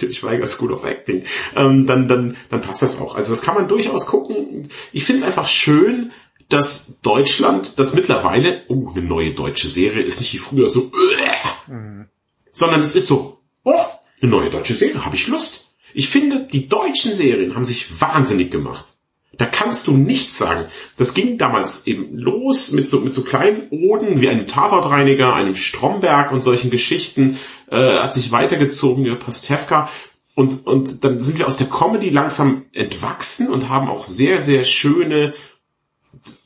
ich 0.00 0.18
Schweiger 0.18 0.46
School 0.46 0.72
of 0.72 0.84
Acting, 0.84 1.22
ähm, 1.54 1.86
dann, 1.86 2.08
dann, 2.08 2.36
dann 2.50 2.60
passt 2.60 2.82
das 2.82 3.00
auch. 3.00 3.14
Also 3.14 3.30
das 3.30 3.42
kann 3.42 3.54
man 3.54 3.68
durchaus 3.68 4.06
gucken. 4.06 4.68
Ich 4.92 5.04
finde 5.04 5.22
es 5.22 5.26
einfach 5.26 5.46
schön, 5.46 6.10
dass 6.48 7.00
Deutschland, 7.00 7.78
das 7.78 7.94
mittlerweile, 7.94 8.62
oh, 8.68 8.90
eine 8.90 9.04
neue 9.04 9.34
deutsche 9.34 9.68
Serie 9.68 10.02
ist 10.02 10.20
nicht 10.20 10.32
wie 10.32 10.38
früher 10.38 10.68
so, 10.68 10.90
äh, 10.90 11.72
mhm. 11.72 12.06
sondern 12.52 12.80
es 12.80 12.96
ist 12.96 13.06
so, 13.06 13.40
oh, 13.62 13.84
eine 14.20 14.30
neue 14.30 14.50
deutsche 14.50 14.74
Serie, 14.74 15.04
habe 15.04 15.14
ich 15.14 15.28
Lust. 15.28 15.74
Ich 15.94 16.08
finde, 16.08 16.48
die 16.50 16.68
deutschen 16.68 17.14
Serien 17.14 17.54
haben 17.54 17.64
sich 17.64 18.00
wahnsinnig 18.00 18.50
gemacht. 18.50 18.84
Da 19.32 19.44
kannst 19.44 19.86
du 19.86 19.92
nichts 19.92 20.38
sagen. 20.38 20.66
Das 20.96 21.14
ging 21.14 21.36
damals 21.38 21.86
eben 21.86 22.16
los 22.16 22.72
mit 22.72 22.88
so, 22.88 23.00
mit 23.00 23.12
so 23.12 23.22
kleinen 23.22 23.68
Oden 23.70 24.20
wie 24.20 24.28
einem 24.28 24.46
Tatortreiniger, 24.46 25.34
einem 25.34 25.54
Stromberg 25.54 26.32
und 26.32 26.42
solchen 26.42 26.70
Geschichten, 26.70 27.38
äh, 27.70 27.98
hat 27.98 28.14
sich 28.14 28.32
weitergezogen 28.32 29.04
über 29.04 29.16
Pastewka. 29.16 29.90
Und, 30.34 30.66
und 30.66 31.04
dann 31.04 31.20
sind 31.20 31.38
wir 31.38 31.46
aus 31.46 31.56
der 31.56 31.66
Comedy 31.66 32.10
langsam 32.10 32.64
entwachsen 32.72 33.48
und 33.48 33.68
haben 33.68 33.88
auch 33.88 34.04
sehr, 34.04 34.40
sehr 34.40 34.64
schöne 34.64 35.34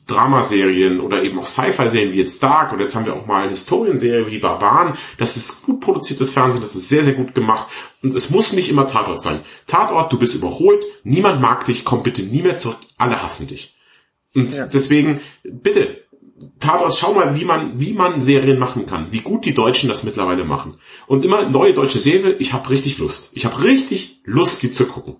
Dramaserien 0.07 0.99
oder 0.99 1.23
eben 1.23 1.39
auch 1.39 1.45
Sci-Fi-Serien 1.45 2.11
wie 2.11 2.19
jetzt 2.19 2.43
Dark 2.43 2.73
oder 2.73 2.81
jetzt 2.81 2.95
haben 2.95 3.05
wir 3.05 3.15
auch 3.15 3.25
mal 3.25 3.43
eine 3.43 3.51
Historienserie 3.51 4.27
wie 4.27 4.39
Barbaren. 4.39 4.97
Das 5.17 5.37
ist 5.37 5.65
gut 5.65 5.79
produziertes 5.79 6.33
Fernsehen, 6.33 6.61
das 6.61 6.75
ist 6.75 6.89
sehr, 6.89 7.03
sehr 7.03 7.13
gut 7.13 7.33
gemacht 7.33 7.67
und 8.01 8.13
es 8.13 8.29
muss 8.29 8.53
nicht 8.53 8.69
immer 8.69 8.85
Tatort 8.85 9.21
sein. 9.21 9.39
Tatort, 9.65 10.11
du 10.11 10.19
bist 10.19 10.35
überholt, 10.35 10.83
niemand 11.03 11.41
mag 11.41 11.65
dich, 11.65 11.85
komm 11.85 12.03
bitte 12.03 12.21
nie 12.23 12.41
mehr 12.41 12.57
zurück, 12.57 12.79
alle 12.97 13.21
hassen 13.21 13.47
dich. 13.47 13.75
Und 14.35 14.53
ja. 14.53 14.67
deswegen, 14.67 15.21
bitte, 15.43 16.03
Tatort, 16.59 16.95
schau 16.95 17.13
mal, 17.13 17.35
wie 17.39 17.45
man, 17.45 17.79
wie 17.79 17.93
man 17.93 18.21
Serien 18.21 18.59
machen 18.59 18.85
kann, 18.85 19.11
wie 19.11 19.21
gut 19.21 19.45
die 19.45 19.53
Deutschen 19.53 19.87
das 19.87 20.03
mittlerweile 20.03 20.43
machen. 20.43 20.79
Und 21.07 21.23
immer 21.23 21.47
neue 21.47 21.73
deutsche 21.73 21.99
Serie, 21.99 22.33
ich 22.33 22.53
habe 22.53 22.69
richtig 22.69 22.97
Lust. 22.97 23.31
Ich 23.33 23.45
habe 23.45 23.63
richtig 23.63 24.21
Lust, 24.25 24.63
die 24.63 24.71
zu 24.71 24.85
gucken. 24.85 25.17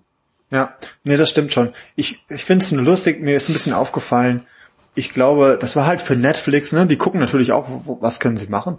Ja, 0.54 0.72
nee, 1.02 1.16
das 1.16 1.30
stimmt 1.30 1.52
schon. 1.52 1.70
Ich, 1.96 2.24
ich 2.28 2.44
finde 2.44 2.64
es 2.64 2.70
nur 2.70 2.84
lustig, 2.84 3.20
mir 3.20 3.34
ist 3.34 3.48
ein 3.48 3.54
bisschen 3.54 3.72
aufgefallen, 3.72 4.46
ich 4.94 5.12
glaube, 5.12 5.58
das 5.60 5.74
war 5.74 5.84
halt 5.84 6.00
für 6.00 6.14
Netflix, 6.14 6.72
ne? 6.72 6.86
Die 6.86 6.96
gucken 6.96 7.18
natürlich 7.18 7.50
auch, 7.50 7.66
was 8.00 8.20
können 8.20 8.36
sie 8.36 8.46
machen. 8.46 8.78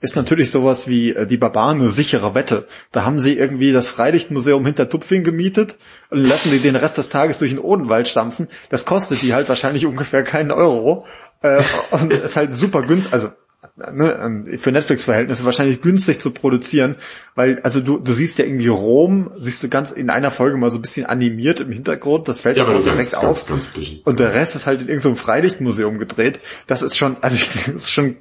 Ist 0.00 0.16
natürlich 0.16 0.50
sowas 0.50 0.88
wie 0.88 1.10
äh, 1.10 1.28
die 1.28 1.36
Barbaren 1.36 1.80
eine 1.80 1.90
sichere 1.90 2.34
Wette. 2.34 2.66
Da 2.90 3.04
haben 3.04 3.20
sie 3.20 3.38
irgendwie 3.38 3.70
das 3.70 3.86
Freilichtmuseum 3.86 4.66
hinter 4.66 4.88
Tupfing 4.88 5.22
gemietet 5.22 5.76
und 6.10 6.24
lassen 6.24 6.50
die 6.50 6.58
den 6.58 6.74
Rest 6.74 6.98
des 6.98 7.08
Tages 7.08 7.38
durch 7.38 7.52
den 7.52 7.60
Odenwald 7.60 8.08
stampfen. 8.08 8.48
Das 8.68 8.84
kostet 8.84 9.22
die 9.22 9.32
halt 9.32 9.48
wahrscheinlich 9.48 9.86
ungefähr 9.86 10.24
keinen 10.24 10.50
Euro. 10.50 11.06
Äh, 11.40 11.62
und 11.92 12.12
ist 12.12 12.36
halt 12.36 12.52
super 12.52 12.82
günstig, 12.82 13.12
also 13.12 13.28
ne, 13.76 14.58
für 14.58 14.72
Netflix-Verhältnisse 14.72 15.44
wahrscheinlich 15.44 15.80
günstig 15.80 16.20
zu 16.20 16.32
produzieren, 16.32 16.96
weil 17.34 17.60
also 17.62 17.80
du, 17.80 17.98
du 17.98 18.12
siehst 18.12 18.38
ja 18.38 18.44
irgendwie 18.44 18.68
Rom, 18.68 19.30
siehst 19.38 19.62
du 19.62 19.68
ganz 19.68 19.90
in 19.90 20.10
einer 20.10 20.30
Folge 20.30 20.56
mal 20.56 20.70
so 20.70 20.78
ein 20.78 20.82
bisschen 20.82 21.06
animiert 21.06 21.60
im 21.60 21.72
Hintergrund, 21.72 22.28
das 22.28 22.40
fällt 22.40 22.56
ja 22.56 22.64
auch 22.64 22.82
direkt 22.82 23.12
ganz, 23.12 23.14
auf. 23.14 23.46
Ganz, 23.46 23.72
ganz 23.74 23.90
und 24.04 24.20
der 24.20 24.34
Rest 24.34 24.56
ist 24.56 24.66
halt 24.66 24.82
in 24.82 24.88
irgendeinem 24.88 25.16
Freilichtmuseum 25.16 25.98
gedreht. 25.98 26.40
Das 26.66 26.82
ist 26.82 26.96
schon, 26.96 27.16
also 27.20 27.36
ich, 27.36 27.48
das 27.66 27.74
ist 27.74 27.90
schon 27.90 28.16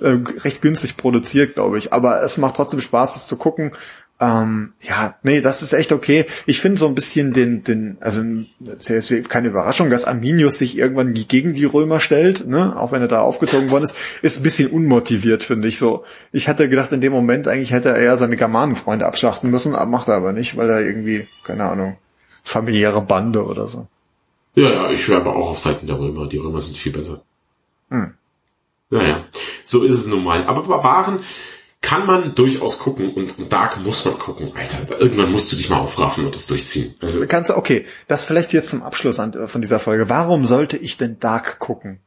äh, 0.00 0.18
recht 0.44 0.62
günstig 0.62 0.96
produziert, 0.96 1.54
glaube 1.54 1.78
ich. 1.78 1.92
Aber 1.92 2.22
es 2.22 2.38
macht 2.38 2.56
trotzdem 2.56 2.80
Spaß, 2.80 3.14
das 3.14 3.26
zu 3.26 3.36
gucken. 3.36 3.72
Ähm, 4.20 4.72
ja, 4.80 5.14
nee, 5.22 5.40
das 5.40 5.62
ist 5.62 5.72
echt 5.72 5.92
okay. 5.92 6.26
Ich 6.46 6.60
finde 6.60 6.78
so 6.78 6.88
ein 6.88 6.96
bisschen 6.96 7.32
den, 7.32 7.62
den, 7.62 7.98
also 8.00 8.20
es 8.66 8.90
ist 8.90 9.28
keine 9.28 9.48
Überraschung, 9.48 9.90
dass 9.90 10.06
Arminius 10.06 10.58
sich 10.58 10.76
irgendwann 10.76 11.14
gegen 11.14 11.52
die 11.52 11.64
Römer 11.64 12.00
stellt, 12.00 12.48
ne, 12.48 12.76
auch 12.76 12.90
wenn 12.90 13.00
er 13.00 13.06
da 13.06 13.20
aufgezogen 13.20 13.70
worden 13.70 13.84
ist, 13.84 13.96
ist 14.22 14.38
ein 14.38 14.42
bisschen 14.42 14.70
unmotiviert, 14.70 15.44
finde 15.44 15.68
ich 15.68 15.78
so. 15.78 16.04
Ich 16.32 16.48
hatte 16.48 16.68
gedacht, 16.68 16.90
in 16.90 17.00
dem 17.00 17.12
Moment 17.12 17.46
eigentlich 17.46 17.70
hätte 17.70 17.90
er 17.90 17.96
eher 17.96 18.16
seine 18.16 18.34
Germanenfreunde 18.34 19.06
abschlachten 19.06 19.50
müssen, 19.50 19.72
macht 19.72 20.08
er 20.08 20.14
aber 20.14 20.32
nicht, 20.32 20.56
weil 20.56 20.68
er 20.68 20.80
irgendwie, 20.80 21.28
keine 21.44 21.66
Ahnung, 21.66 21.96
familiäre 22.42 23.02
Bande 23.02 23.44
oder 23.44 23.68
so. 23.68 23.86
Ja, 24.56 24.70
ja, 24.70 24.90
ich 24.90 25.04
schwöre 25.04 25.20
aber 25.20 25.36
auch 25.36 25.50
auf 25.50 25.60
Seiten 25.60 25.86
der 25.86 26.00
Römer. 26.00 26.26
Die 26.26 26.38
Römer 26.38 26.60
sind 26.60 26.76
viel 26.76 26.90
besser. 26.90 27.22
Hm. 27.90 28.14
Naja, 28.90 29.24
so 29.62 29.84
ist 29.84 29.96
es 29.96 30.06
nun 30.08 30.24
mal. 30.24 30.44
Aber 30.44 30.62
Barbaren, 30.62 31.20
kann 31.80 32.06
man 32.06 32.34
durchaus 32.34 32.80
gucken 32.80 33.14
und, 33.14 33.38
und 33.38 33.52
Dark 33.52 33.78
muss 33.78 34.04
man 34.04 34.18
gucken, 34.18 34.52
Alter. 34.54 35.00
Irgendwann 35.00 35.30
musst 35.30 35.52
du 35.52 35.56
dich 35.56 35.70
mal 35.70 35.78
aufraffen 35.78 36.26
und 36.26 36.34
das 36.34 36.46
durchziehen. 36.46 36.94
Also, 37.00 37.24
Kannst 37.26 37.50
du, 37.50 37.56
okay, 37.56 37.86
das 38.08 38.24
vielleicht 38.24 38.52
jetzt 38.52 38.70
zum 38.70 38.82
Abschluss 38.82 39.20
an, 39.20 39.48
von 39.48 39.60
dieser 39.60 39.78
Folge. 39.78 40.08
Warum 40.08 40.46
sollte 40.46 40.76
ich 40.76 40.96
denn 40.96 41.20
Dark 41.20 41.58
gucken? 41.58 42.00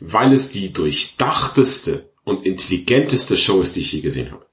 Weil 0.00 0.32
es 0.32 0.50
die 0.50 0.72
durchdachteste 0.72 2.10
und 2.24 2.44
intelligenteste 2.44 3.36
Show 3.36 3.60
ist, 3.60 3.76
die 3.76 3.80
ich 3.80 3.92
je 3.92 4.00
gesehen 4.00 4.32
habe. 4.32 4.46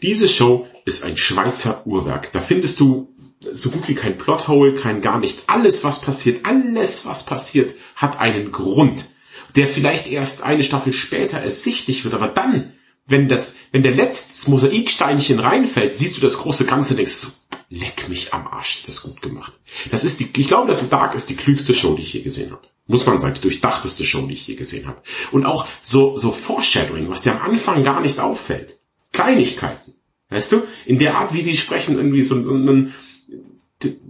Diese 0.00 0.28
Show 0.28 0.66
ist 0.84 1.04
ein 1.04 1.16
Schweizer 1.16 1.86
Uhrwerk. 1.86 2.32
Da 2.32 2.40
findest 2.40 2.80
du 2.80 3.12
so 3.52 3.70
gut 3.70 3.88
wie 3.88 3.94
kein 3.94 4.16
Plothole, 4.16 4.74
kein 4.74 5.00
gar 5.00 5.18
nichts. 5.18 5.48
Alles, 5.48 5.84
was 5.84 6.00
passiert, 6.00 6.44
alles, 6.44 7.06
was 7.06 7.26
passiert, 7.26 7.74
hat 7.96 8.20
einen 8.20 8.52
Grund, 8.52 9.10
der 9.56 9.66
vielleicht 9.66 10.06
erst 10.06 10.42
eine 10.42 10.64
Staffel 10.64 10.92
später 10.92 11.38
ersichtlich 11.38 12.04
wird, 12.04 12.14
aber 12.14 12.28
dann 12.28 12.72
wenn 13.06 13.28
das, 13.28 13.56
wenn 13.72 13.82
der 13.82 13.94
letzte 13.94 14.50
Mosaiksteinchen 14.50 15.40
reinfällt, 15.40 15.96
siehst 15.96 16.16
du 16.16 16.20
das 16.20 16.38
große 16.38 16.66
Ganze 16.66 16.94
und 16.94 16.98
denkst 16.98 17.26
leck 17.72 18.08
mich 18.08 18.34
am 18.34 18.46
Arsch, 18.46 18.76
ist 18.76 18.88
das 18.88 19.02
gut 19.02 19.22
gemacht. 19.22 19.52
Das 19.90 20.04
ist 20.04 20.20
die, 20.20 20.28
ich 20.36 20.46
glaube, 20.46 20.68
das 20.68 20.88
Dark 20.90 21.14
ist 21.14 21.30
die 21.30 21.36
klügste 21.36 21.74
Show, 21.74 21.94
die 21.94 22.02
ich 22.02 22.12
je 22.12 22.20
gesehen 22.20 22.52
habe. 22.52 22.62
Muss 22.86 23.06
man 23.06 23.18
sagen, 23.18 23.34
die 23.34 23.40
durchdachteste 23.40 24.04
Show, 24.04 24.26
die 24.26 24.34
ich 24.34 24.46
je 24.46 24.56
gesehen 24.56 24.86
habe. 24.86 25.00
Und 25.30 25.46
auch 25.46 25.66
so, 25.80 26.18
so 26.18 26.32
Foreshadowing, 26.32 27.08
was 27.08 27.22
dir 27.22 27.32
am 27.32 27.50
Anfang 27.50 27.82
gar 27.82 28.02
nicht 28.02 28.20
auffällt. 28.20 28.78
Kleinigkeiten. 29.12 29.94
Weißt 30.28 30.52
du? 30.52 30.62
In 30.84 30.98
der 30.98 31.16
Art, 31.16 31.32
wie 31.32 31.40
sie 31.40 31.56
sprechen, 31.56 31.96
irgendwie 31.96 32.22
so, 32.22 32.42
so 32.42 32.52
einen, 32.52 32.94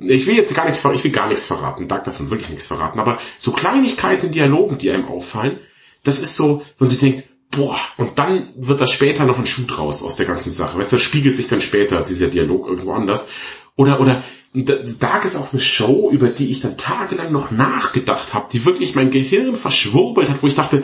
ich 0.00 0.26
will 0.26 0.36
jetzt 0.36 0.54
gar 0.54 0.64
nichts, 0.64 0.84
ich 0.84 1.04
will 1.04 1.12
gar 1.12 1.28
nichts 1.28 1.46
verraten. 1.46 1.86
Dark 1.86 2.04
davon 2.04 2.30
will 2.30 2.40
ich 2.40 2.48
nichts 2.48 2.66
verraten. 2.66 2.98
Aber 2.98 3.18
so 3.38 3.52
Kleinigkeiten 3.52 4.26
in 4.26 4.32
Dialogen, 4.32 4.78
die 4.78 4.90
einem 4.90 5.06
auffallen, 5.06 5.60
das 6.02 6.20
ist 6.20 6.36
so, 6.36 6.58
wo 6.78 6.84
man 6.84 6.88
sich 6.88 6.98
denkt, 6.98 7.24
boah, 7.52 7.78
und 7.98 8.18
dann 8.18 8.52
wird 8.56 8.80
da 8.80 8.86
später 8.86 9.24
noch 9.24 9.38
ein 9.38 9.46
Schuh 9.46 9.66
draus 9.66 10.02
aus 10.02 10.16
der 10.16 10.26
ganzen 10.26 10.50
Sache. 10.50 10.78
Weißt 10.78 10.92
du, 10.92 10.96
das 10.96 11.04
spiegelt 11.04 11.36
sich 11.36 11.46
dann 11.46 11.60
später, 11.60 12.02
dieser 12.02 12.26
Dialog 12.26 12.66
irgendwo 12.66 12.92
anders. 12.92 13.28
Oder, 13.76 14.00
oder, 14.00 14.22
Dark 14.54 15.24
ist 15.24 15.36
auch 15.36 15.52
eine 15.52 15.60
Show, 15.60 16.10
über 16.10 16.28
die 16.28 16.50
ich 16.50 16.60
dann 16.60 16.76
tagelang 16.76 17.32
noch 17.32 17.50
nachgedacht 17.50 18.34
habe, 18.34 18.48
die 18.52 18.64
wirklich 18.66 18.94
mein 18.94 19.10
Gehirn 19.10 19.56
verschwurbelt 19.56 20.28
hat, 20.28 20.42
wo 20.42 20.46
ich 20.46 20.54
dachte, 20.54 20.82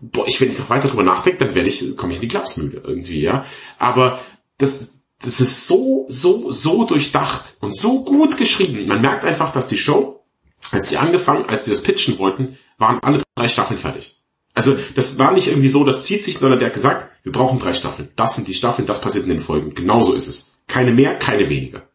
boah, 0.00 0.26
ich, 0.26 0.40
wenn 0.40 0.50
ich 0.50 0.58
noch 0.58 0.70
weiter 0.70 0.88
drüber 0.88 1.02
nachdenke, 1.02 1.44
dann 1.44 1.54
werde 1.54 1.68
ich, 1.68 1.96
komme 1.96 2.12
ich 2.12 2.18
in 2.18 2.22
die 2.22 2.28
Glasmühle 2.28 2.82
irgendwie, 2.84 3.20
ja. 3.20 3.44
Aber 3.78 4.20
das, 4.56 5.04
das 5.20 5.40
ist 5.40 5.66
so, 5.66 6.06
so, 6.08 6.52
so 6.52 6.84
durchdacht 6.84 7.56
und 7.60 7.76
so 7.76 8.04
gut 8.04 8.38
geschrieben. 8.38 8.86
Man 8.86 9.02
merkt 9.02 9.24
einfach, 9.24 9.52
dass 9.52 9.68
die 9.68 9.78
Show, 9.78 10.24
als 10.70 10.88
sie 10.88 10.96
angefangen, 10.96 11.46
als 11.48 11.64
sie 11.64 11.70
das 11.70 11.82
pitchen 11.82 12.18
wollten, 12.18 12.56
waren 12.78 12.98
alle 13.02 13.22
drei 13.34 13.48
Staffeln 13.48 13.78
fertig. 13.78 14.21
Also 14.54 14.76
das 14.94 15.18
war 15.18 15.32
nicht 15.32 15.48
irgendwie 15.48 15.68
so, 15.68 15.84
das 15.84 16.04
zieht 16.04 16.22
sich, 16.22 16.38
sondern 16.38 16.58
der 16.58 16.66
hat 16.66 16.74
gesagt, 16.74 17.10
wir 17.22 17.32
brauchen 17.32 17.58
drei 17.58 17.72
Staffeln. 17.72 18.10
Das 18.16 18.34
sind 18.34 18.48
die 18.48 18.54
Staffeln, 18.54 18.86
das 18.86 19.00
passiert 19.00 19.24
in 19.24 19.30
den 19.30 19.40
Folgen. 19.40 19.74
Genauso 19.74 20.12
ist 20.12 20.28
es. 20.28 20.62
Keine 20.66 20.92
mehr, 20.92 21.14
keine 21.18 21.48
weniger. 21.48 21.88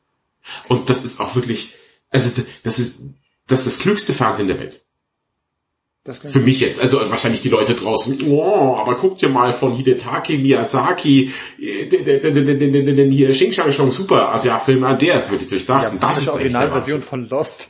Und 0.68 0.90
das 0.90 1.04
ist 1.04 1.20
auch 1.20 1.36
wirklich, 1.36 1.76
also 2.10 2.42
das 2.64 2.80
ist 2.80 3.14
das, 3.48 3.60
ist 3.60 3.68
das 3.68 3.80
klügste 3.80 4.14
Fernsehen 4.14 4.48
der 4.48 4.60
Welt. 4.60 4.84
Für 6.14 6.40
mich 6.40 6.62
jetzt, 6.62 6.80
also 6.80 7.00
wahrscheinlich 7.10 7.42
die 7.42 7.50
Leute 7.50 7.74
draußen, 7.76 8.22
oh, 8.28 8.76
aber 8.78 8.96
guck 8.96 9.18
dir 9.18 9.28
mal 9.28 9.52
von 9.52 9.74
Hidetaki 9.74 10.38
Miyazaki, 10.38 11.32
den 11.60 13.12
hier 13.12 13.32
Xing 13.32 13.52
Shang 13.52 13.72
Shang 13.74 13.92
Super 13.92 14.34
Asia-Film 14.34 14.84
an, 14.86 14.98
der 15.00 15.16
ist 15.16 15.32
wirklich 15.32 15.50
durchdacht. 15.50 15.84
Ja, 15.84 15.98
das 16.00 16.20
ist 16.20 16.28
die 16.28 16.32
Originalversion 16.32 17.02
von 17.02 17.28
Lost. 17.30 17.70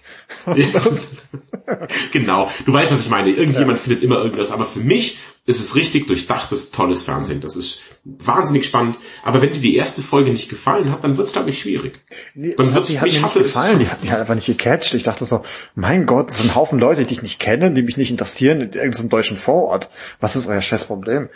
genau, 2.11 2.51
du 2.65 2.73
weißt, 2.73 2.91
was 2.91 3.01
ich 3.01 3.09
meine. 3.09 3.31
Irgendjemand 3.31 3.79
findet 3.79 4.03
immer 4.03 4.17
irgendwas, 4.17 4.51
aber 4.51 4.65
für 4.65 4.81
mich 4.81 5.17
ist 5.47 5.61
es 5.61 5.75
richtig 5.75 6.07
durchdachtes, 6.07 6.71
tolles 6.71 7.03
Fernsehen. 7.03 7.39
Das 7.39 7.55
ist 7.55 7.81
wahnsinnig 8.03 8.67
spannend. 8.67 8.97
Aber 9.23 9.41
wenn 9.41 9.53
dir 9.53 9.61
die 9.61 9.77
erste 9.77 10.03
Folge 10.03 10.29
nicht 10.29 10.49
gefallen 10.49 10.91
hat, 10.91 11.05
dann 11.05 11.15
wird 11.15 11.25
es, 11.25 11.33
glaube 11.33 11.49
ich, 11.49 11.57
schwierig. 11.57 12.01
Nee, 12.35 12.53
dann 12.57 12.75
wird's, 12.75 12.87
die 12.87 12.99
hat 12.99 13.07
mir 13.07 13.21
nicht 13.21 13.33
gefallen, 13.33 13.79
die 13.79 13.87
hat 13.87 14.01
mich 14.01 14.11
halt 14.11 14.19
einfach 14.19 14.35
nicht 14.35 14.47
gecatcht. 14.47 14.93
Ich 14.93 15.03
dachte 15.03 15.23
so, 15.23 15.45
mein 15.73 16.05
Gott, 16.05 16.29
das 16.29 16.37
sind 16.37 16.49
ein 16.49 16.55
Haufen 16.55 16.79
Leute, 16.79 17.05
die 17.05 17.13
ich 17.13 17.21
nicht 17.21 17.39
kenne, 17.39 17.71
die 17.71 17.81
mich 17.81 17.95
nicht 17.95 18.11
interessieren 18.11 18.59
in 18.59 18.73
irgendeinem 18.73 19.07
deutschen 19.07 19.37
Vorort. 19.37 19.89
Was 20.19 20.35
ist 20.35 20.47
euer 20.47 20.61
scheiß 20.61 20.83
Problem? 20.83 21.29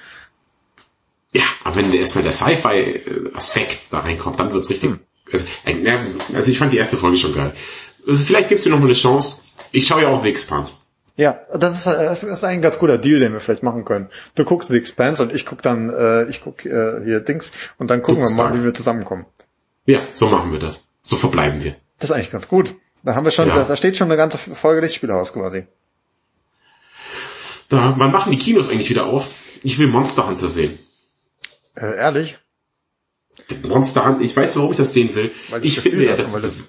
Ja, 1.32 1.43
aber 1.64 1.78
wenn 1.78 1.93
erstmal 1.93 2.26
der 2.26 2.34
Sci-Fi-Aspekt 2.34 3.80
da 3.91 4.01
reinkommt, 4.01 4.41
dann 4.41 4.51
wird's 4.51 4.70
richtig. 4.70 4.89
Hm. 4.89 4.99
Also, 5.32 5.45
äh, 5.64 6.16
also 6.34 6.51
ich 6.51 6.57
fand 6.57 6.74
die 6.74 6.78
erste 6.78 6.97
Folge 6.97 7.16
schon 7.16 7.34
geil. 7.34 7.53
Also 8.05 8.24
vielleicht 8.26 8.49
gibst 8.49 8.66
du 8.66 8.70
noch 8.70 8.80
mal 8.80 8.86
eine 8.86 8.93
Chance. 8.93 9.43
Ich 9.72 9.88
schaue 9.88 10.01
ja 10.01 10.09
auch 10.09 10.22
The 10.22 10.30
Expanse. 10.30 10.74
Ja, 11.22 11.40
das 11.54 11.76
ist, 11.76 11.86
das 11.86 12.24
ist 12.24 12.44
ein 12.44 12.62
ganz 12.62 12.80
guter 12.80 12.98
Deal, 12.98 13.20
den 13.20 13.32
wir 13.32 13.40
vielleicht 13.40 13.62
machen 13.62 13.86
können. 13.86 14.10
Du 14.34 14.44
guckst 14.44 14.70
The 14.70 14.76
Expanse 14.76 15.22
und 15.22 15.32
ich 15.32 15.46
guck 15.46 15.62
dann, 15.62 15.92
äh, 15.92 16.24
ich 16.24 16.42
guck 16.42 16.66
äh, 16.66 17.04
hier 17.04 17.20
Dings 17.20 17.52
und 17.78 17.92
dann 17.92 18.02
gucken 18.02 18.24
wir 18.24 18.32
mal, 18.32 18.56
wie 18.56 18.64
wir 18.64 18.74
zusammenkommen. 18.74 19.28
Ja, 19.86 20.00
so 20.14 20.30
machen 20.30 20.52
wir 20.52 20.58
das. 20.58 20.84
So 21.04 21.16
verbleiben 21.16 21.64
wir. 21.64 21.76
Das 22.00 22.10
ist 22.10 22.16
eigentlich 22.16 22.32
ganz 22.32 22.48
gut. 22.48 22.76
Da 23.04 23.14
haben 23.14 23.24
wir 23.24 23.30
schon, 23.30 23.50
ja. 23.50 23.64
da 23.64 23.76
steht 23.76 23.98
schon 23.98 24.08
eine 24.08 24.18
ganze 24.18 24.40
Folge 24.40 24.82
Lichtspielhaus 24.82 25.32
quasi. 25.32 25.68
Da, 27.70 27.94
wann 27.98 28.12
machen 28.12 28.32
die 28.32 28.40
Kinos 28.40 28.72
eigentlich 28.72 28.90
wieder 28.90 29.06
auf? 29.06 29.28
Ich 29.62 29.78
will 29.78 29.90
Monster 29.90 30.28
Hunter 30.28 30.48
sehen. 30.48 30.80
Äh, 31.76 31.98
ehrlich? 31.98 32.40
Monster 33.62 34.08
Hunter, 34.08 34.22
ich 34.22 34.36
weiß, 34.36 34.56
warum 34.56 34.72
ich 34.72 34.78
das 34.78 34.92
sehen 34.92 35.14
will. 35.14 35.32
Weil 35.52 35.64
ich 35.64 35.82
finde 35.82 36.04
ja, 36.04 36.16
das, 36.16 36.32
das 36.32 36.64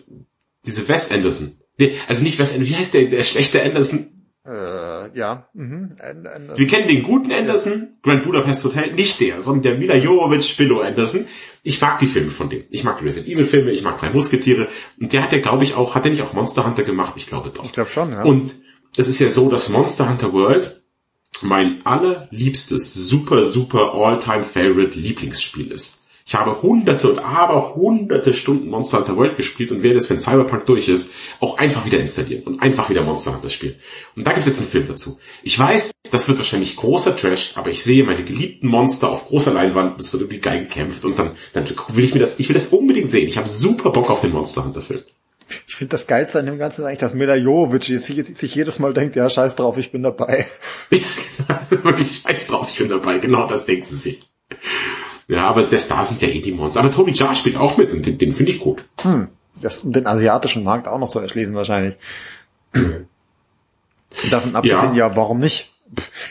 diese 0.67 0.87
Wes 0.89 1.11
Anderson. 1.11 1.57
Nee, 1.79 1.99
also 2.07 2.23
nicht 2.23 2.39
Wes 2.39 2.53
Anderson, 2.53 2.75
wie 2.75 2.79
heißt 2.79 2.93
der, 2.93 3.07
der 3.07 3.23
schlechte 3.23 3.63
Anderson? 3.63 4.12
Äh, 4.45 5.17
ja. 5.17 5.49
Mhm. 5.55 5.97
Anderson. 6.01 6.59
Wir 6.59 6.67
kennen 6.67 6.89
den 6.89 7.03
guten 7.05 7.31
Anderson. 7.31 7.91
Grand 8.03 8.25
Budapest 8.25 8.65
Hotel, 8.65 8.93
nicht 8.93 9.21
der, 9.21 9.41
sondern 9.41 9.63
der 9.63 9.75
Mila 9.79 9.97
Jovovich 9.97 10.57
Billo 10.57 10.81
Anderson. 10.81 11.27
Ich 11.63 11.81
mag 11.81 12.01
die 12.01 12.07
Filme 12.07 12.31
von 12.31 12.51
dem. 12.51 12.65
Ich 12.71 12.83
mag 12.83 12.99
die 12.99 13.05
Resident 13.05 13.33
Evil 13.33 13.47
Filme, 13.47 13.71
ich 13.71 13.83
mag 13.83 14.01
drei 14.01 14.11
Musketiere. 14.11 14.69
Und 14.99 15.13
der 15.13 15.23
hat 15.23 15.33
ja, 15.33 15.39
glaube 15.39 15.63
ich, 15.63 15.75
auch, 15.75 15.95
hat 15.95 16.05
er 16.05 16.11
nicht 16.11 16.23
auch 16.23 16.33
Monster 16.33 16.67
Hunter 16.67 16.83
gemacht? 16.83 17.15
Ich 17.17 17.29
glaube 17.29 17.51
doch. 17.51 17.65
Ich 17.65 17.73
glaube 17.73 17.91
schon, 17.91 18.11
ja. 18.11 18.25
Und 18.25 18.57
es 18.97 19.07
ist 19.07 19.21
ja 19.21 19.29
so, 19.29 19.49
dass 19.49 19.69
Monster 19.69 20.09
Hunter 20.09 20.33
World 20.33 20.83
mein 21.43 21.85
allerliebstes, 21.87 22.95
super, 22.95 23.45
super 23.45 23.95
all-time 23.95 24.45
favorite 24.45 24.99
Lieblingsspiel 24.99 25.71
ist. 25.71 26.02
Ich 26.33 26.39
habe 26.39 26.63
hunderte 26.63 27.11
und 27.11 27.19
aber 27.19 27.75
hunderte 27.75 28.33
Stunden 28.33 28.71
Monster 28.71 29.01
Hunter 29.01 29.19
World 29.19 29.37
gespielt 29.37 29.71
und 29.71 29.83
werde 29.83 29.99
es, 29.99 30.09
wenn 30.09 30.19
Cyberpunk 30.19 30.65
durch 30.65 30.89
ist, 30.89 31.13
auch 31.41 31.59
einfach 31.59 31.85
wieder 31.85 31.99
installieren 31.99 32.45
und 32.45 32.63
einfach 32.63 32.89
wieder 32.89 33.03
Monster 33.03 33.35
Hunter 33.35 33.51
spielen. 33.51 33.75
Und 34.17 34.27
da 34.27 34.33
gibt 34.33 34.47
es 34.47 34.55
jetzt 34.55 34.61
einen 34.61 34.71
Film 34.71 34.87
dazu. 34.89 35.19
Ich 35.43 35.59
weiß, 35.59 35.93
das 36.11 36.29
wird 36.29 36.39
wahrscheinlich 36.39 36.77
großer 36.77 37.19
Trash, 37.19 37.53
aber 37.57 37.69
ich 37.69 37.85
sehe 37.85 38.03
meine 38.03 38.25
geliebten 38.25 38.67
Monster 38.67 39.11
auf 39.11 39.27
großer 39.27 39.53
Leinwand, 39.53 40.01
es 40.01 40.11
wird 40.15 40.23
irgendwie 40.23 40.41
geil 40.41 40.61
gekämpft 40.61 41.05
und 41.05 41.19
dann, 41.19 41.33
dann 41.53 41.69
will 41.93 42.03
ich 42.03 42.15
mir 42.15 42.21
das, 42.21 42.41
ich 42.41 42.49
will 42.49 42.55
das 42.55 42.69
unbedingt 42.69 43.11
sehen. 43.11 43.29
Ich 43.29 43.37
habe 43.37 43.47
super 43.47 43.91
Bock 43.91 44.09
auf 44.09 44.23
den 44.23 44.33
Monster 44.33 44.65
Hunter 44.65 44.81
Film. 44.81 45.03
Ich 45.69 45.75
finde 45.75 45.91
das 45.91 46.07
Geilste 46.07 46.39
an 46.39 46.47
dem 46.47 46.57
Ganzen 46.57 46.87
eigentlich, 46.87 47.01
dass 47.01 47.13
Mila 47.13 47.37
Jovovic 47.37 47.91
jetzt 47.91 48.07
sich 48.07 48.55
jedes 48.55 48.79
Mal 48.79 48.95
denkt, 48.95 49.17
ja, 49.17 49.29
scheiß 49.29 49.57
drauf, 49.57 49.77
ich 49.77 49.93
bin 49.93 50.03
dabei. 50.03 50.47
Ja, 51.49 51.67
wirklich, 51.71 52.23
scheiß 52.23 52.47
drauf, 52.47 52.69
ich 52.71 52.79
bin 52.79 52.89
dabei. 52.89 53.19
Genau 53.19 53.47
das 53.49 53.65
denkt 53.65 53.87
sie 53.87 53.97
sich. 53.97 54.21
Ja, 55.33 55.49
aber 55.49 55.63
der 55.63 55.79
Star 55.79 56.05
sind 56.05 56.21
ja 56.21 56.29
eh 56.29 56.43
die 56.43 56.53
Monster. 56.53 56.81
Aber 56.81 56.93
Tony 56.93 57.13
Jaa 57.13 57.35
spielt 57.35 57.57
auch 57.57 57.79
mit 57.79 57.91
und 57.95 58.05
den, 58.05 58.19
den 58.19 58.35
finde 58.35 58.53
ich 58.53 58.61
gut. 58.61 58.85
Hm. 59.01 59.29
Das, 59.63 59.79
um 59.79 59.93
den 59.93 60.07
asiatischen 60.07 60.63
Markt 60.63 60.87
auch 60.87 60.99
noch 60.99 61.09
zu 61.09 61.21
erschließen 61.21 61.55
wahrscheinlich. 61.55 61.95
Davon 64.31 64.55
abgesehen, 64.55 64.95
ja. 64.95 65.09
ja, 65.09 65.17
warum 65.17 65.39
nicht? 65.39 65.71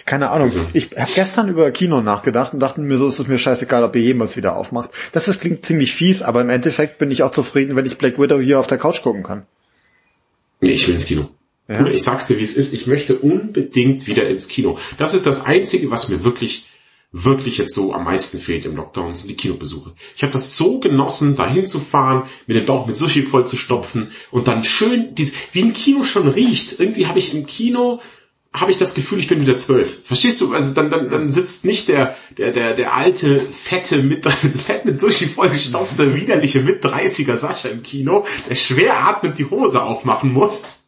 keine 0.06 0.30
Ahnung. 0.30 0.48
Also. 0.48 0.66
Ich 0.74 0.92
habe 0.98 1.12
gestern 1.14 1.50
über 1.50 1.70
Kino 1.72 2.02
nachgedacht 2.02 2.54
und 2.54 2.60
dachte 2.60 2.82
mir 2.82 2.98
so, 2.98 3.08
ist 3.08 3.20
es 3.20 3.28
mir 3.28 3.38
scheißegal, 3.40 3.84
ob 3.84 3.96
ihr 3.96 4.02
jemals 4.04 4.38
wieder 4.38 4.56
aufmacht. 4.56 4.92
Das 5.14 5.28
ist, 5.28 5.42
klingt 5.42 5.66
ziemlich 5.66 5.94
fies, 5.94 6.22
aber 6.22 6.42
im 6.42 6.50
Endeffekt 6.50 7.00
bin 7.00 7.10
ich 7.10 7.24
auch 7.24 7.32
zufrieden, 7.32 7.76
wenn 7.76 7.86
ich 7.86 7.98
Black 7.98 8.20
Widow 8.20 8.40
hier 8.40 8.60
auf 8.60 8.68
der 8.68 8.78
Couch 8.78 9.02
gucken 9.02 9.24
kann. 9.24 9.46
Nee, 10.62 10.72
ich 10.72 10.88
will 10.88 10.96
ins 10.96 11.06
Kino. 11.06 11.30
Ja. 11.68 11.78
Bruder, 11.78 11.92
ich 11.92 12.04
sag's 12.04 12.28
dir, 12.28 12.38
wie 12.38 12.44
es 12.44 12.56
ist. 12.56 12.74
Ich 12.74 12.86
möchte 12.86 13.18
unbedingt 13.18 14.06
wieder 14.06 14.28
ins 14.28 14.48
Kino. 14.48 14.78
Das 14.98 15.14
ist 15.14 15.26
das 15.26 15.46
Einzige, 15.46 15.90
was 15.90 16.10
mir 16.10 16.24
wirklich 16.24 16.68
wirklich 17.12 17.58
jetzt 17.58 17.76
so 17.76 17.94
am 17.94 18.06
meisten 18.06 18.38
fehlt 18.38 18.66
im 18.66 18.76
Lockdown, 18.76 19.16
sind 19.16 19.30
die 19.30 19.36
Kinobesuche. 19.36 19.94
Ich 20.16 20.24
habe 20.24 20.34
das 20.34 20.56
so 20.56 20.80
genossen, 20.80 21.36
dahin 21.36 21.66
zu 21.66 21.80
fahren, 21.80 22.24
mir 22.48 22.54
den 22.54 22.66
Bauch 22.66 22.88
mit 22.88 22.96
Sushi 22.96 23.24
voll 23.24 23.46
zu 23.46 23.58
stopfen 23.58 24.12
und 24.32 24.48
dann 24.48 24.64
schön, 24.64 25.14
dies, 25.16 25.36
wie 25.52 25.64
ein 25.64 25.74
Kino 25.74 26.04
schon 26.04 26.28
riecht. 26.28 26.80
Irgendwie 26.80 27.08
habe 27.08 27.20
ich 27.20 27.34
im 27.34 27.46
Kino 27.46 28.00
habe 28.54 28.72
ich 28.72 28.78
das 28.78 28.96
Gefühl, 28.96 29.20
ich 29.20 29.28
bin 29.28 29.40
wieder 29.40 29.56
zwölf. 29.56 30.02
Verstehst 30.04 30.42
du? 30.42 30.54
Also 30.54 30.74
dann, 30.74 30.90
dann, 30.90 31.10
dann 31.10 31.32
sitzt 31.32 31.64
nicht 31.64 31.88
der, 31.88 32.18
der, 32.38 32.52
der, 32.52 32.74
der 32.74 32.94
alte, 32.94 33.40
fette, 33.50 34.04
mit, 34.04 34.26
fett 34.66 34.84
mit 34.84 35.00
Sushi 35.00 35.28
vollgestopfte, 35.28 36.16
widerliche 36.16 36.60
mit 36.60 36.84
30er 36.84 37.38
Sascha 37.38 37.70
im 37.70 37.82
Kino, 37.82 38.26
der 38.50 38.56
schwer 38.56 39.08
atmend 39.08 39.40
die 39.40 39.50
Hose 39.50 39.82
aufmachen 39.82 40.34
muss 40.34 40.81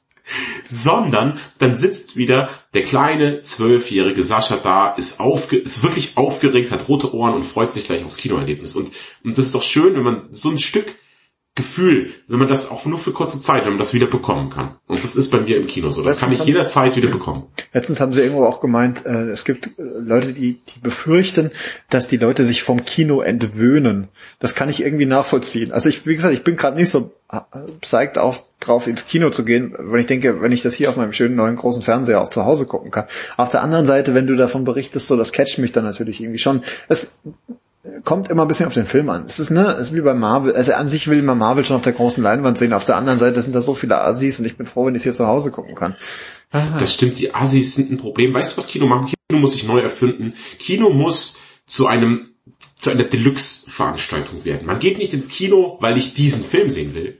sondern 0.69 1.39
dann 1.59 1.75
sitzt 1.75 2.15
wieder 2.15 2.49
der 2.73 2.83
kleine 2.83 3.41
zwölfjährige 3.41 4.23
Sascha 4.23 4.57
da, 4.57 4.89
ist, 4.89 5.19
aufge 5.19 5.57
ist 5.57 5.83
wirklich 5.83 6.17
aufgeregt, 6.17 6.71
hat 6.71 6.87
rote 6.87 7.13
Ohren 7.13 7.33
und 7.33 7.43
freut 7.43 7.73
sich 7.73 7.85
gleich 7.85 8.03
aufs 8.05 8.17
Kinoerlebnis. 8.17 8.75
Und, 8.75 8.91
und 9.23 9.37
das 9.37 9.45
ist 9.45 9.55
doch 9.55 9.63
schön, 9.63 9.95
wenn 9.95 10.03
man 10.03 10.27
so 10.31 10.49
ein 10.49 10.59
Stück 10.59 10.95
Gefühl, 11.55 12.11
wenn 12.27 12.39
man 12.39 12.47
das 12.47 12.71
auch 12.71 12.85
nur 12.85 12.97
für 12.97 13.11
kurze 13.11 13.39
Zeit, 13.39 13.65
wenn 13.65 13.73
man 13.73 13.79
das 13.79 13.93
wieder 13.93 14.07
bekommen 14.07 14.49
kann. 14.49 14.75
Und 14.87 15.03
das 15.03 15.15
ist 15.15 15.29
bei 15.29 15.39
mir 15.39 15.57
im 15.57 15.67
Kino 15.67 15.91
so. 15.91 16.01
Das 16.01 16.13
Letztens 16.13 16.31
kann 16.31 16.41
ich 16.41 16.47
jederzeit 16.47 16.95
wieder 16.95 17.09
bekommen. 17.09 17.43
Letztens 17.73 17.99
haben 17.99 18.11
sie 18.11 18.21
irgendwo 18.21 18.45
auch 18.45 18.59
gemeint, 18.59 19.05
äh, 19.05 19.29
es 19.29 19.45
gibt 19.45 19.67
äh, 19.67 19.71
Leute, 19.77 20.33
die, 20.33 20.53
die 20.53 20.79
befürchten, 20.79 21.51
dass 21.91 22.07
die 22.07 22.17
Leute 22.17 22.43
sich 22.43 22.63
vom 22.63 22.85
Kino 22.85 23.21
entwöhnen. 23.21 24.07
Das 24.39 24.55
kann 24.55 24.67
ich 24.67 24.81
irgendwie 24.81 25.05
nachvollziehen. 25.05 25.71
Also 25.71 25.89
ich, 25.89 26.07
wie 26.07 26.15
gesagt, 26.15 26.33
ich 26.33 26.43
bin 26.43 26.55
gerade 26.55 26.75
nicht 26.75 26.89
so 26.89 27.11
äh, 27.31 27.41
psyched 27.81 28.17
auch 28.17 28.37
drauf, 28.59 28.87
ins 28.87 29.05
Kino 29.05 29.29
zu 29.29 29.45
gehen, 29.45 29.75
weil 29.77 29.99
ich 29.99 30.07
denke, 30.07 30.41
wenn 30.41 30.51
ich 30.51 30.63
das 30.63 30.73
hier 30.73 30.89
auf 30.89 30.95
meinem 30.95 31.13
schönen 31.13 31.35
neuen 31.35 31.55
großen 31.55 31.83
Fernseher 31.83 32.21
auch 32.21 32.29
zu 32.29 32.45
Hause 32.45 32.65
gucken 32.65 32.89
kann. 32.89 33.05
Auf 33.37 33.51
der 33.51 33.61
anderen 33.61 33.85
Seite, 33.85 34.15
wenn 34.15 34.25
du 34.25 34.35
davon 34.35 34.63
berichtest, 34.63 35.07
so 35.07 35.17
das 35.17 35.31
catcht 35.31 35.59
mich 35.59 35.71
dann 35.71 35.83
natürlich 35.83 36.19
irgendwie 36.19 36.39
schon. 36.39 36.63
Es 36.89 37.19
kommt 38.03 38.29
immer 38.29 38.43
ein 38.43 38.47
bisschen 38.47 38.67
auf 38.67 38.73
den 38.73 38.85
Film 38.85 39.09
an. 39.09 39.25
Es 39.25 39.39
ist, 39.39 39.49
ne, 39.49 39.67
es 39.73 39.87
ist 39.87 39.95
wie 39.95 40.01
bei 40.01 40.13
Marvel. 40.13 40.55
Also 40.55 40.73
an 40.73 40.87
sich 40.87 41.07
will 41.09 41.21
man 41.21 41.37
Marvel 41.37 41.65
schon 41.65 41.75
auf 41.75 41.81
der 41.81 41.93
großen 41.93 42.23
Leinwand 42.23 42.57
sehen. 42.57 42.71
Auf 42.71 42.85
der 42.85 42.95
anderen 42.95 43.19
Seite 43.19 43.41
sind 43.41 43.53
da 43.53 43.61
so 43.61 43.75
viele 43.75 44.01
Assis 44.01 44.39
und 44.39 44.45
ich 44.45 44.55
bin 44.55 44.65
froh, 44.65 44.85
wenn 44.85 44.95
ich 44.95 44.99
es 45.01 45.03
hier 45.03 45.13
zu 45.13 45.27
Hause 45.27 45.51
gucken 45.51 45.75
kann. 45.75 45.95
Ah. 46.51 46.79
Das 46.79 46.93
stimmt, 46.93 47.19
die 47.19 47.33
Assis 47.33 47.75
sind 47.75 47.91
ein 47.91 47.97
Problem. 47.97 48.33
Weißt 48.33 48.53
du, 48.53 48.57
was 48.57 48.67
Kino 48.67 48.85
macht? 48.85 49.13
Kino 49.29 49.41
muss 49.41 49.53
sich 49.53 49.65
neu 49.65 49.79
erfinden. 49.79 50.33
Kino 50.59 50.91
muss 50.91 51.39
zu 51.65 51.87
einem, 51.87 52.29
zu 52.77 52.89
einer 52.89 53.03
Deluxe-Veranstaltung 53.03 54.45
werden. 54.45 54.65
Man 54.65 54.79
geht 54.79 54.97
nicht 54.97 55.13
ins 55.13 55.27
Kino, 55.27 55.77
weil 55.81 55.97
ich 55.97 56.13
diesen 56.13 56.43
Film 56.43 56.71
sehen 56.71 56.93
will, 56.93 57.19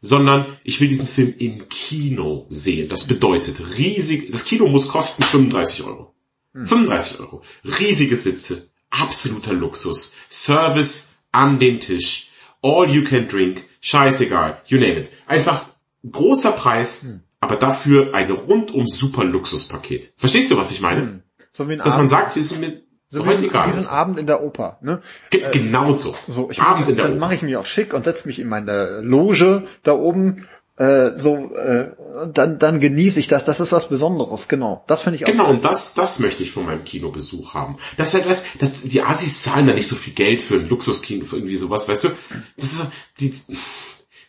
sondern 0.00 0.46
ich 0.62 0.80
will 0.80 0.88
diesen 0.88 1.08
Film 1.08 1.34
im 1.38 1.68
Kino 1.68 2.46
sehen. 2.50 2.88
Das 2.88 3.08
bedeutet 3.08 3.60
riesig, 3.78 4.30
das 4.30 4.44
Kino 4.44 4.68
muss 4.68 4.86
kosten 4.86 5.24
35 5.24 5.84
Euro. 5.84 6.14
35 6.52 7.18
hm. 7.18 7.24
Euro. 7.24 7.42
Riesige 7.64 8.14
Sitze, 8.14 8.68
absoluter 9.02 9.52
Luxus. 9.52 10.16
Service 10.30 11.24
an 11.32 11.58
den 11.58 11.80
Tisch. 11.80 12.30
All 12.62 12.88
you 12.88 13.04
can 13.04 13.28
drink. 13.28 13.64
Scheißegal. 13.80 14.58
You 14.66 14.78
name 14.78 15.00
it. 15.00 15.10
Einfach 15.26 15.66
großer 16.10 16.52
Preis, 16.52 17.02
hm. 17.02 17.20
aber 17.40 17.56
dafür 17.56 18.14
ein 18.14 18.30
rundum 18.30 18.86
super 18.86 19.24
Luxuspaket. 19.24 20.12
Verstehst 20.16 20.50
du, 20.50 20.56
was 20.56 20.70
ich 20.70 20.80
meine? 20.80 21.00
Hm. 21.00 21.22
So 21.52 21.64
Dass 21.64 21.78
Abend. 21.80 21.96
man 21.96 22.08
sagt, 22.08 22.36
ist 22.36 22.58
mir 22.58 22.82
so 23.14 23.24
wie, 23.24 23.46
egal. 23.46 23.66
Diesen 23.66 23.86
Abend 23.86 24.18
in 24.18 24.26
der 24.26 24.42
Oper. 24.42 24.78
Ne? 24.80 25.00
Ge 25.30 25.42
äh, 25.42 25.50
genau 25.52 25.94
so. 25.94 26.16
so 26.26 26.50
ich 26.50 26.60
Abend 26.60 26.88
in 26.88 26.96
der 26.96 27.08
Dann 27.08 27.18
mache 27.18 27.34
ich 27.34 27.42
mich 27.42 27.56
auch 27.56 27.66
schick 27.66 27.94
und 27.94 28.04
setze 28.04 28.26
mich 28.26 28.40
in 28.40 28.48
meine 28.48 29.00
Loge 29.02 29.64
da 29.84 29.92
oben 29.92 30.48
äh, 30.76 31.16
so 31.16 31.54
äh, 31.54 31.92
dann 32.32 32.58
dann 32.58 32.80
genieße 32.80 33.20
ich 33.20 33.28
das. 33.28 33.44
Das 33.44 33.60
ist 33.60 33.72
was 33.72 33.88
Besonderes, 33.88 34.48
genau. 34.48 34.84
Das 34.86 35.02
finde 35.02 35.16
ich 35.16 35.24
auch. 35.24 35.30
Genau, 35.30 35.50
und 35.50 35.64
das 35.64 35.94
das 35.94 36.18
möchte 36.20 36.42
ich 36.42 36.50
von 36.50 36.66
meinem 36.66 36.84
Kinobesuch 36.84 37.54
haben. 37.54 37.76
Das 37.96 38.08
ist 38.08 38.14
halt 38.14 38.28
was, 38.28 38.44
das, 38.58 38.82
die 38.82 39.02
Assis 39.02 39.42
zahlen 39.42 39.66
da 39.66 39.74
nicht 39.74 39.88
so 39.88 39.96
viel 39.96 40.14
Geld 40.14 40.42
für 40.42 40.54
ein 40.54 40.68
Luxuskino, 40.68 41.24
für 41.24 41.36
irgendwie 41.36 41.56
sowas, 41.56 41.88
weißt 41.88 42.04
du? 42.04 42.08
Das 42.56 42.72
ist 42.72 42.86
die 43.20 43.34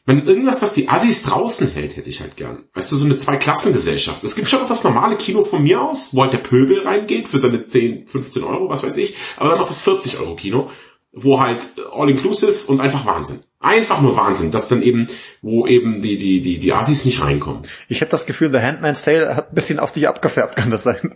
wenn 0.07 0.27
irgendwas, 0.27 0.59
das 0.59 0.73
die 0.73 0.87
Assis 0.87 1.23
draußen 1.23 1.71
hält, 1.71 1.97
hätte 1.97 2.09
ich 2.09 2.21
halt 2.21 2.37
gern. 2.37 2.65
Weißt 2.75 2.91
du, 2.91 2.95
so 2.95 3.05
eine 3.05 3.17
Zweiklassengesellschaft. 3.17 4.23
Es 4.23 4.35
gibt 4.35 4.49
schon 4.51 4.61
noch 4.61 4.67
das 4.67 4.83
normale 4.83 5.15
Kino 5.15 5.41
von 5.41 5.63
mir 5.63 5.81
aus, 5.81 6.15
wo 6.15 6.21
halt 6.21 6.33
der 6.33 6.37
Pöbel 6.37 6.81
reingeht 6.81 7.27
für 7.27 7.39
seine 7.39 7.65
10, 7.65 8.07
15 8.07 8.43
Euro, 8.43 8.69
was 8.69 8.83
weiß 8.83 8.97
ich. 8.97 9.15
Aber 9.37 9.49
dann 9.49 9.57
noch 9.57 9.67
das 9.67 9.81
40 9.81 10.19
Euro 10.19 10.35
Kino, 10.35 10.69
wo 11.15 11.39
halt 11.39 11.63
all 11.91 12.09
inclusive 12.09 12.67
und 12.67 12.81
einfach 12.81 13.05
Wahnsinn. 13.05 13.39
Einfach 13.59 14.01
nur 14.01 14.15
Wahnsinn, 14.17 14.51
dass 14.51 14.67
dann 14.67 14.81
eben, 14.81 15.07
wo 15.41 15.65
eben 15.65 16.01
die, 16.01 16.17
die, 16.17 16.41
die, 16.41 16.59
die 16.59 16.73
Asis 16.73 17.05
nicht 17.05 17.21
reinkommen. 17.21 17.63
Ich 17.87 18.01
habe 18.01 18.11
das 18.11 18.25
Gefühl, 18.25 18.51
The 18.51 18.59
Handman's 18.59 19.03
Tale 19.03 19.35
hat 19.35 19.51
ein 19.51 19.55
bisschen 19.55 19.79
auf 19.79 19.93
dich 19.93 20.07
abgefärbt, 20.07 20.57
kann 20.57 20.69
das 20.69 20.83
sein? 20.83 21.15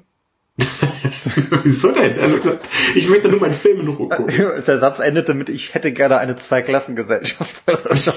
Wieso 1.63 1.91
denn? 1.91 2.19
Also, 2.19 2.37
ich 2.95 3.07
möchte 3.07 3.29
nur 3.29 3.39
meinen 3.39 3.53
Film 3.53 3.81
in 3.81 3.87
Ruhe 3.89 4.07
gucken. 4.07 4.27
Der 4.67 4.79
Satz 4.79 4.99
endete 4.99 5.33
mit, 5.33 5.49
ich 5.49 5.73
hätte 5.73 5.91
gerne 5.93 6.17
eine 6.17 6.37
Zweiklassengesellschaft. 6.37 7.63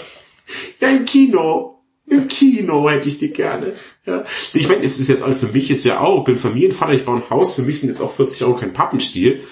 ja, 0.81 0.89
im 0.89 1.05
Kino. 1.05 1.81
Im 2.07 2.27
Kino 2.27 2.89
hätte 2.91 3.09
ich 3.09 3.19
die 3.19 3.33
gerne. 3.33 3.75
Ja. 4.07 4.25
Ich 4.55 4.69
meine, 4.69 4.85
es 4.85 4.99
ist 4.99 5.09
jetzt 5.09 5.23
alles 5.23 5.39
für 5.39 5.47
mich 5.47 5.71
ist 5.71 5.85
ja 5.85 6.01
auch, 6.01 6.21
ich 6.21 6.25
bin 6.25 6.37
Familienvater, 6.37 6.93
ich 6.93 7.05
baue 7.05 7.17
ein 7.17 7.31
Haus, 7.31 7.55
für 7.55 7.63
mich 7.63 7.81
sind 7.81 7.91
jetzt 7.91 8.01
auch 8.01 8.11
40 8.11 8.43
Euro 8.45 8.55
kein 8.55 8.73
Pappenstiel. 8.73 9.43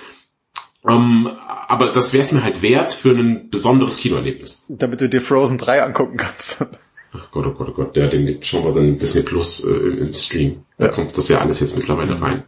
Ähm, 0.89 1.29
aber 1.69 1.91
das 1.91 2.13
wäre 2.13 2.23
es 2.23 2.33
mir 2.33 2.43
halt 2.43 2.63
wert 2.63 2.93
für 2.93 3.11
ein 3.11 3.51
besonderes 3.51 3.97
Kinoerlebnis. 3.99 4.65
Damit 4.69 5.01
du 5.01 5.09
dir 5.09 5.21
Frozen 5.21 5.59
3 5.59 5.83
angucken 5.83 6.17
kannst. 6.17 6.65
Ach 7.13 7.31
Gott, 7.33 7.47
oh 7.47 7.53
Gott, 7.53 7.69
oh 7.71 7.73
Gott, 7.73 7.97
der, 7.97 8.09
den 8.09 8.43
schauen 8.43 8.65
wir 8.65 8.73
dann 8.73 8.97
Disney 8.97 9.23
Plus 9.23 9.65
äh, 9.65 9.71
im, 9.71 9.99
im, 9.99 10.15
Stream. 10.15 10.65
Da 10.79 10.87
ja. 10.87 10.93
kommt 10.93 11.17
das 11.17 11.29
ja 11.29 11.39
alles 11.39 11.61
jetzt 11.61 11.77
mittlerweile 11.77 12.21
rein. 12.21 12.45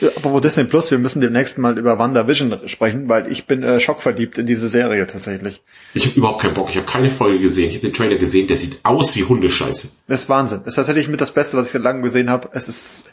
Ja, 0.00 0.10
aber 0.16 0.32
wo 0.32 0.40
Disney 0.40 0.64
Plus, 0.64 0.90
wir 0.90 0.98
müssen 0.98 1.20
demnächst 1.20 1.58
mal 1.58 1.76
über 1.78 1.98
WandaVision 1.98 2.68
sprechen, 2.68 3.08
weil 3.08 3.32
ich 3.32 3.46
bin 3.46 3.62
äh, 3.62 3.80
schockverliebt 3.80 4.38
in 4.38 4.46
diese 4.46 4.68
Serie 4.68 5.06
tatsächlich. 5.06 5.62
Ich 5.94 6.06
habe 6.06 6.16
überhaupt 6.16 6.42
keinen 6.42 6.54
Bock, 6.54 6.70
ich 6.70 6.76
habe 6.76 6.86
keine 6.86 7.10
Folge 7.10 7.40
gesehen. 7.40 7.70
Ich 7.70 7.76
habe 7.76 7.86
den 7.86 7.92
Trailer 7.92 8.16
gesehen, 8.16 8.46
der 8.46 8.56
sieht 8.56 8.78
aus 8.84 9.16
wie 9.16 9.24
Hundescheiße. 9.24 9.90
Das 10.06 10.22
ist 10.22 10.28
Wahnsinn. 10.28 10.60
Das 10.60 10.68
ist 10.68 10.76
tatsächlich 10.76 11.08
mit 11.08 11.20
das 11.20 11.32
Beste, 11.32 11.56
was 11.56 11.66
ich 11.66 11.72
seit 11.72 11.82
langem 11.82 12.02
gesehen 12.02 12.30
habe. 12.30 12.50
Es 12.52 12.68
ist 12.68 13.10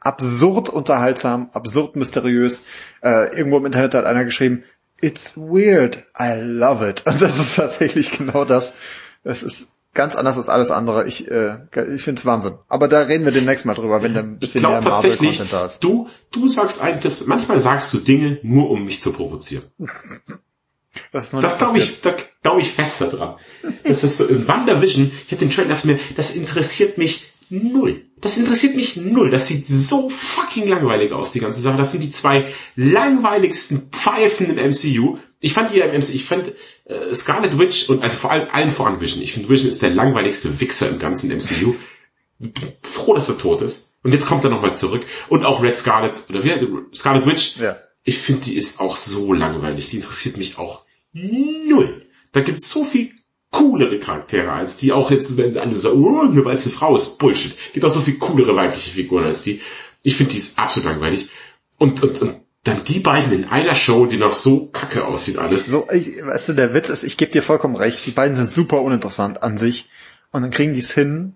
absurd 0.00 0.68
unterhaltsam, 0.68 1.50
absurd 1.52 1.96
mysteriös. 1.96 2.64
Äh, 3.02 3.36
irgendwo 3.36 3.58
im 3.58 3.66
Internet 3.66 3.94
hat 3.94 4.04
einer 4.04 4.24
geschrieben, 4.24 4.64
It's 5.00 5.36
weird, 5.36 6.06
I 6.18 6.34
love 6.40 6.88
it. 6.88 7.02
Und 7.06 7.20
das 7.20 7.38
ist 7.38 7.56
tatsächlich 7.56 8.12
genau 8.12 8.44
das. 8.44 8.72
Es 9.24 9.42
ist 9.42 9.68
ganz 9.94 10.14
anders 10.14 10.36
als 10.36 10.48
alles 10.48 10.70
andere. 10.70 11.06
Ich, 11.06 11.30
äh, 11.30 11.58
ich 11.94 12.02
finde 12.02 12.20
es 12.20 12.26
Wahnsinn. 12.26 12.54
Aber 12.68 12.88
da 12.88 13.00
reden 13.00 13.24
wir 13.24 13.32
demnächst 13.32 13.66
mal 13.66 13.74
drüber, 13.74 14.02
wenn 14.02 14.14
da 14.14 14.20
ein 14.20 14.38
bisschen 14.38 14.62
mehr 14.62 14.80
Marvel-Content 14.80 15.52
da 15.52 15.66
ist. 15.66 15.80
Du, 15.80 16.08
du 16.30 16.48
sagst 16.48 16.80
eigentlich, 16.80 17.02
das, 17.02 17.26
manchmal 17.26 17.58
sagst 17.58 17.92
du 17.92 17.98
Dinge 17.98 18.38
nur, 18.42 18.70
um 18.70 18.84
mich 18.84 19.00
zu 19.00 19.12
provozieren. 19.12 19.64
Das, 21.10 21.30
das 21.30 21.56
glaube 21.56 21.78
ich, 21.78 22.02
da 22.02 22.14
glaube 22.42 22.60
ich 22.60 22.72
fest 22.72 23.00
daran. 23.00 23.36
Das 23.82 24.04
ist 24.04 24.18
so 24.18 24.26
in 24.26 24.46
WandaVision, 24.46 25.10
ich 25.26 25.32
habe 25.32 25.40
den 25.40 25.50
Trailer, 25.50 25.70
das 25.70 25.86
mir, 25.86 25.98
das 26.16 26.34
interessiert 26.34 26.98
mich 26.98 27.32
null. 27.48 28.02
Das 28.22 28.38
interessiert 28.38 28.76
mich 28.76 28.96
null. 28.96 29.30
Das 29.30 29.48
sieht 29.48 29.66
so 29.66 30.08
fucking 30.08 30.68
langweilig 30.68 31.10
aus, 31.12 31.32
die 31.32 31.40
ganze 31.40 31.60
Sache. 31.60 31.76
Das 31.76 31.90
sind 31.90 32.02
die 32.02 32.12
zwei 32.12 32.46
langweiligsten 32.76 33.90
Pfeifen 33.90 34.56
im 34.56 34.70
MCU. 34.70 35.18
Ich 35.40 35.52
fand 35.52 35.72
die 35.72 35.80
im 35.80 35.90
MCU, 35.90 36.12
ich 36.12 36.24
fand 36.24 36.52
äh, 36.84 37.12
Scarlet 37.14 37.58
Witch 37.58 37.90
und 37.90 38.00
also 38.00 38.16
vor 38.16 38.30
allem 38.30 38.46
allen 38.52 38.70
voran 38.70 39.00
Vision. 39.00 39.22
Ich 39.22 39.32
finde 39.32 39.48
Vision 39.48 39.68
ist 39.68 39.82
der 39.82 39.90
langweiligste 39.90 40.60
Wichser 40.60 40.88
im 40.88 41.00
ganzen 41.00 41.30
MCU. 41.30 41.74
Ich 42.38 42.52
bin 42.52 42.72
froh, 42.82 43.12
dass 43.14 43.28
er 43.28 43.38
tot 43.38 43.60
ist. 43.60 43.98
Und 44.04 44.12
jetzt 44.12 44.26
kommt 44.26 44.44
er 44.44 44.50
nochmal 44.50 44.76
zurück. 44.76 45.04
Und 45.28 45.44
auch 45.44 45.60
Red 45.60 45.76
Scarlet, 45.76 46.22
oder 46.28 46.44
wie, 46.44 46.96
Scarlet 46.96 47.26
Witch. 47.26 47.56
Ja. 47.56 47.76
Ich 48.04 48.18
finde, 48.18 48.42
die 48.42 48.56
ist 48.56 48.80
auch 48.80 48.96
so 48.96 49.32
langweilig. 49.32 49.90
Die 49.90 49.96
interessiert 49.96 50.36
mich 50.36 50.58
auch 50.58 50.84
null. 51.12 52.06
Da 52.30 52.40
gibt's 52.40 52.70
so 52.70 52.84
viel 52.84 53.10
coolere 53.52 53.98
Charaktere 54.00 54.50
als 54.50 54.78
die. 54.78 54.90
Auch 54.90 55.12
jetzt, 55.12 55.36
wenn 55.36 55.56
oh, 55.56 56.24
nur 56.24 56.44
weil 56.44 56.56
es 56.56 56.64
eine 56.64 56.74
Frau 56.74 56.96
ist, 56.96 57.18
Bullshit. 57.18 57.56
Gibt 57.72 57.84
auch 57.84 57.90
so 57.90 58.00
viel 58.00 58.18
coolere 58.18 58.56
weibliche 58.56 58.90
Figuren 58.90 59.24
als 59.24 59.44
die. 59.44 59.60
Ich 60.02 60.16
finde, 60.16 60.32
die 60.32 60.38
ist 60.38 60.58
absolut 60.58 60.90
langweilig. 60.90 61.30
Und, 61.78 62.02
und, 62.02 62.20
und 62.20 62.36
dann 62.64 62.84
die 62.84 63.00
beiden 63.00 63.32
in 63.32 63.44
einer 63.44 63.74
Show, 63.74 64.06
die 64.06 64.16
noch 64.16 64.34
so 64.34 64.68
kacke 64.70 65.06
aussieht 65.06 65.38
alles. 65.38 65.66
So, 65.66 65.86
ich, 65.92 66.24
weißt 66.24 66.50
du, 66.50 66.52
der 66.54 66.74
Witz 66.74 66.88
ist, 66.88 67.02
ich 67.04 67.16
gebe 67.16 67.32
dir 67.32 67.42
vollkommen 67.42 67.76
recht, 67.76 68.04
die 68.06 68.10
beiden 68.10 68.36
sind 68.36 68.50
super 68.50 68.82
uninteressant 68.82 69.42
an 69.42 69.58
sich. 69.58 69.88
Und 70.30 70.40
dann 70.40 70.50
kriegen 70.50 70.72
die 70.72 70.78
es 70.78 70.92
hin, 70.92 71.34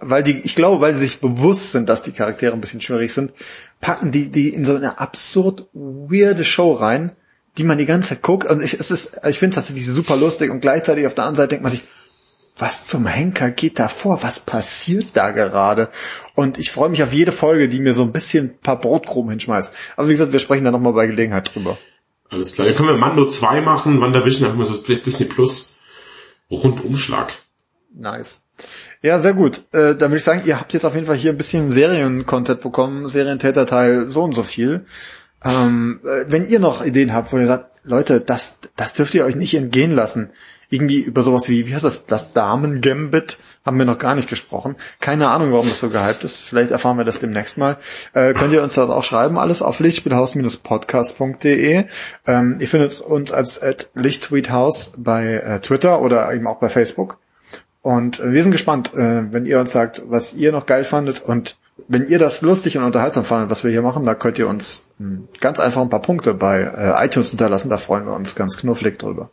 weil 0.00 0.22
die, 0.22 0.38
ich 0.42 0.54
glaube, 0.54 0.80
weil 0.80 0.94
sie 0.94 1.00
sich 1.00 1.20
bewusst 1.20 1.72
sind, 1.72 1.88
dass 1.88 2.04
die 2.04 2.12
Charaktere 2.12 2.52
ein 2.52 2.60
bisschen 2.60 2.80
schwierig 2.80 3.12
sind, 3.12 3.32
packen 3.80 4.12
die 4.12 4.30
die 4.30 4.50
in 4.50 4.64
so 4.64 4.76
eine 4.76 5.00
absurd 5.00 5.66
weirde 5.72 6.44
Show 6.44 6.72
rein, 6.72 7.10
die 7.58 7.64
man 7.64 7.78
die 7.78 7.86
ganze 7.86 8.10
Zeit 8.10 8.22
guckt. 8.22 8.48
Und 8.48 8.62
ich, 8.62 8.74
es 8.74 8.90
ist, 8.90 9.20
ich 9.26 9.38
finde 9.38 9.50
es 9.50 9.66
tatsächlich 9.66 9.86
super 9.86 10.16
lustig 10.16 10.50
und 10.50 10.60
gleichzeitig 10.60 11.06
auf 11.06 11.14
der 11.14 11.24
anderen 11.24 11.36
Seite 11.36 11.48
denkt 11.48 11.64
man 11.64 11.72
sich, 11.72 11.82
was 12.56 12.86
zum 12.86 13.06
Henker 13.06 13.50
geht 13.50 13.78
da 13.78 13.88
vor? 13.88 14.22
Was 14.22 14.40
passiert 14.40 15.16
da 15.16 15.30
gerade? 15.30 15.88
Und 16.34 16.58
ich 16.58 16.70
freue 16.70 16.90
mich 16.90 17.02
auf 17.02 17.12
jede 17.12 17.32
Folge, 17.32 17.68
die 17.68 17.80
mir 17.80 17.94
so 17.94 18.02
ein 18.02 18.12
bisschen 18.12 18.46
ein 18.46 18.58
paar 18.58 18.78
Brotkrumen 18.78 19.30
hinschmeißt. 19.30 19.74
Aber 19.96 20.08
wie 20.08 20.12
gesagt, 20.12 20.32
wir 20.32 20.40
sprechen 20.40 20.64
da 20.64 20.70
nochmal 20.70 20.92
bei 20.92 21.06
Gelegenheit 21.06 21.54
drüber. 21.54 21.78
Alles 22.28 22.52
klar. 22.52 22.66
Dann 22.66 22.76
können 22.76 22.88
wir 22.88 22.96
Mando 22.96 23.26
2 23.26 23.60
machen, 23.62 24.00
WandaVision, 24.00 24.42
dann 24.42 24.52
haben 24.52 24.58
wir 24.58 24.66
so 24.66 24.74
vielleicht 24.74 25.06
Disney 25.06 25.26
Plus 25.26 25.78
Rundumschlag. 26.50 27.32
Nice. 27.94 28.42
Ja, 29.02 29.18
sehr 29.18 29.32
gut. 29.32 29.64
Äh, 29.72 29.96
dann 29.96 30.10
würde 30.10 30.18
ich 30.18 30.24
sagen, 30.24 30.42
ihr 30.44 30.60
habt 30.60 30.72
jetzt 30.74 30.84
auf 30.84 30.94
jeden 30.94 31.06
Fall 31.06 31.16
hier 31.16 31.32
ein 31.32 31.36
bisschen 31.36 31.70
Serien-Content 31.70 32.60
bekommen, 32.60 33.08
Serientäterteil 33.08 34.08
so 34.08 34.22
und 34.22 34.34
so 34.34 34.42
viel. 34.42 34.84
Ähm, 35.44 36.00
äh, 36.04 36.24
wenn 36.28 36.46
ihr 36.46 36.60
noch 36.60 36.84
Ideen 36.84 37.14
habt, 37.14 37.32
wo 37.32 37.38
ihr 37.38 37.46
sagt, 37.46 37.70
Leute, 37.82 38.20
das, 38.20 38.58
das 38.76 38.92
dürft 38.92 39.14
ihr 39.14 39.24
euch 39.24 39.36
nicht 39.36 39.54
entgehen 39.54 39.92
lassen. 39.92 40.30
Irgendwie 40.72 41.00
über 41.00 41.22
sowas 41.22 41.48
wie, 41.48 41.66
wie 41.66 41.74
heißt 41.74 41.82
das, 41.82 42.06
das 42.06 42.32
Damen-Gambit 42.32 43.38
haben 43.64 43.78
wir 43.78 43.84
noch 43.84 43.98
gar 43.98 44.14
nicht 44.14 44.28
gesprochen. 44.28 44.76
Keine 45.00 45.28
Ahnung, 45.28 45.52
warum 45.52 45.68
das 45.68 45.80
so 45.80 45.90
gehypt 45.90 46.22
ist. 46.22 46.42
Vielleicht 46.42 46.70
erfahren 46.70 46.96
wir 46.96 47.04
das 47.04 47.18
demnächst 47.18 47.58
mal. 47.58 47.76
Äh, 48.12 48.34
könnt 48.34 48.52
ihr 48.52 48.62
uns 48.62 48.74
das 48.74 48.88
auch 48.88 49.02
schreiben, 49.02 49.36
alles 49.36 49.62
auf 49.62 49.80
lichtspielhaus-podcast.de. 49.80 51.86
Ähm, 52.26 52.56
ihr 52.60 52.68
findet 52.68 53.00
uns 53.00 53.32
als 53.32 53.60
lichttweethaus 53.94 54.92
bei 54.96 55.34
äh, 55.34 55.60
Twitter 55.60 56.00
oder 56.02 56.32
eben 56.32 56.46
auch 56.46 56.60
bei 56.60 56.68
Facebook. 56.68 57.18
Und 57.82 58.22
wir 58.22 58.42
sind 58.42 58.52
gespannt, 58.52 58.94
äh, 58.94 59.32
wenn 59.32 59.46
ihr 59.46 59.58
uns 59.58 59.72
sagt, 59.72 60.02
was 60.06 60.34
ihr 60.34 60.52
noch 60.52 60.66
geil 60.66 60.84
fandet 60.84 61.20
und 61.20 61.56
wenn 61.90 62.06
ihr 62.06 62.20
das 62.20 62.40
lustig 62.40 62.78
und 62.78 62.84
unterhaltsam 62.84 63.24
fandet, 63.24 63.50
was 63.50 63.64
wir 63.64 63.72
hier 63.72 63.82
machen, 63.82 64.06
da 64.06 64.14
könnt 64.14 64.38
ihr 64.38 64.46
uns 64.46 64.88
hm, 64.98 65.26
ganz 65.40 65.58
einfach 65.58 65.82
ein 65.82 65.88
paar 65.88 66.02
Punkte 66.02 66.34
bei 66.34 66.60
äh, 66.60 67.04
iTunes 67.04 67.30
hinterlassen, 67.30 67.68
da 67.68 67.78
freuen 67.78 68.06
wir 68.06 68.12
uns 68.12 68.36
ganz 68.36 68.56
knufflig 68.56 68.96
drüber. 68.96 69.30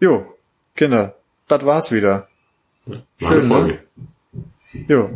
Jo, 0.00 0.34
Kinder, 0.74 1.16
das 1.46 1.66
war's 1.66 1.92
wieder. 1.92 2.28
Schön, 2.86 3.02
ne? 3.20 3.42
Folge. 3.42 3.78
Ne? 4.72 4.84
Jo. 4.88 5.10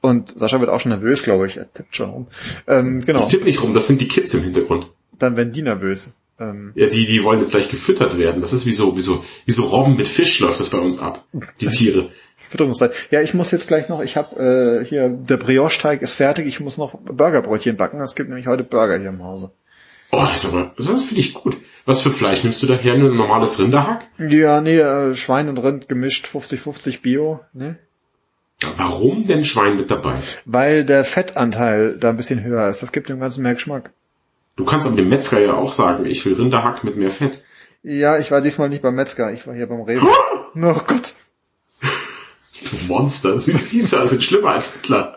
Und 0.00 0.38
Sascha 0.38 0.58
wird 0.58 0.70
auch 0.70 0.80
schon 0.80 0.92
nervös, 0.92 1.22
glaube 1.22 1.48
ich. 1.48 1.58
Er 1.58 1.70
tippt 1.70 1.94
schon 1.94 2.08
rum. 2.08 2.26
Ähm, 2.66 3.00
genau. 3.00 3.20
Ich 3.20 3.26
tippe 3.26 3.44
nicht 3.44 3.62
rum, 3.62 3.74
das 3.74 3.88
sind 3.88 4.00
die 4.00 4.08
Kids 4.08 4.32
im 4.32 4.42
Hintergrund. 4.42 4.90
Dann 5.18 5.36
werden 5.36 5.52
die 5.52 5.62
nervös. 5.62 6.14
Ähm, 6.40 6.72
ja, 6.76 6.86
die, 6.86 7.04
die 7.04 7.22
wollen 7.24 7.40
jetzt 7.40 7.50
gleich 7.50 7.68
gefüttert 7.68 8.16
werden. 8.16 8.40
Das 8.40 8.54
ist 8.54 8.64
wie 8.64 8.72
so, 8.72 8.96
wie 8.96 9.02
so, 9.02 9.22
wie 9.44 9.52
so 9.52 9.64
Robben 9.64 9.96
mit 9.96 10.08
Fisch 10.08 10.40
läuft 10.40 10.60
das 10.60 10.70
bei 10.70 10.78
uns 10.78 10.98
ab. 10.98 11.26
Die 11.60 11.68
Tiere. 11.68 12.10
Fütterungszeit. 12.38 12.92
Ja, 13.10 13.20
ich 13.20 13.34
muss 13.34 13.50
jetzt 13.50 13.68
gleich 13.68 13.88
noch, 13.88 14.00
ich 14.00 14.16
habe 14.16 14.80
äh, 14.82 14.84
hier, 14.84 15.08
der 15.08 15.36
Brioche-Teig 15.36 16.02
ist 16.02 16.14
fertig, 16.14 16.46
ich 16.46 16.60
muss 16.60 16.78
noch 16.78 16.94
Burgerbrötchen 17.00 17.76
backen. 17.76 18.00
Es 18.00 18.14
gibt 18.14 18.28
nämlich 18.28 18.46
heute 18.46 18.64
Burger 18.64 18.98
hier 18.98 19.10
im 19.10 19.22
Hause. 19.22 19.50
Oh, 20.10 20.24
das 20.24 20.44
ist 20.44 20.54
aber, 20.54 20.72
das 20.76 20.86
finde 20.86 21.20
ich 21.20 21.34
gut. 21.34 21.58
Was 21.84 22.00
für 22.00 22.10
Fleisch 22.10 22.42
nimmst 22.42 22.62
du 22.62 22.66
da 22.66 22.74
her? 22.74 22.96
Nur 22.96 23.10
ein 23.10 23.16
normales 23.16 23.58
Rinderhack? 23.58 24.06
Ja, 24.18 24.60
nee, 24.60 24.78
äh, 24.78 25.14
Schwein 25.14 25.48
und 25.48 25.58
Rind 25.58 25.88
gemischt, 25.88 26.26
50-50 26.26 27.02
Bio, 27.02 27.40
ne? 27.52 27.78
Warum 28.76 29.26
denn 29.26 29.44
Schwein 29.44 29.76
mit 29.76 29.90
dabei? 29.90 30.14
Weil 30.44 30.84
der 30.84 31.04
Fettanteil 31.04 31.96
da 31.96 32.10
ein 32.10 32.16
bisschen 32.16 32.42
höher 32.42 32.68
ist. 32.68 32.82
Das 32.82 32.90
gibt 32.90 33.08
dem 33.08 33.20
Ganzen 33.20 33.42
mehr 33.42 33.54
Geschmack. 33.54 33.92
Du 34.56 34.64
kannst 34.64 34.86
aber 34.86 34.96
dem 34.96 35.08
Metzger 35.08 35.38
ja 35.40 35.54
auch 35.54 35.70
sagen, 35.70 36.06
ich 36.06 36.26
will 36.26 36.34
Rinderhack 36.34 36.82
mit 36.82 36.96
mehr 36.96 37.10
Fett. 37.10 37.42
Ja, 37.84 38.18
ich 38.18 38.32
war 38.32 38.40
diesmal 38.40 38.68
nicht 38.68 38.82
beim 38.82 38.96
Metzger, 38.96 39.32
ich 39.32 39.46
war 39.46 39.54
hier 39.54 39.68
beim 39.68 39.82
Rewe. 39.82 40.04
oh 40.56 40.80
Gott. 40.86 41.14
Du 42.70 42.76
Monster, 42.86 43.38
sie 43.38 43.52
siehst 43.52 43.92
du, 43.92 44.06
sind 44.06 44.22
schlimmer 44.22 44.50
als 44.50 44.72
Hitler. 44.72 45.16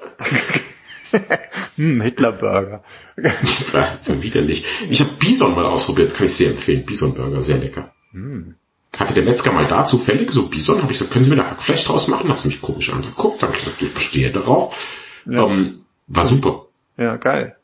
hm, 1.75 2.01
Hitlerburger. 2.01 2.83
so 4.01 4.21
widerlich. 4.21 4.65
Ich 4.89 4.99
habe 4.99 5.11
Bison 5.19 5.55
mal 5.55 5.65
ausprobiert, 5.65 6.13
kann 6.15 6.25
ich 6.25 6.33
sehr 6.33 6.51
empfehlen. 6.51 6.85
Bison-Burger, 6.85 7.41
sehr 7.41 7.57
lecker. 7.57 7.93
Hm. 8.11 8.55
Hatte 8.97 9.13
der 9.13 9.23
Metzger 9.23 9.53
mal 9.53 9.65
da 9.65 9.85
zufällig 9.85 10.31
so 10.31 10.47
Bison, 10.47 10.81
habe 10.81 10.91
ich 10.91 10.97
gesagt, 10.97 11.13
können 11.13 11.23
Sie 11.23 11.29
mir 11.29 11.37
da 11.37 11.49
Hackfleisch 11.49 11.85
draus 11.85 12.07
machen? 12.07 12.29
Hat 12.29 12.39
sie 12.39 12.49
mich 12.49 12.61
komisch 12.61 12.91
angeguckt, 12.91 13.41
habe 13.41 13.53
ich 13.53 13.59
gesagt, 13.59 13.81
ich 13.81 13.93
bestehe 13.93 14.31
darauf. 14.31 14.75
Ja. 15.25 15.45
Ähm, 15.45 15.85
war 16.07 16.23
super. 16.23 16.65
Ja, 16.97 17.15
geil. 17.15 17.55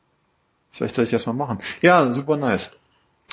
Vielleicht 0.71 0.95
soll 0.95 1.05
ich 1.05 1.11
das 1.11 1.25
mal 1.25 1.33
machen. 1.33 1.59
Ja, 1.81 2.11
super 2.11 2.37
nice. 2.37 2.71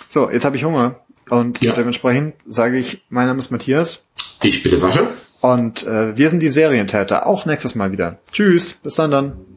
So, 0.09 0.31
jetzt 0.31 0.45
habe 0.45 0.57
ich 0.57 0.65
Hunger. 0.65 1.01
Und 1.31 1.63
ja. 1.63 1.73
dementsprechend 1.73 2.35
sage 2.47 2.79
ich, 2.79 3.03
mein 3.09 3.27
Name 3.27 3.39
ist 3.39 3.51
Matthias. 3.51 4.03
Ich 4.43 4.63
bin 4.63 4.71
der 4.71 4.79
Sascha. 4.79 5.09
Und 5.45 5.87
äh, 5.87 6.17
wir 6.17 6.31
sind 6.31 6.41
die 6.41 6.49
Serientäter. 6.49 7.27
Auch 7.27 7.45
nächstes 7.45 7.75
Mal 7.75 7.93
wieder. 7.93 8.17
Tschüss. 8.33 8.73
Bis 8.83 8.95
dann 8.95 9.11
dann. 9.11 9.54